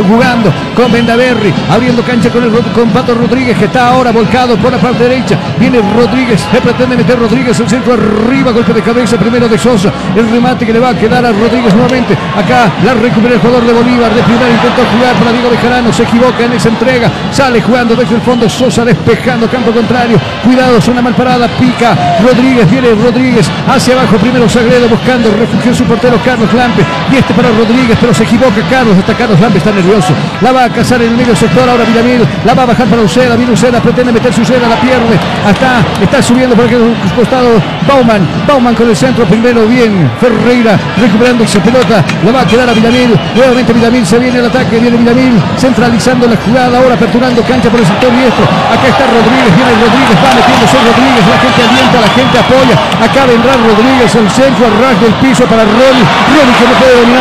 jugando 0.08 0.52
con 0.74 0.90
Bendaverri, 0.92 1.52
abriendo 1.70 2.02
cancha 2.02 2.30
con, 2.30 2.44
el, 2.44 2.50
con 2.50 2.92
Rodríguez 2.92 3.58
que 3.58 3.66
está 3.66 3.88
ahora 3.88 4.12
volcado 4.12 4.56
por 4.56 4.72
la 4.72 4.78
parte 4.78 5.04
derecha. 5.04 5.38
Viene 5.58 5.80
Rodríguez, 5.94 6.44
le 6.52 6.60
pretende 6.60 6.96
meter 6.96 7.18
Rodríguez 7.18 7.58
el 7.60 7.68
centro 7.68 7.94
arriba, 7.94 8.52
golpe 8.52 8.72
de 8.72 8.82
cabeza 8.82 9.16
primero 9.16 9.48
de 9.48 9.58
Sosa. 9.58 9.92
El 10.14 10.30
remate 10.30 10.66
que 10.66 10.72
le 10.72 10.78
va 10.78 10.90
a 10.90 10.94
quedar 10.94 11.24
a 11.24 11.32
Rodríguez 11.32 11.74
nuevamente. 11.74 12.16
Acá 12.36 12.70
la 12.84 12.94
recupera 12.94 13.34
el 13.34 13.40
jugador 13.40 13.64
de 13.64 13.72
Bolívar. 13.72 14.12
De 14.14 14.22
primera 14.22 14.50
intentó 14.50 14.82
jugar 14.94 15.14
para 15.16 15.32
Diego 15.32 15.50
Bejarano, 15.50 15.92
se 15.92 16.02
equivoca 16.04 16.44
en 16.44 16.52
esa 16.52 16.68
entrega. 16.68 17.10
Sale 17.32 17.60
jugando 17.62 17.94
desde 17.94 18.14
el 18.14 18.20
fondo 18.20 18.48
Sosa 18.48 18.84
despejando 18.84 19.48
campo 19.48 19.72
contrario. 19.72 20.18
Cuidado, 20.44 20.78
una 20.90 21.02
mal 21.02 21.14
parada, 21.14 21.48
pica. 21.58 21.96
Rodríguez, 22.22 22.70
viene 22.70 22.90
Rodríguez 22.94 23.50
hacia 23.68 23.94
abajo 23.94 24.16
primero 24.16 24.48
Sagredo 24.48 24.88
buscando 24.88 25.30
refugio 25.30 25.74
su 25.74 25.84
portero 25.84 26.18
Carlos 26.24 26.52
Lampe. 26.52 26.84
Este 27.22 27.34
para 27.34 27.50
Rodríguez, 27.50 27.96
pero 28.00 28.12
se 28.12 28.24
equivoca 28.24 28.60
Carlos. 28.68 28.98
Hasta 28.98 29.14
Carlos 29.14 29.38
Lampe 29.38 29.58
está 29.58 29.70
nervioso. 29.70 30.12
La 30.40 30.50
va 30.50 30.64
a 30.64 30.68
cazar 30.68 31.00
en 31.02 31.10
el 31.10 31.16
medio 31.16 31.34
sector. 31.36 31.68
Ahora 31.68 31.84
Villamil. 31.84 32.26
La 32.44 32.54
va 32.54 32.64
a 32.64 32.66
bajar 32.66 32.86
para 32.86 33.02
Uceda. 33.02 33.36
Viene 33.36 33.52
Uceda, 33.52 33.80
pretende 33.80 34.12
meter 34.12 34.32
su 34.34 34.42
Uceda, 34.42 34.68
la 34.68 34.76
pierde. 34.80 35.14
Hasta 35.46 35.86
está 36.02 36.20
subiendo 36.20 36.56
por 36.56 36.66
aquel 36.66 36.94
costado 37.14 37.62
Bauman. 37.86 38.26
Bauman 38.46 38.74
con 38.74 38.88
el 38.88 38.96
centro 38.96 39.24
primero. 39.24 39.66
Bien. 39.66 40.10
Ferreira 40.20 40.78
recuperando 40.98 41.44
esa 41.44 41.62
pelota. 41.62 42.02
La 42.26 42.32
va 42.32 42.40
a 42.42 42.46
quedar 42.46 42.68
a 42.68 42.72
Villamil. 42.72 43.14
Nuevamente 43.36 43.72
Villamil 43.72 44.04
se 44.04 44.18
viene 44.18 44.38
el 44.40 44.46
ataque. 44.46 44.78
Viene 44.78 44.96
Villamil 44.96 45.38
centralizando 45.56 46.26
la 46.26 46.36
jugada. 46.36 46.78
Ahora 46.78 46.94
aperturando 46.94 47.40
cancha 47.42 47.70
por 47.70 47.78
el 47.78 47.86
sector 47.86 48.10
diestro. 48.10 48.44
Acá 48.66 48.86
está 48.90 49.06
Rodríguez. 49.06 49.52
Viene 49.54 49.72
Rodríguez. 49.78 50.16
Va 50.18 50.30
metiéndose 50.34 50.76
Rodríguez. 50.82 51.24
La 51.30 51.38
gente 51.38 51.60
alienta, 51.62 51.96
la 52.02 52.10
gente 52.18 52.34
apoya. 52.42 52.76
Acá 52.98 53.22
vendrá 53.30 53.54
Rodríguez. 53.62 54.10
El 54.10 54.28
centro 54.30 54.66
al 54.66 54.74
ras 54.82 54.98
del 54.98 55.14
piso 55.22 55.46
para 55.46 55.62
Ronnie. 55.62 56.06
Ronnie 56.34 56.54
que 56.58 56.66
no 56.66 56.74
puede 56.82 57.11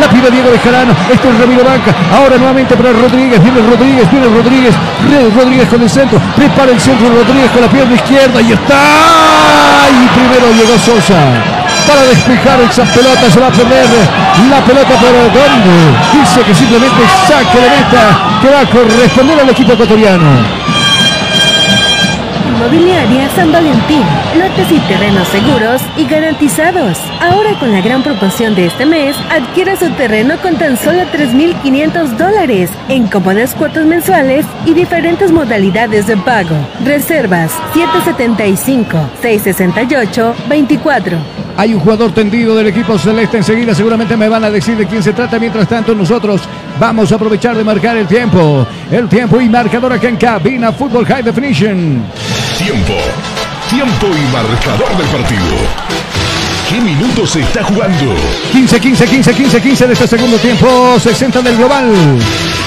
La 0.00 0.08
pide 0.08 0.30
Diego 0.30 0.50
Bejarano. 0.50 0.92
Esto 1.12 1.28
es 1.28 1.38
Ramiro 1.38 1.64
Banca. 1.64 1.94
Ahora 2.14 2.36
nuevamente 2.36 2.76
para 2.76 2.92
Rodríguez. 2.92 3.42
Viene 3.42 3.60
Rodríguez. 3.60 4.10
Viene 4.10 4.26
Rodríguez. 4.26 4.74
Rodríguez 5.34 5.68
con 5.68 5.82
el 5.82 5.90
centro. 5.90 6.20
Prepara 6.36 6.72
el 6.72 6.80
centro 6.80 7.08
Rodríguez 7.08 7.50
con 7.50 7.62
la 7.62 7.68
pierna 7.68 7.94
izquierda. 7.94 8.40
Y 8.40 8.52
está. 8.52 8.80
Y 9.90 10.06
primero 10.08 10.52
llegó 10.52 10.78
Sosa 10.78 11.58
para 11.88 12.02
despejar 12.02 12.60
esa 12.60 12.84
pelota, 12.84 13.30
se 13.30 13.40
va 13.40 13.46
a 13.46 13.50
perder 13.50 13.86
la 14.50 14.60
pelota 14.60 14.90
por 15.00 15.10
donde 15.10 15.96
dice 16.12 16.42
que 16.42 16.54
simplemente 16.54 17.02
saque 17.26 17.58
de 17.58 17.70
meta 17.70 18.40
que 18.42 18.48
va 18.50 18.60
a 18.60 18.66
corresponder 18.66 19.40
al 19.40 19.48
equipo 19.48 19.72
ecuatoriano. 19.72 20.26
Inmobiliaria 22.46 23.28
San 23.34 23.50
Valentín. 23.52 24.04
Lotes 24.36 24.70
y 24.70 24.78
terrenos 24.80 25.26
seguros 25.28 25.80
y 25.96 26.04
garantizados. 26.04 26.98
Ahora 27.20 27.58
con 27.58 27.72
la 27.72 27.80
gran 27.80 28.02
promoción 28.02 28.54
de 28.54 28.66
este 28.66 28.84
mes, 28.84 29.16
adquiera 29.30 29.74
su 29.74 29.88
terreno 29.92 30.36
con 30.42 30.58
tan 30.58 30.76
solo 30.76 31.04
3.500 31.04 32.16
dólares 32.18 32.70
en 32.88 33.06
cómodas 33.06 33.54
cuotas 33.54 33.86
mensuales 33.86 34.44
y 34.66 34.74
diferentes 34.74 35.32
modalidades 35.32 36.06
de 36.06 36.18
pago. 36.18 36.54
Reservas 36.84 37.52
775-668-24. 39.22 41.16
Hay 41.56 41.72
un 41.74 41.80
jugador 41.80 42.12
tendido 42.12 42.54
del 42.54 42.66
equipo 42.68 42.98
celeste. 42.98 43.38
Enseguida 43.38 43.74
seguramente 43.74 44.14
me 44.16 44.28
van 44.28 44.44
a 44.44 44.50
decir 44.50 44.76
de 44.76 44.86
quién 44.86 45.02
se 45.02 45.14
trata. 45.14 45.38
Mientras 45.38 45.66
tanto, 45.66 45.94
nosotros 45.94 46.42
vamos 46.78 47.10
a 47.10 47.14
aprovechar 47.14 47.56
de 47.56 47.64
marcar 47.64 47.96
el 47.96 48.06
tiempo. 48.06 48.66
El 48.92 49.08
tiempo 49.08 49.40
y 49.40 49.48
marcador 49.48 49.94
acá 49.94 50.08
en 50.08 50.16
cabina 50.16 50.70
Fútbol 50.70 51.06
High 51.06 51.22
Definition. 51.22 52.04
Tiempo. 52.58 52.92
Tiempo 53.68 54.06
y 54.06 54.32
marcador 54.32 54.96
del 54.96 55.06
partido. 55.08 55.44
¿Qué 56.70 56.80
minutos 56.80 57.30
se 57.30 57.40
está 57.40 57.62
jugando? 57.64 58.14
15, 58.52 58.80
15, 58.80 59.06
15, 59.06 59.34
15, 59.34 59.60
15 59.60 59.86
de 59.86 59.92
este 59.92 60.06
segundo 60.08 60.38
tiempo. 60.38 60.98
60 60.98 61.42
del 61.42 61.56
global. 61.56 61.92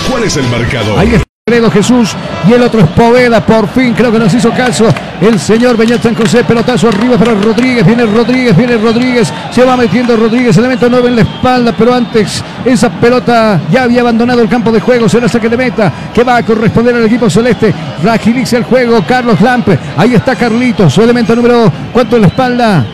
¿Cuál 0.10 0.23
es 0.23 0.38
el 0.38 0.48
marcador? 0.48 0.99
Ahí 0.99 1.14
está 1.15 1.30
Jesús 1.69 2.15
y 2.48 2.53
el 2.53 2.61
otro 2.61 2.80
es 2.80 2.88
Poveda. 2.88 3.45
Por 3.45 3.68
fin 3.68 3.94
creo 3.94 4.11
que 4.11 4.19
nos 4.19 4.34
hizo 4.34 4.52
caso 4.52 4.88
el 5.19 5.38
señor 5.38 5.76
Beñat 5.76 6.02
San 6.02 6.15
José. 6.15 6.45
Pelotazo 6.45 6.88
arriba 6.88 7.18
para 7.18 7.34
Rodríguez. 7.34 7.86
Viene 7.86 8.06
Rodríguez, 8.06 8.56
viene 8.56 8.78
Rodríguez. 8.78 9.32
Se 9.52 9.64
va 9.65 9.76
metiendo 9.76 10.15
Rodríguez. 10.15 10.56
Elemento 10.57 10.88
9 10.90 11.10
en 11.10 11.15
la 11.18 11.22
espalda, 11.23 11.73
pero 11.78 11.94
antes 11.94 12.41
esa 12.64 12.90
pelota 12.90 13.60
ya 13.69 13.84
había 13.84 13.99
abandonado 14.02 14.41
el 14.41 14.48
campo 14.48 14.72
de 14.72 14.80
juego. 14.80 15.10
Será 15.10 15.28
saque 15.28 15.49
de 15.49 15.57
meta 15.57 15.91
que 16.14 16.23
va 16.23 16.38
a 16.38 16.44
corresponder 16.44 16.95
al 16.95 17.06
equipo 17.06 17.30
celeste. 17.30 17.73
Agiliza 18.10 18.57
el 18.57 18.64
juego 18.64 19.03
Carlos 19.06 19.41
Lampe. 19.41 19.78
Ahí 19.98 20.15
está 20.15 20.36
Carlitos. 20.36 20.94
Su 20.94 21.02
elemento 21.02 21.36
número. 21.36 21.69
¿Cuánto 21.91 22.15
en 22.15 22.22
la 22.22 22.28
espalda? 22.30 22.86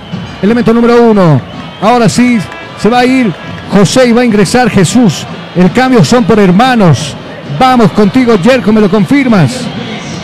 Elemento 0.42 0.74
número 0.74 1.00
uno. 1.04 1.40
Ahora 1.80 2.10
sí, 2.10 2.40
se 2.82 2.90
va 2.90 3.00
a 3.00 3.06
ir 3.06 3.32
José 3.72 4.08
y 4.08 4.14
va 4.14 4.22
a 4.22 4.26
ingresar 4.26 4.70
Jesús. 4.70 5.26
El 5.56 5.72
cambio 5.72 6.04
son 6.04 6.24
por 6.24 6.40
hermanos. 6.40 7.16
Vamos 7.60 7.92
contigo, 7.92 8.36
Jerko, 8.42 8.72
¿me 8.72 8.82
lo 8.82 8.90
confirmas? 8.90 9.62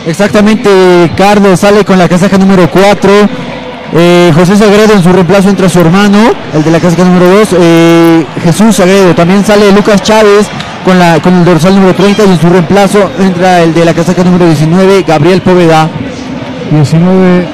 Exactamente, 0.06 1.10
Carlos 1.16 1.60
sale 1.60 1.84
con 1.84 1.98
la 1.98 2.08
casaca 2.08 2.38
número 2.38 2.70
4. 2.70 3.12
Eh, 3.96 4.32
José 4.34 4.56
Sagredo 4.56 4.94
en 4.94 5.02
su 5.02 5.12
reemplazo 5.12 5.48
entra 5.48 5.68
su 5.68 5.80
hermano, 5.80 6.18
el 6.52 6.62
de 6.62 6.70
la 6.70 6.80
casaca 6.80 7.04
número 7.04 7.30
2. 7.38 7.48
Eh, 7.58 8.26
Jesús 8.42 8.76
Sagredo. 8.76 9.14
También 9.14 9.44
sale 9.44 9.72
Lucas 9.72 10.02
Chávez 10.02 10.46
con, 10.84 10.98
la, 10.98 11.20
con 11.20 11.34
el 11.34 11.44
dorsal 11.44 11.74
número 11.74 11.94
30 11.94 12.24
y 12.24 12.30
en 12.30 12.40
su 12.40 12.48
reemplazo 12.48 13.10
entra 13.18 13.62
el 13.62 13.72
de 13.72 13.84
la 13.84 13.94
casaca 13.94 14.22
número 14.22 14.46
19, 14.46 15.04
Gabriel 15.06 15.40
Poveda. 15.42 15.88
19 16.70 17.46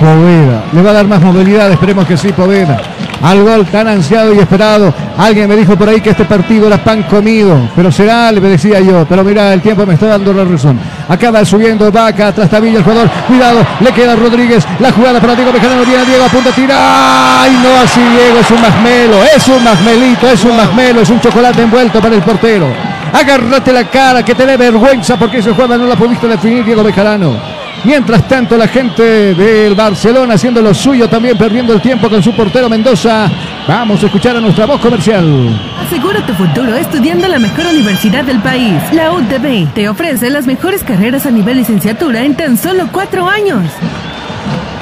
Poveda. 0.00 0.64
Le 0.72 0.82
va 0.82 0.90
a 0.90 0.94
dar 0.94 1.06
más 1.06 1.20
movilidad, 1.20 1.70
esperemos 1.70 2.06
que 2.06 2.16
sí, 2.16 2.32
Poveda. 2.32 2.80
Al 3.22 3.42
gol 3.42 3.66
tan 3.66 3.88
ansiado 3.88 4.32
y 4.34 4.38
esperado. 4.38 4.94
Alguien 5.16 5.48
me 5.48 5.56
dijo 5.56 5.76
por 5.76 5.88
ahí 5.88 6.00
que 6.00 6.10
este 6.10 6.24
partido 6.24 6.68
era 6.68 6.78
pan 6.78 7.02
comido. 7.04 7.68
Pero 7.74 7.90
será, 7.90 8.30
le 8.30 8.40
decía 8.40 8.80
yo. 8.80 9.04
Pero 9.08 9.24
mira, 9.24 9.52
el 9.52 9.60
tiempo 9.60 9.84
me 9.84 9.94
está 9.94 10.06
dando 10.06 10.32
la 10.32 10.44
razón. 10.44 10.78
Acaba 11.08 11.44
subiendo 11.44 11.90
Vaca, 11.90 12.32
tras 12.32 12.48
Tabilla 12.48 12.78
el 12.78 12.84
jugador. 12.84 13.10
Cuidado, 13.26 13.66
le 13.80 13.92
queda 13.92 14.14
Rodríguez. 14.14 14.64
La 14.78 14.92
jugada 14.92 15.20
para 15.20 15.34
Diego 15.34 15.52
Bejarano. 15.52 15.84
Viene 15.84 16.04
Diego 16.04 16.24
a 16.24 16.28
punto 16.28 16.48
de 16.50 16.54
tirar. 16.54 16.78
¡Ay, 16.80 17.58
no 17.62 17.80
así 17.82 18.00
Diego! 18.00 18.38
Es 18.40 18.50
un 18.50 18.60
masmelo. 18.60 19.16
Es 19.36 19.48
un 19.48 19.64
masmelito. 19.64 20.30
Es 20.30 20.44
un 20.44 20.56
masmelo. 20.56 21.00
Es 21.00 21.10
un 21.10 21.20
chocolate 21.20 21.62
envuelto 21.62 22.00
para 22.00 22.14
el 22.14 22.22
portero. 22.22 22.66
Agárrate 23.12 23.72
la 23.72 23.84
cara, 23.84 24.22
que 24.22 24.34
te 24.34 24.44
dé 24.44 24.56
vergüenza 24.56 25.18
porque 25.18 25.38
esa 25.38 25.54
jugada 25.54 25.78
no 25.78 25.86
la 25.86 25.96
pudiste 25.96 26.28
definir 26.28 26.64
Diego 26.64 26.82
Bejarano. 26.82 27.57
Mientras 27.84 28.26
tanto, 28.28 28.56
la 28.56 28.68
gente 28.68 29.34
del 29.34 29.74
Barcelona 29.74 30.34
haciendo 30.34 30.60
lo 30.60 30.74
suyo, 30.74 31.08
también 31.08 31.38
perdiendo 31.38 31.72
el 31.72 31.80
tiempo 31.80 32.08
con 32.08 32.22
su 32.22 32.34
portero 32.34 32.68
Mendoza. 32.68 33.30
Vamos 33.66 34.02
a 34.02 34.06
escuchar 34.06 34.36
a 34.36 34.40
nuestra 34.40 34.66
voz 34.66 34.80
comercial. 34.80 35.24
Asegura 35.86 36.24
tu 36.26 36.32
futuro 36.34 36.74
estudiando 36.74 37.28
la 37.28 37.38
mejor 37.38 37.66
universidad 37.66 38.24
del 38.24 38.40
país. 38.40 38.74
La 38.92 39.12
UTB 39.12 39.72
te 39.74 39.88
ofrece 39.88 40.28
las 40.30 40.46
mejores 40.46 40.82
carreras 40.82 41.26
a 41.26 41.30
nivel 41.30 41.58
licenciatura 41.58 42.24
en 42.24 42.34
tan 42.34 42.56
solo 42.56 42.88
cuatro 42.92 43.28
años. 43.28 43.62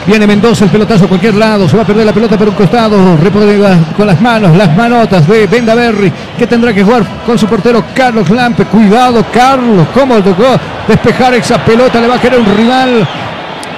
Viene 0.07 0.25
Mendoza, 0.25 0.65
el 0.65 0.71
pelotazo 0.71 1.07
a 1.07 1.09
cualquier 1.09 1.35
lado. 1.35 1.69
Se 1.69 1.77
va 1.77 1.83
a 1.83 1.87
perder 1.87 2.07
la 2.07 2.13
pelota 2.13 2.39
por 2.39 2.49
un 2.49 2.55
costado. 2.55 3.17
Repone 3.17 3.59
con 3.97 4.07
las 4.07 4.21
manos, 4.21 4.57
las 4.57 4.77
manotas 4.77 5.27
de 5.27 5.47
Benda 5.49 5.75
Berry, 5.75 6.13
que 6.39 6.47
tendrá 6.47 6.73
que 6.73 6.85
jugar 6.85 7.05
con 7.27 7.37
su 7.37 7.47
portero 7.47 7.85
Carlos 7.93 8.31
Lampe. 8.31 8.65
Cuidado, 8.67 9.25
Carlos. 9.33 9.89
¿Cómo 9.93 10.23
tocó 10.23 10.45
despejar 10.87 11.35
esa 11.35 11.59
pelota? 11.65 12.01
Le 12.01 12.07
va 12.07 12.15
a 12.15 12.21
querer 12.21 12.39
un 12.39 12.57
rival. 12.57 13.09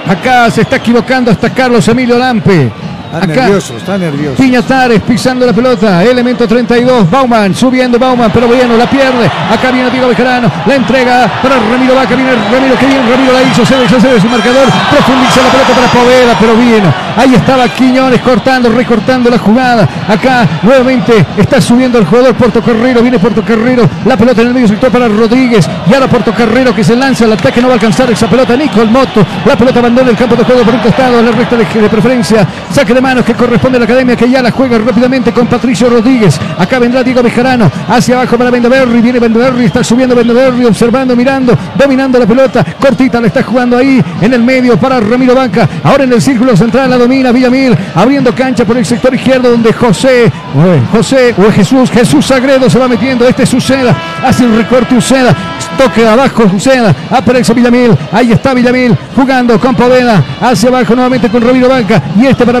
Acá 0.07 0.51
se 0.51 0.61
está 0.61 0.75
equivocando 0.75 1.31
hasta 1.31 1.49
Carlos 1.49 1.87
Emilio 1.87 2.17
Lampe. 2.17 2.71
Está 3.11 3.25
nervioso, 3.25 3.75
está 3.75 3.97
nervioso. 3.97 4.35
Piñatares 4.37 5.01
pisando 5.01 5.43
la 5.43 5.51
pelota. 5.53 6.03
Elemento 6.03 6.47
32. 6.47 7.09
Bauman 7.09 7.55
subiendo 7.55 7.97
Bauman, 7.97 8.29
pero 8.31 8.47
bueno, 8.47 8.77
la 8.77 8.87
pierde. 8.87 9.25
Acá 9.25 9.71
viene 9.71 9.89
Diego 9.89 10.07
Bejarano. 10.09 10.51
La 10.67 10.75
entrega 10.75 11.27
para 11.41 11.55
Ramiro 11.55 11.95
Vaca. 11.95 12.15
Viene 12.15 12.31
Ramiro, 12.51 12.77
que 12.77 12.85
bien 12.85 13.01
Ramiro 13.09 13.33
la 13.33 13.41
hizo. 13.41 13.65
Se 13.65 13.75
deshace 13.75 14.09
de 14.09 14.21
su 14.21 14.29
marcador. 14.29 14.67
Profundiza 14.91 15.41
la 15.41 15.49
pelota 15.49 15.73
para 15.73 15.87
Poveda, 15.87 16.37
pero 16.39 16.55
bien. 16.55 16.83
Ahí 17.17 17.33
estaba 17.33 17.67
Quiñones 17.69 18.21
cortando, 18.21 18.69
recortando 18.69 19.29
la 19.29 19.39
jugada. 19.39 19.89
Acá 20.07 20.47
nuevamente 20.61 21.25
está 21.35 21.59
subiendo 21.59 21.97
el 21.97 22.05
jugador 22.05 22.35
Puerto 22.35 22.61
Carrero. 22.61 23.01
Viene 23.01 23.17
Puerto 23.17 23.43
Carrero. 23.43 23.89
La 24.05 24.17
pelota 24.17 24.41
en 24.41 24.49
el 24.49 24.53
medio 24.53 24.67
sector 24.67 24.91
para 24.91 25.07
Rodríguez. 25.07 25.67
Y 25.89 25.93
ahora 25.95 26.07
Puerto 26.07 26.31
Carrero 26.31 26.75
que 26.75 26.83
se 26.83 26.95
lanza 26.95 27.25
al 27.25 27.33
ataque. 27.33 27.59
No 27.59 27.69
va 27.69 27.73
a 27.73 27.75
alcanzar 27.75 28.09
esa 28.11 28.27
pelota. 28.29 28.55
Nico 28.55 28.83
el 28.83 28.89
Moto. 28.91 29.25
La 29.45 29.55
pelota 29.55 29.79
abandona 29.79 30.11
el 30.11 30.15
campo 30.15 30.35
de 30.35 30.43
juego 30.43 30.61
por 30.61 30.75
un 30.75 30.79
costado. 30.81 31.21
La 31.23 31.31
recta 31.31 31.55
de, 31.55 31.65
de 31.65 31.89
preferencia. 31.89 32.47
Saque 32.71 32.93
de 32.93 32.98
manos 33.01 33.25
que 33.25 33.33
corresponde 33.33 33.77
a 33.77 33.79
la 33.79 33.85
academia 33.85 34.15
que 34.15 34.29
ya 34.29 34.41
la 34.41 34.51
juega 34.51 34.77
rápidamente 34.77 35.31
con 35.31 35.47
Patricio 35.47 35.89
Rodríguez. 35.89 36.39
Acá 36.57 36.79
vendrá 36.79 37.03
Diego 37.03 37.21
Bejarano 37.21 37.71
hacia 37.87 38.15
abajo 38.15 38.37
para 38.37 38.49
Bendeberry. 38.49 39.01
Viene 39.01 39.19
Bendeberry, 39.19 39.65
está 39.65 39.83
subiendo 39.83 40.15
Bendeberry, 40.15 40.65
observando, 40.65 41.15
mirando, 41.15 41.57
dominando 41.75 42.19
la 42.19 42.25
pelota. 42.25 42.65
Cortita 42.79 43.19
la 43.21 43.27
está 43.27 43.43
jugando 43.43 43.77
ahí 43.77 44.03
en 44.21 44.33
el 44.33 44.43
medio 44.43 44.77
para 44.77 44.99
Ramiro 44.99 45.35
Banca. 45.35 45.67
Ahora 45.83 46.03
en 46.03 46.13
el 46.13 46.21
círculo 46.21 46.55
central 46.55 46.89
la 46.89 46.97
domina 46.97 47.31
Villamil, 47.31 47.77
abriendo 47.95 48.33
cancha 48.33 48.65
por 48.65 48.77
el 48.77 48.85
sector 48.85 49.13
izquierdo 49.13 49.51
donde 49.51 49.73
José, 49.73 50.31
José 50.91 51.35
o 51.37 51.51
Jesús, 51.51 51.89
Jesús 51.91 52.25
Sagredo 52.25 52.69
se 52.69 52.79
va 52.79 52.87
metiendo. 52.87 53.27
Este 53.27 53.43
es 53.43 53.53
Uceda, 53.53 53.95
hace 54.25 54.45
el 54.45 54.55
recorte 54.55 54.95
Uceda, 54.95 55.35
toque 55.77 56.07
abajo 56.07 56.43
Uceda, 56.53 56.93
aparece 57.09 57.53
Villamil, 57.53 57.97
ahí 58.11 58.31
está 58.31 58.53
Villamil 58.53 58.97
jugando 59.15 59.59
con 59.59 59.75
Poveda, 59.75 60.23
hacia 60.41 60.69
abajo 60.69 60.95
nuevamente 60.95 61.29
con 61.29 61.41
Ramiro 61.41 61.69
Banca 61.69 62.01
y 62.19 62.25
este 62.25 62.45
para 62.45 62.59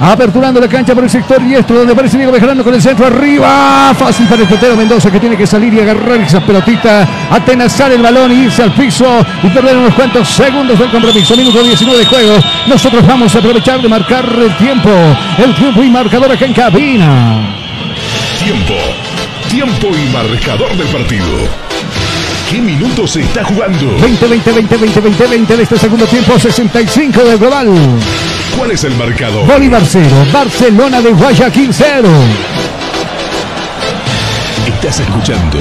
Aperturando 0.00 0.60
la 0.60 0.66
cancha 0.66 0.94
por 0.94 1.04
el 1.04 1.10
sector 1.10 1.40
diestro 1.40 1.78
donde 1.78 1.92
aparece 1.92 2.16
Diego 2.16 2.32
Bejarano 2.32 2.64
con 2.64 2.74
el 2.74 2.82
centro 2.82 3.06
arriba, 3.06 3.94
fácil 3.96 4.26
para 4.26 4.42
el 4.42 4.48
portero 4.48 4.76
Mendoza 4.76 5.12
que 5.12 5.20
tiene 5.20 5.36
que 5.36 5.46
salir 5.46 5.72
y 5.74 5.80
agarrar 5.80 6.20
esa 6.20 6.40
pelotita, 6.40 7.06
atenazar 7.30 7.92
el 7.92 8.02
balón 8.02 8.32
y 8.32 8.46
irse 8.46 8.64
al 8.64 8.72
piso 8.72 9.06
y 9.42 9.48
perder 9.50 9.76
unos 9.76 9.94
cuantos 9.94 10.28
segundos 10.28 10.76
del 10.76 10.90
compromiso, 10.90 11.36
minuto 11.36 11.62
19 11.62 11.98
de 11.98 12.04
juego, 12.04 12.36
nosotros 12.66 13.06
vamos 13.06 13.34
a 13.34 13.38
aprovechar 13.38 13.80
de 13.80 13.88
marcar 13.88 14.24
el 14.40 14.56
tiempo, 14.56 14.90
el 15.38 15.54
tiempo 15.54 15.82
y 15.82 15.90
marcador 15.90 16.32
acá 16.32 16.46
en 16.46 16.52
cabina. 16.52 17.56
Tiempo. 18.42 18.74
Tiempo 19.48 19.88
y 19.96 20.12
marcador 20.12 20.76
del 20.76 20.88
partido. 20.88 21.26
¿Qué 22.50 22.60
minutos 22.60 23.12
se 23.12 23.20
está 23.20 23.44
jugando? 23.44 23.96
20, 24.00 24.26
20, 24.26 24.52
20, 24.52 24.76
20, 24.76 25.00
20, 25.00 25.26
20 25.26 25.56
de 25.56 25.62
este 25.62 25.78
segundo 25.78 26.06
tiempo, 26.06 26.38
65 26.38 27.22
del 27.22 27.38
global. 27.38 27.68
¿Cuál 28.56 28.70
es 28.70 28.84
el 28.84 28.94
marcador? 28.96 29.46
Bolívar 29.46 29.82
0, 29.84 30.06
Barcelona 30.32 31.00
de 31.00 31.12
Guayaquil 31.12 31.70
0. 31.72 32.08
Estás 34.66 35.00
escuchando 35.00 35.58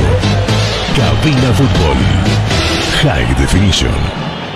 Cabina 0.95 1.53
Fútbol 1.53 1.97
High 3.01 3.35
Definition. 3.35 3.91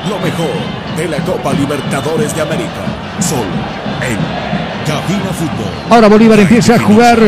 Lo 0.09 0.19
mejor 0.19 0.53
de 0.95 1.07
la 1.07 1.17
Copa 1.23 1.53
Libertadores 1.53 2.35
de 2.35 2.41
América. 2.41 2.85
Solo 3.19 3.41
en. 4.01 4.56
Ahora 5.89 6.07
Bolívar 6.07 6.39
empieza 6.39 6.75
a 6.75 6.79
jugar. 6.79 7.19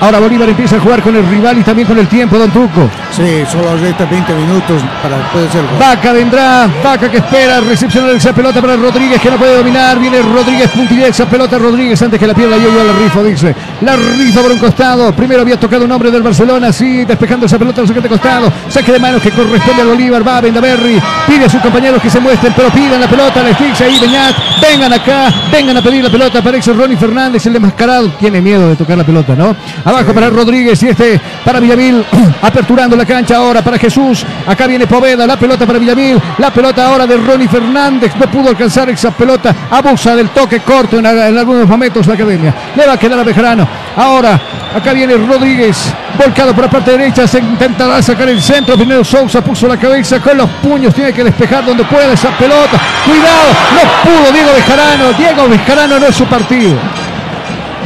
Ahora 0.00 0.20
Bolívar 0.20 0.48
empieza 0.48 0.76
a 0.76 0.80
jugar 0.80 1.02
con 1.02 1.16
el 1.16 1.26
rival 1.28 1.58
y 1.58 1.62
también 1.64 1.88
con 1.88 1.98
el 1.98 2.06
tiempo, 2.06 2.38
Don 2.38 2.50
Tuco. 2.52 2.88
Sí, 3.10 3.42
solo 3.50 3.76
resta 3.76 4.04
20 4.04 4.32
minutos 4.32 4.80
para 5.02 5.16
poder 5.32 5.50
ser. 5.50 5.62
Vaca 5.78 6.12
vendrá, 6.12 6.68
Vaca 6.84 7.10
que 7.10 7.16
espera, 7.16 7.60
recepcionar 7.60 8.10
esa 8.10 8.32
pelota 8.32 8.60
para 8.60 8.76
Rodríguez 8.76 9.20
que 9.20 9.28
no 9.28 9.36
puede 9.36 9.56
dominar, 9.56 9.98
viene 9.98 10.22
Rodríguez, 10.22 10.70
puntilla 10.70 11.08
esa 11.08 11.26
pelota 11.26 11.58
Rodríguez 11.58 12.00
antes 12.00 12.20
que 12.20 12.28
la 12.28 12.34
pierda 12.34 12.56
yo, 12.58 12.72
yo 12.72 12.84
la 12.84 12.92
rifa, 12.92 13.22
dice. 13.24 13.54
La 13.80 13.96
rifa 13.96 14.40
por 14.40 14.52
un 14.52 14.58
costado, 14.58 15.12
primero 15.12 15.42
había 15.42 15.58
tocado 15.58 15.84
un 15.84 15.90
hombre 15.90 16.12
del 16.12 16.22
Barcelona, 16.22 16.72
sí, 16.72 17.04
despejando 17.04 17.46
esa 17.46 17.58
pelota 17.58 17.80
al 17.80 17.88
siguiente 17.88 18.08
costado, 18.08 18.52
saque 18.68 18.92
de 18.92 19.00
manos 19.00 19.20
que 19.20 19.30
corresponde 19.30 19.82
al 19.82 19.88
Bolívar, 19.88 20.26
va 20.26 20.36
a 20.36 20.40
Vendaverri, 20.40 21.02
pide 21.26 21.46
a 21.46 21.48
sus 21.48 21.60
compañeros 21.60 22.00
que 22.00 22.08
se 22.08 22.20
muestren, 22.20 22.52
pero 22.54 22.70
pidan 22.70 23.00
la 23.00 23.08
pelota, 23.08 23.42
la 23.42 23.52
fixa 23.52 23.84
ahí 23.84 23.98
Beñat, 23.98 24.36
vengan 24.62 24.92
acá, 24.92 25.32
vengan 25.50 25.76
a 25.76 25.82
pedir 25.82 26.04
la 26.04 26.10
pelota, 26.10 26.38
aparece 26.38 26.72
Ronnie 26.72 26.96
Fernández, 26.96 27.07
el 27.08 27.56
enmascarado, 27.56 28.10
tiene 28.12 28.40
miedo 28.40 28.68
de 28.68 28.76
tocar 28.76 28.96
la 28.96 29.04
pelota, 29.04 29.34
¿no? 29.34 29.56
Abajo 29.84 30.12
para 30.12 30.28
Rodríguez 30.28 30.82
y 30.82 30.88
este 30.88 31.20
para 31.44 31.58
Villamil, 31.58 32.04
aperturando 32.42 32.96
la 32.96 33.04
cancha 33.04 33.36
ahora 33.36 33.62
para 33.62 33.78
Jesús. 33.78 34.24
Acá 34.46 34.66
viene 34.66 34.86
Poveda, 34.86 35.26
la 35.26 35.38
pelota 35.38 35.66
para 35.66 35.78
Villamil, 35.78 36.20
la 36.38 36.52
pelota 36.52 36.86
ahora 36.86 37.06
de 37.06 37.16
Ronnie 37.16 37.48
Fernández. 37.48 38.12
No 38.16 38.26
pudo 38.30 38.50
alcanzar 38.50 38.90
esa 38.90 39.10
pelota, 39.10 39.54
abusa 39.70 40.14
del 40.14 40.28
toque 40.30 40.60
corto 40.60 40.98
en, 40.98 41.06
en 41.06 41.38
algunos 41.38 41.66
momentos 41.66 42.06
la 42.06 42.14
academia. 42.14 42.54
Le 42.76 42.86
va 42.86 42.92
a 42.92 42.98
quedar 42.98 43.18
a 43.18 43.24
Bejarano. 43.24 43.66
Ahora, 43.96 44.40
acá 44.76 44.92
viene 44.92 45.16
Rodríguez, 45.16 45.92
volcado 46.16 46.54
por 46.54 46.64
la 46.64 46.70
parte 46.70 46.92
derecha, 46.92 47.26
se 47.26 47.38
intentará 47.38 48.02
sacar 48.02 48.28
el 48.28 48.40
centro. 48.42 48.76
Primero 48.76 49.02
Sousa 49.02 49.42
puso 49.42 49.66
la 49.66 49.76
cabeza 49.76 50.20
con 50.20 50.36
los 50.36 50.48
puños, 50.62 50.94
tiene 50.94 51.12
que 51.12 51.24
despejar 51.24 51.64
donde 51.64 51.84
pueda 51.84 52.12
esa 52.12 52.30
pelota. 52.36 52.78
Cuidado, 53.04 53.48
no 53.74 54.10
pudo 54.10 54.32
Diego 54.32 54.52
Bejarano. 54.52 55.12
Diego 55.14 55.48
Bejarano 55.48 55.98
no 55.98 56.06
es 56.06 56.14
su 56.14 56.24
partido. 56.26 56.76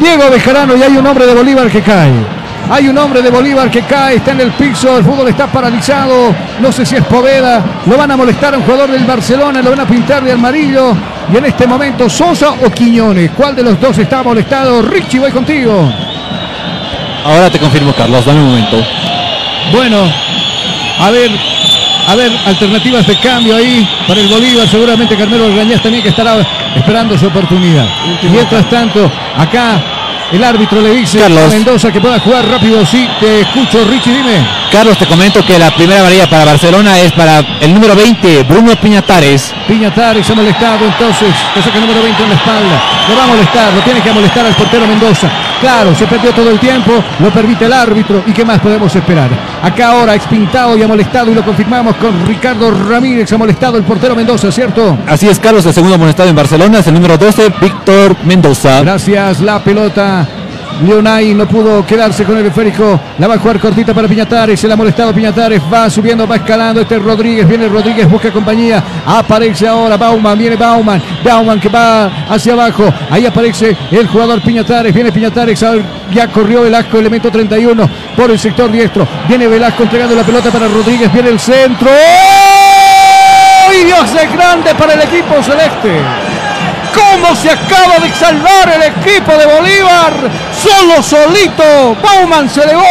Diego 0.02 0.28
Bejarano 0.30 0.76
y 0.76 0.82
hay 0.82 0.96
un 0.96 1.06
hombre 1.06 1.26
de 1.26 1.32
Bolívar 1.32 1.70
que 1.70 1.80
cae. 1.80 2.10
Hay 2.68 2.88
un 2.88 2.98
hombre 2.98 3.22
de 3.22 3.30
Bolívar 3.30 3.70
que 3.70 3.82
cae, 3.82 4.16
está 4.16 4.32
en 4.32 4.40
el 4.40 4.50
piso, 4.50 4.98
el 4.98 5.04
fútbol 5.04 5.28
está 5.28 5.46
paralizado. 5.46 6.34
No 6.60 6.72
sé 6.72 6.84
si 6.84 6.96
es 6.96 7.04
Poveda, 7.04 7.62
lo 7.86 7.96
van 7.96 8.10
a 8.10 8.16
molestar 8.16 8.52
a 8.52 8.58
un 8.58 8.64
jugador 8.64 8.90
del 8.90 9.04
Barcelona, 9.04 9.62
lo 9.62 9.70
van 9.70 9.80
a 9.80 9.86
pintar 9.86 10.24
de 10.24 10.32
amarillo. 10.32 10.92
Y 11.32 11.36
en 11.36 11.44
este 11.44 11.68
momento, 11.68 12.10
Sosa 12.10 12.50
o 12.50 12.70
Quiñones, 12.70 13.30
¿cuál 13.36 13.54
de 13.54 13.62
los 13.62 13.80
dos 13.80 13.96
está 13.96 14.24
molestado? 14.24 14.82
Richie, 14.82 15.20
voy 15.20 15.30
contigo. 15.30 15.92
Ahora 17.24 17.48
te 17.48 17.60
confirmo, 17.60 17.92
Carlos, 17.92 18.24
dame 18.24 18.40
un 18.40 18.46
momento. 18.46 18.84
Bueno, 19.72 19.98
a 20.98 21.10
ver, 21.10 21.30
a 22.06 22.14
ver, 22.14 22.32
alternativas 22.46 23.06
de 23.06 23.16
cambio 23.16 23.56
ahí 23.56 23.86
para 24.06 24.20
el 24.20 24.28
Bolívar. 24.28 24.68
Seguramente 24.68 25.16
Carmelo 25.16 25.46
Algañaz 25.46 25.82
también 25.82 26.02
que 26.02 26.10
estará 26.10 26.36
esperando 26.74 27.16
su 27.16 27.26
oportunidad. 27.26 27.86
Mientras 28.30 28.68
tanto, 28.68 29.10
acá 29.36 30.01
el 30.32 30.44
árbitro 30.44 30.80
le 30.80 30.90
dice 30.90 31.18
Carlos. 31.18 31.44
a 31.44 31.48
Mendoza 31.48 31.92
que 31.92 32.00
pueda 32.00 32.18
jugar 32.20 32.46
rápido. 32.48 32.84
Sí, 32.86 33.09
te 33.20 33.40
escucho, 33.40 33.84
Richie, 33.84 34.12
dime. 34.12 34.62
Carlos, 34.72 34.96
te 34.96 35.06
comento 35.06 35.44
que 35.44 35.59
la 35.59 35.70
primera 35.74 36.00
amarilla 36.00 36.28
para 36.30 36.46
Barcelona 36.46 36.98
es 36.98 37.12
para 37.12 37.40
el 37.60 37.74
número 37.74 37.94
20, 37.94 38.42
Bruno 38.44 38.74
Piñatares. 38.76 39.52
Piñatares 39.68 40.28
ha 40.30 40.34
molestado 40.34 40.86
entonces, 40.86 41.34
que 41.54 41.62
saca 41.62 41.76
el 41.76 41.82
número 41.82 42.02
20 42.02 42.22
en 42.22 42.28
la 42.30 42.34
espalda. 42.36 42.82
Lo 43.09 43.16
va 43.16 43.24
a 43.24 43.26
molestar, 43.26 43.72
lo 43.74 43.80
tiene 43.82 44.00
que 44.00 44.12
molestar 44.12 44.46
al 44.46 44.54
portero 44.54 44.86
Mendoza. 44.86 45.30
Claro, 45.60 45.94
se 45.94 46.06
perdió 46.06 46.32
todo 46.32 46.50
el 46.50 46.59
tiempo, 46.59 46.90
lo 47.20 47.30
permite 47.30 47.66
el 47.66 47.72
árbitro. 47.72 48.24
¿Y 48.26 48.32
qué 48.32 48.44
más 48.44 48.60
podemos 48.60 48.94
esperar? 48.96 49.30
Acá 49.62 49.90
ahora 49.90 50.14
expintado 50.14 50.76
y 50.76 50.84
molestado 50.86 51.30
y 51.30 51.34
lo 51.34 51.44
confirmamos 51.44 51.94
con 51.96 52.26
Ricardo 52.26 52.70
Ramírez. 52.70 53.32
Ha 53.32 53.38
molestado 53.38 53.76
el 53.76 53.84
portero 53.84 54.16
Mendoza, 54.16 54.50
¿cierto? 54.50 54.96
Así 55.06 55.28
es, 55.28 55.38
Carlos, 55.38 55.66
el 55.66 55.74
segundo 55.74 55.96
amonestado 55.96 56.28
en 56.28 56.36
Barcelona 56.36 56.78
es 56.78 56.86
el 56.86 56.94
número 56.94 57.18
12, 57.18 57.52
Víctor 57.60 58.16
Mendoza. 58.24 58.80
Gracias, 58.80 59.40
la 59.40 59.62
pelota. 59.62 60.22
Leonay 60.81 61.35
no 61.35 61.47
pudo 61.47 61.85
quedarse 61.86 62.24
con 62.24 62.36
el 62.39 62.47
esférico. 62.47 63.01
La 63.19 63.28
va 63.28 63.35
a 63.35 63.39
jugar 63.39 63.61
cortita 63.61 63.94
para 63.94 64.09
Piñatares. 64.09 64.59
Se 64.59 64.66
la 64.66 64.74
ha 64.74 64.77
molestado 64.77 65.12
Piñatares. 65.12 65.62
Va 65.73 65.89
subiendo, 65.90 66.27
va 66.27 66.36
escalando. 66.36 66.81
Este 66.81 66.97
es 66.97 67.03
Rodríguez. 67.03 67.47
Viene 67.49 67.69
Rodríguez, 67.69 68.11
busca 68.11 68.32
compañía. 68.32 68.82
Aparece 69.07 69.69
ahora 69.69 69.97
Bauman. 69.97 70.39
Viene 70.39 70.57
Bauman. 70.57 71.03
Bauman 71.24 71.61
que 71.61 71.69
va 71.69 72.27
hacia 72.28 72.53
abajo. 72.55 72.85
Ahí 73.11 73.27
aparece 73.27 73.77
el 73.90 74.07
jugador 74.09 74.40
Piñatares. 74.43 74.94
Viene 74.94 75.12
Piñatares. 75.12 75.65
Ya 76.11 76.28
corrió 76.28 76.62
Velasco, 76.62 76.99
elemento 76.99 77.31
31 77.31 77.89
por 78.16 78.31
el 78.31 78.39
sector 78.39 78.70
diestro. 78.70 79.07
Viene 79.28 79.47
Velasco 79.47 79.85
entregando 79.85 80.15
la 80.15 80.23
pelota 80.23 80.51
para 80.51 80.69
Rodríguez. 80.69 81.12
Viene 81.12 81.31
el 81.31 81.40
centro. 81.40 81.89
¡Oh! 81.89 83.73
Y 83.73 83.85
Dios 83.85 84.11
es 84.15 84.32
grande 84.32 84.74
para 84.74 84.94
el 84.94 85.03
equipo 85.03 85.43
celeste. 85.43 86.01
¿Cómo 86.94 87.35
se 87.36 87.51
acaba 87.51 87.98
de 88.02 88.10
salvar 88.14 88.69
el 88.74 88.82
equipo 88.82 89.32
de 89.32 89.47
Bolívar? 89.47 90.12
Solo 90.62 91.02
solito. 91.02 91.97
Bauman 92.02 92.48
se 92.48 92.62
elevó, 92.62 92.82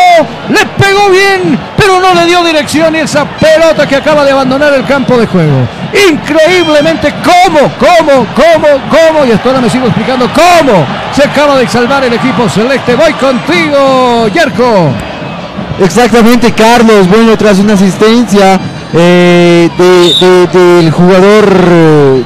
le 0.50 0.66
pegó 0.84 1.10
bien, 1.10 1.58
pero 1.78 2.00
no 2.00 2.14
le 2.14 2.26
dio 2.26 2.44
dirección 2.44 2.96
y 2.96 3.00
esa 3.00 3.26
pelota 3.26 3.88
que 3.88 3.96
acaba 3.98 4.24
de 4.24 4.32
abandonar 4.32 4.74
el 4.74 4.86
campo 4.86 5.18
de 5.18 5.28
juego. 5.28 5.68
Increíblemente, 6.10 7.14
¿cómo, 7.24 7.60
cómo, 7.80 8.26
cómo, 8.36 8.68
cómo? 8.90 9.26
Y 9.26 9.32
hasta 9.32 9.50
ahora 9.50 9.62
me 9.62 9.70
sigo 9.70 9.86
explicando 9.88 10.30
cómo 10.34 10.86
se 11.16 11.24
acaba 11.24 11.58
de 11.58 11.68
salvar 11.68 12.04
el 12.04 12.14
equipo 12.14 12.48
celeste. 12.50 12.96
Voy 12.96 13.14
contigo, 13.14 14.28
Yerko. 14.30 14.90
Exactamente, 15.80 16.52
Carlos. 16.54 17.08
Bueno, 17.08 17.38
tras 17.38 17.60
una 17.60 17.74
asistencia 17.74 18.60
eh, 18.94 19.70
de- 19.78 20.14
de- 20.26 20.48
del 20.48 20.92
jugador 20.92 21.46
eh, 21.66 22.24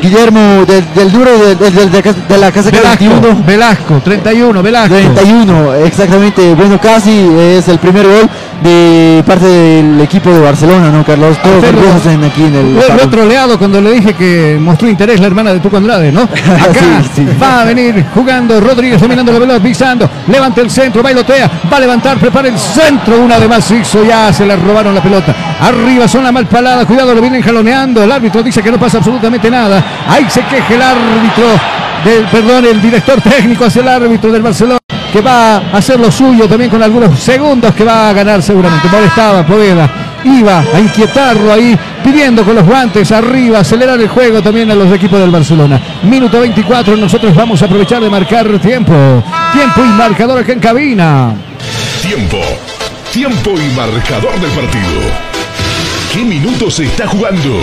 Guillermo, 0.00 0.64
del, 0.66 0.84
del 0.94 1.12
duro 1.12 1.30
de, 1.38 1.54
de- 1.56 1.70
de- 1.70 1.86
de- 2.02 2.12
de 2.28 2.38
la 2.38 2.50
casa 2.52 2.70
Velasco, 2.70 3.04
21. 3.04 3.42
Velasco, 3.46 4.00
31, 4.02 4.62
Velasco. 4.62 4.94
31, 4.94 5.74
exactamente. 5.84 6.54
Bueno, 6.54 6.78
casi 6.80 7.28
es 7.38 7.68
el 7.68 7.78
primer 7.78 8.06
gol 8.06 8.28
de 8.62 9.22
parte 9.26 9.46
del 9.46 10.00
equipo 10.00 10.30
de 10.30 10.40
Barcelona, 10.40 10.90
¿no, 10.90 11.04
Carlos? 11.04 11.36
Todos 11.42 12.06
en, 12.06 12.24
aquí 12.24 12.44
en 12.44 12.54
el. 12.54 12.78
He 13.02 13.06
troleado 13.06 13.58
cuando 13.58 13.80
le 13.80 13.92
dije 13.92 14.14
que 14.14 14.58
mostró 14.60 14.88
interés 14.88 15.20
la 15.20 15.26
hermana 15.26 15.52
de 15.52 15.60
Tuco 15.60 15.76
Andrade, 15.76 16.12
¿no? 16.12 16.22
Acá 16.22 17.02
Sí, 17.14 17.26
sí. 17.26 17.26
va 17.42 17.62
a 17.62 17.64
venir 17.64 18.04
jugando 18.14 18.60
Rodríguez 18.60 19.00
dominando 19.00 19.32
la 19.32 19.38
pelota, 19.38 19.60
pisando, 19.60 20.08
levanta 20.28 20.60
el 20.60 20.70
centro, 20.70 21.02
bailotea, 21.02 21.50
va 21.72 21.76
a 21.76 21.80
levantar, 21.80 22.18
prepara 22.18 22.48
el 22.48 22.58
centro, 22.58 23.18
una 23.20 23.38
de 23.38 23.48
más 23.48 23.70
hizo, 23.70 24.04
ya 24.04 24.32
se 24.32 24.44
le 24.46 24.56
robaron 24.56 24.94
la 24.94 25.02
pelota. 25.02 25.34
Arriba 25.60 26.06
son 26.08 26.24
la 26.24 26.32
mal 26.32 26.46
palada, 26.46 26.84
cuidado, 26.86 27.14
lo 27.14 27.20
vienen 27.20 27.42
jaloneando, 27.42 28.02
el 28.02 28.12
árbitro 28.12 28.42
dice 28.42 28.62
que 28.62 28.70
no 28.70 28.78
pasa 28.78 28.98
absolutamente 28.98 29.50
nada. 29.50 29.82
Ahí 30.08 30.26
se 30.28 30.40
queja 30.42 30.74
el 30.74 30.82
árbitro, 30.82 31.44
del, 32.04 32.24
perdón, 32.26 32.64
el 32.66 32.80
director 32.80 33.20
técnico 33.20 33.64
hacia 33.64 33.82
el 33.82 33.88
árbitro 33.88 34.30
del 34.32 34.42
Barcelona. 34.42 34.78
Que 35.12 35.20
va 35.20 35.56
a 35.56 35.76
hacer 35.76 35.98
lo 35.98 36.10
suyo 36.10 36.48
también 36.48 36.70
con 36.70 36.80
algunos 36.82 37.18
segundos 37.18 37.74
que 37.74 37.84
va 37.84 38.10
a 38.10 38.12
ganar 38.12 38.42
seguramente. 38.42 38.88
Molestaba 38.88 39.44
Poveda 39.44 39.90
iba 40.24 40.60
a 40.60 40.80
inquietarlo 40.80 41.52
ahí, 41.52 41.78
pidiendo 42.04 42.44
con 42.44 42.54
los 42.54 42.64
guantes 42.64 43.10
arriba, 43.12 43.60
acelerar 43.60 44.00
el 44.00 44.08
juego 44.08 44.42
también 44.42 44.70
a 44.70 44.74
los 44.74 44.92
equipos 44.92 45.18
del 45.18 45.30
Barcelona. 45.30 45.80
Minuto 46.02 46.40
24, 46.40 46.96
nosotros 46.96 47.34
vamos 47.34 47.60
a 47.62 47.66
aprovechar 47.66 48.02
de 48.02 48.10
marcar 48.10 48.58
tiempo. 48.58 48.94
Tiempo 49.52 49.80
y 49.84 49.88
marcador 49.88 50.38
acá 50.38 50.52
en 50.52 50.60
cabina. 50.60 51.34
Tiempo. 52.02 52.38
Tiempo 53.12 53.50
y 53.50 53.74
marcador 53.76 54.38
del 54.40 54.50
partido. 54.50 55.29
¿Qué 56.12 56.24
minutos 56.24 56.74
se 56.74 56.84
está 56.84 57.06
jugando? 57.06 57.60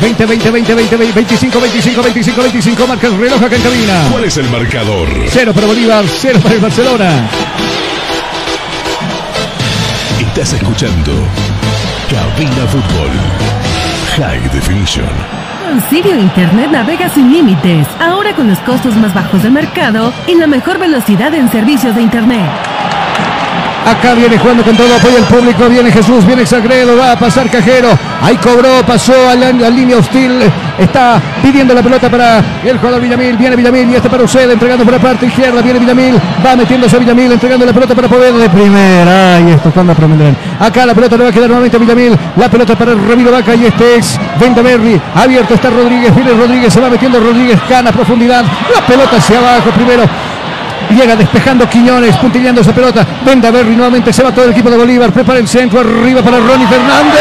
20, 0.00 0.24
20, 0.24 0.50
20, 0.50 0.74
20, 0.74 0.96
20, 0.96 1.14
25, 1.14 1.60
25, 1.60 2.02
25, 2.02 2.42
25, 2.42 2.86
marca 2.86 3.06
el 3.06 3.18
reloj 3.18 3.42
acá 3.42 3.56
en 3.56 3.62
cabina. 3.62 4.08
¿Cuál 4.10 4.24
es 4.24 4.36
el 4.38 4.48
marcador? 4.48 5.08
Cero 5.28 5.52
para 5.52 5.66
Bolívar, 5.66 6.06
cero 6.08 6.40
para 6.42 6.54
el 6.54 6.60
Barcelona. 6.62 7.28
Estás 10.18 10.54
escuchando 10.54 11.12
Cabina 12.08 12.66
Fútbol. 12.68 13.10
High 14.16 14.48
Definition. 14.48 15.06
Con 15.62 15.82
Sirio 15.90 16.18
Internet 16.18 16.70
navega 16.70 17.10
sin 17.10 17.30
límites, 17.30 17.86
ahora 18.00 18.34
con 18.34 18.48
los 18.48 18.58
costos 18.60 18.96
más 18.96 19.12
bajos 19.12 19.42
del 19.42 19.52
mercado 19.52 20.10
y 20.26 20.36
la 20.36 20.46
mejor 20.46 20.78
velocidad 20.78 21.34
en 21.34 21.50
servicios 21.50 21.94
de 21.94 22.00
Internet. 22.00 22.69
Acá 23.86 24.14
viene 24.14 24.38
jugando 24.38 24.62
con 24.62 24.76
todo, 24.76 24.94
apoya 24.94 25.18
el 25.18 25.24
público, 25.24 25.68
viene 25.68 25.90
Jesús, 25.90 26.26
viene 26.26 26.44
Sagredo, 26.44 26.96
va 26.96 27.12
a 27.12 27.18
pasar 27.18 27.50
Cajero. 27.50 27.88
Ahí 28.22 28.36
cobró, 28.36 28.84
pasó 28.86 29.14
a 29.28 29.34
la, 29.34 29.50
línea 29.70 29.96
hostil. 29.96 30.42
Está 30.78 31.20
pidiendo 31.42 31.74
la 31.74 31.82
pelota 31.82 32.10
para 32.10 32.42
el 32.62 32.78
jugador 32.78 33.00
Villamil. 33.00 33.36
Viene 33.36 33.56
Villamil 33.56 33.90
y 33.90 33.94
este 33.96 34.10
para 34.10 34.22
Uceda, 34.22 34.52
entregando 34.52 34.84
por 34.84 34.92
la 34.94 35.00
parte 35.00 35.26
izquierda. 35.26 35.62
Viene 35.62 35.78
Villamil, 35.78 36.20
va 36.44 36.56
metiéndose 36.56 36.96
a 36.96 36.98
Villamil, 36.98 37.32
entregando 37.32 37.64
la 37.64 37.72
pelota 37.72 37.94
para 37.94 38.08
Poveda 38.08 38.36
de 38.36 38.50
primera. 38.50 39.36
Ay, 39.36 39.50
esto 39.52 39.70
cuando 39.70 39.94
prometen. 39.94 40.36
Acá 40.58 40.84
la 40.84 40.94
pelota 40.94 41.16
le 41.16 41.24
va 41.24 41.30
a 41.30 41.32
quedar 41.32 41.48
nuevamente 41.48 41.76
a 41.76 41.80
Villamil. 41.80 42.18
La 42.36 42.50
pelota 42.50 42.76
para 42.76 42.94
Ramiro 42.94 43.32
Vaca 43.32 43.54
y 43.54 43.66
este 43.66 43.96
es 43.96 44.20
Vendaverri. 44.38 45.00
Abierto 45.14 45.54
está 45.54 45.70
Rodríguez, 45.70 46.14
viene 46.14 46.32
Rodríguez, 46.32 46.72
se 46.72 46.80
va 46.80 46.90
metiendo 46.90 47.18
Rodríguez, 47.18 47.58
gana 47.68 47.90
profundidad. 47.92 48.44
La 48.74 48.86
pelota 48.86 49.16
hacia 49.16 49.38
abajo 49.38 49.70
primero. 49.70 50.04
Llega 50.88 51.16
despejando 51.16 51.68
Quiñones, 51.68 52.16
puntillando 52.16 52.60
esa 52.60 52.72
pelota. 52.72 53.06
Venda 53.24 53.50
Berry 53.50 53.76
nuevamente 53.76 54.12
se 54.12 54.22
va 54.22 54.32
todo 54.32 54.44
el 54.46 54.52
equipo 54.52 54.70
de 54.70 54.76
Bolívar. 54.76 55.12
Prepara 55.12 55.38
el 55.38 55.48
centro 55.48 55.80
arriba 55.80 56.22
para 56.22 56.38
Ronnie 56.38 56.66
Fernández. 56.66 57.20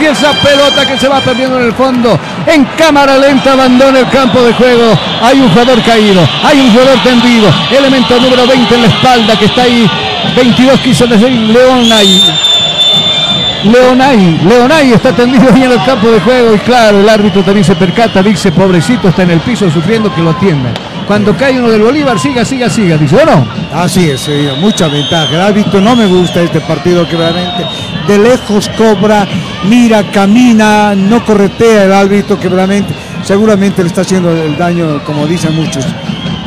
Y 0.00 0.04
esa 0.06 0.32
pelota 0.32 0.86
que 0.86 0.98
se 0.98 1.08
va 1.08 1.20
perdiendo 1.20 1.58
en 1.58 1.66
el 1.66 1.72
fondo. 1.74 2.18
En 2.46 2.64
cámara 2.76 3.16
lenta 3.18 3.52
abandona 3.52 4.00
el 4.00 4.08
campo 4.08 4.42
de 4.42 4.52
juego. 4.52 4.98
Hay 5.22 5.40
un 5.40 5.48
jugador 5.50 5.82
caído. 5.82 6.26
Hay 6.44 6.60
un 6.60 6.70
jugador 6.70 6.98
tendido. 7.02 7.52
Elemento 7.70 8.18
número 8.20 8.46
20 8.46 8.74
en 8.74 8.82
la 8.82 8.88
espalda 8.88 9.38
que 9.38 9.44
está 9.46 9.62
ahí. 9.62 9.88
22 10.36 10.80
quiso 10.80 11.06
decir 11.06 11.30
Leonay. 11.30 12.22
Leonay, 13.64 14.40
Leonay 14.44 14.92
está 14.92 15.12
tendido 15.12 15.44
ahí 15.52 15.62
en 15.62 15.72
el 15.72 15.84
campo 15.84 16.10
de 16.10 16.20
juego 16.20 16.54
y 16.54 16.58
claro, 16.58 16.98
el 16.98 17.08
árbitro 17.08 17.44
también 17.44 17.64
se 17.64 17.76
percata, 17.76 18.20
dice, 18.20 18.50
pobrecito, 18.50 19.08
está 19.08 19.22
en 19.22 19.30
el 19.30 19.40
piso 19.40 19.70
sufriendo 19.70 20.12
que 20.12 20.20
lo 20.20 20.30
atiendan. 20.30 20.74
Cuando 21.06 21.36
cae 21.36 21.58
uno 21.58 21.70
del 21.70 21.82
Bolívar, 21.82 22.18
siga, 22.18 22.44
siga, 22.44 22.70
siga, 22.70 22.96
dice, 22.96 23.16
¿o 23.16 23.26
no? 23.26 23.46
Así 23.74 24.10
es, 24.10 24.20
sí, 24.20 24.48
mucha 24.60 24.88
ventaja. 24.88 25.34
El 25.34 25.40
árbitro 25.40 25.80
no 25.80 25.96
me 25.96 26.06
gusta 26.06 26.42
este 26.42 26.60
partido 26.60 27.06
que 27.08 27.16
realmente 27.16 27.66
de 28.06 28.18
lejos 28.18 28.68
cobra, 28.76 29.26
mira, 29.68 30.02
camina, 30.10 30.94
no 30.94 31.24
corretea 31.24 31.84
el 31.84 31.92
árbitro 31.92 32.38
que 32.38 32.48
realmente 32.48 32.94
seguramente 33.24 33.82
le 33.82 33.88
está 33.88 34.02
haciendo 34.02 34.30
el 34.30 34.56
daño, 34.56 35.02
como 35.04 35.26
dicen 35.26 35.54
muchos, 35.54 35.84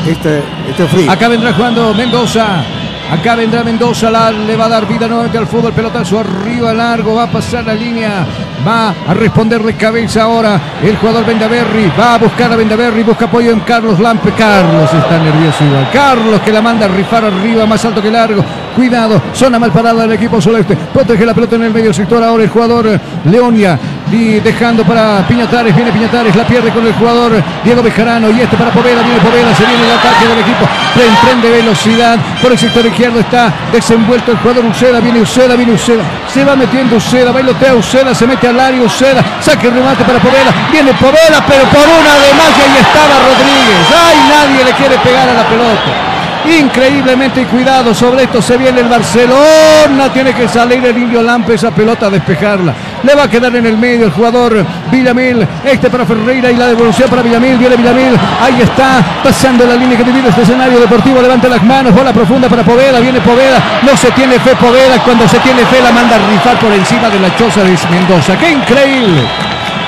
este, 0.07 0.41
este 0.69 0.88
frío. 0.88 1.11
Acá 1.11 1.27
vendrá 1.27 1.53
jugando 1.53 1.94
Mendoza. 1.94 2.64
Acá 3.11 3.36
vendrá 3.36 3.64
Mendoza, 3.64 4.10
la, 4.10 4.32
le 4.32 4.56
va 4.56 4.65
a 4.65 4.69
dar 4.69 4.88
vida 4.88 5.07
nuevamente 5.07 5.38
al 5.38 5.45
fútbol, 5.45 5.73
pelotazo 5.73 6.19
arriba, 6.19 6.73
largo, 6.73 7.14
va 7.14 7.23
a 7.23 7.32
pasar 7.32 7.64
la 7.64 7.76
línea, 7.76 8.26
va 8.66 8.94
a 9.08 9.14
responder 9.14 9.62
de 9.62 9.74
cabeza 9.74 10.24
ahora 10.24 10.60
el 10.84 10.98
jugador 10.98 11.26
Vendaverri, 11.26 11.92
va 11.98 12.16
a 12.16 12.18
buscar 12.18 12.52
a 12.52 12.56
Vendaverri, 12.56 13.04
busca 13.04 13.26
apoyo 13.26 13.52
en 13.52 13.60
Carlos 13.62 14.00
Lampe, 14.00 14.32
Carlos 14.32 14.90
está 14.94 15.18
nervioso 15.20 15.64
igual, 15.64 15.90
Carlos 15.94 16.42
que 16.42 16.52
la 16.52 16.62
manda 16.62 16.86
a 16.86 16.90
rifar 16.90 17.26
arriba, 17.26 17.66
más 17.66 17.84
alto 17.86 18.02
que 18.02 18.12
largo, 18.12 18.44
cuidado, 18.76 19.22
zona 19.34 19.60
mal 19.60 19.72
parada 19.72 20.02
del 20.02 20.14
equipo 20.14 20.42
celeste, 20.42 20.76
protege 20.94 21.26
la 21.26 21.34
pelota 21.34 21.56
en 21.56 21.64
el 21.64 21.74
medio 21.74 21.94
sector, 21.94 22.24
ahora 22.24 22.44
el 22.44 22.50
jugador 22.50 23.00
Leonia, 23.26 23.80
y 24.12 24.40
dejando 24.40 24.84
para 24.84 25.28
Piñatares, 25.28 25.76
viene 25.76 25.92
Piñatares, 25.92 26.36
la 26.36 26.46
pierde 26.46 26.70
con 26.70 26.86
el 26.86 26.94
jugador 26.94 27.32
Diego 27.64 27.82
Bejarano. 27.82 28.30
Y 28.30 28.42
este 28.42 28.56
para 28.56 28.72
Poveda, 28.72 29.02
viene 29.02 29.20
Poveda, 29.20 29.54
se 29.56 29.66
viene 29.66 29.84
el 29.84 29.92
ataque 29.92 30.28
del 30.28 30.40
equipo, 30.40 30.68
emprende 30.96 31.50
velocidad, 31.50 32.18
por 32.42 32.52
el 32.52 32.58
sector 32.58 32.86
izquierdo 32.86 33.20
está 33.20 33.52
desenvuelto 33.72 34.32
el 34.32 34.38
jugador 34.38 34.66
Uceda, 34.66 35.00
viene 35.00 35.22
Uceda, 35.22 35.56
viene 35.56 35.74
Uceda, 35.74 36.04
se 36.36 36.44
va 36.44 36.53
metiendo 36.53 36.98
Uceda, 36.98 37.32
bailotea 37.32 37.76
Uceda, 37.76 38.14
se 38.14 38.28
mete 38.28 38.49
al 38.49 38.60
área 38.60 38.82
Uceda, 38.82 39.24
saque 39.40 39.68
el 39.68 39.74
remate 39.74 40.03
para 40.03 40.20
Poveda, 40.20 40.52
viene 40.70 40.94
Poveda, 40.95 41.41
pero 41.48 41.64
por 41.64 41.80
una 41.80 42.14
de 42.20 42.34
más 42.34 42.52
y 42.57 42.62
ahí 42.62 42.78
estaba 42.78 43.16
Rodríguez, 43.24 43.88
ay, 43.95 44.18
nadie 44.30 44.66
le 44.66 44.72
quiere 44.74 44.98
pegar 44.98 45.30
a 45.30 45.34
la 45.34 45.48
pelota. 45.48 46.60
Increíblemente 46.60 47.45
cuidado, 47.45 47.95
sobre 47.95 48.24
esto 48.24 48.41
se 48.41 48.57
viene 48.57 48.82
el 48.82 48.90
Barcelona, 48.90 50.12
tiene 50.12 50.34
que 50.34 50.49
salir 50.49 50.86
el 50.86 50.98
Indio 50.98 51.22
Lampe 51.24 51.53
esa 51.53 51.72
pelota 51.72 52.07
a 52.07 52.10
despejarla. 52.10 52.74
Le 53.06 53.14
va 53.14 53.23
a 53.23 53.30
quedar 53.30 53.56
en 53.56 53.65
el 53.68 53.77
medio 53.77 54.06
el 54.06 54.11
jugador 54.11 54.65
Villamil, 54.91 55.48
este 55.64 55.91
para 55.91 56.06
Ferreira 56.06 56.52
y 56.52 56.56
la 56.56 56.68
devolución 56.68 57.07
para 57.07 57.22
Villamil, 57.22 57.57
viene 57.57 57.76
Villamil, 57.76 58.18
ahí 58.41 58.61
está, 58.61 59.03
pasando 59.23 59.64
la 59.65 59.76
línea 59.76 59.95
que 59.95 60.03
divide 60.03 60.30
este 60.30 60.41
escenario 60.41 60.80
deportivo, 60.80 61.22
levanta 61.22 61.48
las 61.48 61.64
manos, 61.64 61.94
bola 61.94 62.11
profunda 62.11 62.49
para 62.49 62.64
Poveda, 62.64 62.99
viene 62.99 63.22
Poveda, 63.22 63.61
no 63.84 63.95
se 63.95 64.10
tiene 64.11 64.40
fe 64.40 64.56
Poveda, 64.56 64.98
cuando 65.03 65.27
se 65.27 65.38
tiene 65.40 65.64
fe 65.65 65.82
la 65.84 65.91
manda 65.91 66.15
a 66.15 66.30
rifar 66.32 66.57
por 66.57 66.72
encima 66.73 67.10
de 67.10 67.19
la 67.19 67.36
choza 67.36 67.64
de 67.64 67.77
Mendoza, 67.91 68.38
qué 68.40 68.52
increíble. 68.52 69.22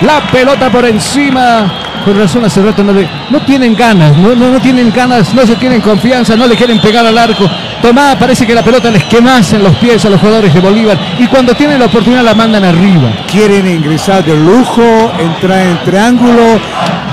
La 0.01 0.21
pelota 0.31 0.69
por 0.69 0.85
encima 0.85 1.65
por 2.07 2.15
razón 2.15 2.45
hace 2.45 2.61
rato 2.61 2.83
no, 2.85 2.93
le, 2.93 3.05
no 3.29 3.41
tienen 3.41 3.75
ganas, 3.75 4.15
no, 4.15 4.33
no, 4.33 4.49
no, 4.49 4.59
tienen 4.61 4.93
ganas, 4.95 5.33
no 5.33 5.45
se 5.45 5.57
tienen 5.57 5.81
confianza, 5.81 6.37
no 6.37 6.47
le 6.47 6.55
quieren 6.55 6.79
pegar 6.79 7.05
al 7.05 7.17
arco. 7.17 7.49
Tomá, 7.81 8.17
parece 8.19 8.45
que 8.45 8.53
la 8.53 8.63
pelota 8.63 8.89
les 8.89 9.03
quemase 9.05 9.55
en 9.55 9.63
los 9.63 9.75
pies 9.77 10.03
a 10.05 10.09
los 10.09 10.19
jugadores 10.19 10.53
de 10.53 10.59
Bolívar 10.59 10.97
y 11.19 11.27
cuando 11.27 11.53
tienen 11.53 11.79
la 11.79 11.85
oportunidad 11.85 12.23
la 12.23 12.33
mandan 12.33 12.63
arriba. 12.65 13.09
Quieren 13.29 13.67
ingresar 13.67 14.23
de 14.25 14.35
lujo, 14.35 15.11
entrar 15.19 15.61
en 15.61 15.77
triángulo, 15.83 16.59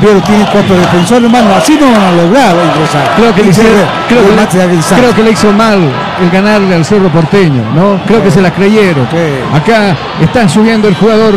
pero 0.01 0.21
tienen 0.23 0.47
cuatro 0.51 0.77
defensores, 0.77 1.25
hermano, 1.25 1.55
así 1.55 1.77
no 1.79 1.91
van 1.91 2.03
a 2.03 2.13
lograr 2.13 2.55
ingresar. 2.57 3.15
Creo 3.17 3.35
que, 3.35 3.43
le, 3.43 3.51
hicieron, 3.51 3.73
creo, 4.09 4.23
que 4.23 4.37
le, 4.37 4.97
creo 5.01 5.15
que 5.15 5.23
le 5.23 5.31
hizo 5.33 5.53
mal 5.53 5.81
el 6.21 6.31
ganarle 6.31 6.75
al 6.75 6.85
Cerro 6.85 7.09
Porteño, 7.09 7.63
¿no? 7.75 8.01
Creo 8.07 8.23
que 8.23 8.31
se 8.31 8.41
la 8.41 8.53
creyeron. 8.53 9.07
Acá 9.53 9.97
están 10.21 10.49
subiendo 10.49 10.89
el 10.89 10.95
jugador 10.95 11.35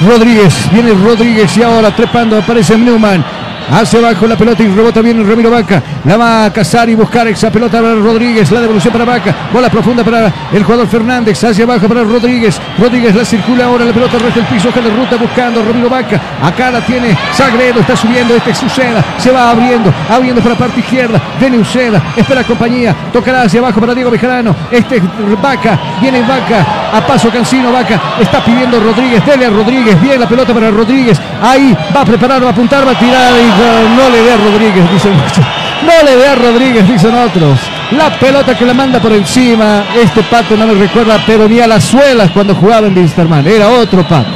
Rodríguez, 0.00 0.68
viene 0.72 0.92
Rodríguez 0.92 1.56
y 1.56 1.62
ahora 1.62 1.94
trepando 1.94 2.38
aparece 2.38 2.76
Newman. 2.76 3.24
Hace 3.70 3.98
abajo 3.98 4.26
la 4.26 4.36
pelota 4.36 4.62
y 4.62 4.68
rebota 4.68 5.00
bien 5.00 5.26
Ramiro 5.28 5.50
Vaca. 5.50 5.82
La 6.04 6.16
va 6.16 6.44
a 6.46 6.52
cazar 6.52 6.88
y 6.88 6.94
buscar 6.94 7.26
esa 7.28 7.50
pelota 7.50 7.80
para 7.80 7.94
Rodríguez. 7.94 8.50
La 8.50 8.60
devolución 8.60 8.92
para 8.92 9.04
Vaca. 9.04 9.34
Bola 9.52 9.70
profunda 9.70 10.04
para 10.04 10.32
el 10.52 10.62
jugador 10.62 10.86
Fernández. 10.86 11.42
Hacia 11.42 11.64
abajo 11.64 11.86
para 11.86 12.02
Rodríguez. 12.02 12.60
Rodríguez 12.78 13.14
la 13.14 13.24
circula 13.24 13.66
ahora. 13.66 13.84
La 13.84 13.92
pelota 13.92 14.18
resta 14.18 14.40
el 14.40 14.46
piso. 14.46 14.70
de 14.70 14.90
ruta 14.90 15.16
buscando 15.16 15.62
Ramiro 15.62 15.90
Vaca. 15.90 16.20
Acá 16.42 16.70
la 16.70 16.80
tiene 16.80 17.16
Sagredo. 17.32 17.80
Está 17.80 17.96
subiendo. 17.96 18.34
Este 18.34 18.50
es 18.50 18.62
Uceda. 18.62 19.03
Se 19.18 19.30
va 19.30 19.50
abriendo. 19.50 19.92
Abriendo 20.10 20.40
para 20.40 20.54
la 20.54 20.58
parte 20.58 20.80
izquierda. 20.80 21.20
Viene 21.38 21.58
Uceda. 21.58 22.02
Espera 22.16 22.44
compañía. 22.44 22.94
Tocará 23.12 23.42
hacia 23.42 23.60
abajo 23.60 23.80
para 23.80 23.94
Diego 23.94 24.10
Bejarano. 24.10 24.54
Este 24.70 24.96
es 24.96 25.02
Vaca. 25.42 25.78
Viene 26.00 26.22
Vaca. 26.22 26.66
A 26.92 27.00
paso 27.06 27.30
Cancino. 27.30 27.72
Vaca. 27.72 28.00
Está 28.20 28.44
pidiendo 28.44 28.80
Rodríguez. 28.80 29.24
Dele 29.24 29.46
a 29.46 29.50
Rodríguez. 29.50 30.00
Bien 30.00 30.20
la 30.20 30.28
pelota 30.28 30.52
para 30.52 30.70
Rodríguez. 30.70 31.20
Ahí 31.42 31.76
va 31.94 32.00
a 32.02 32.04
preparar. 32.04 32.42
Va 32.42 32.48
a 32.48 32.52
apuntar. 32.52 32.86
Va 32.86 32.92
a 32.92 32.98
tirar. 32.98 33.32
Y 33.32 33.96
no 33.96 34.10
le 34.10 34.22
dé 34.22 34.32
a 34.32 34.36
Rodríguez, 34.36 34.90
dicen 34.92 35.12
muchos. 35.12 35.44
No 35.84 36.04
le 36.04 36.16
dé 36.16 36.28
a 36.28 36.34
Rodríguez, 36.34 36.88
dicen 36.88 37.14
otros. 37.14 37.58
La 37.92 38.10
pelota 38.18 38.56
que 38.56 38.64
la 38.64 38.74
manda 38.74 39.00
por 39.00 39.12
encima. 39.12 39.84
Este 39.94 40.22
pato 40.22 40.56
no 40.56 40.66
me 40.66 40.74
recuerda, 40.74 41.22
pero 41.26 41.48
ni 41.48 41.60
a 41.60 41.66
las 41.66 41.84
suelas 41.84 42.30
cuando 42.30 42.54
jugaba 42.54 42.86
en 42.86 42.96
Winsterman. 42.96 43.46
Era 43.46 43.68
otro 43.68 44.02
pato. 44.06 44.30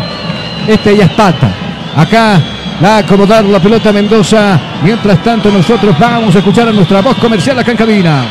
Este 0.67 0.97
ya 0.97 1.05
es 1.05 1.13
pata. 1.13 1.51
Acá 1.97 2.41
va 2.83 2.97
a 2.97 2.99
acomodar 2.99 3.45
la 3.45 3.61
pelota 3.61 3.93
Mendoza. 3.93 4.59
Mientras 4.83 5.23
tanto, 5.23 5.51
nosotros 5.51 5.99
vamos 5.99 6.35
a 6.35 6.39
escuchar 6.39 6.69
a 6.69 6.73
nuestra 6.73 7.01
voz 7.01 7.17
comercial 7.19 7.59
acá 7.59 7.73
en 7.73 7.77
cabina. 7.77 8.25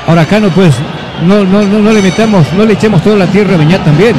Ahora 0.06 0.22
acá 0.22 0.38
no 0.38 0.50
pues, 0.50 0.76
no, 1.26 1.42
no, 1.44 1.64
no, 1.64 1.80
no 1.80 1.92
le 1.92 2.00
metamos, 2.00 2.46
no 2.52 2.64
le 2.64 2.74
echemos 2.74 3.02
toda 3.02 3.16
la 3.16 3.26
tierra 3.26 3.54
a 3.54 3.56
Beñat 3.58 3.84
también. 3.84 4.14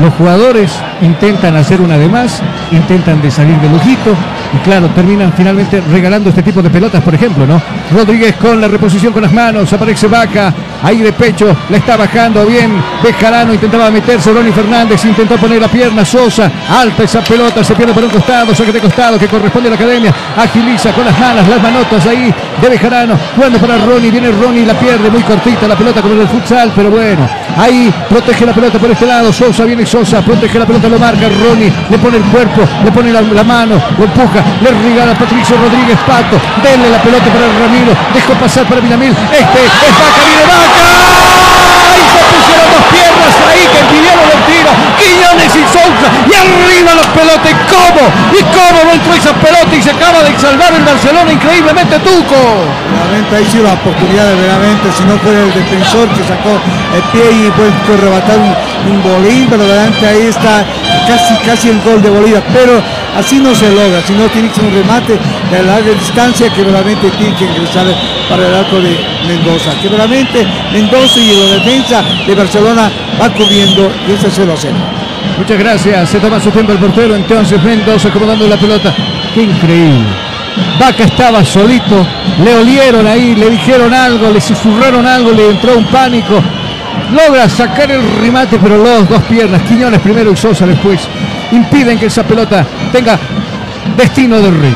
Los 0.00 0.14
jugadores 0.14 0.72
intentan 1.02 1.56
hacer 1.56 1.80
una 1.80 1.98
de 1.98 2.08
más, 2.08 2.42
intentan 2.70 3.20
de 3.20 3.30
salir 3.30 3.56
de 3.56 3.68
lujito 3.68 4.14
y 4.54 4.58
claro, 4.58 4.88
terminan 4.88 5.32
finalmente 5.32 5.80
regalando 5.80 6.30
este 6.30 6.42
tipo 6.42 6.62
de 6.62 6.70
pelotas, 6.70 7.02
por 7.02 7.14
ejemplo, 7.14 7.46
¿no? 7.46 7.60
Rodríguez 7.94 8.36
con 8.36 8.60
la 8.60 8.68
reposición 8.68 9.12
con 9.12 9.22
las 9.22 9.32
manos, 9.32 9.72
aparece 9.72 10.06
Vaca, 10.06 10.52
ahí 10.82 10.98
de 10.98 11.12
pecho, 11.12 11.54
la 11.68 11.76
está 11.76 11.96
bajando 11.96 12.46
bien, 12.46 12.72
Bejarano 13.02 13.54
intentaba 13.54 13.90
meterse, 13.90 14.32
Ronnie 14.32 14.52
Fernández 14.52 15.04
intentó 15.04 15.36
poner 15.36 15.60
la 15.60 15.68
pierna, 15.68 16.04
Sosa, 16.04 16.50
alta 16.70 17.04
esa 17.04 17.20
pelota, 17.22 17.62
se 17.62 17.74
pierde 17.74 17.92
por 17.92 18.04
un 18.04 18.10
costado, 18.10 18.54
saque 18.54 18.72
de 18.72 18.80
costado 18.80 19.18
que 19.18 19.28
corresponde 19.28 19.68
a 19.68 19.70
la 19.70 19.76
academia, 19.76 20.14
agiliza 20.36 20.92
con 20.92 21.04
las 21.04 21.18
manos, 21.18 21.46
las 21.48 21.62
manotas 21.62 22.06
ahí 22.06 22.32
de 22.60 22.68
Bejarano, 22.68 23.18
jugando 23.34 23.58
para 23.58 23.78
Ronnie, 23.78 24.10
viene 24.10 24.30
Ronnie, 24.30 24.66
la 24.66 24.74
pierde 24.74 25.10
muy 25.10 25.22
cortita 25.22 25.68
la 25.68 25.76
pelota 25.76 26.02
como 26.02 26.14
en 26.14 26.20
el 26.20 26.28
futsal, 26.28 26.72
pero 26.74 26.90
bueno, 26.90 27.28
ahí 27.56 27.92
protege 28.08 28.46
la 28.46 28.52
pelota 28.52 28.78
por 28.78 28.90
este 28.90 29.06
lado, 29.06 29.32
Sosa 29.32 29.64
viene 29.64 29.86
Sosa, 29.86 30.22
protege 30.22 30.58
la 30.58 30.66
pelota, 30.66 30.88
lo 30.88 30.98
marca 30.98 31.28
Ronnie, 31.28 31.72
le 31.90 31.98
pone 31.98 32.16
el 32.16 32.24
cuerpo, 32.24 32.62
le 32.84 32.92
pone 32.92 33.12
la, 33.12 33.22
mano, 33.44 33.80
lo 33.98 34.04
empuja, 34.04 34.42
le 34.62 34.70
regala 34.70 35.14
Patricio 35.14 35.56
Rodríguez 35.56 35.98
Pato, 36.06 36.40
denle 36.62 36.90
la 36.90 36.98
pelota 37.02 37.24
para 37.26 37.46
Ramiro, 37.60 37.92
dejó 38.14 38.32
pasar 38.34 38.66
para 38.66 38.80
Villamil, 38.80 39.10
este 39.10 39.64
es 39.64 39.72
Vaca, 39.80 40.69
y 40.70 42.04
se 42.08 42.22
pusieron 42.30 42.68
dos 42.70 42.84
piernas 42.90 43.32
ahí 43.50 43.64
que 43.68 43.82
pidieron 43.92 44.26
el 44.30 44.42
tiro, 44.48 44.70
Quiñones 44.98 45.52
y 45.56 45.64
Sousa. 45.68 46.08
Y 46.26 46.32
arriba 46.34 46.94
la 46.94 47.06
pelota. 47.12 47.46
¿Y 47.50 47.56
cómo? 47.68 48.02
¿Y 48.38 48.42
cómo 48.54 48.78
no 48.84 48.92
entró 48.92 49.14
esa 49.14 49.32
pelota? 49.34 49.74
Y 49.74 49.82
se 49.82 49.90
acaba 49.90 50.22
de 50.22 50.38
salvar 50.38 50.72
el 50.74 50.84
Barcelona 50.84 51.32
increíblemente 51.32 51.98
Tuco. 52.00 52.40
Ahí 53.10 53.44
sí 53.44 53.58
la 53.58 53.74
oportunidad 53.74 54.28
de 54.30 54.36
veramente, 54.36 54.90
si 54.96 55.04
no 55.04 55.18
fue 55.18 55.32
el 55.32 55.52
defensor 55.52 56.08
que 56.10 56.22
sacó 56.22 56.50
el 56.94 57.02
pie 57.10 57.30
y 57.30 57.50
fue, 57.50 57.70
fue 57.86 57.96
rebatar 57.96 58.38
un, 58.38 58.92
un 58.92 59.02
bolín, 59.02 59.46
pero 59.50 59.64
delante 59.64 60.06
ahí 60.06 60.26
está 60.26 60.64
casi 61.06 61.34
casi 61.44 61.68
el 61.70 61.80
gol 61.82 62.00
de 62.02 62.10
Bolívar, 62.10 62.42
pero 62.52 62.80
así 63.16 63.38
no 63.38 63.54
se 63.54 63.70
logra, 63.70 64.00
si 64.06 64.14
no 64.14 64.26
tiene 64.28 64.48
que 64.48 64.54
ser 64.54 64.64
un 64.64 64.74
remate 64.74 65.18
de 65.50 65.62
larga 65.62 65.90
distancia 65.90 66.52
que 66.52 66.62
realmente 66.62 67.10
tiene 67.18 67.34
que 67.36 67.46
ingresar 67.46 67.86
para 68.28 68.46
el 68.46 68.54
arco 68.54 68.80
de 68.80 68.96
Mendoza, 69.26 69.70
que 69.82 69.88
realmente 69.88 70.46
Mendoza 70.72 71.18
y 71.18 71.34
la 71.34 71.54
defensa 71.54 72.02
de 72.26 72.34
Barcelona 72.34 72.90
va 73.20 73.28
cubriendo 73.32 73.90
y 74.08 74.12
ese 74.12 74.30
0 74.30 74.52
a 74.52 74.56
0. 74.56 74.74
Muchas 75.38 75.58
gracias. 75.58 76.10
Se 76.10 76.20
toma 76.20 76.38
su 76.38 76.50
tiempo 76.50 76.72
el 76.72 76.78
portero. 76.78 77.14
Entonces 77.14 77.62
Mendoza 77.62 78.08
acomodando 78.08 78.46
la 78.46 78.56
pelota. 78.56 78.94
Qué 79.34 79.42
increíble. 79.42 80.29
Vaca 80.78 81.04
estaba 81.04 81.44
solito. 81.44 82.06
Le 82.42 82.54
olieron 82.56 83.06
ahí, 83.06 83.34
le 83.34 83.50
dijeron 83.50 83.92
algo, 83.92 84.30
le 84.30 84.40
susurraron 84.40 85.06
algo, 85.06 85.32
le 85.32 85.50
entró 85.50 85.76
un 85.76 85.86
pánico. 85.86 86.40
Logra 87.12 87.48
sacar 87.48 87.90
el 87.90 88.02
remate, 88.20 88.58
pero 88.58 88.76
los 88.78 89.08
dos 89.08 89.22
piernas, 89.24 89.62
Quiñones 89.62 90.00
primero 90.00 90.32
y 90.32 90.36
Sosa 90.36 90.66
después, 90.66 91.00
impiden 91.52 91.98
que 91.98 92.06
esa 92.06 92.22
pelota 92.22 92.64
tenga 92.92 93.18
destino 93.96 94.40
del 94.40 94.60
rey. 94.60 94.74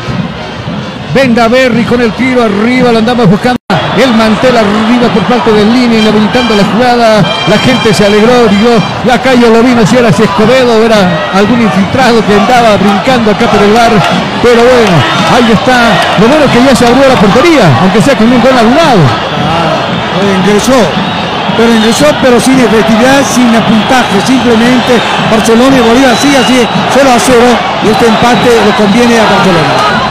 Venga 1.15 1.49
Berry 1.49 1.85
con 1.85 2.01
el 2.01 2.13
tiro 2.13 2.43
arriba, 2.43 2.91
lo 2.91 2.99
andamos 2.99 3.31
buscando. 3.31 3.64
El 3.97 4.13
mantel 4.15 4.57
arriba 4.57 5.07
por 5.15 5.23
parte 5.25 5.53
del 5.53 5.73
línea, 5.73 6.01
inhabilitando 6.01 6.57
la 6.57 6.65
jugada. 6.65 7.23
La 7.47 7.59
gente 7.59 7.95
se 7.95 8.07
alegró, 8.07 8.47
digo, 8.51 8.75
acá 9.13 9.35
yo 9.35 9.51
lo 9.51 9.63
vino 9.63 9.87
si 9.87 9.97
era 9.97 10.13
si 10.13 10.25
Escobedo, 10.25 10.83
era 10.85 11.31
algún 11.33 11.63
infiltrado 11.63 12.25
que 12.27 12.35
andaba 12.35 12.77
brincando 12.77 13.31
acá 13.31 13.47
por 13.47 13.63
el 13.63 13.73
bar. 13.73 13.93
Pero 14.43 14.63
bueno, 14.67 14.97
ahí 15.31 15.53
está. 15.53 15.95
Lo 16.21 16.27
bueno 16.27 16.45
es 16.45 16.51
que 16.51 16.65
ya 16.65 16.75
se 16.75 16.87
abrió 16.87 17.07
la 17.09 17.15
portería, 17.15 17.71
aunque 17.83 18.03
sea 18.03 18.17
con 18.17 18.27
un 18.27 18.41
gol 18.43 18.59
anulado. 18.59 19.03
ingresó, 20.43 20.75
pero 21.57 21.73
ingresó, 21.73 22.07
pero 22.21 22.41
sin 22.41 22.59
efectividad, 22.59 23.23
sin 23.23 23.55
apuntaje, 23.55 24.21
simplemente 24.27 24.99
Barcelona 25.31 25.77
y 25.77 25.81
Bolívar 25.81 26.17
sigue 26.17 26.39
así, 26.39 26.67
0 26.93 27.09
a 27.15 27.19
0, 27.19 27.39
y 27.85 27.89
este 27.91 28.07
empate 28.07 28.51
le 28.67 28.73
conviene 28.75 29.21
a 29.21 29.25
Barcelona. 29.25 30.04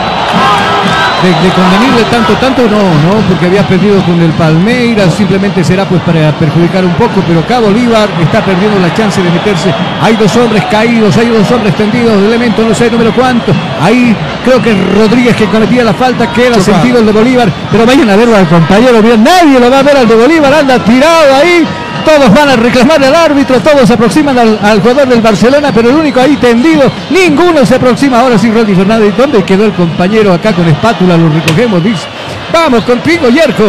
De, 1.24 1.30
de 1.30 1.54
convenirle 1.56 2.04
tanto, 2.12 2.34
tanto 2.34 2.64
no, 2.64 2.84
no, 2.84 3.22
porque 3.30 3.46
había 3.46 3.66
perdido 3.66 4.04
con 4.04 4.22
el 4.22 4.32
Palmeiras, 4.32 5.14
simplemente 5.14 5.64
será 5.64 5.86
pues 5.86 6.02
para 6.02 6.34
perjudicar 6.34 6.84
un 6.84 6.92
poco, 6.96 7.24
pero 7.26 7.40
acá 7.40 7.62
Bolívar 7.62 8.10
está 8.22 8.44
perdiendo 8.44 8.78
la 8.78 8.94
chance 8.94 9.24
de 9.24 9.30
meterse. 9.32 9.74
Hay 10.02 10.18
dos 10.18 10.36
hombres 10.36 10.66
caídos, 10.70 11.16
hay 11.16 11.30
dos 11.30 11.50
hombres 11.50 11.74
tendidos, 11.76 12.20
de 12.20 12.28
elemento 12.28 12.68
no 12.68 12.76
sé 12.76 12.92
número 12.92 13.14
cuánto. 13.14 13.54
Ahí 13.82 14.14
creo 14.44 14.62
que 14.62 14.76
Rodríguez 14.98 15.38
que 15.38 15.46
cometía 15.46 15.86
la 15.86 15.94
falta, 15.94 16.30
queda 16.34 16.60
sentido 16.60 17.00
el 17.00 17.06
de 17.06 17.14
Bolívar, 17.14 17.50
pero 17.72 17.86
vayan 17.86 18.10
a 18.10 18.18
verlo 18.18 18.36
al 18.36 18.48
compañero, 18.50 19.02
bien, 19.02 19.24
nadie 19.24 19.62
lo 19.62 19.72
va 19.72 19.80
a 19.80 19.84
ver 19.84 19.96
al 19.96 20.08
de 20.10 20.16
Bolívar, 20.16 20.54
anda 20.54 20.78
tirado 20.80 21.36
ahí. 21.42 21.66
Todos 22.06 22.34
van 22.34 22.50
a 22.50 22.56
reclamarle 22.56 23.08
al 23.08 23.16
árbitro, 23.16 23.60
todos 23.60 23.88
se 23.88 23.94
aproximan 23.94 24.38
al, 24.38 24.82
jugador 24.82 25.08
del 25.08 25.22
Barcelona, 25.22 25.72
pero 25.74 25.90
el 25.90 25.96
único 25.96 26.20
ahí 26.20 26.36
tendido, 26.38 26.92
ninguno 27.10 27.66
se 27.66 27.76
aproxima. 27.76 28.20
Ahora 28.20 28.38
sí, 28.38 28.52
Rodri 28.52 28.76
Fernández, 28.76 29.14
¿dónde 29.18 29.44
quedó 29.44 29.66
el 29.66 29.74
compañero 29.74 30.34
acá 30.34 30.54
con 30.54 30.68
espátula? 30.68 31.16
Lo 31.16 31.30
recogemos, 31.30 31.84
dice. 31.84 32.06
Vamos 32.52 32.84
contigo, 32.84 33.30
Yerko. 33.30 33.64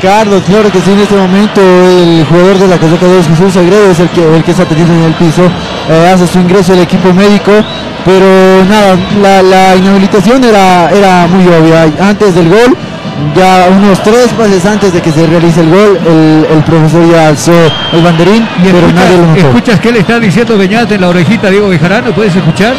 Carlos, 0.00 0.42
claro 0.46 0.72
que 0.72 0.80
sí, 0.80 0.92
en 0.92 1.00
este 1.00 1.14
momento 1.14 1.60
el 1.60 2.24
jugador 2.24 2.58
de 2.58 2.68
la 2.68 2.78
casaca 2.78 3.06
2, 3.06 3.26
Jesús 3.28 3.56
Agredo, 3.56 3.90
es 3.90 4.00
el 4.00 4.08
que, 4.08 4.22
el 4.22 4.42
está 4.46 4.62
atendiendo 4.62 4.94
en 4.94 5.04
el 5.04 5.14
piso, 5.14 5.42
eh, 5.90 6.10
hace 6.12 6.26
su 6.26 6.38
ingreso 6.38 6.72
al 6.72 6.78
equipo 6.78 7.12
médico, 7.12 7.52
pero 8.06 8.64
nada, 8.64 8.96
la, 9.20 9.42
la 9.42 9.76
inhabilitación 9.76 10.42
era, 10.42 10.90
era 10.90 11.26
muy 11.26 11.46
obvia. 11.46 11.92
Antes 12.00 12.34
del 12.34 12.48
gol, 12.48 12.76
ya 13.36 13.68
unos 13.70 14.02
tres 14.02 14.28
pases 14.36 14.64
antes 14.66 14.92
de 14.92 15.00
que 15.00 15.10
se 15.12 15.26
realice 15.26 15.60
el 15.60 15.68
gol, 15.70 15.98
el, 16.06 16.46
el 16.56 16.62
profesor 16.64 17.10
ya 17.10 17.28
alzó 17.28 17.52
el 17.92 18.02
banderín, 18.02 18.46
pero 18.62 18.78
Escucha- 18.78 18.94
nadie 18.94 19.16
lo 19.18 19.26
notó. 19.26 19.40
¿Escuchas 19.48 19.80
qué 19.80 19.92
le 19.92 19.98
está 20.00 20.18
diciendo 20.20 20.56
Beñat 20.58 20.90
en 20.92 21.00
la 21.00 21.08
orejita 21.08 21.48
a 21.48 21.50
Diego 21.50 21.68
Bejarano? 21.68 22.12
¿Puedes 22.12 22.34
escuchar? 22.34 22.74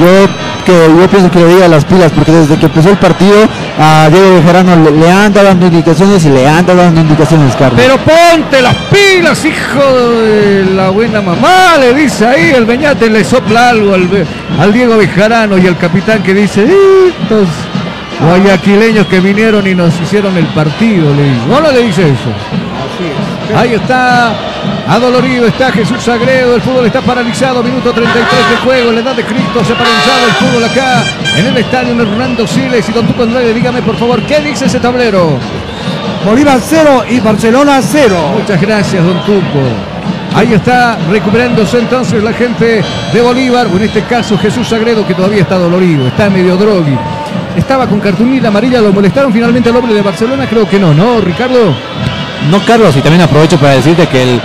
Yo, 0.00 0.26
que, 0.66 0.72
yo 1.00 1.08
pienso 1.08 1.30
que 1.30 1.38
le 1.38 1.46
diga 1.54 1.68
las 1.68 1.84
pilas, 1.84 2.10
porque 2.12 2.32
desde 2.32 2.56
que 2.56 2.66
empezó 2.66 2.90
el 2.90 2.96
partido, 2.96 3.36
a 3.78 4.08
Diego 4.10 4.34
Bejarano 4.36 4.76
le, 4.84 4.90
le 4.90 5.10
anda 5.10 5.42
dando 5.42 5.66
indicaciones 5.66 6.24
y 6.24 6.30
le 6.30 6.48
anda 6.48 6.74
dando 6.74 7.00
indicaciones, 7.00 7.54
Carlos. 7.54 7.80
Pero 7.80 7.96
ponte 7.98 8.60
las 8.60 8.74
pilas, 8.90 9.44
hijo 9.44 10.20
de 10.22 10.64
la 10.74 10.90
buena 10.90 11.22
mamá, 11.22 11.76
le 11.78 11.94
dice 11.94 12.26
ahí 12.26 12.50
el 12.50 12.64
Beñate, 12.64 13.08
le 13.08 13.22
sopla 13.24 13.70
algo 13.70 13.94
al, 13.94 14.08
al 14.60 14.72
Diego 14.72 14.96
Bejarano 14.96 15.56
y 15.58 15.66
al 15.68 15.76
capitán 15.78 16.22
que 16.22 16.34
dice, 16.34 16.62
estos 16.64 17.46
guayaquileños 18.20 19.06
que 19.06 19.20
vinieron 19.20 19.66
y 19.66 19.74
nos 19.74 19.98
hicieron 20.00 20.36
el 20.36 20.46
partido, 20.46 21.14
le 21.14 21.24
dice. 21.24 21.46
¿No 21.48 21.60
le 21.60 21.82
dice 21.82 22.02
eso? 22.02 22.30
Ahí 23.56 23.74
está, 23.74 24.32
adolorido 24.88 25.46
está 25.46 25.70
Jesús 25.70 26.02
Sagredo, 26.02 26.56
el 26.56 26.62
fútbol 26.62 26.86
está 26.86 27.00
paralizado, 27.00 27.62
minuto 27.62 27.92
33 27.92 28.50
de 28.50 28.56
juego, 28.64 28.92
la 28.92 29.00
edad 29.00 29.14
de 29.14 29.24
Cristo 29.24 29.64
se 29.64 29.72
ha 29.72 29.76
paralizado 29.76 30.26
el 30.26 30.32
fútbol 30.32 30.64
acá 30.64 31.04
en 31.36 31.46
el 31.46 31.56
estadio 31.56 32.00
Hernando 32.00 32.46
Siles 32.46 32.88
y 32.88 32.92
Don 32.92 33.06
Tuco 33.06 33.24
Andrade, 33.24 33.52
dígame 33.52 33.82
por 33.82 33.96
favor, 33.96 34.22
¿qué 34.22 34.40
dice 34.40 34.66
ese 34.66 34.80
tablero? 34.80 35.38
Bolívar 36.24 36.58
0 36.58 37.04
y 37.10 37.20
Barcelona 37.20 37.80
0. 37.82 38.16
Muchas 38.38 38.60
gracias, 38.60 39.04
don 39.04 39.20
Tuco. 39.24 39.60
Ahí 40.34 40.52
está 40.54 40.98
recuperándose 41.10 41.78
entonces 41.78 42.22
la 42.22 42.32
gente 42.32 42.82
de 43.12 43.20
Bolívar, 43.20 43.66
o 43.66 43.76
en 43.76 43.84
este 43.84 44.02
caso 44.02 44.38
Jesús 44.38 44.66
Sagredo, 44.66 45.06
que 45.06 45.14
todavía 45.14 45.42
está 45.42 45.58
dolorido, 45.58 46.08
está 46.08 46.30
medio 46.30 46.56
drogui. 46.56 46.96
Estaba 47.56 47.86
con 47.86 48.00
cartulina 48.00 48.48
amarilla, 48.48 48.80
lo 48.80 48.92
molestaron 48.92 49.32
finalmente 49.32 49.70
al 49.70 49.76
hombre 49.76 49.94
de 49.94 50.02
Barcelona, 50.02 50.46
creo 50.48 50.68
que 50.68 50.78
no, 50.78 50.92
¿no, 50.92 51.20
Ricardo? 51.20 51.72
No, 52.50 52.60
Carlos, 52.66 52.96
y 52.96 53.00
también 53.00 53.22
aprovecho 53.22 53.56
para 53.58 53.74
decirte 53.74 54.06
que 54.08 54.22
el 54.22 54.40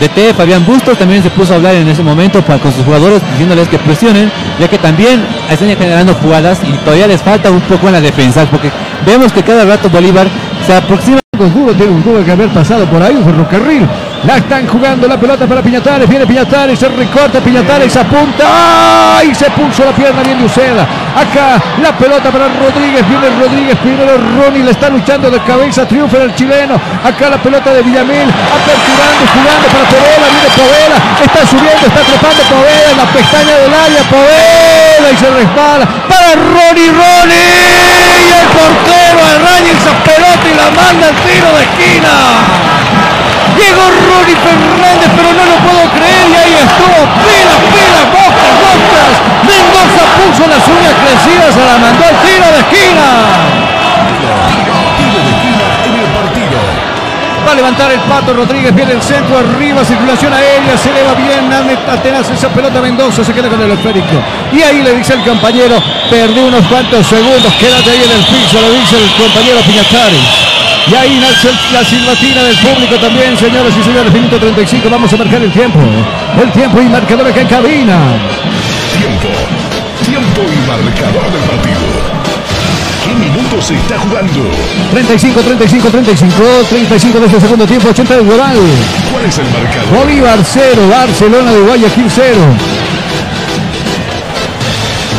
DT 0.00 0.32
Fabián 0.34 0.64
Bustos 0.64 0.96
también 0.96 1.22
se 1.22 1.30
puso 1.30 1.52
a 1.52 1.56
hablar 1.56 1.74
en 1.74 1.88
ese 1.88 2.02
momento 2.02 2.40
para- 2.42 2.58
con 2.60 2.72
sus 2.72 2.84
jugadores 2.84 3.20
diciéndoles 3.32 3.68
que 3.68 3.78
presionen, 3.78 4.30
ya 4.60 4.68
que 4.68 4.78
también 4.78 5.22
están 5.50 5.68
generando 5.76 6.14
jugadas 6.14 6.58
y 6.66 6.72
todavía 6.84 7.08
les 7.08 7.20
falta 7.20 7.50
un 7.50 7.60
poco 7.62 7.88
en 7.88 7.94
la 7.94 8.00
defensa, 8.00 8.44
porque 8.50 8.70
vemos 9.04 9.32
que 9.32 9.42
cada 9.42 9.64
rato 9.64 9.90
Bolívar 9.90 10.28
se 10.66 10.74
aproxima. 10.74 11.18
Duro, 11.32 11.72
tiene 11.74 11.90
un 11.92 12.02
tuvo 12.02 12.24
que 12.24 12.30
haber 12.30 12.48
pasado 12.50 12.84
por 12.86 13.02
ahí 13.02 13.16
un 13.16 13.24
ferrocarril. 13.24 13.88
La 14.24 14.36
están 14.36 14.68
jugando 14.68 15.08
la 15.08 15.18
pelota 15.18 15.46
para 15.48 15.62
Piñatares. 15.62 16.08
Viene 16.08 16.24
Piñatares, 16.26 16.78
se 16.78 16.88
recorta 16.88 17.40
Piñatares, 17.40 17.96
apunta. 17.96 19.18
¡Ay! 19.18 19.34
Se 19.34 19.50
puso 19.50 19.84
la 19.84 19.90
pierna 19.90 20.22
bien 20.22 20.38
de 20.38 20.44
Uceda. 20.44 20.86
Acá 21.16 21.60
la 21.82 21.90
pelota 21.98 22.30
para 22.30 22.46
Rodríguez. 22.46 23.02
Viene 23.08 23.30
Rodríguez. 23.40 23.76
Primero 23.78 24.16
Ronnie 24.16 24.62
le 24.62 24.70
está 24.70 24.88
luchando 24.90 25.28
de 25.28 25.40
cabeza. 25.40 25.86
Triunfa 25.88 26.18
el 26.18 26.34
chileno. 26.36 26.80
Acá 27.02 27.30
la 27.30 27.42
pelota 27.42 27.72
de 27.72 27.82
Villamil. 27.82 28.30
Aperturando, 28.30 29.24
jugando 29.34 29.66
para 29.74 29.84
Povela. 29.90 30.26
Viene 30.30 30.50
Povela. 30.54 30.98
Está 31.24 31.46
subiendo, 31.46 31.86
está 31.86 32.00
trepando 32.06 32.42
Povela 32.46 32.90
en 32.92 32.98
la 32.98 33.06
pestaña 33.10 33.54
del 33.58 33.74
área. 33.74 34.02
Povela 34.06 35.08
y 35.10 35.16
se 35.18 35.30
resbala 35.34 35.84
para 36.06 36.30
Ronnie. 36.38 36.94
Ronnie. 36.94 37.82
Y 38.22 38.30
el 38.38 38.46
portero 38.54 39.18
araña 39.18 39.72
esa 39.74 39.92
pelota 40.06 40.46
y 40.46 40.54
la 40.54 40.70
manda 40.70 41.08
al 41.10 41.16
tiro 41.26 41.48
de 41.58 41.62
esquina. 41.66 42.81
Llegó 43.72 43.88
Ronnie 43.88 44.36
Fernández, 44.36 45.08
pero 45.16 45.32
no 45.32 45.44
lo 45.48 45.56
puedo 45.64 45.82
creer. 45.96 46.28
Y 46.28 46.36
ahí 46.36 46.54
estuvo. 46.60 46.98
Pilas, 47.24 47.60
pilas, 47.72 48.04
bocas, 48.12 48.52
bocas. 48.60 49.12
Mendoza 49.48 50.02
puso 50.12 50.44
las 50.46 50.60
uñas 50.68 50.92
crecidas, 51.00 51.54
se 51.54 51.64
la 51.64 51.78
mandó 51.78 52.04
al 52.04 52.16
tiro 52.20 52.46
de 52.52 52.58
esquina. 52.60 53.06
Va 57.46 57.52
a 57.52 57.54
levantar 57.54 57.90
el 57.92 58.00
pato 58.00 58.34
Rodríguez, 58.34 58.74
viene 58.74 58.92
el 58.92 59.02
centro 59.02 59.38
arriba, 59.38 59.84
circulación 59.84 60.32
aérea, 60.34 60.76
se 60.76 60.90
eleva 60.90 61.14
bien, 61.14 61.50
Atenas 61.90 62.28
esa 62.28 62.48
pelota 62.50 62.80
Mendoza, 62.80 63.24
se 63.24 63.32
queda 63.32 63.48
con 63.48 63.60
el 63.60 63.70
esférico. 63.70 64.20
Y 64.52 64.62
ahí 64.62 64.82
le 64.82 64.94
dice 64.96 65.14
el 65.14 65.24
compañero, 65.24 65.82
perdí 66.10 66.40
unos 66.40 66.66
cuantos 66.66 67.06
segundos, 67.06 67.52
quédate 67.58 67.90
ahí 67.90 68.04
en 68.04 68.10
el 68.10 68.24
piso, 68.26 68.60
le 68.60 68.70
dice 68.78 68.96
el 68.96 69.10
compañero 69.16 69.60
Piñatares. 69.66 70.51
Y 70.90 70.94
ahí 70.94 71.20
nace 71.20 71.48
la 71.72 71.84
silbatina 71.84 72.42
del 72.42 72.56
público 72.56 72.96
también, 72.96 73.36
señoras 73.36 73.72
y 73.78 73.82
señores, 73.84 74.12
minuto 74.12 74.38
35, 74.38 74.90
vamos 74.90 75.12
a 75.12 75.16
marcar 75.16 75.42
el 75.42 75.52
tiempo. 75.52 75.78
El 76.40 76.50
tiempo 76.52 76.80
y 76.80 76.86
marcador 76.86 77.26
acá 77.26 77.40
en 77.40 77.48
cabina. 77.48 77.98
Tiempo. 78.98 79.28
Tiempo 80.04 80.42
y 80.42 80.56
marcador 80.66 81.30
del 81.30 81.42
partido. 81.42 82.22
¿Qué 83.04 83.14
minutos 83.14 83.64
se 83.64 83.74
está 83.74 83.98
jugando? 83.98 84.40
35, 84.92 85.40
35, 85.40 85.88
35, 85.88 86.36
35 86.68 87.20
de 87.20 87.26
este 87.26 87.40
segundo 87.40 87.66
tiempo, 87.66 87.88
80 87.88 88.16
de 88.16 88.22
global. 88.24 88.56
¿Cuál 89.12 89.24
es 89.24 89.38
el 89.38 89.44
marcador? 89.50 90.04
Bolívar 90.04 90.38
0, 90.42 90.88
Barcelona 90.90 91.52
de 91.52 91.60
Guayaquil 91.60 92.06
0. 92.08 92.36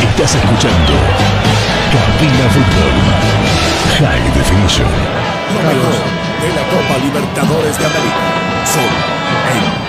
Estás 0.09 0.35
escuchando 0.35 0.93
Cabina 1.91 2.49
Fútbol. 2.51 3.23
High 3.99 4.31
Definition. 4.33 5.12
De 5.63 6.49
la 6.49 6.63
Copa 6.67 6.97
Libertadores 7.01 7.79
de 7.79 7.85
América. 7.85 8.65
Solo 8.65 8.83
en 9.55 9.82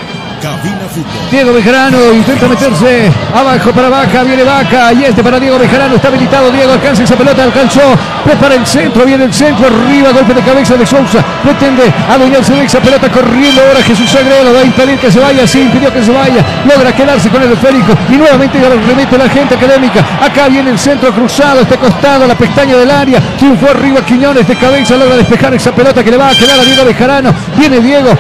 Diego 1.31 1.55
Bejarano 1.55 2.13
intenta 2.13 2.47
meterse 2.47 3.11
abajo 3.35 3.73
para 3.73 3.89
Vaca, 3.89 4.23
viene 4.25 4.45
Vaca 4.45 4.93
y 4.93 5.05
este 5.05 5.23
para 5.23 5.41
Diego 5.41 5.59
Bejarano, 5.59 5.97
está 5.97 6.09
habilitado 6.09 6.51
Diego, 6.51 6.73
alcanza 6.73 7.03
esa 7.03 7.17
pelota, 7.17 7.45
alcanzó, 7.45 7.81
prepara 8.25 8.55
el 8.55 8.67
centro, 8.67 9.07
viene 9.07 9.25
el 9.25 9.33
centro, 9.33 9.67
arriba, 9.67 10.11
golpe 10.13 10.35
de 10.35 10.43
cabeza 10.43 10.77
de 10.77 10.85
Sousa, 10.85 11.25
pretende 11.43 11.91
adueñarse 12.11 12.53
de 12.53 12.65
esa 12.65 12.79
pelota 12.81 13.11
corriendo 13.11 13.63
ahora 13.63 13.83
Jesús 13.83 14.11
Sagredo, 14.11 14.53
va 14.53 14.61
a 14.61 14.65
impedir 14.65 14.99
que 14.99 15.11
se 15.11 15.19
vaya, 15.19 15.47
sí, 15.47 15.63
impidió 15.63 15.93
que 15.93 16.03
se 16.03 16.13
vaya, 16.13 16.45
logra 16.69 16.95
quedarse 16.95 17.31
con 17.31 17.43
el 17.43 17.53
esférico 17.53 17.95
y 18.11 18.17
nuevamente 18.17 18.59
remite 18.87 19.17
la 19.17 19.29
gente 19.31 19.55
académica, 19.55 20.05
acá 20.21 20.49
viene 20.49 20.71
el 20.71 20.79
centro 20.79 21.11
cruzado, 21.13 21.61
este 21.61 21.79
costado, 21.79 22.27
la 22.27 22.35
pestaña 22.35 22.77
del 22.77 22.91
área, 22.91 23.19
fue 23.61 23.71
arriba 23.71 24.01
Quiñones 24.05 24.47
de 24.47 24.57
cabeza, 24.57 24.97
logra 24.97 25.17
despejar 25.17 25.55
esa 25.55 25.73
pelota 25.73 26.03
que 26.03 26.11
le 26.11 26.17
va 26.17 26.29
a 26.29 26.35
quedar 26.35 26.59
a 26.59 26.63
Diego 26.63 26.85
Bejarano, 26.85 27.35
viene 27.57 27.81
Diego, 27.81 28.11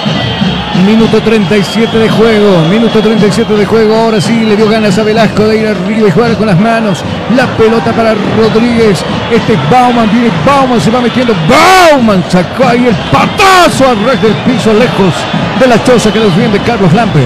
Minuto 0.85 1.21
37 1.21 1.97
de 1.97 2.09
juego, 2.09 2.61
minuto 2.69 3.01
37 3.01 3.53
de 3.55 3.65
juego. 3.65 3.95
Ahora 3.95 4.21
sí 4.21 4.45
le 4.45 4.55
dio 4.55 4.69
ganas 4.69 4.97
a 4.97 5.03
Velasco 5.03 5.47
de 5.47 5.57
ir 5.57 5.67
arriba 5.67 6.07
y 6.07 6.11
jugar 6.11 6.37
con 6.37 6.47
las 6.47 6.59
manos. 6.59 7.03
La 7.35 7.47
pelota 7.57 7.91
para 7.93 8.13
Rodríguez. 8.37 9.03
Este 9.31 9.53
es 9.53 9.69
Bauman, 9.69 10.09
viene 10.11 10.31
Bauman, 10.45 10.79
se 10.79 10.91
va 10.91 11.01
metiendo. 11.01 11.33
Bauman 11.49 12.23
sacó 12.29 12.65
ahí 12.65 12.87
el 12.87 12.95
patazo 13.11 13.89
al 13.89 14.03
red 14.03 14.19
del 14.19 14.35
piso, 14.45 14.71
lejos 14.73 15.13
de 15.59 15.67
la 15.67 15.83
choza 15.83 16.13
que 16.13 16.19
viene 16.19 16.59
Carlos 16.59 16.93
Lampe. 16.93 17.23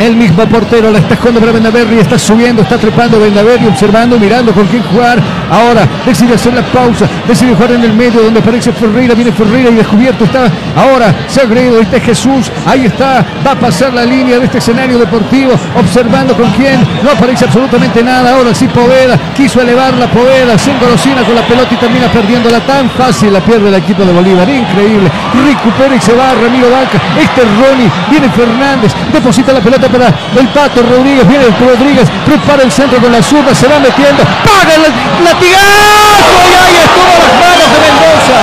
El 0.00 0.16
mismo 0.16 0.44
portero 0.46 0.90
la 0.90 0.98
está 0.98 1.16
jugando 1.16 1.40
para 1.40 1.52
Bendaverri, 1.52 1.98
está 1.98 2.18
subiendo, 2.18 2.62
está 2.62 2.78
trepando 2.78 3.18
Bendaverri, 3.18 3.66
observando, 3.66 4.18
mirando 4.18 4.52
con 4.52 4.66
quién 4.66 4.82
jugar. 4.84 5.20
Ahora 5.50 5.86
decide 6.06 6.34
hacer 6.34 6.54
la 6.54 6.62
pausa, 6.62 7.06
decide 7.26 7.54
jugar 7.54 7.72
en 7.72 7.84
el 7.84 7.92
medio 7.92 8.22
donde 8.22 8.40
aparece 8.40 8.72
Ferreira, 8.72 9.14
viene 9.14 9.32
Ferreira 9.32 9.70
y 9.70 9.74
descubierto 9.74 10.24
está 10.24 10.50
ahora 10.76 11.14
Sagredo, 11.28 11.80
este 11.80 11.96
es 11.96 12.02
Jesús, 12.02 12.50
ahí 12.66 12.86
está, 12.86 13.24
va 13.46 13.52
a 13.52 13.54
pasar 13.54 13.92
la 13.92 14.04
línea 14.04 14.38
de 14.38 14.44
este 14.44 14.58
escenario 14.58 14.98
deportivo, 14.98 15.52
observando 15.78 16.34
con 16.34 16.50
quién, 16.52 16.80
no 17.02 17.10
aparece 17.10 17.44
absolutamente 17.44 18.02
nada. 18.02 18.34
Ahora 18.34 18.54
sí 18.54 18.68
Poveda, 18.68 19.18
quiso 19.34 19.60
elevarla 19.60 20.06
Poveda, 20.08 20.58
se 20.58 20.70
engolosina 20.70 21.22
con 21.22 21.34
la 21.34 21.42
pelota 21.42 21.74
y 21.74 21.76
termina 21.76 22.08
perdiéndola 22.08 22.60
tan 22.60 22.90
fácil, 22.90 23.32
la 23.32 23.40
pierde 23.40 23.68
el 23.68 23.74
equipo 23.74 24.04
de 24.04 24.12
Bolívar, 24.12 24.48
increíble. 24.48 25.10
Recupera 25.46 25.94
y 25.94 26.00
se 26.00 26.12
va 26.12 26.34
Ramiro 26.34 26.70
Vaca, 26.70 27.00
este 27.20 27.42
es 27.42 27.48
Ronnie, 27.56 27.90
viene 28.10 28.28
Fernández, 28.30 28.92
deposita 29.12 29.52
la 29.52 29.60
pelota 29.60 29.77
para 29.86 30.08
el 30.08 30.48
Pato 30.48 30.82
Rodríguez, 30.82 31.28
viene 31.28 31.46
Rodríguez, 31.54 32.10
prepara 32.26 32.62
el 32.62 32.72
centro 32.72 32.98
con 32.98 33.12
la 33.12 33.22
zurda, 33.22 33.54
se 33.54 33.68
va 33.68 33.78
metiendo, 33.78 34.24
paga 34.42 34.74
el 34.74 34.82
latigazo 35.22 36.34
y 36.42 36.54
ahí 36.58 36.76
estuvo 36.82 37.14
las 37.14 37.34
manos 37.38 37.68
de 37.70 37.78
Mendoza. 37.78 38.40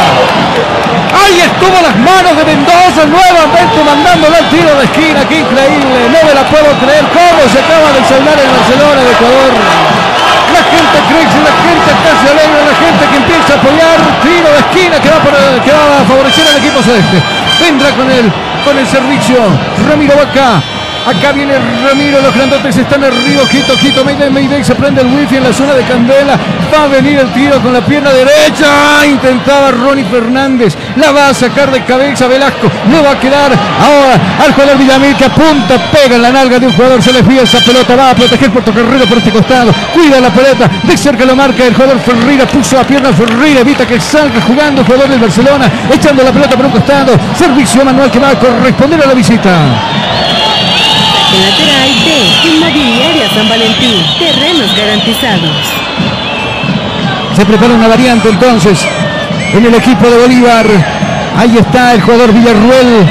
Ahí 1.15 1.39
estuvo 1.41 1.75
las 1.81 1.95
manos 1.99 2.33
de 2.39 2.43
Mendoza 2.45 3.01
nuevamente 3.03 3.77
mandándole 3.83 4.35
al 4.37 4.47
tiro 4.47 4.71
de 4.79 4.83
esquina, 4.85 5.19
qué 5.27 5.43
increíble, 5.43 6.07
no 6.07 6.19
me 6.23 6.33
la 6.33 6.43
puedo 6.47 6.71
creer, 6.79 7.03
cómo 7.11 7.41
se 7.51 7.59
acaba 7.59 7.91
de 7.91 8.01
salvar 8.07 8.37
el 8.39 8.47
Barcelona 8.47 9.01
de 9.03 9.11
Ecuador. 9.11 9.51
La 10.55 10.63
gente 10.71 10.97
crece, 11.11 11.37
la 11.43 11.55
gente 11.67 11.89
está 11.91 12.11
se 12.15 12.27
alegra, 12.31 12.59
la 12.63 12.77
gente 12.79 13.03
que 13.11 13.17
empieza 13.19 13.49
a 13.51 13.57
apoyar, 13.59 13.97
tiro 14.23 14.47
de 14.55 14.59
esquina 14.63 14.95
que 15.03 15.09
va, 15.11 15.19
va 15.19 15.99
a 15.99 16.05
favorecer 16.07 16.47
al 16.47 16.57
equipo 16.63 16.79
celeste. 16.79 17.17
Vendrá 17.59 17.91
con 17.91 18.07
el, 18.09 18.31
con 18.63 18.77
el 18.77 18.87
servicio 18.87 19.35
Ramiro 19.87 20.15
Vaca. 20.15 20.74
Acá 21.05 21.31
viene 21.33 21.53
Ramiro, 21.87 22.19
los 22.19 22.33
grandotes 22.33 22.77
están 22.77 23.03
arriba, 23.03 23.43
quito, 23.51 23.75
quito, 23.75 24.03
Mayday, 24.03 24.31
Mayday, 24.31 24.63
se 24.63 24.73
prende 24.73 25.01
el 25.01 25.07
wifi 25.07 25.37
en 25.37 25.43
la 25.43 25.53
zona 25.53 25.73
de 25.73 25.83
Candela, 25.83 26.35
va 26.73 26.85
a 26.85 26.87
venir 26.87 27.19
el 27.19 27.31
tiro 27.31 27.61
con 27.61 27.73
la 27.73 27.81
pierna 27.81 28.09
derecha, 28.09 29.05
intentaba 29.05 29.69
Ronnie 29.69 30.03
Fernández, 30.05 30.75
la 30.95 31.11
va 31.11 31.29
a 31.29 31.33
sacar 31.35 31.71
de 31.71 31.83
cabeza 31.83 32.25
Velasco, 32.27 32.71
no 32.89 33.03
va 33.03 33.11
a 33.11 33.19
quedar. 33.19 33.51
Ahora 33.51 34.19
al 34.43 34.51
jugador 34.53 34.79
Villamil 34.79 35.15
que 35.15 35.25
apunta, 35.25 35.77
pega 35.91 36.17
la 36.17 36.31
nalga 36.31 36.57
de 36.57 36.65
un 36.65 36.73
jugador, 36.73 37.03
se 37.03 37.13
desvía 37.13 37.43
esa 37.43 37.59
pelota, 37.59 37.95
va 37.95 38.09
a 38.09 38.15
proteger 38.15 38.49
Puerto 38.49 38.73
Carrero 38.73 39.05
por 39.05 39.19
este 39.19 39.29
costado, 39.29 39.71
cuida 39.93 40.19
la 40.19 40.31
pelota, 40.31 40.67
de 40.81 40.97
cerca 40.97 41.23
lo 41.23 41.35
marca 41.35 41.65
el 41.65 41.75
jugador 41.75 41.99
Ferreira, 41.99 42.47
puso 42.47 42.77
la 42.77 42.83
pierna 42.83 43.13
Ferreira, 43.13 43.59
evita 43.59 43.85
que 43.85 43.99
salga 43.99 44.41
jugando 44.41 44.81
el 44.81 44.87
jugador 44.87 45.07
del 45.07 45.19
Barcelona, 45.19 45.69
echando 45.93 46.23
la 46.23 46.31
pelota 46.31 46.57
por 46.57 46.65
un 46.65 46.71
costado, 46.71 47.13
servicio 47.37 47.85
manual 47.85 48.09
que 48.09 48.17
va 48.17 48.31
a 48.31 48.39
corresponder 48.39 49.03
a 49.03 49.05
la 49.05 49.13
visita. 49.13 50.14
Lateral 51.33 51.89
de 52.05 52.49
Inmobiliaria 52.49 53.29
San 53.33 53.49
Valentín. 53.49 53.95
Terrenos 54.19 54.75
garantizados. 54.75 55.73
Se 57.35 57.45
prepara 57.45 57.73
una 57.73 57.87
variante 57.87 58.29
entonces 58.29 58.85
en 59.53 59.65
el 59.65 59.73
equipo 59.73 60.07
de 60.07 60.17
Bolívar. 60.17 60.65
Ahí 61.37 61.57
está 61.57 61.93
el 61.93 62.01
jugador 62.01 62.31
Villarruel. 62.31 63.07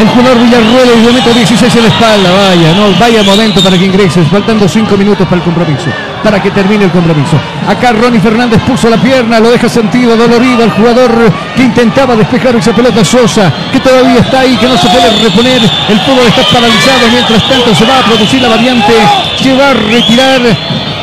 El 0.00 0.08
jugador 0.08 0.42
Villarruel, 0.42 0.88
el 0.96 1.02
momento 1.02 1.32
16 1.32 1.76
en 1.76 1.82
la 1.82 1.88
espalda. 1.88 2.30
Vaya, 2.32 2.74
no, 2.74 2.98
vaya 2.98 3.22
momento 3.22 3.62
para 3.62 3.78
que 3.78 3.84
ingreses. 3.84 4.26
Faltando 4.28 4.66
5 4.66 4.96
minutos 4.96 5.26
para 5.26 5.36
el 5.36 5.42
compromiso. 5.42 5.90
Para 6.24 6.42
que 6.42 6.50
termine 6.50 6.86
el 6.86 6.90
compromiso. 6.90 7.38
Acá 7.68 7.92
Ronnie 7.92 8.18
Fernández 8.18 8.60
puso 8.66 8.88
la 8.88 8.96
pierna, 8.96 9.38
lo 9.40 9.50
deja 9.50 9.68
sentido, 9.68 10.16
dolorido. 10.16 10.64
El 10.64 10.70
jugador 10.70 11.10
que 11.54 11.62
intentaba 11.62 12.16
despejar 12.16 12.56
esa 12.56 12.72
pelota 12.72 13.04
Sosa, 13.04 13.52
que 13.70 13.78
todavía 13.78 14.20
está 14.20 14.40
ahí, 14.40 14.56
que 14.56 14.66
no 14.66 14.76
se 14.78 14.88
puede 14.88 15.10
reponer. 15.22 15.60
El 15.62 16.00
fútbol 16.00 16.26
está 16.26 16.42
paralizado. 16.50 17.08
Mientras 17.12 17.46
tanto 17.46 17.74
se 17.74 17.84
va 17.84 17.98
a 17.98 18.02
producir 18.02 18.40
la 18.40 18.48
variante 18.48 18.94
que 19.42 19.52
va 19.52 19.70
a 19.70 19.74
retirar 19.74 20.40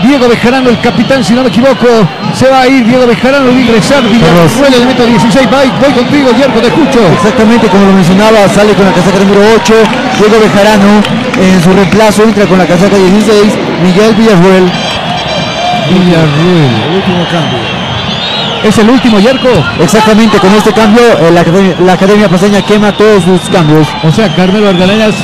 Diego 0.03 0.27
Bejarano, 0.27 0.69
el 0.69 0.79
capitán, 0.79 1.23
si 1.23 1.33
no 1.33 1.43
me 1.43 1.49
equivoco. 1.49 1.87
Se 2.33 2.47
va 2.47 2.61
a 2.61 2.67
ir 2.67 2.85
Diego 2.85 3.05
Bejarano, 3.05 3.45
va 3.45 3.57
a 3.57 3.61
ingresar 3.61 4.03
Villarruel, 4.03 4.73
el 4.73 4.85
metro 4.87 5.05
16. 5.05 5.47
Voy, 5.49 5.71
voy 5.79 5.93
contigo, 5.93 6.29
Yerko, 6.35 6.59
te 6.59 6.67
escucho. 6.67 6.99
Exactamente 7.13 7.67
como 7.67 7.85
lo 7.85 7.93
mencionaba, 7.93 8.49
sale 8.49 8.73
con 8.73 8.85
la 8.85 8.93
casaca 8.93 9.19
número 9.19 9.41
8, 9.61 9.73
Diego 10.17 10.39
Bejarano, 10.41 11.01
en 11.39 11.61
su 11.61 11.71
reemplazo 11.73 12.23
entra 12.23 12.45
con 12.47 12.57
la 12.57 12.65
casaca 12.65 12.95
16, 12.95 13.53
Miguel 13.83 14.15
Villarruel. 14.15 14.71
Villarruel, 15.99 16.71
el 16.89 16.95
último 16.95 17.25
cambio. 17.31 17.59
¿Es 18.63 18.77
el 18.77 18.89
último, 18.89 19.19
Yerko? 19.19 19.49
Exactamente, 19.79 20.37
con 20.37 20.53
este 20.53 20.71
cambio 20.71 21.01
eh, 21.19 21.31
la, 21.33 21.41
academia, 21.41 21.75
la 21.79 21.93
Academia 21.93 22.29
Paseña 22.29 22.61
quema 22.61 22.91
todos 22.91 23.23
sus 23.23 23.49
cambios. 23.49 23.87
O 24.03 24.11
sea, 24.11 24.33
Carmelo 24.35 24.69
Argalañas 24.69 25.15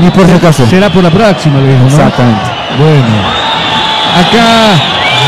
Ni 0.00 0.10
por 0.10 0.26
si 0.26 0.32
acaso. 0.32 0.66
será 0.66 0.90
por 0.90 1.02
la 1.02 1.10
próxima, 1.10 1.60
le 1.60 1.68
dijo, 1.68 1.80
¿no? 1.80 1.86
Exactamente. 1.88 2.50
Bueno. 2.78 3.42
Acá 4.18 4.74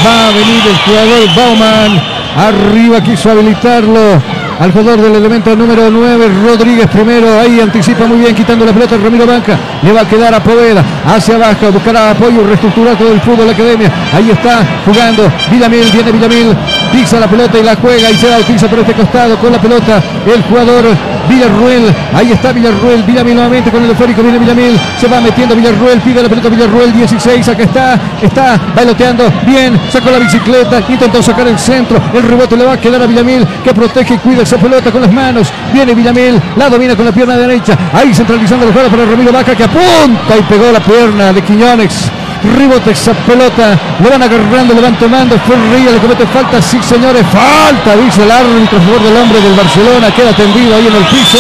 va 0.04 0.28
a 0.28 0.30
venir 0.32 0.62
el 0.68 0.76
jugador 0.84 1.36
Bauman. 1.36 2.02
Arriba 2.36 3.00
quiso 3.02 3.30
habilitarlo. 3.30 4.20
Al 4.60 4.72
jugador 4.72 5.00
del 5.00 5.16
elemento 5.16 5.54
número 5.56 5.90
9, 5.90 6.28
Rodríguez 6.46 6.86
primero. 6.88 7.40
Ahí 7.40 7.60
anticipa 7.60 8.06
muy 8.06 8.18
bien, 8.18 8.34
quitando 8.34 8.64
la 8.64 8.72
pelota 8.72 8.96
Ramiro 8.96 9.26
Banca. 9.26 9.58
Le 9.82 9.92
va 9.92 10.02
a 10.02 10.08
quedar 10.08 10.32
a 10.32 10.42
Poveda. 10.42 10.84
Hacia 11.06 11.34
abajo, 11.34 11.72
buscará 11.72 12.10
apoyo, 12.12 12.46
reestructurar 12.46 12.96
todo 12.96 13.12
el 13.12 13.20
fútbol 13.20 13.38
de 13.38 13.46
la 13.46 13.52
academia. 13.52 13.92
Ahí 14.14 14.30
está 14.30 14.64
jugando 14.84 15.30
Villamil, 15.50 15.90
viene 15.90 16.12
Villamil. 16.12 16.56
Pisa 16.94 17.18
la 17.18 17.26
pelota 17.26 17.58
y 17.58 17.62
la 17.64 17.74
juega 17.74 18.08
y 18.08 18.14
se 18.14 18.28
da 18.28 18.38
pisa 18.38 18.68
por 18.68 18.78
este 18.78 18.94
costado 18.94 19.36
con 19.38 19.50
la 19.50 19.60
pelota 19.60 20.00
el 20.32 20.42
jugador 20.44 20.84
Villarruel. 21.28 21.92
Ahí 22.14 22.30
está 22.30 22.52
Villarruel, 22.52 23.02
Villamil 23.02 23.34
nuevamente 23.34 23.70
con 23.70 23.82
el 23.82 23.90
esférico, 23.90 24.22
viene 24.22 24.38
Villamil, 24.38 24.78
se 25.00 25.08
va 25.08 25.20
metiendo 25.20 25.56
Villarruel, 25.56 26.00
pide 26.00 26.22
la 26.22 26.28
pelota 26.28 26.48
Villarruel, 26.48 26.92
16, 26.92 27.48
acá 27.48 27.62
está, 27.64 28.00
está 28.22 28.60
bailoteando, 28.76 29.24
bien, 29.44 29.78
sacó 29.90 30.10
la 30.10 30.20
bicicleta, 30.20 30.80
intentó 30.88 31.20
sacar 31.20 31.48
el 31.48 31.58
centro, 31.58 32.00
el 32.14 32.22
rebote 32.22 32.56
le 32.56 32.64
va 32.64 32.74
a 32.74 32.80
quedar 32.80 33.02
a 33.02 33.06
Villamil, 33.06 33.44
que 33.64 33.74
protege 33.74 34.14
y 34.14 34.18
cuida 34.18 34.42
esa 34.42 34.58
pelota 34.58 34.92
con 34.92 35.00
las 35.00 35.12
manos, 35.12 35.48
viene 35.72 35.94
Villamil, 35.94 36.40
la 36.56 36.70
domina 36.70 36.94
con 36.94 37.06
la 37.06 37.12
pierna 37.12 37.36
derecha, 37.36 37.76
ahí 37.92 38.14
centralizando 38.14 38.66
la 38.66 38.72
jugada 38.72 38.90
para 38.90 39.04
Ramiro 39.04 39.32
Vaca 39.32 39.56
que 39.56 39.64
apunta 39.64 40.36
y 40.38 40.42
pegó 40.42 40.70
la 40.70 40.80
pierna 40.80 41.32
de 41.32 41.42
Quiñones. 41.42 42.10
Ribote 42.44 42.90
esa 42.90 43.12
pelota, 43.12 43.78
lo 44.02 44.10
van 44.10 44.22
agarrando, 44.22 44.74
lo 44.74 44.82
van 44.82 44.98
tomando, 44.98 45.38
Ferreira 45.40 45.92
le 45.92 45.98
comete 45.98 46.26
falta, 46.26 46.60
sí 46.60 46.78
señores, 46.82 47.24
falta, 47.32 47.96
dice 47.96 48.22
el 48.22 48.30
árbitro 48.30 48.78
a 48.78 48.82
favor 48.82 49.02
del 49.02 49.16
hombre 49.16 49.40
del 49.40 49.54
Barcelona, 49.54 50.10
queda 50.14 50.32
tendido 50.32 50.76
ahí 50.76 50.86
en 50.86 50.94
el 50.94 51.04
piso, 51.04 51.38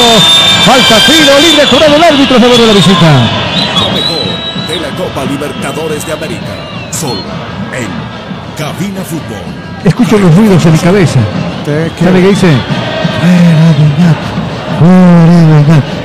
falta, 0.64 0.96
tiro, 1.06 1.38
libre, 1.40 1.66
cobrado 1.70 1.96
el 1.96 2.04
árbitro 2.04 2.36
a 2.36 2.40
favor 2.40 2.56
de 2.56 2.66
la 2.66 2.72
visita. 2.72 3.10
Lo 3.80 3.90
mejor 3.92 4.24
de 4.68 4.80
la 4.80 4.88
Copa 4.96 5.24
Libertadores 5.24 6.06
de 6.06 6.12
América. 6.12 6.52
Solo 6.90 7.20
en 7.72 7.88
Cabina 8.56 9.04
Fútbol. 9.04 9.44
Escucho 9.84 10.18
los 10.18 10.34
ruidos 10.34 10.64
en 10.64 10.72
mi 10.72 10.78
cabeza. 10.78 11.20
¿Sabe 11.64 12.20
qué 12.22 12.28
dice? 12.28 12.48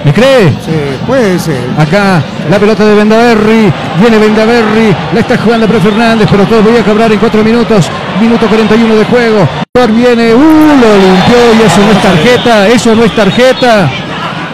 ¿Me 0.05 0.13
cree? 0.13 0.49
Sí, 0.65 0.97
puede 1.05 1.37
ser. 1.39 1.69
Acá 1.77 2.21
la 2.49 2.57
pelota 2.59 2.85
de 2.85 2.95
Vendaverri. 2.95 3.71
Viene 3.99 4.17
Vendaverri. 4.17 4.95
La 5.13 5.19
está 5.19 5.37
jugando 5.37 5.67
Pre 5.67 5.79
Fernández, 5.79 6.27
pero 6.29 6.45
todavía 6.45 6.83
cobrar 6.83 7.11
en 7.11 7.19
cuatro 7.19 7.43
minutos. 7.43 7.89
Minuto 8.19 8.47
41 8.47 8.95
de 8.95 9.05
juego. 9.05 9.47
Viene. 9.89 10.33
¡Uh! 10.33 10.39
Lo 10.39 10.97
limpió 10.97 11.53
y 11.57 11.65
eso 11.65 11.81
no 11.81 11.91
es 11.91 12.01
tarjeta. 12.01 12.67
Eso 12.67 12.95
no 12.95 13.03
es 13.03 13.15
tarjeta. 13.15 13.89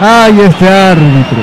¡Ay, 0.00 0.40
este 0.40 0.68
árbitro! 0.68 1.38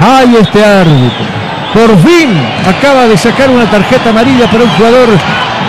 ¡Ay, 0.00 0.36
este 0.40 0.64
árbitro! 0.64 1.26
Por 1.74 1.98
fin 1.98 2.30
acaba 2.66 3.06
de 3.06 3.18
sacar 3.18 3.50
una 3.50 3.70
tarjeta 3.70 4.10
amarilla 4.10 4.46
para 4.50 4.64
un 4.64 4.70
jugador 4.70 5.08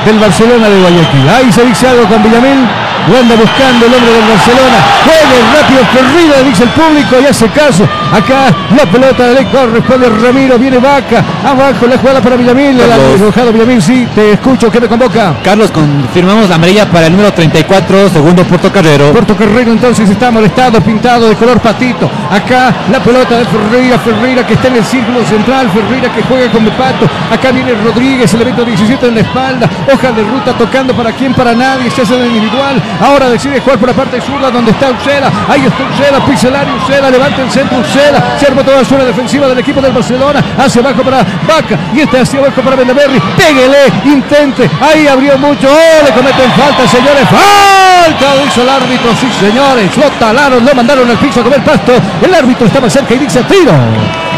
del 0.06 0.19
Barcelona 0.19 0.69
de 0.69 0.80
Guayaquil. 0.80 1.30
Ahí 1.30 1.52
se 1.52 1.65
dice 1.65 1.90
algo 1.90 2.06
con 2.06 2.23
Villamil. 2.23 2.65
Lo 3.10 3.18
anda 3.18 3.36
buscando 3.36 3.86
el 3.88 3.94
hombre 3.94 4.11
del 4.11 4.30
Barcelona. 4.30 4.77
Juegue 5.03 5.38
rápido 5.49 5.81
Ferrida, 5.94 6.44
dice 6.44 6.64
el 6.64 6.69
público 6.69 7.15
y 7.22 7.26
hace 7.26 7.48
caso. 7.48 7.84
Acá 8.14 8.53
la 8.76 8.86
pelota 8.86 9.27
le 9.30 9.45
corresponde 9.45 10.10
Ramiro. 10.10 10.60
Viene 10.60 10.77
Vaca. 10.77 11.23
Abajo 11.44 11.88
la 11.88 11.98
jugada 11.98 12.22
para 12.22 12.36
Villamil. 12.36 12.80
El 12.80 12.88
Carlos. 12.88 13.19
enojado 13.19 13.52
Villamil, 13.52 13.81
sí, 13.81 14.07
te 14.14 14.34
escucho. 14.34 14.72
¿Qué 14.72 14.80
me 14.80 14.88
convoca? 14.88 15.34
Carlos, 15.44 15.72
confirmamos 15.72 16.49
la 16.49 16.56
amarilla 16.56 16.86
para 16.86 17.07
el 17.07 17.14
número 17.14 17.34
34, 17.34 18.10
segundo 18.10 18.44
Puerto 18.44 18.72
Carrero. 18.72 19.11
Puerto 19.11 19.36
Carrero 19.36 19.72
entonces 19.72 20.07
está 20.07 20.30
molestado, 20.30 20.80
pintado 20.81 21.30
de 21.30 21.36
color 21.36 21.60
patito. 21.60 22.10
Acá 22.30 22.73
la 22.91 22.99
pelota 22.99 23.40
de 23.40 23.45
Ferreira, 23.45 23.98
Ferreira 23.98 24.45
que 24.45 24.53
está 24.53 24.68
en 24.68 24.76
el 24.76 24.86
círculo 24.86 25.26
central, 25.26 25.69
Ferreira 25.72 26.14
que 26.14 26.22
juega 26.23 26.52
con 26.52 26.64
pato. 26.72 27.10
Acá 27.31 27.52
viene 27.52 27.73
Rodríguez, 27.73 28.31
elemento 28.36 28.64
17 28.64 29.07
en 29.07 29.15
la 29.15 29.22
espalda. 29.22 29.69
Hoja 29.91 30.11
de 30.11 30.23
ruta 30.23 30.53
tocando 30.53 30.94
para 30.94 31.11
quién, 31.11 31.34
para 31.34 31.56
nadie. 31.56 31.90
Se 31.90 32.03
hace 32.03 32.15
el 32.15 32.27
individual. 32.27 32.81
Ahora 33.00 33.30
decide 33.30 33.60
jugar 33.62 33.80
por 33.80 33.90
la 33.90 33.96
parte 33.96 34.20
zurda 34.22 34.52
donde 34.52 34.72
está 34.72 34.92
Ucela. 34.92 35.32
Ahí 35.48 35.66
está 35.66 35.84
Ucela, 35.84 36.26
Pixelario, 36.26 36.76
Ucela, 36.76 37.10
levanta 37.10 37.42
el 37.42 37.52
centro 37.52 37.80
Ucela. 37.80 38.38
Se 38.40 38.48
arma 38.48 38.64
toda 38.64 38.78
la 38.78 38.86
zona 38.86 39.04
defensiva 39.06 39.48
del 39.48 39.60
equipo 39.60 39.82
del 39.82 39.94
Barcelona. 39.94 40.44
Hacia 40.58 40.82
abajo 40.82 41.04
para 41.04 41.24
Vaca 41.48 41.78
y 41.94 42.02
está 42.02 42.22
hacia 42.22 42.40
abajo 42.40 42.62
para 42.62 42.76
Vendaverri. 42.76 43.20
Péguele, 43.38 43.92
intente. 44.06 44.70
Ahí 44.82 45.08
abrió 45.08 45.38
mucho. 45.38 45.68
Oh, 45.70 46.06
le 46.06 46.12
cometen 46.12 46.52
falta, 46.52 46.88
señores. 46.88 47.28
Falta, 47.30 48.44
dice 48.44 48.62
el 48.62 48.70
árbitro. 48.70 49.12
Sí, 49.20 49.28
señores. 49.40 49.98
Lo 49.98 50.10
talaron, 50.20 50.66
lo 50.66 50.76
mandaron 50.76 51.10
al 51.10 51.18
piso 51.18 51.42
a 51.42 51.44
comer 51.44 51.64
pasto. 51.64 51.94
El 52.22 52.34
árbitro 52.34 52.68
estaba 52.68 52.90
cerca 52.90 53.14
y 53.14 53.20
dice 53.20 53.44
tiro. 53.44 53.72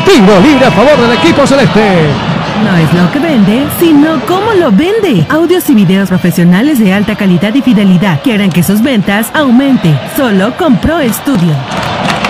Tiro 0.06 0.40
libre 0.40 0.66
a 0.66 0.72
favor 0.72 0.98
del 0.98 1.14
equipo 1.14 1.46
celeste. 1.46 2.10
No 2.64 2.78
es 2.78 2.94
lo 2.94 3.12
que 3.12 3.20
vende, 3.20 3.68
sino 3.80 4.20
cómo 4.28 4.54
lo 4.54 4.72
vende. 4.72 5.26
Audios 5.30 5.70
y 5.70 5.74
videos 5.74 6.10
profesionales 6.10 6.80
de 6.80 6.94
alta 6.94 7.16
calidad 7.16 7.54
y 7.56 7.62
fidelidad 7.62 8.22
que 8.22 8.34
harán 8.34 8.52
que 8.52 8.62
sus 8.62 8.82
ventas 8.84 9.32
aumente. 9.34 9.98
Solo 10.16 10.56
con 10.58 10.78
Pro 10.78 11.00
Studio. 11.12 11.56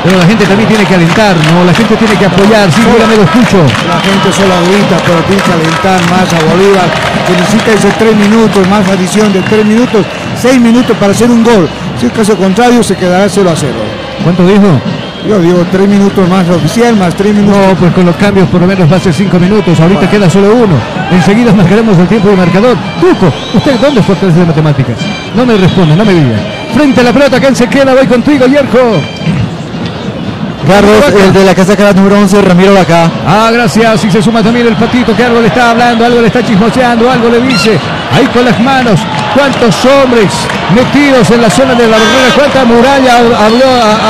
Pero 0.03 0.18
la 0.18 0.26
gente 0.26 0.45
también 0.45 0.68
tiene 0.70 0.86
que 0.86 0.95
alentar, 0.95 1.36
¿no? 1.52 1.66
La 1.66 1.74
gente 1.74 1.95
tiene 1.95 2.16
que 2.16 2.26
apoyar. 2.26 2.72
Sí, 2.72 2.82
dígame, 2.82 3.18
lo 3.18 3.24
escucho. 3.24 3.58
La 3.88 3.99
gente 3.99 4.32
solo 4.32 4.56
grita, 4.72 4.98
pero 5.06 5.20
tiene 5.28 5.41
que 5.44 5.52
alentar 5.52 6.02
más 6.10 6.34
a 6.34 6.40
Bolívar, 6.49 6.90
que 7.28 7.34
necesita 7.34 7.74
esos 7.74 7.94
tres 7.98 8.16
minutos, 8.16 8.68
más 8.68 8.88
adición 8.88 9.32
de 9.34 9.41
tres 9.41 9.66
minutos, 9.66 10.06
seis 10.41 10.60
minutos 10.60 10.95
para 10.98 11.12
hacer 11.12 11.30
un 11.30 11.44
gol. 11.44 11.70
Si 11.99 12.08
es 12.08 12.14
caso 12.14 12.36
contrario, 12.36 12.82
se 12.82 12.95
quedará 12.95 13.28
0 13.30 13.49
a 13.49 13.56
0. 13.56 13.74
¿Cuánto 14.24 14.48
dijo? 14.48 14.82
Yo 15.27 15.39
digo 15.39 15.64
tres 15.72 15.88
minutos 15.88 16.27
más 16.27 16.49
oficial, 16.49 16.95
más 16.95 17.14
tres 17.15 17.34
minutos. 17.34 17.57
No, 17.57 17.76
pues 17.76 17.93
con 17.93 18.06
los 18.06 18.15
cambios 18.15 18.49
por 18.49 18.61
lo 18.61 18.68
menos 18.68 18.91
va 18.91 18.98
a 18.98 18.99
ser 18.99 19.14
cinco 19.14 19.39
minutos. 19.39 19.80
Ahorita 19.80 20.10
queda 20.10 20.30
solo 20.30 20.53
uno. 20.56 20.76
Enseguida 21.11 21.53
marcaremos 21.53 21.98
el 21.98 22.07
tiempo 22.07 22.30
de 22.30 22.35
marcador. 22.35 22.76
Tuco, 22.99 23.31
¿usted 23.53 23.80
dónde 23.80 24.02
fue 24.02 24.15
clase 24.15 24.39
de 24.39 24.45
matemáticas? 24.45 24.98
No 25.35 25.45
me 25.45 25.56
responde, 25.57 25.95
no 25.95 26.03
me 26.03 26.14
diga. 26.14 26.38
Frente 26.73 27.02
a 27.02 27.03
la 27.03 27.14
pelota, 27.14 27.39
¿quién 27.39 27.56
se 27.56 27.68
queda? 27.68 27.93
Voy 27.93 28.07
contigo, 28.07 28.48
Yerko. 28.48 28.80
Carlos, 30.68 31.03
el 31.23 31.34
de 31.34 31.45
la 31.45 31.56
casaca 31.56 31.91
número 31.93 32.19
11, 32.19 32.41
Ramiro 32.41 32.73
Vaca. 32.73 33.10
Ah, 33.26 33.49
gracias. 33.52 34.06
Y 34.06 34.11
se 34.11 34.22
suma 34.22 34.41
también 34.41 34.68
el 34.68 34.76
patito 34.76 35.15
que 35.15 35.23
algo 35.23 35.41
le 35.41 35.48
está 35.48 35.72
hablando, 35.72 36.06
algo 36.06 36.22
le 36.22 36.27
está 36.27 36.43
chismoseando, 36.43 37.10
algo 37.10 37.30
le 37.30 37.41
dice. 37.41 37.77
Ahí 38.11 38.26
con 38.27 38.45
las 38.45 38.60
manos. 38.60 38.99
¿Cuántos 39.34 39.86
hombres 39.86 40.28
metidos 40.76 41.32
en 41.32 41.41
la 41.41 41.49
zona 41.49 41.74
de 41.74 41.88
la 41.88 41.98
barrera? 41.98 42.36
¿Cuánta 42.36 42.66
muralla 42.66 43.18
habló, 43.18 43.66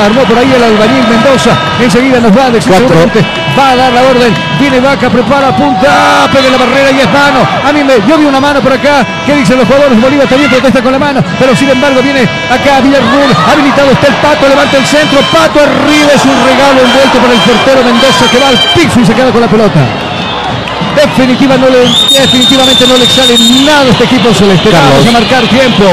armó 0.05 0.21
por 0.23 0.37
ahí 0.37 0.51
el 0.51 0.63
albañil 0.63 1.07
Mendoza? 1.07 1.51
Enseguida 1.79 2.19
nos 2.19 2.35
va 2.35 2.45
a 2.45 2.49
decir 2.51 2.73
Va 2.73 3.71
a 3.71 3.75
dar 3.75 3.93
la 3.93 4.01
orden. 4.01 4.33
Viene 4.59 4.79
Vaca, 4.79 5.09
prepara, 5.09 5.49
apunta, 5.49 6.27
pega 6.31 6.49
la 6.49 6.57
barrera 6.57 6.91
y 6.91 6.99
es 7.01 7.11
mano. 7.11 7.45
A 7.67 7.71
mí 7.71 7.83
me, 7.83 7.95
yo 8.07 8.17
vi 8.17 8.25
una 8.25 8.39
mano 8.39 8.61
por 8.61 8.73
acá. 8.73 9.05
¿Qué 9.25 9.35
dicen 9.35 9.57
los 9.57 9.67
jugadores? 9.67 9.99
Bolívar 10.01 10.27
también 10.27 10.49
protesta 10.49 10.81
con 10.81 10.91
la 10.91 10.99
mano. 10.99 11.23
Pero 11.37 11.55
sin 11.55 11.69
embargo 11.69 12.01
viene 12.01 12.23
acá 12.49 12.79
Villarruel. 12.81 13.31
Habilitado 13.51 13.91
está 13.91 14.07
el 14.07 14.15
Pato, 14.15 14.47
levanta 14.47 14.77
el 14.77 14.85
centro. 14.85 15.19
Pato 15.31 15.59
arriba 15.59 16.11
es 16.15 16.25
un 16.25 16.37
regalo 16.45 16.81
envuelto 16.81 17.17
por 17.19 17.29
el 17.29 17.39
portero 17.39 17.83
Mendoza 17.83 18.25
que 18.31 18.39
va 18.39 18.47
al 18.49 18.57
piso 18.73 18.99
y 18.99 19.05
se 19.05 19.13
queda 19.13 19.31
con 19.31 19.41
la 19.41 19.47
pelota. 19.47 20.10
Definitiva 20.95 21.57
no 21.57 21.69
le, 21.69 21.79
definitivamente 22.19 22.85
no 22.87 22.97
le 22.97 23.05
sale 23.05 23.37
nada 23.65 23.81
a 23.81 23.89
este 23.89 24.03
equipo 24.03 24.33
celeste. 24.33 24.69
Vamos 24.69 25.07
a 25.07 25.11
marcar 25.11 25.47
tiempo. 25.47 25.85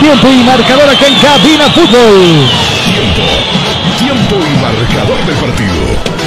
Tiempo 0.00 0.28
y 0.28 0.44
marcador 0.44 0.88
acá 0.88 1.06
en 1.06 1.14
Cabina 1.14 1.64
Fútbol. 1.74 2.48
Tiempo. 2.84 3.22
Tiempo 3.98 4.36
y 4.36 4.60
marcador 4.60 5.26
del 5.26 5.36
partido. 5.36 6.20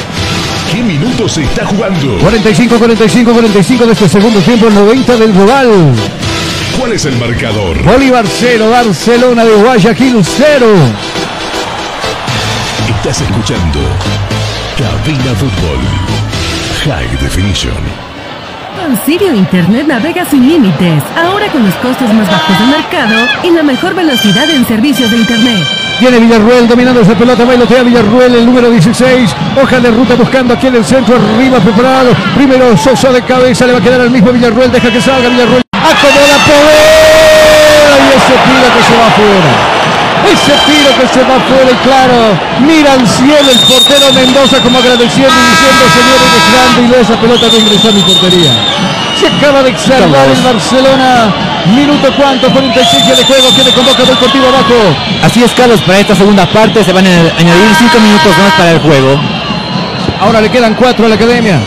¿Qué 0.71 0.81
minutos 0.81 1.33
se 1.33 1.43
está 1.43 1.65
jugando? 1.65 2.17
45, 2.19 2.77
45, 2.77 3.31
45 3.31 3.85
de 3.85 3.91
este 3.93 4.09
segundo 4.09 4.39
tiempo, 4.39 4.69
90 4.69 5.17
del 5.17 5.33
global. 5.33 5.69
¿Cuál 6.79 6.93
es 6.93 7.05
el 7.05 7.15
marcador? 7.17 7.83
Bolívar 7.83 8.25
0, 8.27 8.69
Barcelona 8.69 9.45
de 9.45 9.53
Guayaquil 9.53 10.23
0. 10.23 10.65
Estás 12.89 13.21
escuchando 13.21 13.79
Cabina 14.77 15.35
Fútbol. 15.35 15.79
High 16.85 17.17
Definition. 17.21 18.02
Con 18.83 18.99
Sirio 19.05 19.33
Internet 19.33 19.87
navega 19.87 20.25
sin 20.25 20.45
límites. 20.45 21.01
Ahora 21.15 21.47
con 21.47 21.63
los 21.63 21.73
costos 21.75 22.13
más 22.13 22.29
bajos 22.29 22.59
del 22.59 22.67
mercado 22.67 23.15
y 23.41 23.51
la 23.51 23.63
mejor 23.63 23.95
velocidad 23.95 24.49
en 24.49 24.67
servicios 24.67 25.09
de 25.09 25.19
Internet. 25.19 25.65
Viene 26.01 26.19
Villarruel 26.19 26.67
dominando 26.67 26.99
esa 26.99 27.15
pelota, 27.15 27.45
bailotea 27.45 27.81
Villarruel, 27.81 28.35
el 28.35 28.45
número 28.45 28.69
16. 28.69 29.33
Hoja 29.61 29.79
de 29.79 29.89
ruta 29.89 30.15
buscando 30.15 30.53
aquí 30.53 30.67
en 30.67 30.75
el 30.75 30.83
centro, 30.83 31.15
arriba 31.15 31.59
preparado. 31.59 32.13
Primero 32.35 32.75
Sosa 32.75 33.13
de 33.13 33.21
cabeza, 33.21 33.65
le 33.65 33.71
va 33.71 33.79
a 33.79 33.81
quedar 33.81 34.01
al 34.01 34.11
mismo 34.11 34.33
Villarruel, 34.33 34.69
deja 34.69 34.91
que 34.91 34.99
salga 34.99 35.29
Villarruel. 35.29 35.63
Acomoda 35.71 36.37
Poveda 36.43 37.99
y 38.03 38.17
ese 38.17 38.33
tiro 38.33 38.75
que 38.75 38.83
se 38.83 38.97
va 38.97 39.07
afuera. 39.07 39.72
Ese 40.31 40.53
tiro 40.65 40.89
que 40.99 41.07
se 41.13 41.21
va 41.23 41.35
afuera 41.35 41.71
y 41.71 41.75
claro, 41.85 42.17
mira 42.65 42.93
al 42.93 43.07
cielo 43.07 43.49
el 43.51 43.59
portero 43.59 44.11
Mendoza 44.13 44.57
como 44.63 44.77
agradeciendo 44.79 45.33
y 45.33 45.45
diciendo, 45.51 45.83
señores, 45.93 46.29
es 46.33 46.45
grande 46.53 46.81
y 46.87 47.01
esa 47.01 47.15
pelota 47.21 47.45
no 47.51 47.57
ingresó 47.59 47.89
a 47.89 47.91
mi 47.91 48.01
portería. 48.01 48.51
Se 49.19 49.27
acaba 49.27 49.63
de 49.63 49.77
salvar 49.77 50.27
el 50.29 50.41
Barcelona. 50.41 51.33
Minuto 51.63 52.11
cuánto, 52.17 52.49
46 52.51 53.07
de 53.07 53.23
juego, 53.23 53.55
que 53.55 53.63
le 53.63 53.71
convoca 53.71 54.03
del 54.03 54.17
contigo 54.17 54.47
abajo. 54.47 54.75
Así 55.23 55.43
es, 55.43 55.51
Carlos, 55.53 55.79
para 55.81 55.99
esta 55.99 56.13
segunda 56.13 56.45
parte 56.45 56.83
se 56.83 56.91
van 56.91 57.05
a 57.05 57.09
añadir 57.09 57.75
5 57.77 57.99
minutos 58.01 58.37
más 58.37 58.51
para 58.57 58.71
el 58.71 58.79
juego. 58.79 59.17
Ahora 60.19 60.41
le 60.41 60.49
quedan 60.49 60.73
4 60.75 61.05
a 61.05 61.09
la 61.09 61.15
academia. 61.15 61.59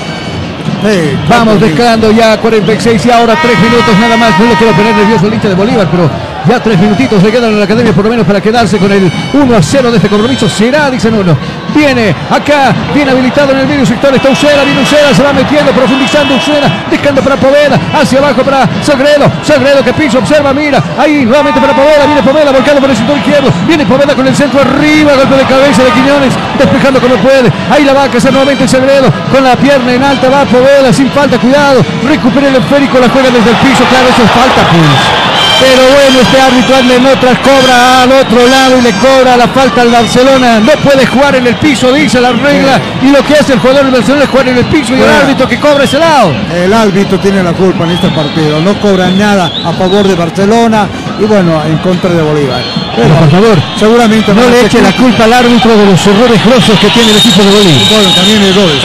Vamos 1.28 1.60
dejando 1.60 2.10
ya 2.10 2.36
46 2.36 3.06
y 3.06 3.10
ahora 3.10 3.36
3 3.40 3.58
minutos 3.58 3.98
nada 3.98 4.16
más. 4.18 4.38
No 4.38 4.46
lo 4.46 4.54
quiero 4.54 4.74
poner 4.74 4.94
nervioso 4.94 5.26
el 5.26 5.34
hincha 5.34 5.48
de 5.48 5.54
Bolívar, 5.54 5.88
pero 5.90 6.10
Ya 6.48 6.62
tres 6.62 6.78
minutitos 6.78 7.20
le 7.24 7.32
quedan 7.32 7.54
a 7.54 7.56
la 7.56 7.64
academia 7.64 7.92
por 7.92 8.04
lo 8.04 8.10
menos 8.10 8.24
para 8.24 8.40
quedarse 8.40 8.78
con 8.78 8.92
el 8.92 9.10
1 9.32 9.56
a 9.56 9.60
0 9.60 9.90
de 9.90 9.96
este 9.96 10.08
compromiso. 10.08 10.48
Será, 10.48 10.88
dicen 10.90 11.12
uno. 11.14 11.36
Viene 11.74 12.14
acá, 12.30 12.72
viene 12.94 13.10
habilitado 13.10 13.50
en 13.50 13.58
el 13.58 13.66
medio 13.66 13.84
sector. 13.84 14.14
Está 14.14 14.30
Usera, 14.30 14.62
viene 14.62 14.80
Usera, 14.80 15.12
se 15.12 15.24
va 15.24 15.32
metiendo, 15.32 15.72
profundizando 15.72 16.36
Usera, 16.36 16.86
dejando 16.88 17.20
para 17.20 17.36
Poveda, 17.36 17.78
hacia 17.94 18.20
abajo 18.20 18.42
para 18.42 18.68
Sagredo. 18.82 19.30
Sagredo 19.42 19.82
que 19.82 19.92
piso, 19.92 20.18
observa, 20.18 20.54
mira. 20.54 20.80
Ahí 20.96 21.24
nuevamente 21.26 21.60
para 21.60 21.74
Poveda, 21.74 22.06
viene 22.06 22.22
Poveda, 22.22 22.52
volcando 22.52 22.80
por 22.80 22.90
el 22.90 22.96
sector 22.96 23.18
izquierdo. 23.18 23.50
Viene 23.66 23.84
Poveda 23.84 24.14
con 24.14 24.26
el 24.26 24.36
centro 24.36 24.60
arriba, 24.60 25.14
golpe 25.14 25.36
de 25.36 25.44
cabeza 25.44 25.82
de 25.82 25.90
Quiñones, 25.90 26.32
despejando 26.58 27.00
como 27.00 27.16
puede. 27.16 27.50
Ahí 27.70 27.84
la 27.84 27.92
va 27.92 28.04
a 28.04 28.08
cazar 28.08 28.30
nuevamente 28.30 28.62
el 28.62 28.70
Sagredo, 28.70 29.12
con 29.32 29.42
la 29.42 29.56
pierna 29.56 29.92
en 29.92 30.02
alta, 30.02 30.28
va 30.28 30.44
Poveda, 30.44 30.92
sin 30.92 31.10
falta, 31.10 31.38
cuidado. 31.38 31.84
Recupera 32.06 32.48
el 32.48 32.54
esférico, 32.54 33.00
la 33.00 33.08
juega 33.08 33.30
desde 33.30 33.50
el 33.50 33.56
piso, 33.56 33.82
claro, 33.90 34.06
eso 34.14 34.22
es 34.22 34.30
falta, 34.30 34.62
pues. 34.70 35.25
Pero 35.60 35.82
bueno, 35.94 36.20
este 36.20 36.40
árbitro 36.40 36.76
anda 36.76 36.94
en 36.94 37.06
otras, 37.06 37.38
cobra 37.38 38.02
al 38.02 38.12
otro 38.12 38.46
lado 38.46 38.78
y 38.78 38.82
le 38.82 38.92
cobra 38.92 39.36
la 39.36 39.48
falta 39.48 39.82
al 39.82 39.90
Barcelona. 39.90 40.60
No 40.60 40.72
puede 40.82 41.06
jugar 41.06 41.36
en 41.36 41.46
el 41.46 41.56
piso, 41.56 41.92
dice 41.92 42.20
la 42.20 42.32
regla. 42.32 42.80
Y 43.02 43.10
lo 43.10 43.22
que 43.24 43.34
hace 43.34 43.54
el 43.54 43.60
jugador 43.60 43.84
del 43.84 43.94
Barcelona 43.94 44.24
es 44.24 44.30
jugar 44.30 44.48
en 44.48 44.58
el 44.58 44.64
piso 44.66 44.94
y 44.94 45.00
el 45.00 45.08
árbitro 45.08 45.48
que 45.48 45.58
cobra 45.58 45.84
ese 45.84 45.98
lado. 45.98 46.34
El 46.52 46.72
árbitro 46.72 47.18
tiene 47.18 47.42
la 47.42 47.52
culpa 47.52 47.84
en 47.84 47.90
este 47.92 48.08
partido. 48.08 48.60
No 48.60 48.78
cobra 48.80 49.08
nada 49.08 49.50
a 49.64 49.72
favor 49.72 50.06
de 50.06 50.14
Barcelona 50.14 50.88
y 51.18 51.24
bueno, 51.24 51.62
en 51.64 51.78
contra 51.78 52.10
de 52.10 52.22
Bolívar. 52.22 52.62
Pero 52.94 53.14
por 53.14 53.30
favor, 53.30 53.58
seguramente 53.78 54.32
no 54.34 54.42
le 54.48 54.62
eche 54.62 54.80
la 54.80 54.92
culpa 54.92 55.24
al 55.24 55.32
árbitro 55.32 55.76
de 55.76 55.86
los 55.86 56.06
errores 56.06 56.44
grosos 56.44 56.78
que 56.78 56.88
tiene 56.88 57.10
el 57.10 57.16
equipo 57.16 57.42
de 57.42 57.50
Bolívar. 57.50 57.82
Bueno, 57.90 58.08
también 58.14 58.42
errores. 58.42 58.82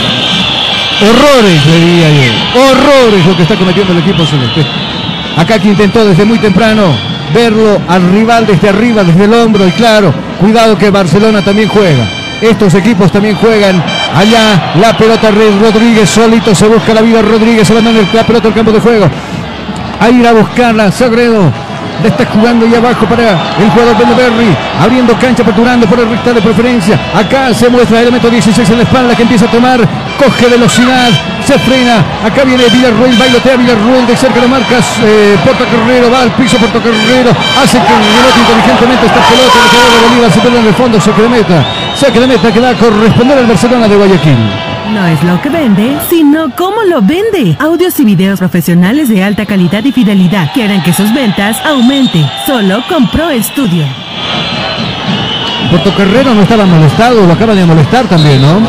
Horrores, 1.02 1.64
diría 1.66 2.08
yo. 2.10 2.60
Horrores 2.60 3.26
lo 3.26 3.36
que 3.36 3.42
está 3.42 3.56
cometiendo 3.56 3.92
el 3.92 3.98
equipo 3.98 4.24
celeste. 4.24 4.64
Acá 5.36 5.58
que 5.58 5.68
intentó 5.68 6.04
desde 6.04 6.24
muy 6.24 6.38
temprano 6.38 6.94
verlo 7.34 7.80
al 7.88 8.12
rival 8.12 8.46
desde 8.46 8.68
arriba, 8.68 9.02
desde 9.02 9.24
el 9.24 9.34
hombro. 9.34 9.66
Y 9.66 9.70
claro, 9.72 10.12
cuidado 10.40 10.76
que 10.76 10.90
Barcelona 10.90 11.42
también 11.42 11.68
juega. 11.68 12.04
Estos 12.40 12.74
equipos 12.74 13.10
también 13.10 13.36
juegan. 13.36 13.82
Allá 14.14 14.74
la 14.80 14.96
pelota 14.96 15.30
Rodríguez 15.30 16.10
solito 16.10 16.54
se 16.54 16.66
busca 16.66 16.92
la 16.92 17.00
vida 17.00 17.22
Rodríguez. 17.22 17.70
Abandona 17.70 18.00
la 18.12 18.24
pelota 18.24 18.48
al 18.48 18.54
campo 18.54 18.72
de 18.72 18.80
juego. 18.80 19.08
A 20.00 20.10
ir 20.10 20.26
a 20.26 20.32
buscarla, 20.32 20.90
Sagredo. 20.90 21.52
Le 22.02 22.08
está 22.08 22.26
jugando 22.26 22.66
ahí 22.66 22.74
abajo 22.74 23.06
para 23.06 23.30
el 23.60 23.70
jugador 23.70 23.96
Berry, 24.16 24.56
abriendo 24.80 25.16
cancha, 25.18 25.42
aperturando 25.42 25.86
por 25.86 26.00
el 26.00 26.10
recta 26.10 26.32
de 26.32 26.40
preferencia. 26.40 26.98
Acá 27.14 27.54
se 27.54 27.68
muestra 27.68 27.98
el 27.98 28.04
elemento 28.04 28.28
16 28.28 28.70
en 28.70 28.78
la 28.78 28.82
espalda 28.82 29.14
que 29.14 29.22
empieza 29.22 29.44
a 29.44 29.50
tomar, 29.50 29.78
coge 30.18 30.48
velocidad, 30.48 31.10
se 31.44 31.58
frena. 31.58 32.04
Acá 32.24 32.44
viene 32.44 32.64
Villarruel, 32.72 33.16
bailotea 33.16 33.56
Villarruel, 33.56 34.06
de 34.06 34.16
cerca 34.16 34.40
lo 34.40 34.48
marcas 34.48 34.84
eh, 35.02 35.36
Porta 35.44 35.64
Carrero, 35.64 36.10
va 36.10 36.22
al 36.22 36.32
piso 36.32 36.56
Porta 36.58 36.78
Carrero, 36.78 37.30
hace 37.62 37.78
que 37.78 37.92
rebote 37.92 38.40
inteligentemente 38.40 39.06
esta 39.06 39.20
pelota, 39.20 39.58
el 39.62 39.68
jugador 39.68 39.92
de 39.92 40.08
Bolívar 40.08 40.32
se 40.32 40.40
pierde 40.40 40.58
en 40.60 40.66
el 40.66 40.74
fondo, 40.74 41.00
saque 41.00 41.22
de 41.22 41.28
meta, 41.28 41.64
saque 41.94 42.20
de 42.20 42.26
meta 42.26 42.52
que 42.52 42.60
va 42.60 42.70
a 42.70 42.74
corresponder 42.74 43.38
al 43.38 43.46
Barcelona 43.46 43.88
de 43.88 43.96
Guayaquil. 43.96 44.38
No 44.94 45.06
es 45.06 45.22
lo 45.24 45.40
que 45.40 45.48
vende, 45.48 45.96
sino 46.10 46.50
cómo 46.54 46.82
lo 46.82 47.00
vende. 47.00 47.56
Audios 47.58 47.98
y 47.98 48.04
videos 48.04 48.38
profesionales 48.38 49.08
de 49.08 49.24
alta 49.24 49.46
calidad 49.46 49.82
y 49.84 49.92
fidelidad 49.92 50.52
que 50.52 50.64
harán 50.64 50.82
que 50.82 50.92
sus 50.92 51.14
ventas 51.14 51.56
aumente. 51.64 52.28
Solo 52.46 52.82
con 52.88 53.08
Pro 53.10 53.28
Studio. 53.40 53.86
Portocarrero 55.70 56.34
no 56.34 56.42
estaba 56.42 56.66
molestado, 56.66 57.26
lo 57.26 57.32
acaba 57.32 57.54
de 57.54 57.64
molestar 57.64 58.06
también, 58.06 58.42
¿no? 58.42 58.60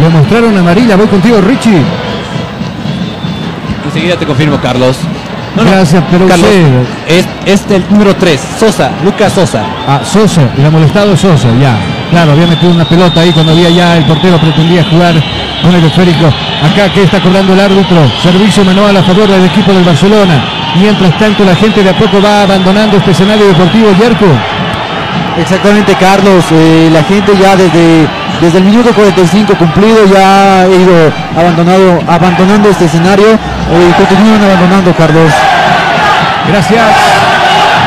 Le 0.00 0.08
mostraron 0.08 0.56
amarilla, 0.56 0.96
voy 0.96 1.06
contigo, 1.08 1.40
Richie. 1.40 1.82
Enseguida 3.84 4.16
te 4.16 4.26
confirmo, 4.26 4.58
Carlos. 4.60 4.98
No, 5.56 5.64
no, 5.64 5.70
Gracias, 5.70 6.04
pero 6.10 6.28
Carlos, 6.28 6.46
usted- 6.48 7.18
es, 7.18 7.26
es 7.46 7.70
el 7.70 7.84
número 7.90 8.14
3, 8.14 8.40
Sosa, 8.60 8.90
Lucas 9.02 9.32
Sosa. 9.32 9.62
Ah, 9.88 10.00
Sosa, 10.04 10.42
le 10.56 10.66
ha 10.66 10.70
molestado 10.70 11.16
Sosa, 11.16 11.48
ya. 11.60 11.74
Claro, 12.10 12.32
había 12.32 12.46
metido 12.46 12.70
una 12.70 12.84
pelota 12.84 13.20
ahí 13.22 13.32
cuando 13.32 13.52
había 13.52 13.70
ya 13.70 13.96
el 13.96 14.04
portero 14.04 14.38
pretendía 14.38 14.84
jugar 14.84 15.14
con 15.62 15.74
el 15.74 15.84
esférico. 15.84 16.26
Acá 16.26 16.92
que 16.92 17.02
está 17.02 17.20
cobrando 17.20 17.54
el 17.54 17.60
árbitro. 17.60 17.96
Servicio 18.22 18.64
manual 18.64 18.96
a 18.96 19.02
favor 19.02 19.26
del 19.28 19.44
equipo 19.46 19.72
del 19.72 19.84
Barcelona. 19.84 20.44
Mientras 20.80 21.18
tanto 21.18 21.44
la 21.44 21.54
gente 21.56 21.82
de 21.82 21.90
a 21.90 21.96
poco 21.96 22.20
va 22.22 22.42
abandonando 22.42 22.98
este 22.98 23.10
escenario 23.10 23.46
deportivo, 23.48 23.88
Yerko. 23.98 24.26
Exactamente, 25.40 25.94
Carlos. 25.94 26.44
eh, 26.52 26.90
la 26.92 27.02
gente 27.04 27.32
ya 27.40 27.56
desde, 27.56 28.06
desde 28.40 28.58
el 28.58 28.64
minuto 28.64 28.92
45 28.94 29.54
cumplido 29.54 30.06
ya 30.06 30.62
ha 30.62 30.66
ido 30.66 31.12
abandonado, 31.36 31.98
abandonando 32.06 32.70
este 32.70 32.84
escenario 32.84 33.26
y 33.34 33.92
continúan 33.94 34.42
abandonando, 34.42 34.94
Carlos. 34.94 35.32
Gracias. 36.48 36.84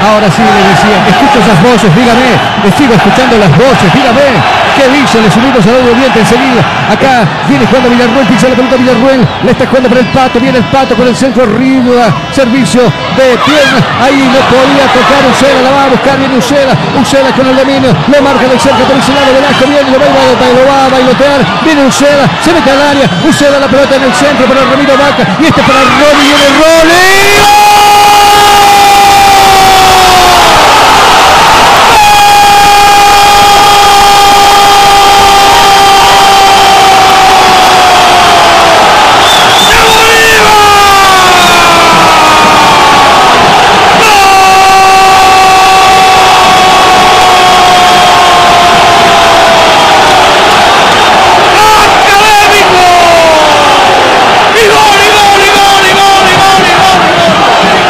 Ahora 0.01 0.27
sí 0.31 0.41
le 0.41 0.61
decía, 0.69 0.97
escucho 1.07 1.39
esas 1.39 1.61
voces, 1.61 1.95
dígame, 1.95 2.33
le 2.65 2.71
sigo 2.73 2.93
escuchando 2.95 3.37
las 3.37 3.51
voces, 3.51 3.93
dígame, 3.93 4.60
¿qué 4.75 4.87
dice? 4.89 5.21
Le 5.21 5.31
subimos 5.31 5.65
al 5.65 5.75
audio 5.81 6.05
enseguida. 6.15 6.61
Acá 6.91 7.23
viene 7.47 7.65
jugando 7.65 7.89
Villarruel, 7.89 8.27
pisa 8.27 8.49
la 8.49 8.55
pelota 8.55 8.75
Villarruel, 8.75 9.27
le 9.43 9.51
está 9.51 9.65
jugando 9.67 9.89
para 9.89 10.01
el 10.01 10.07
pato, 10.07 10.39
viene 10.39 10.57
el 10.57 10.65
pato 10.65 10.95
con 10.95 11.07
el 11.07 11.15
centro 11.15 11.43
arriba, 11.43 12.11
servicio 12.33 12.81
de 12.81 13.37
pierna, 13.47 13.79
ahí 14.03 14.27
no 14.27 14.39
podía 14.51 14.85
tocar 14.91 15.23
Ucela, 15.31 15.61
la 15.63 15.71
va 15.71 15.83
a 15.85 15.87
buscar, 15.87 16.17
viene 16.19 16.35
Ucela, 16.35 16.75
Ucela 16.99 17.31
con 17.31 17.47
el 17.47 17.55
dominio, 17.55 17.95
lo 17.95 18.21
marca 18.21 18.47
de 18.47 18.59
cerca 18.59 18.83
por 18.83 18.97
ese 18.97 19.13
lado, 19.13 19.31
Velasco 19.33 19.65
viene, 19.67 19.89
lo 19.91 19.99
va, 19.99 20.05
a 20.05 20.51
lo 20.51 20.63
va 20.67 20.85
a 20.85 20.89
bailotear, 20.89 21.39
viene 21.63 21.85
Ucela, 21.87 22.27
se 22.43 22.51
mete 22.51 22.71
al 22.71 22.81
área, 22.81 23.07
Ucela 23.23 23.59
la 23.59 23.67
pelota 23.67 23.95
en 23.95 24.03
el 24.03 24.13
centro 24.13 24.45
para 24.47 24.61
Ramiro 24.67 24.97
Vaca, 24.97 25.23
y 25.39 25.45
este 25.45 25.61
para 25.63 25.79
Rolly, 25.79 26.27
viene 26.27 26.47
Rolly. 26.59 27.31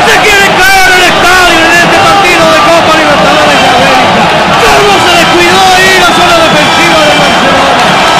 Se 0.01 0.17
quiere 0.19 0.47
caer 0.59 0.89
el 0.91 1.03
estadio 1.07 1.59
en 1.61 1.71
este 1.71 1.97
partido 2.03 2.43
de 2.51 2.59
Copa 2.67 2.91
Libertadores 2.97 3.57
de 3.61 3.67
América. 3.69 4.23
¿Cómo 4.59 4.91
se 4.97 5.11
descuidó 5.13 5.61
ahí 5.71 5.91
la 6.01 6.11
zona 6.11 6.35
defensiva 6.41 6.99
de 7.05 7.15
Barcelona? 7.21 7.71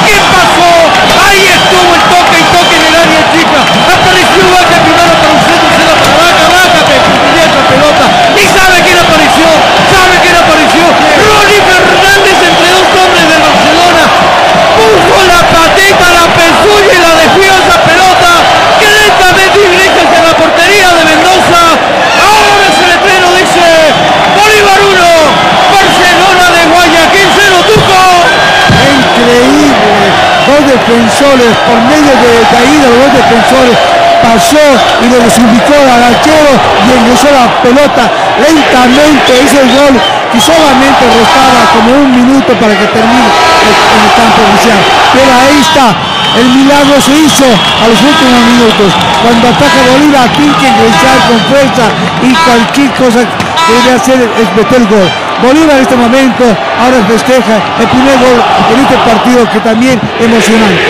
¿Qué 0.06 0.18
pasó? 0.32 0.72
Ahí 1.26 1.44
estuvo 1.52 1.92
el 1.92 2.04
toque 2.08 2.38
y 2.40 2.46
toque 2.48 2.76
en 2.80 2.86
el 2.86 2.96
área 2.96 3.22
chica. 3.34 3.60
Apareció 3.92 4.44
Vaca 4.56 4.78
primero 4.82 5.14
para 5.20 5.32
un 5.36 5.42
centro, 5.42 5.68
se 5.74 5.84
da 5.84 5.96
para 6.00 6.16
Vaca, 6.16 6.46
Vaca 6.48 6.82
que 6.86 6.98
cumplía 7.02 7.44
esa 7.50 7.64
pelota. 7.66 8.06
¿Y 8.40 8.44
sabe 8.48 8.76
quién 8.86 9.00
apareció? 9.02 9.48
¿Sabe 9.92 10.16
quién 10.22 10.36
apareció? 10.38 10.84
Ronnie 10.86 11.62
Fernández 11.66 12.38
entre 12.40 12.68
dos 12.72 12.88
hombres 12.88 13.26
de 13.26 13.38
Barcelona. 13.42 14.04
Puso 14.80 15.18
la 15.28 15.42
patita, 15.52 16.08
la 16.14 16.26
pezuña 16.32 16.94
y 16.96 17.00
la 17.04 17.12
desvió 17.20 17.52
esa 17.52 17.78
pelota 17.84 18.32
que 18.80 18.88
lentamente 18.90 19.58
ingresa 19.62 20.02
hacia 20.02 20.22
la 20.26 20.34
portería 20.34 20.90
de 20.96 21.06
Mendoza. 21.06 21.62
Ahora 22.18 22.66
es 22.66 22.78
el 22.82 22.90
estreno, 22.98 23.28
dice 23.38 23.62
Bolívar 24.34 24.80
1, 24.82 24.98
Barcelona 25.70 26.46
de 26.50 26.62
Guayaquil 26.66 27.30
0, 27.30 27.62
Tuco. 27.68 28.02
Increíble. 28.82 30.08
Dos 30.48 30.62
defensores, 30.92 31.56
por 31.64 31.80
medio 31.88 32.12
de 32.20 32.32
caída, 32.52 32.86
los 32.92 33.00
dos 33.08 33.14
defensores 33.16 33.78
pasó 34.22 34.68
y 35.02 35.06
le 35.08 35.20
desubicó 35.24 35.74
al 35.74 36.04
arquero 36.04 36.52
y 36.84 37.00
ingresó 37.00 37.32
la 37.32 37.48
pelota 37.64 38.12
lentamente. 38.38 39.32
Hizo 39.40 39.60
el 39.64 39.72
gol 39.72 39.96
y 39.96 40.40
solamente 40.40 41.04
restaba 41.08 41.64
como 41.74 41.96
un 41.96 42.12
minuto 42.12 42.54
para 42.60 42.76
que 42.76 42.88
termine 42.92 43.24
el, 43.24 43.76
el 44.04 44.10
campo 44.20 44.40
inicial. 44.52 44.80
Pero 45.16 45.32
ahí 45.32 45.58
está. 45.64 45.96
El 46.36 46.48
milagro 46.48 46.96
se 47.00 47.12
hizo 47.12 47.48
a 47.48 47.88
los 47.88 48.00
últimos 48.00 48.40
minutos. 48.52 48.92
Cuando 49.24 49.48
ataca 49.48 49.80
Bolívar, 49.92 50.28
tiene 50.36 50.56
que 50.60 50.68
ingresar 50.68 51.18
con 51.28 51.40
fuerza 51.52 51.86
y 52.24 52.32
cualquier 52.36 52.92
cosa 52.96 53.20
que 53.24 53.74
debe 53.74 53.96
hacer 53.96 54.20
es 54.40 54.48
meter 54.56 54.82
el 54.82 54.88
gol. 54.88 55.31
Bolívar 55.42 55.76
en 55.76 55.82
este 55.82 55.96
momento 55.96 56.46
ahora 56.78 57.02
festeja 57.10 57.58
el 57.82 57.88
primer 57.90 58.18
gol 58.20 58.38
en 58.74 58.80
este 58.80 58.98
partido 59.02 59.50
que 59.50 59.60
también 59.60 60.00
emocionante. 60.20 60.86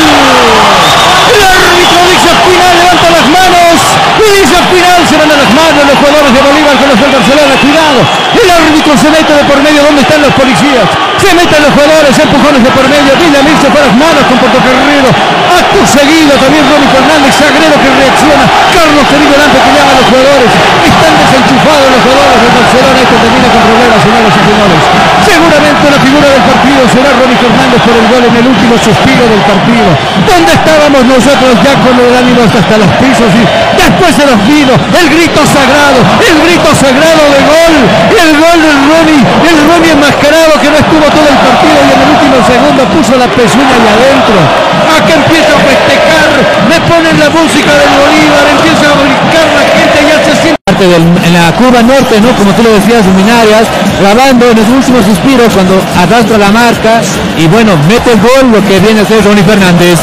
El 1.34 1.42
árbitro 1.42 2.00
dice 2.14 2.30
final, 2.46 2.72
levanta 2.78 3.10
las 3.10 3.26
manos 3.26 3.74
y 4.22 4.26
dice 4.38 4.56
final, 4.70 5.00
se 5.08 5.16
van 5.18 5.30
a 5.30 5.36
las 5.36 5.50
manos 5.50 5.82
los 5.82 5.98
jugadores 5.98 6.30
de 6.30 6.40
Bolívar 6.46 6.76
con 6.78 6.88
los 6.88 7.00
del 7.00 7.10
Barcelona, 7.10 7.54
cuidado, 7.58 7.98
el 8.38 8.50
árbitro 8.50 8.92
se 8.96 9.10
mete 9.10 9.32
de 9.34 9.44
por 9.50 9.58
medio, 9.62 9.82
¿dónde 9.82 10.02
están 10.02 10.22
los 10.22 10.32
policías? 10.34 10.86
Se 11.24 11.32
meten 11.32 11.56
los 11.64 11.72
jugadores, 11.72 12.12
empujones 12.20 12.60
de 12.60 12.68
por 12.76 12.84
medio, 12.84 13.16
Villamil 13.16 13.56
se 13.56 13.72
fue 13.72 13.80
las 13.80 13.96
manos 13.96 14.28
con 14.28 14.36
Portocarrero, 14.44 15.08
acto 15.08 15.80
seguido, 15.88 16.36
también, 16.36 16.68
Ronnie 16.68 16.84
Fernández, 16.92 17.32
Sagredo 17.32 17.80
que 17.80 17.88
reacciona, 17.96 18.44
Carlos 18.44 19.08
Querido 19.08 19.32
delante 19.32 19.56
que 19.56 19.72
llama 19.72 19.92
a 19.96 19.98
los 20.04 20.06
jugadores, 20.12 20.50
están 20.84 21.12
desenchufados 21.16 21.88
los 21.96 22.02
jugadores 22.04 22.38
de 22.44 22.48
Barcelona, 22.52 22.98
esto 23.00 23.16
termina 23.24 23.48
con 23.56 23.62
problemas, 23.64 23.98
señoras 24.04 24.32
y 24.36 24.42
señores. 24.44 24.80
Seguramente 25.24 25.84
la 25.88 26.00
figura 26.04 26.28
del 26.28 26.44
partido 26.44 26.80
será 26.92 27.08
Ronnie 27.16 27.40
Fernández 27.40 27.80
por 27.80 27.94
el 27.96 28.06
gol 28.12 28.22
en 28.28 28.34
el 28.36 28.46
último 28.52 28.74
suspiro 28.76 29.24
del 29.24 29.42
partido. 29.48 29.88
¿Dónde 30.28 30.52
estábamos 30.52 31.00
nosotros 31.08 31.52
ya 31.64 31.72
con 31.80 31.96
el 31.96 32.12
ánimo 32.12 32.44
hasta 32.44 32.76
los 32.76 32.90
pisos 33.00 33.32
y 33.32 33.42
después 33.80 34.12
se 34.12 34.28
los 34.28 34.36
vino 34.44 34.76
el 34.76 35.06
grito 35.08 35.40
sagrado, 35.48 36.04
el 36.20 36.36
grito 36.44 36.68
sagrado 36.76 37.24
de 37.32 37.40
gol, 37.48 37.74
el 38.12 38.30
gol 38.36 38.58
del 38.60 38.78
Ronnie, 38.92 39.24
el 39.24 39.56
Ronnie 39.64 39.92
enmascarado 39.96 40.52
que 40.60 40.68
no 40.68 40.78
estuvo 40.84 41.06
todo 41.14 41.26
el 41.30 41.38
partido 41.46 41.78
y 41.78 41.90
en 41.94 42.00
el 42.02 42.08
último 42.14 42.36
segundo 42.44 42.80
puso 42.94 43.12
la 43.16 43.28
pezuña 43.30 43.74
ahí 43.78 43.86
adentro. 43.94 44.38
Acá 44.84 45.12
empieza 45.14 45.52
a 45.56 45.60
festejar, 45.64 46.28
me 46.68 46.78
ponen 46.90 47.14
la 47.18 47.28
música 47.30 47.70
del 47.72 47.90
Bolívar, 47.98 48.44
empieza 48.50 48.84
a 48.90 48.94
brincar 49.00 49.46
la 49.56 49.64
gente 49.74 49.98
ya 50.10 50.18
se 50.26 50.32
siente 50.42 50.60
parte 50.64 50.86
del- 50.86 51.16
en 51.24 51.32
la 51.32 51.52
curva 51.56 51.80
norte, 51.82 52.20
¿no? 52.20 52.30
Como 52.36 52.50
tú 52.52 52.62
lo 52.62 52.72
decías, 52.74 53.04
luminarias, 53.06 53.64
grabando 54.00 54.50
en 54.50 54.56
los 54.58 54.68
últimos 54.68 55.04
suspiros 55.06 55.48
cuando 55.54 55.80
arrastra 55.98 56.36
la 56.38 56.50
marca 56.50 57.00
y 57.38 57.46
bueno, 57.48 57.72
mete 57.88 58.12
el 58.12 58.20
gol 58.20 58.52
lo 58.52 58.60
que 58.66 58.78
viene 58.80 59.00
a 59.00 59.04
ser 59.06 59.22
Ronnie 59.24 59.44
Fernández. 59.44 59.98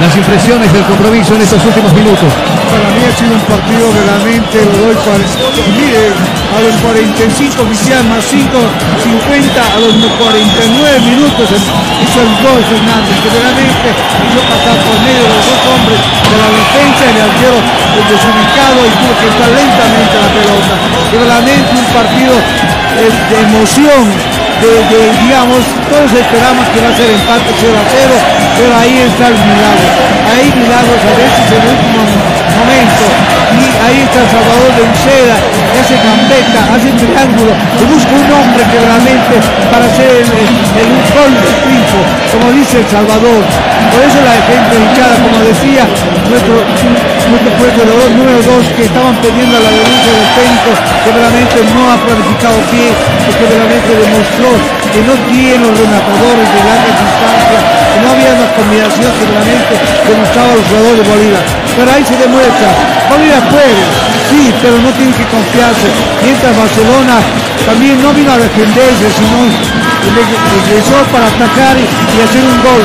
Las 0.00 0.16
impresiones 0.16 0.72
del 0.72 0.84
compromiso 0.84 1.34
en 1.34 1.42
estos 1.42 1.62
últimos 1.64 1.92
minutos. 1.92 2.30
Para 2.70 2.88
mí 2.94 3.02
ha 3.04 3.12
sido 3.12 3.34
un 3.34 3.44
partido 3.44 3.84
realmente, 3.92 4.64
lo 4.64 4.86
doy 4.86 4.96
para, 5.02 5.20
mire, 5.76 6.14
a 6.54 6.58
los 6.62 6.74
45 6.80 7.62
oficial 7.62 8.04
más 8.06 8.24
5, 8.24 8.48
50, 8.48 9.60
a 9.60 9.78
los 9.82 9.92
49 9.92 11.00
minutos 11.10 11.52
hizo 11.52 12.18
el 12.22 12.32
gol 12.44 12.60
Fernández, 12.70 13.16
que 13.20 13.30
realmente 13.34 13.88
hizo 13.92 14.40
pasar 14.46 14.76
por 14.88 14.96
medio 15.04 15.20
de 15.20 15.30
los 15.36 15.44
dos 15.48 15.62
hombres 15.74 16.00
de 16.00 16.36
la 16.36 16.48
defensa 16.56 17.02
y 17.04 17.12
el 17.12 17.24
arquero 17.26 17.58
desubicado 18.08 18.78
y 18.86 18.92
tuvo 19.00 19.14
que 19.20 19.26
estar 19.26 19.50
lentamente 19.52 20.14
la 20.16 20.30
pelota. 20.32 20.74
Realmente 21.12 21.70
un 21.76 21.88
partido 21.92 22.34
eh, 22.36 23.10
de 23.10 23.36
emoción, 23.42 24.02
de, 24.62 25.12
digamos, 25.22 25.60
todos 25.90 26.12
esperamos 26.12 26.66
que 26.68 26.80
va 26.80 26.88
a 26.88 26.96
ser 26.96 27.10
empate 27.10 27.52
0 27.60 27.76
a 27.76 27.84
0, 27.90 28.14
pero 28.56 28.76
ahí 28.76 28.98
está 29.04 29.28
el 29.28 29.34
milagro. 29.34 29.88
Ahí 30.32 30.52
milagros 30.56 31.00
a 31.04 31.12
veces 31.16 31.44
en 31.52 31.62
el 31.62 31.68
último 31.76 32.02
momento. 32.58 33.35
Ahí 33.84 34.00
está 34.00 34.20
Salvador 34.30 34.70
de 34.76 34.82
Uceda, 34.88 35.36
que 35.36 35.78
hace 35.78 35.96
gambeta, 36.00 36.60
hace 36.72 36.90
triángulo, 36.96 37.52
y 37.52 37.84
busca 37.92 38.12
un 38.16 38.28
hombre 38.32 38.62
que 38.72 38.78
realmente 38.80 39.34
para 39.70 39.84
hacer 39.84 40.10
el, 40.10 40.26
el, 40.26 40.90
gol 41.12 41.32
de 41.36 41.52
triunfo, 41.60 42.00
como 42.32 42.52
dice 42.56 42.80
el 42.80 42.88
Salvador. 42.88 43.42
Por 43.92 44.00
eso 44.02 44.18
la 44.24 44.36
gente 44.48 44.74
hinchada, 44.80 45.16
como 45.20 45.38
decía 45.44 45.84
nuestro, 46.28 46.54
nuestro 47.28 47.82
dos, 47.84 48.10
número 48.16 48.40
2, 48.42 48.68
que 48.76 48.84
estaban 48.84 49.14
pidiendo 49.20 49.56
la 49.60 49.70
denuncia 49.70 50.12
del 50.12 50.28
técnico, 50.36 50.70
que 51.04 51.10
realmente 51.12 51.56
no 51.74 51.82
ha 51.92 51.96
planificado 52.00 52.58
bien, 52.72 52.94
porque 53.26 53.44
realmente 53.46 53.90
demostró 53.92 54.48
que 54.96 55.04
no 55.04 55.12
tiene 55.28 55.60
los 55.60 55.76
rematadores 55.76 56.48
de 56.56 56.60
larga 56.64 56.88
distancia, 56.88 57.60
que 57.60 57.98
no 58.00 58.16
había 58.16 58.32
una 58.32 58.48
combinación 58.56 59.12
que 59.12 59.24
realmente 59.28 59.74
demostraba 60.08 60.56
los 60.56 60.64
jugadores 60.72 60.96
de 60.96 61.06
Bolívar. 61.12 61.44
Pero 61.76 61.88
ahí 61.92 62.00
se 62.00 62.16
demuestra, 62.16 62.68
Bolívar 63.12 63.44
puede, 63.52 63.76
sí, 64.32 64.56
pero 64.64 64.80
no 64.80 64.88
tiene 64.96 65.12
que 65.12 65.28
confiarse. 65.28 65.92
Mientras 66.24 66.48
Barcelona 66.56 67.20
también 67.68 68.00
no 68.00 68.08
vino 68.16 68.32
a 68.32 68.40
defenderse, 68.40 69.04
sino 69.12 69.36
regresó 70.64 70.96
para 71.12 71.28
atacar 71.28 71.76
y, 71.76 71.84
y 71.84 72.16
hacer 72.24 72.40
un 72.40 72.56
gol, 72.64 72.80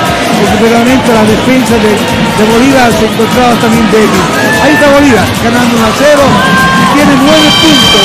porque 0.51 0.67
realmente 0.67 1.15
la 1.15 1.23
defensa 1.23 1.79
de, 1.79 1.95
de 1.95 2.43
Bolívar 2.43 2.91
se 2.91 3.07
encontraba 3.07 3.55
también 3.55 3.87
débil. 3.87 4.19
Ahí 4.59 4.75
está 4.75 4.91
Bolívar, 4.91 5.23
ganando 5.47 5.79
1 5.79 5.87
a 5.87 5.95
0 5.95 6.27
y 6.75 6.83
tiene 6.91 7.13
9 7.23 7.23
puntos. 7.23 8.03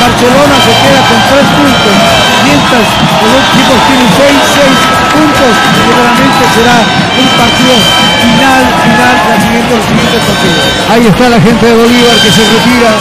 Barcelona 0.00 0.56
se 0.56 0.72
queda 0.72 1.00
con 1.04 1.20
3 1.36 1.52
puntos, 1.52 2.31
los 2.52 3.32
dos 3.32 3.44
equipos 3.48 3.78
tienen 3.88 4.08
6, 4.12 4.28
6 4.60 4.92
puntos 5.12 5.52
realmente 5.88 6.44
será 6.52 6.76
un 7.16 7.28
partido 7.40 7.74
final, 8.20 8.62
final, 8.84 9.14
la 9.28 9.36
siguiente, 9.40 9.72
los 9.72 9.86
siguientes 9.88 10.20
partidos. 10.20 10.64
Ahí 10.92 11.04
está 11.08 11.24
la 11.32 11.40
gente 11.40 11.64
de 11.64 11.74
Bolívar 11.74 12.16
que 12.20 12.30
se 12.32 12.42
retira. 12.44 12.92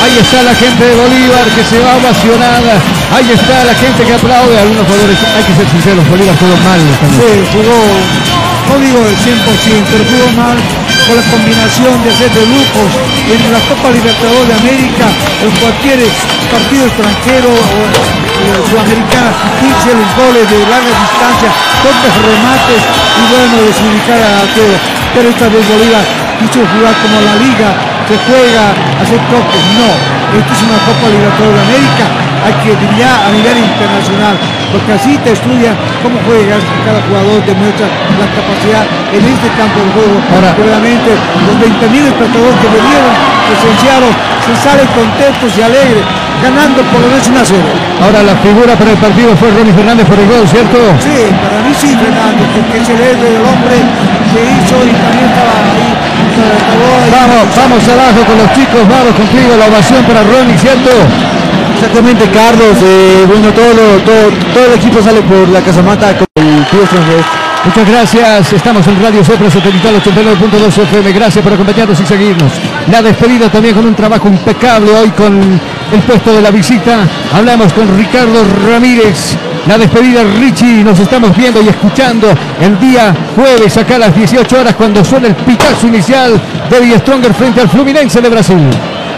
Ahí 0.00 0.16
está 0.16 0.38
la 0.42 0.54
gente 0.54 0.82
de 0.86 0.94
Bolívar 0.96 1.44
que 1.50 1.62
se 1.66 1.78
va 1.82 1.98
ovacionada. 1.98 2.74
Ahí 3.10 3.28
está 3.30 3.64
la 3.66 3.74
gente 3.74 4.00
que 4.06 4.14
aplaude. 4.14 4.54
Algunos 4.54 4.86
jugadores, 4.86 5.18
hay 5.34 5.44
que 5.44 5.54
ser 5.54 5.66
sinceros, 5.66 6.06
Bolívar 6.08 6.34
jugó 6.38 6.56
mal. 6.62 6.80
Sí, 7.18 7.30
jugó, 7.52 7.78
no 8.70 8.78
digo 8.78 9.02
el 9.02 9.18
100%, 9.18 9.34
pero 9.90 10.02
jugó 10.06 10.28
mal 10.38 10.54
con 10.54 11.14
la 11.18 11.26
combinación 11.26 11.90
de 12.06 12.08
hacer 12.14 12.30
de 12.30 12.46
lujos 12.46 12.90
en 13.26 13.40
la 13.50 13.58
Copa 13.66 13.90
Libertadores 13.90 14.46
de 14.46 14.54
América, 14.62 15.06
en 15.42 15.50
cualquier 15.58 15.98
partido 16.46 16.86
extranjero 16.86 17.50
o 17.50 17.82
eh, 17.90 18.62
sudamericana, 18.70 19.30
15 19.58 19.98
los 19.98 20.10
goles 20.14 20.44
de 20.46 20.58
larga 20.70 20.94
distancia, 21.02 21.50
toques 21.82 22.14
remates 22.14 22.82
y 22.86 23.22
bueno, 23.26 23.54
desubicar 23.66 24.22
al 24.22 24.46
arquero. 24.46 24.76
Pero 25.18 25.26
esta 25.34 25.46
vez 25.50 25.62
Bolívar 25.66 26.06
quiso 26.38 26.62
jugar 26.62 26.94
como 27.02 27.16
la 27.26 27.34
liga, 27.42 27.68
se 28.06 28.14
juega, 28.22 28.70
hacer 29.02 29.20
toques, 29.34 29.64
no. 29.82 29.90
Esto 30.30 30.50
es 30.54 30.62
una 30.62 30.78
Copa 30.86 31.10
Libertadores 31.10 31.58
de 31.58 31.66
América, 31.74 32.06
hay 32.44 32.54
que 32.64 32.70
brillar 32.76 33.16
a 33.26 33.30
nivel 33.32 33.56
internacional, 33.58 34.34
porque 34.72 34.92
así 34.96 35.16
te 35.24 35.32
estudian 35.32 35.74
cómo 36.02 36.16
juegas, 36.26 36.62
cada 36.86 37.00
jugador 37.06 37.38
demuestra 37.44 37.86
la 38.18 38.26
capacidad 38.32 38.84
en 39.12 39.22
este 39.24 39.48
campo 39.58 39.78
de 39.84 39.90
juego. 39.96 40.16
Ahora- 40.34 40.54
realmente 40.60 41.10
los 41.46 41.56
20.000 41.60 42.06
espectadores 42.06 42.56
que 42.60 42.68
vinieron, 42.68 43.12
presenciaron, 43.48 44.12
se 44.46 44.52
salen 44.62 44.86
contentos 44.94 45.50
y 45.56 45.60
alegres, 45.62 46.04
ganando 46.42 46.80
por 46.92 47.00
lo 47.00 47.08
menos 47.12 47.26
1 47.28 47.40
a 47.40 47.44
0. 47.44 47.60
Ahora 48.04 48.22
la 48.22 48.36
figura 48.40 48.72
para 48.76 48.90
el 48.92 49.00
partido 49.00 49.36
fue 49.36 49.50
Ronnie 49.50 49.72
Fernández 49.74 50.06
por 50.08 50.18
el 50.18 50.28
gol, 50.28 50.44
¿cierto? 50.48 50.78
Sí, 51.00 51.28
para 51.44 51.58
mí 51.64 51.72
sí, 51.76 51.90
Fernando, 51.96 52.42
porque 52.54 52.76
es 52.80 52.88
el 52.88 53.00
héroe 53.00 53.28
del 53.36 53.44
hombre 53.44 53.76
que 54.32 54.40
hizo 54.54 54.76
y 54.84 54.92
también 54.94 55.26
estaba 55.28 55.52
ahí. 55.74 55.88
Vamos, 56.30 57.56
vamos 57.56 57.82
abajo 57.88 58.20
con 58.26 58.36
los 58.38 58.52
chicos, 58.54 58.82
vamos 58.88 59.12
contigo, 59.16 59.56
la 59.58 59.66
ovación 59.66 60.04
para 60.04 60.22
Ronnie, 60.22 60.56
¿cierto? 60.58 60.90
Exactamente, 61.74 62.24
Carlos. 62.30 62.76
eh, 62.82 63.24
bueno, 63.26 63.48
todo, 63.52 63.72
lo- 63.74 63.98
todo, 64.04 64.30
todo 64.54 64.64
el 64.66 64.74
equipo 64.78 65.02
sale 65.02 65.20
por 65.22 65.48
la 65.48 65.60
casamata 65.60 66.12
con 66.16 66.26
el 66.36 66.64
club 66.66 66.82
extranjero. 66.82 67.22
Muchas 67.64 67.88
gracias, 67.88 68.52
estamos 68.54 68.86
en 68.86 69.02
Radio 69.02 69.22
Sopra 69.22 69.50
Satelital 69.50 69.94
89.2 70.02 70.78
FM, 70.78 71.12
gracias 71.12 71.42
por 71.44 71.52
acompañarnos 71.52 72.00
y 72.00 72.06
seguirnos. 72.06 72.52
La 72.90 73.02
despedida 73.02 73.50
también 73.50 73.74
con 73.74 73.84
un 73.86 73.94
trabajo 73.94 74.28
impecable 74.28 74.90
hoy 74.92 75.10
con 75.10 75.60
el 75.92 76.00
puesto 76.00 76.32
de 76.32 76.40
la 76.40 76.50
visita. 76.50 77.00
Hablamos 77.34 77.72
con 77.74 77.96
Ricardo 77.98 78.44
Ramírez. 78.66 79.36
La 79.66 79.76
despedida 79.76 80.22
Richie, 80.38 80.82
nos 80.82 80.98
estamos 80.98 81.36
viendo 81.36 81.60
y 81.62 81.68
escuchando 81.68 82.28
el 82.60 82.78
día 82.80 83.14
jueves 83.36 83.76
acá 83.76 83.96
a 83.96 83.98
las 83.98 84.16
18 84.16 84.58
horas 84.58 84.74
cuando 84.74 85.04
suena 85.04 85.28
el 85.28 85.34
pitazo 85.34 85.86
inicial 85.86 86.40
de 86.70 86.80
Die 86.80 86.98
Stronger 86.98 87.32
frente 87.34 87.60
al 87.60 87.68
Fluminense 87.68 88.20
de 88.20 88.28
Brasil. 88.28 88.58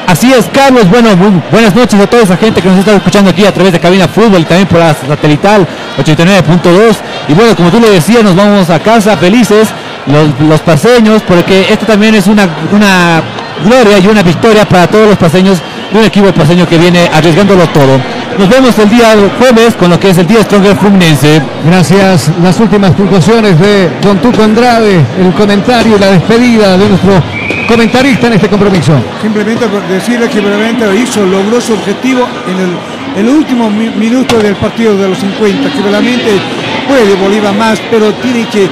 Así 0.07 0.33
es, 0.33 0.47
Carlos. 0.53 0.91
Bueno, 0.91 1.11
buenas 1.51 1.75
noches 1.75 1.99
a 1.99 2.07
toda 2.07 2.25
esa 2.25 2.37
gente 2.37 2.61
que 2.61 2.69
nos 2.69 2.79
está 2.79 2.95
escuchando 2.97 3.31
aquí 3.31 3.47
a 3.47 3.55
través 3.55 3.73
de 3.73 3.81
Cabina 3.81 4.09
Fútbol 4.09 4.41
y 4.41 4.45
también 4.45 4.69
por 4.69 4.81
la 4.81 4.95
satelital 4.95 5.67
89.2. 5.97 6.97
Y 7.29 7.35
bueno, 7.35 7.57
como 7.57 7.71
tú 7.71 7.81
le 7.81 7.91
decías, 7.91 8.23
nos 8.23 8.35
vamos 8.35 8.69
a 8.69 8.81
casa 8.81 9.17
felices, 9.17 9.69
los, 10.07 10.49
los 10.49 10.61
paseños, 10.61 11.23
porque 11.27 11.73
esto 11.73 11.87
también 11.87 12.15
es 12.17 12.27
una, 12.27 12.49
una 12.73 13.23
gloria 13.65 13.99
y 13.99 14.07
una 14.09 14.23
victoria 14.23 14.69
para 14.69 14.89
todos 14.89 15.09
los 15.09 15.17
paseños 15.17 15.59
de 15.93 15.99
un 15.99 16.05
equipo 16.05 16.33
paseño 16.33 16.69
que 16.69 16.79
viene 16.79 17.09
arriesgándolo 17.13 17.67
todo. 17.69 18.01
Nos 18.39 18.49
vemos 18.49 18.77
el 18.79 18.89
día 18.91 19.15
jueves 19.39 19.75
con 19.75 19.91
lo 19.91 20.01
que 20.01 20.11
es 20.11 20.19
el 20.19 20.27
día 20.27 20.43
Stronger 20.43 20.77
Fluminense. 20.77 21.41
Gracias. 21.67 22.31
Las 22.43 22.59
últimas 22.61 22.91
puntuaciones 22.93 23.59
de 23.61 23.89
Don 24.03 24.19
Tuco 24.19 24.43
Andrade, 24.43 25.01
el 25.21 25.33
comentario 25.35 25.97
y 25.97 26.01
la 26.01 26.11
despedida 26.11 26.77
de 26.77 26.89
nuestro 26.89 27.23
comentarista 27.69 28.27
en 28.27 28.33
este 28.35 28.49
compromiso. 28.49 28.93
Simplemente 29.21 29.67
decirle 29.89 30.29
que 30.29 30.41
realmente 30.41 30.85
lo 30.85 30.95
hizo, 30.95 31.25
logró 31.25 31.61
su 31.61 31.75
objetivo 31.75 32.27
en 32.49 32.57
el, 32.59 32.71
en 33.17 33.27
el 33.27 33.35
último 33.37 33.71
mi- 33.71 33.91
minuto 33.91 34.39
del 34.39 34.57
partido 34.57 34.97
de 34.97 35.09
los 35.09 35.19
50, 35.19 35.71
que 35.71 35.83
realmente 35.83 36.31
puede 36.89 37.15
Bolívar 37.15 37.55
más, 37.55 37.81
pero 37.91 38.13
tiene 38.15 38.47
que 38.49 38.69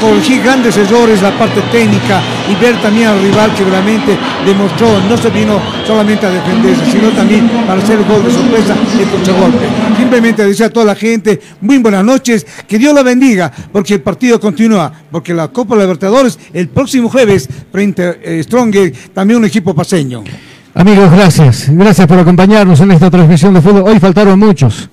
corregir 0.00 0.42
grandes 0.42 0.76
errores 0.76 1.20
la 1.20 1.30
parte 1.32 1.60
técnica 1.72 2.20
y 2.50 2.54
ver 2.56 2.80
también 2.80 3.08
al 3.08 3.22
rival 3.22 3.54
que 3.54 3.64
realmente 3.64 4.18
demostró, 4.44 5.00
no 5.08 5.16
se 5.16 5.30
vino 5.30 5.60
solamente 5.86 6.26
a 6.26 6.30
defenderse, 6.30 6.90
sino 6.90 7.10
también 7.10 7.48
para 7.66 7.80
hacer 7.80 8.02
gol 8.04 8.24
de 8.24 8.32
sorpresa 8.32 8.74
el 8.98 9.08
contragolpe. 9.08 9.66
Simplemente 9.96 10.44
decir 10.44 10.66
a 10.66 10.70
toda 10.70 10.86
la 10.86 10.94
gente, 10.94 11.40
muy 11.60 11.78
buenas 11.78 12.04
noches, 12.04 12.46
que 12.66 12.78
Dios 12.78 12.94
la 12.94 13.02
bendiga, 13.02 13.52
porque 13.72 13.94
el 13.94 14.00
partido 14.00 14.40
continúa, 14.40 14.92
porque 15.10 15.32
la 15.32 15.48
Copa 15.48 15.76
Libertadores 15.76 16.38
el 16.52 16.68
próximo 16.68 17.08
jueves 17.08 17.48
frente 17.70 18.02
a 18.02 18.16
eh, 18.22 18.42
Stronger, 18.42 18.92
también 19.14 19.38
un 19.38 19.44
equipo 19.44 19.74
paseño. 19.74 20.24
Amigos, 20.74 21.10
gracias. 21.10 21.66
Gracias 21.68 22.06
por 22.06 22.18
acompañarnos 22.18 22.80
en 22.80 22.92
esta 22.92 23.10
transmisión 23.10 23.54
de 23.54 23.60
fútbol. 23.60 23.84
Hoy 23.86 23.98
faltaron 23.98 24.38
muchos, 24.38 24.88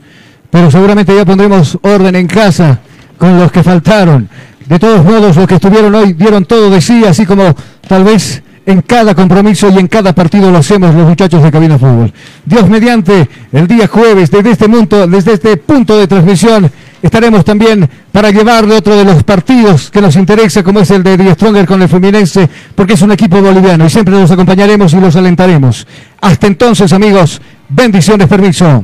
pero 0.49 0.69
seguramente 0.69 1.15
ya 1.15 1.25
pondremos 1.25 1.77
orden 1.81 2.15
en 2.15 2.27
casa 2.27 2.79
con 3.17 3.39
los 3.39 3.51
que 3.51 3.63
faltaron. 3.63 4.29
De 4.67 4.79
todos 4.79 5.03
modos, 5.03 5.35
los 5.35 5.47
que 5.47 5.55
estuvieron 5.55 5.95
hoy 5.95 6.13
dieron 6.13 6.43
todo 6.45 6.69
de 6.69 6.81
sí, 6.81 7.03
así 7.05 7.25
como 7.25 7.55
tal 7.87 8.03
vez 8.03 8.43
en 8.65 8.81
cada 8.81 9.15
compromiso 9.15 9.69
y 9.69 9.79
en 9.79 9.87
cada 9.87 10.13
partido 10.13 10.51
lo 10.51 10.57
hacemos 10.57 10.93
los 10.93 11.07
muchachos 11.07 11.41
de 11.41 11.49
Cabina 11.49 11.79
Fútbol. 11.79 12.11
Dios 12.45 12.69
mediante, 12.69 13.29
el 13.53 13.65
día 13.65 13.87
jueves, 13.87 14.29
desde 14.29 14.51
este 14.51 14.67
punto, 14.67 15.07
desde 15.07 15.33
este 15.33 15.55
punto 15.55 15.97
de 15.97 16.05
transmisión, 16.05 16.69
estaremos 17.01 17.45
también 17.45 17.89
para 18.11 18.29
llevarle 18.29 18.75
otro 18.75 18.97
de 18.97 19.05
los 19.05 19.23
partidos 19.23 19.89
que 19.89 20.01
nos 20.01 20.17
interesa, 20.17 20.63
como 20.63 20.81
es 20.81 20.91
el 20.91 21.01
de 21.01 21.15
Die 21.15 21.33
Stronger 21.33 21.65
con 21.65 21.81
el 21.81 21.87
Fluminense, 21.87 22.49
porque 22.75 22.93
es 22.93 23.01
un 23.01 23.13
equipo 23.13 23.41
boliviano 23.41 23.85
y 23.85 23.89
siempre 23.89 24.19
los 24.19 24.31
acompañaremos 24.31 24.91
y 24.93 24.99
los 24.99 25.15
alentaremos. 25.15 25.87
Hasta 26.19 26.47
entonces, 26.47 26.91
amigos, 26.91 27.39
bendiciones, 27.69 28.27
permiso. 28.27 28.83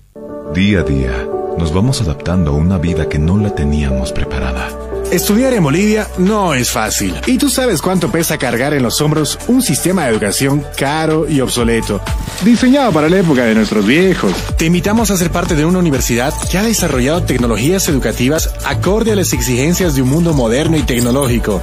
Día 0.53 0.81
a 0.81 0.83
día, 0.83 1.29
nos 1.57 1.73
vamos 1.73 2.01
adaptando 2.01 2.51
a 2.51 2.53
una 2.53 2.77
vida 2.77 3.07
que 3.07 3.17
no 3.17 3.37
la 3.37 3.55
teníamos 3.55 4.11
preparada. 4.11 4.67
Estudiar 5.09 5.53
en 5.53 5.63
Bolivia 5.63 6.09
no 6.17 6.53
es 6.53 6.69
fácil. 6.69 7.15
Y 7.25 7.37
tú 7.37 7.49
sabes 7.49 7.81
cuánto 7.81 8.11
pesa 8.11 8.37
cargar 8.37 8.73
en 8.73 8.83
los 8.83 8.99
hombros 8.99 9.39
un 9.47 9.61
sistema 9.61 10.03
de 10.03 10.11
educación 10.11 10.65
caro 10.75 11.25
y 11.29 11.39
obsoleto. 11.39 12.01
Diseñado 12.43 12.91
para 12.91 13.07
la 13.07 13.19
época 13.19 13.45
de 13.45 13.55
nuestros 13.55 13.85
viejos. 13.85 14.33
Te 14.57 14.65
invitamos 14.65 15.09
a 15.09 15.15
ser 15.15 15.31
parte 15.31 15.55
de 15.55 15.63
una 15.63 15.79
universidad 15.79 16.33
que 16.49 16.57
ha 16.57 16.63
desarrollado 16.63 17.23
tecnologías 17.23 17.87
educativas 17.87 18.53
acorde 18.65 19.13
a 19.13 19.15
las 19.15 19.31
exigencias 19.31 19.95
de 19.95 20.01
un 20.01 20.09
mundo 20.09 20.33
moderno 20.33 20.75
y 20.75 20.83
tecnológico. 20.83 21.61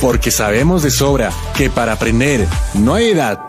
Porque 0.00 0.30
sabemos 0.30 0.84
de 0.84 0.92
sobra 0.92 1.32
que 1.56 1.70
para 1.70 1.94
aprender 1.94 2.46
no 2.74 2.94
hay 2.94 3.10
edad 3.10 3.40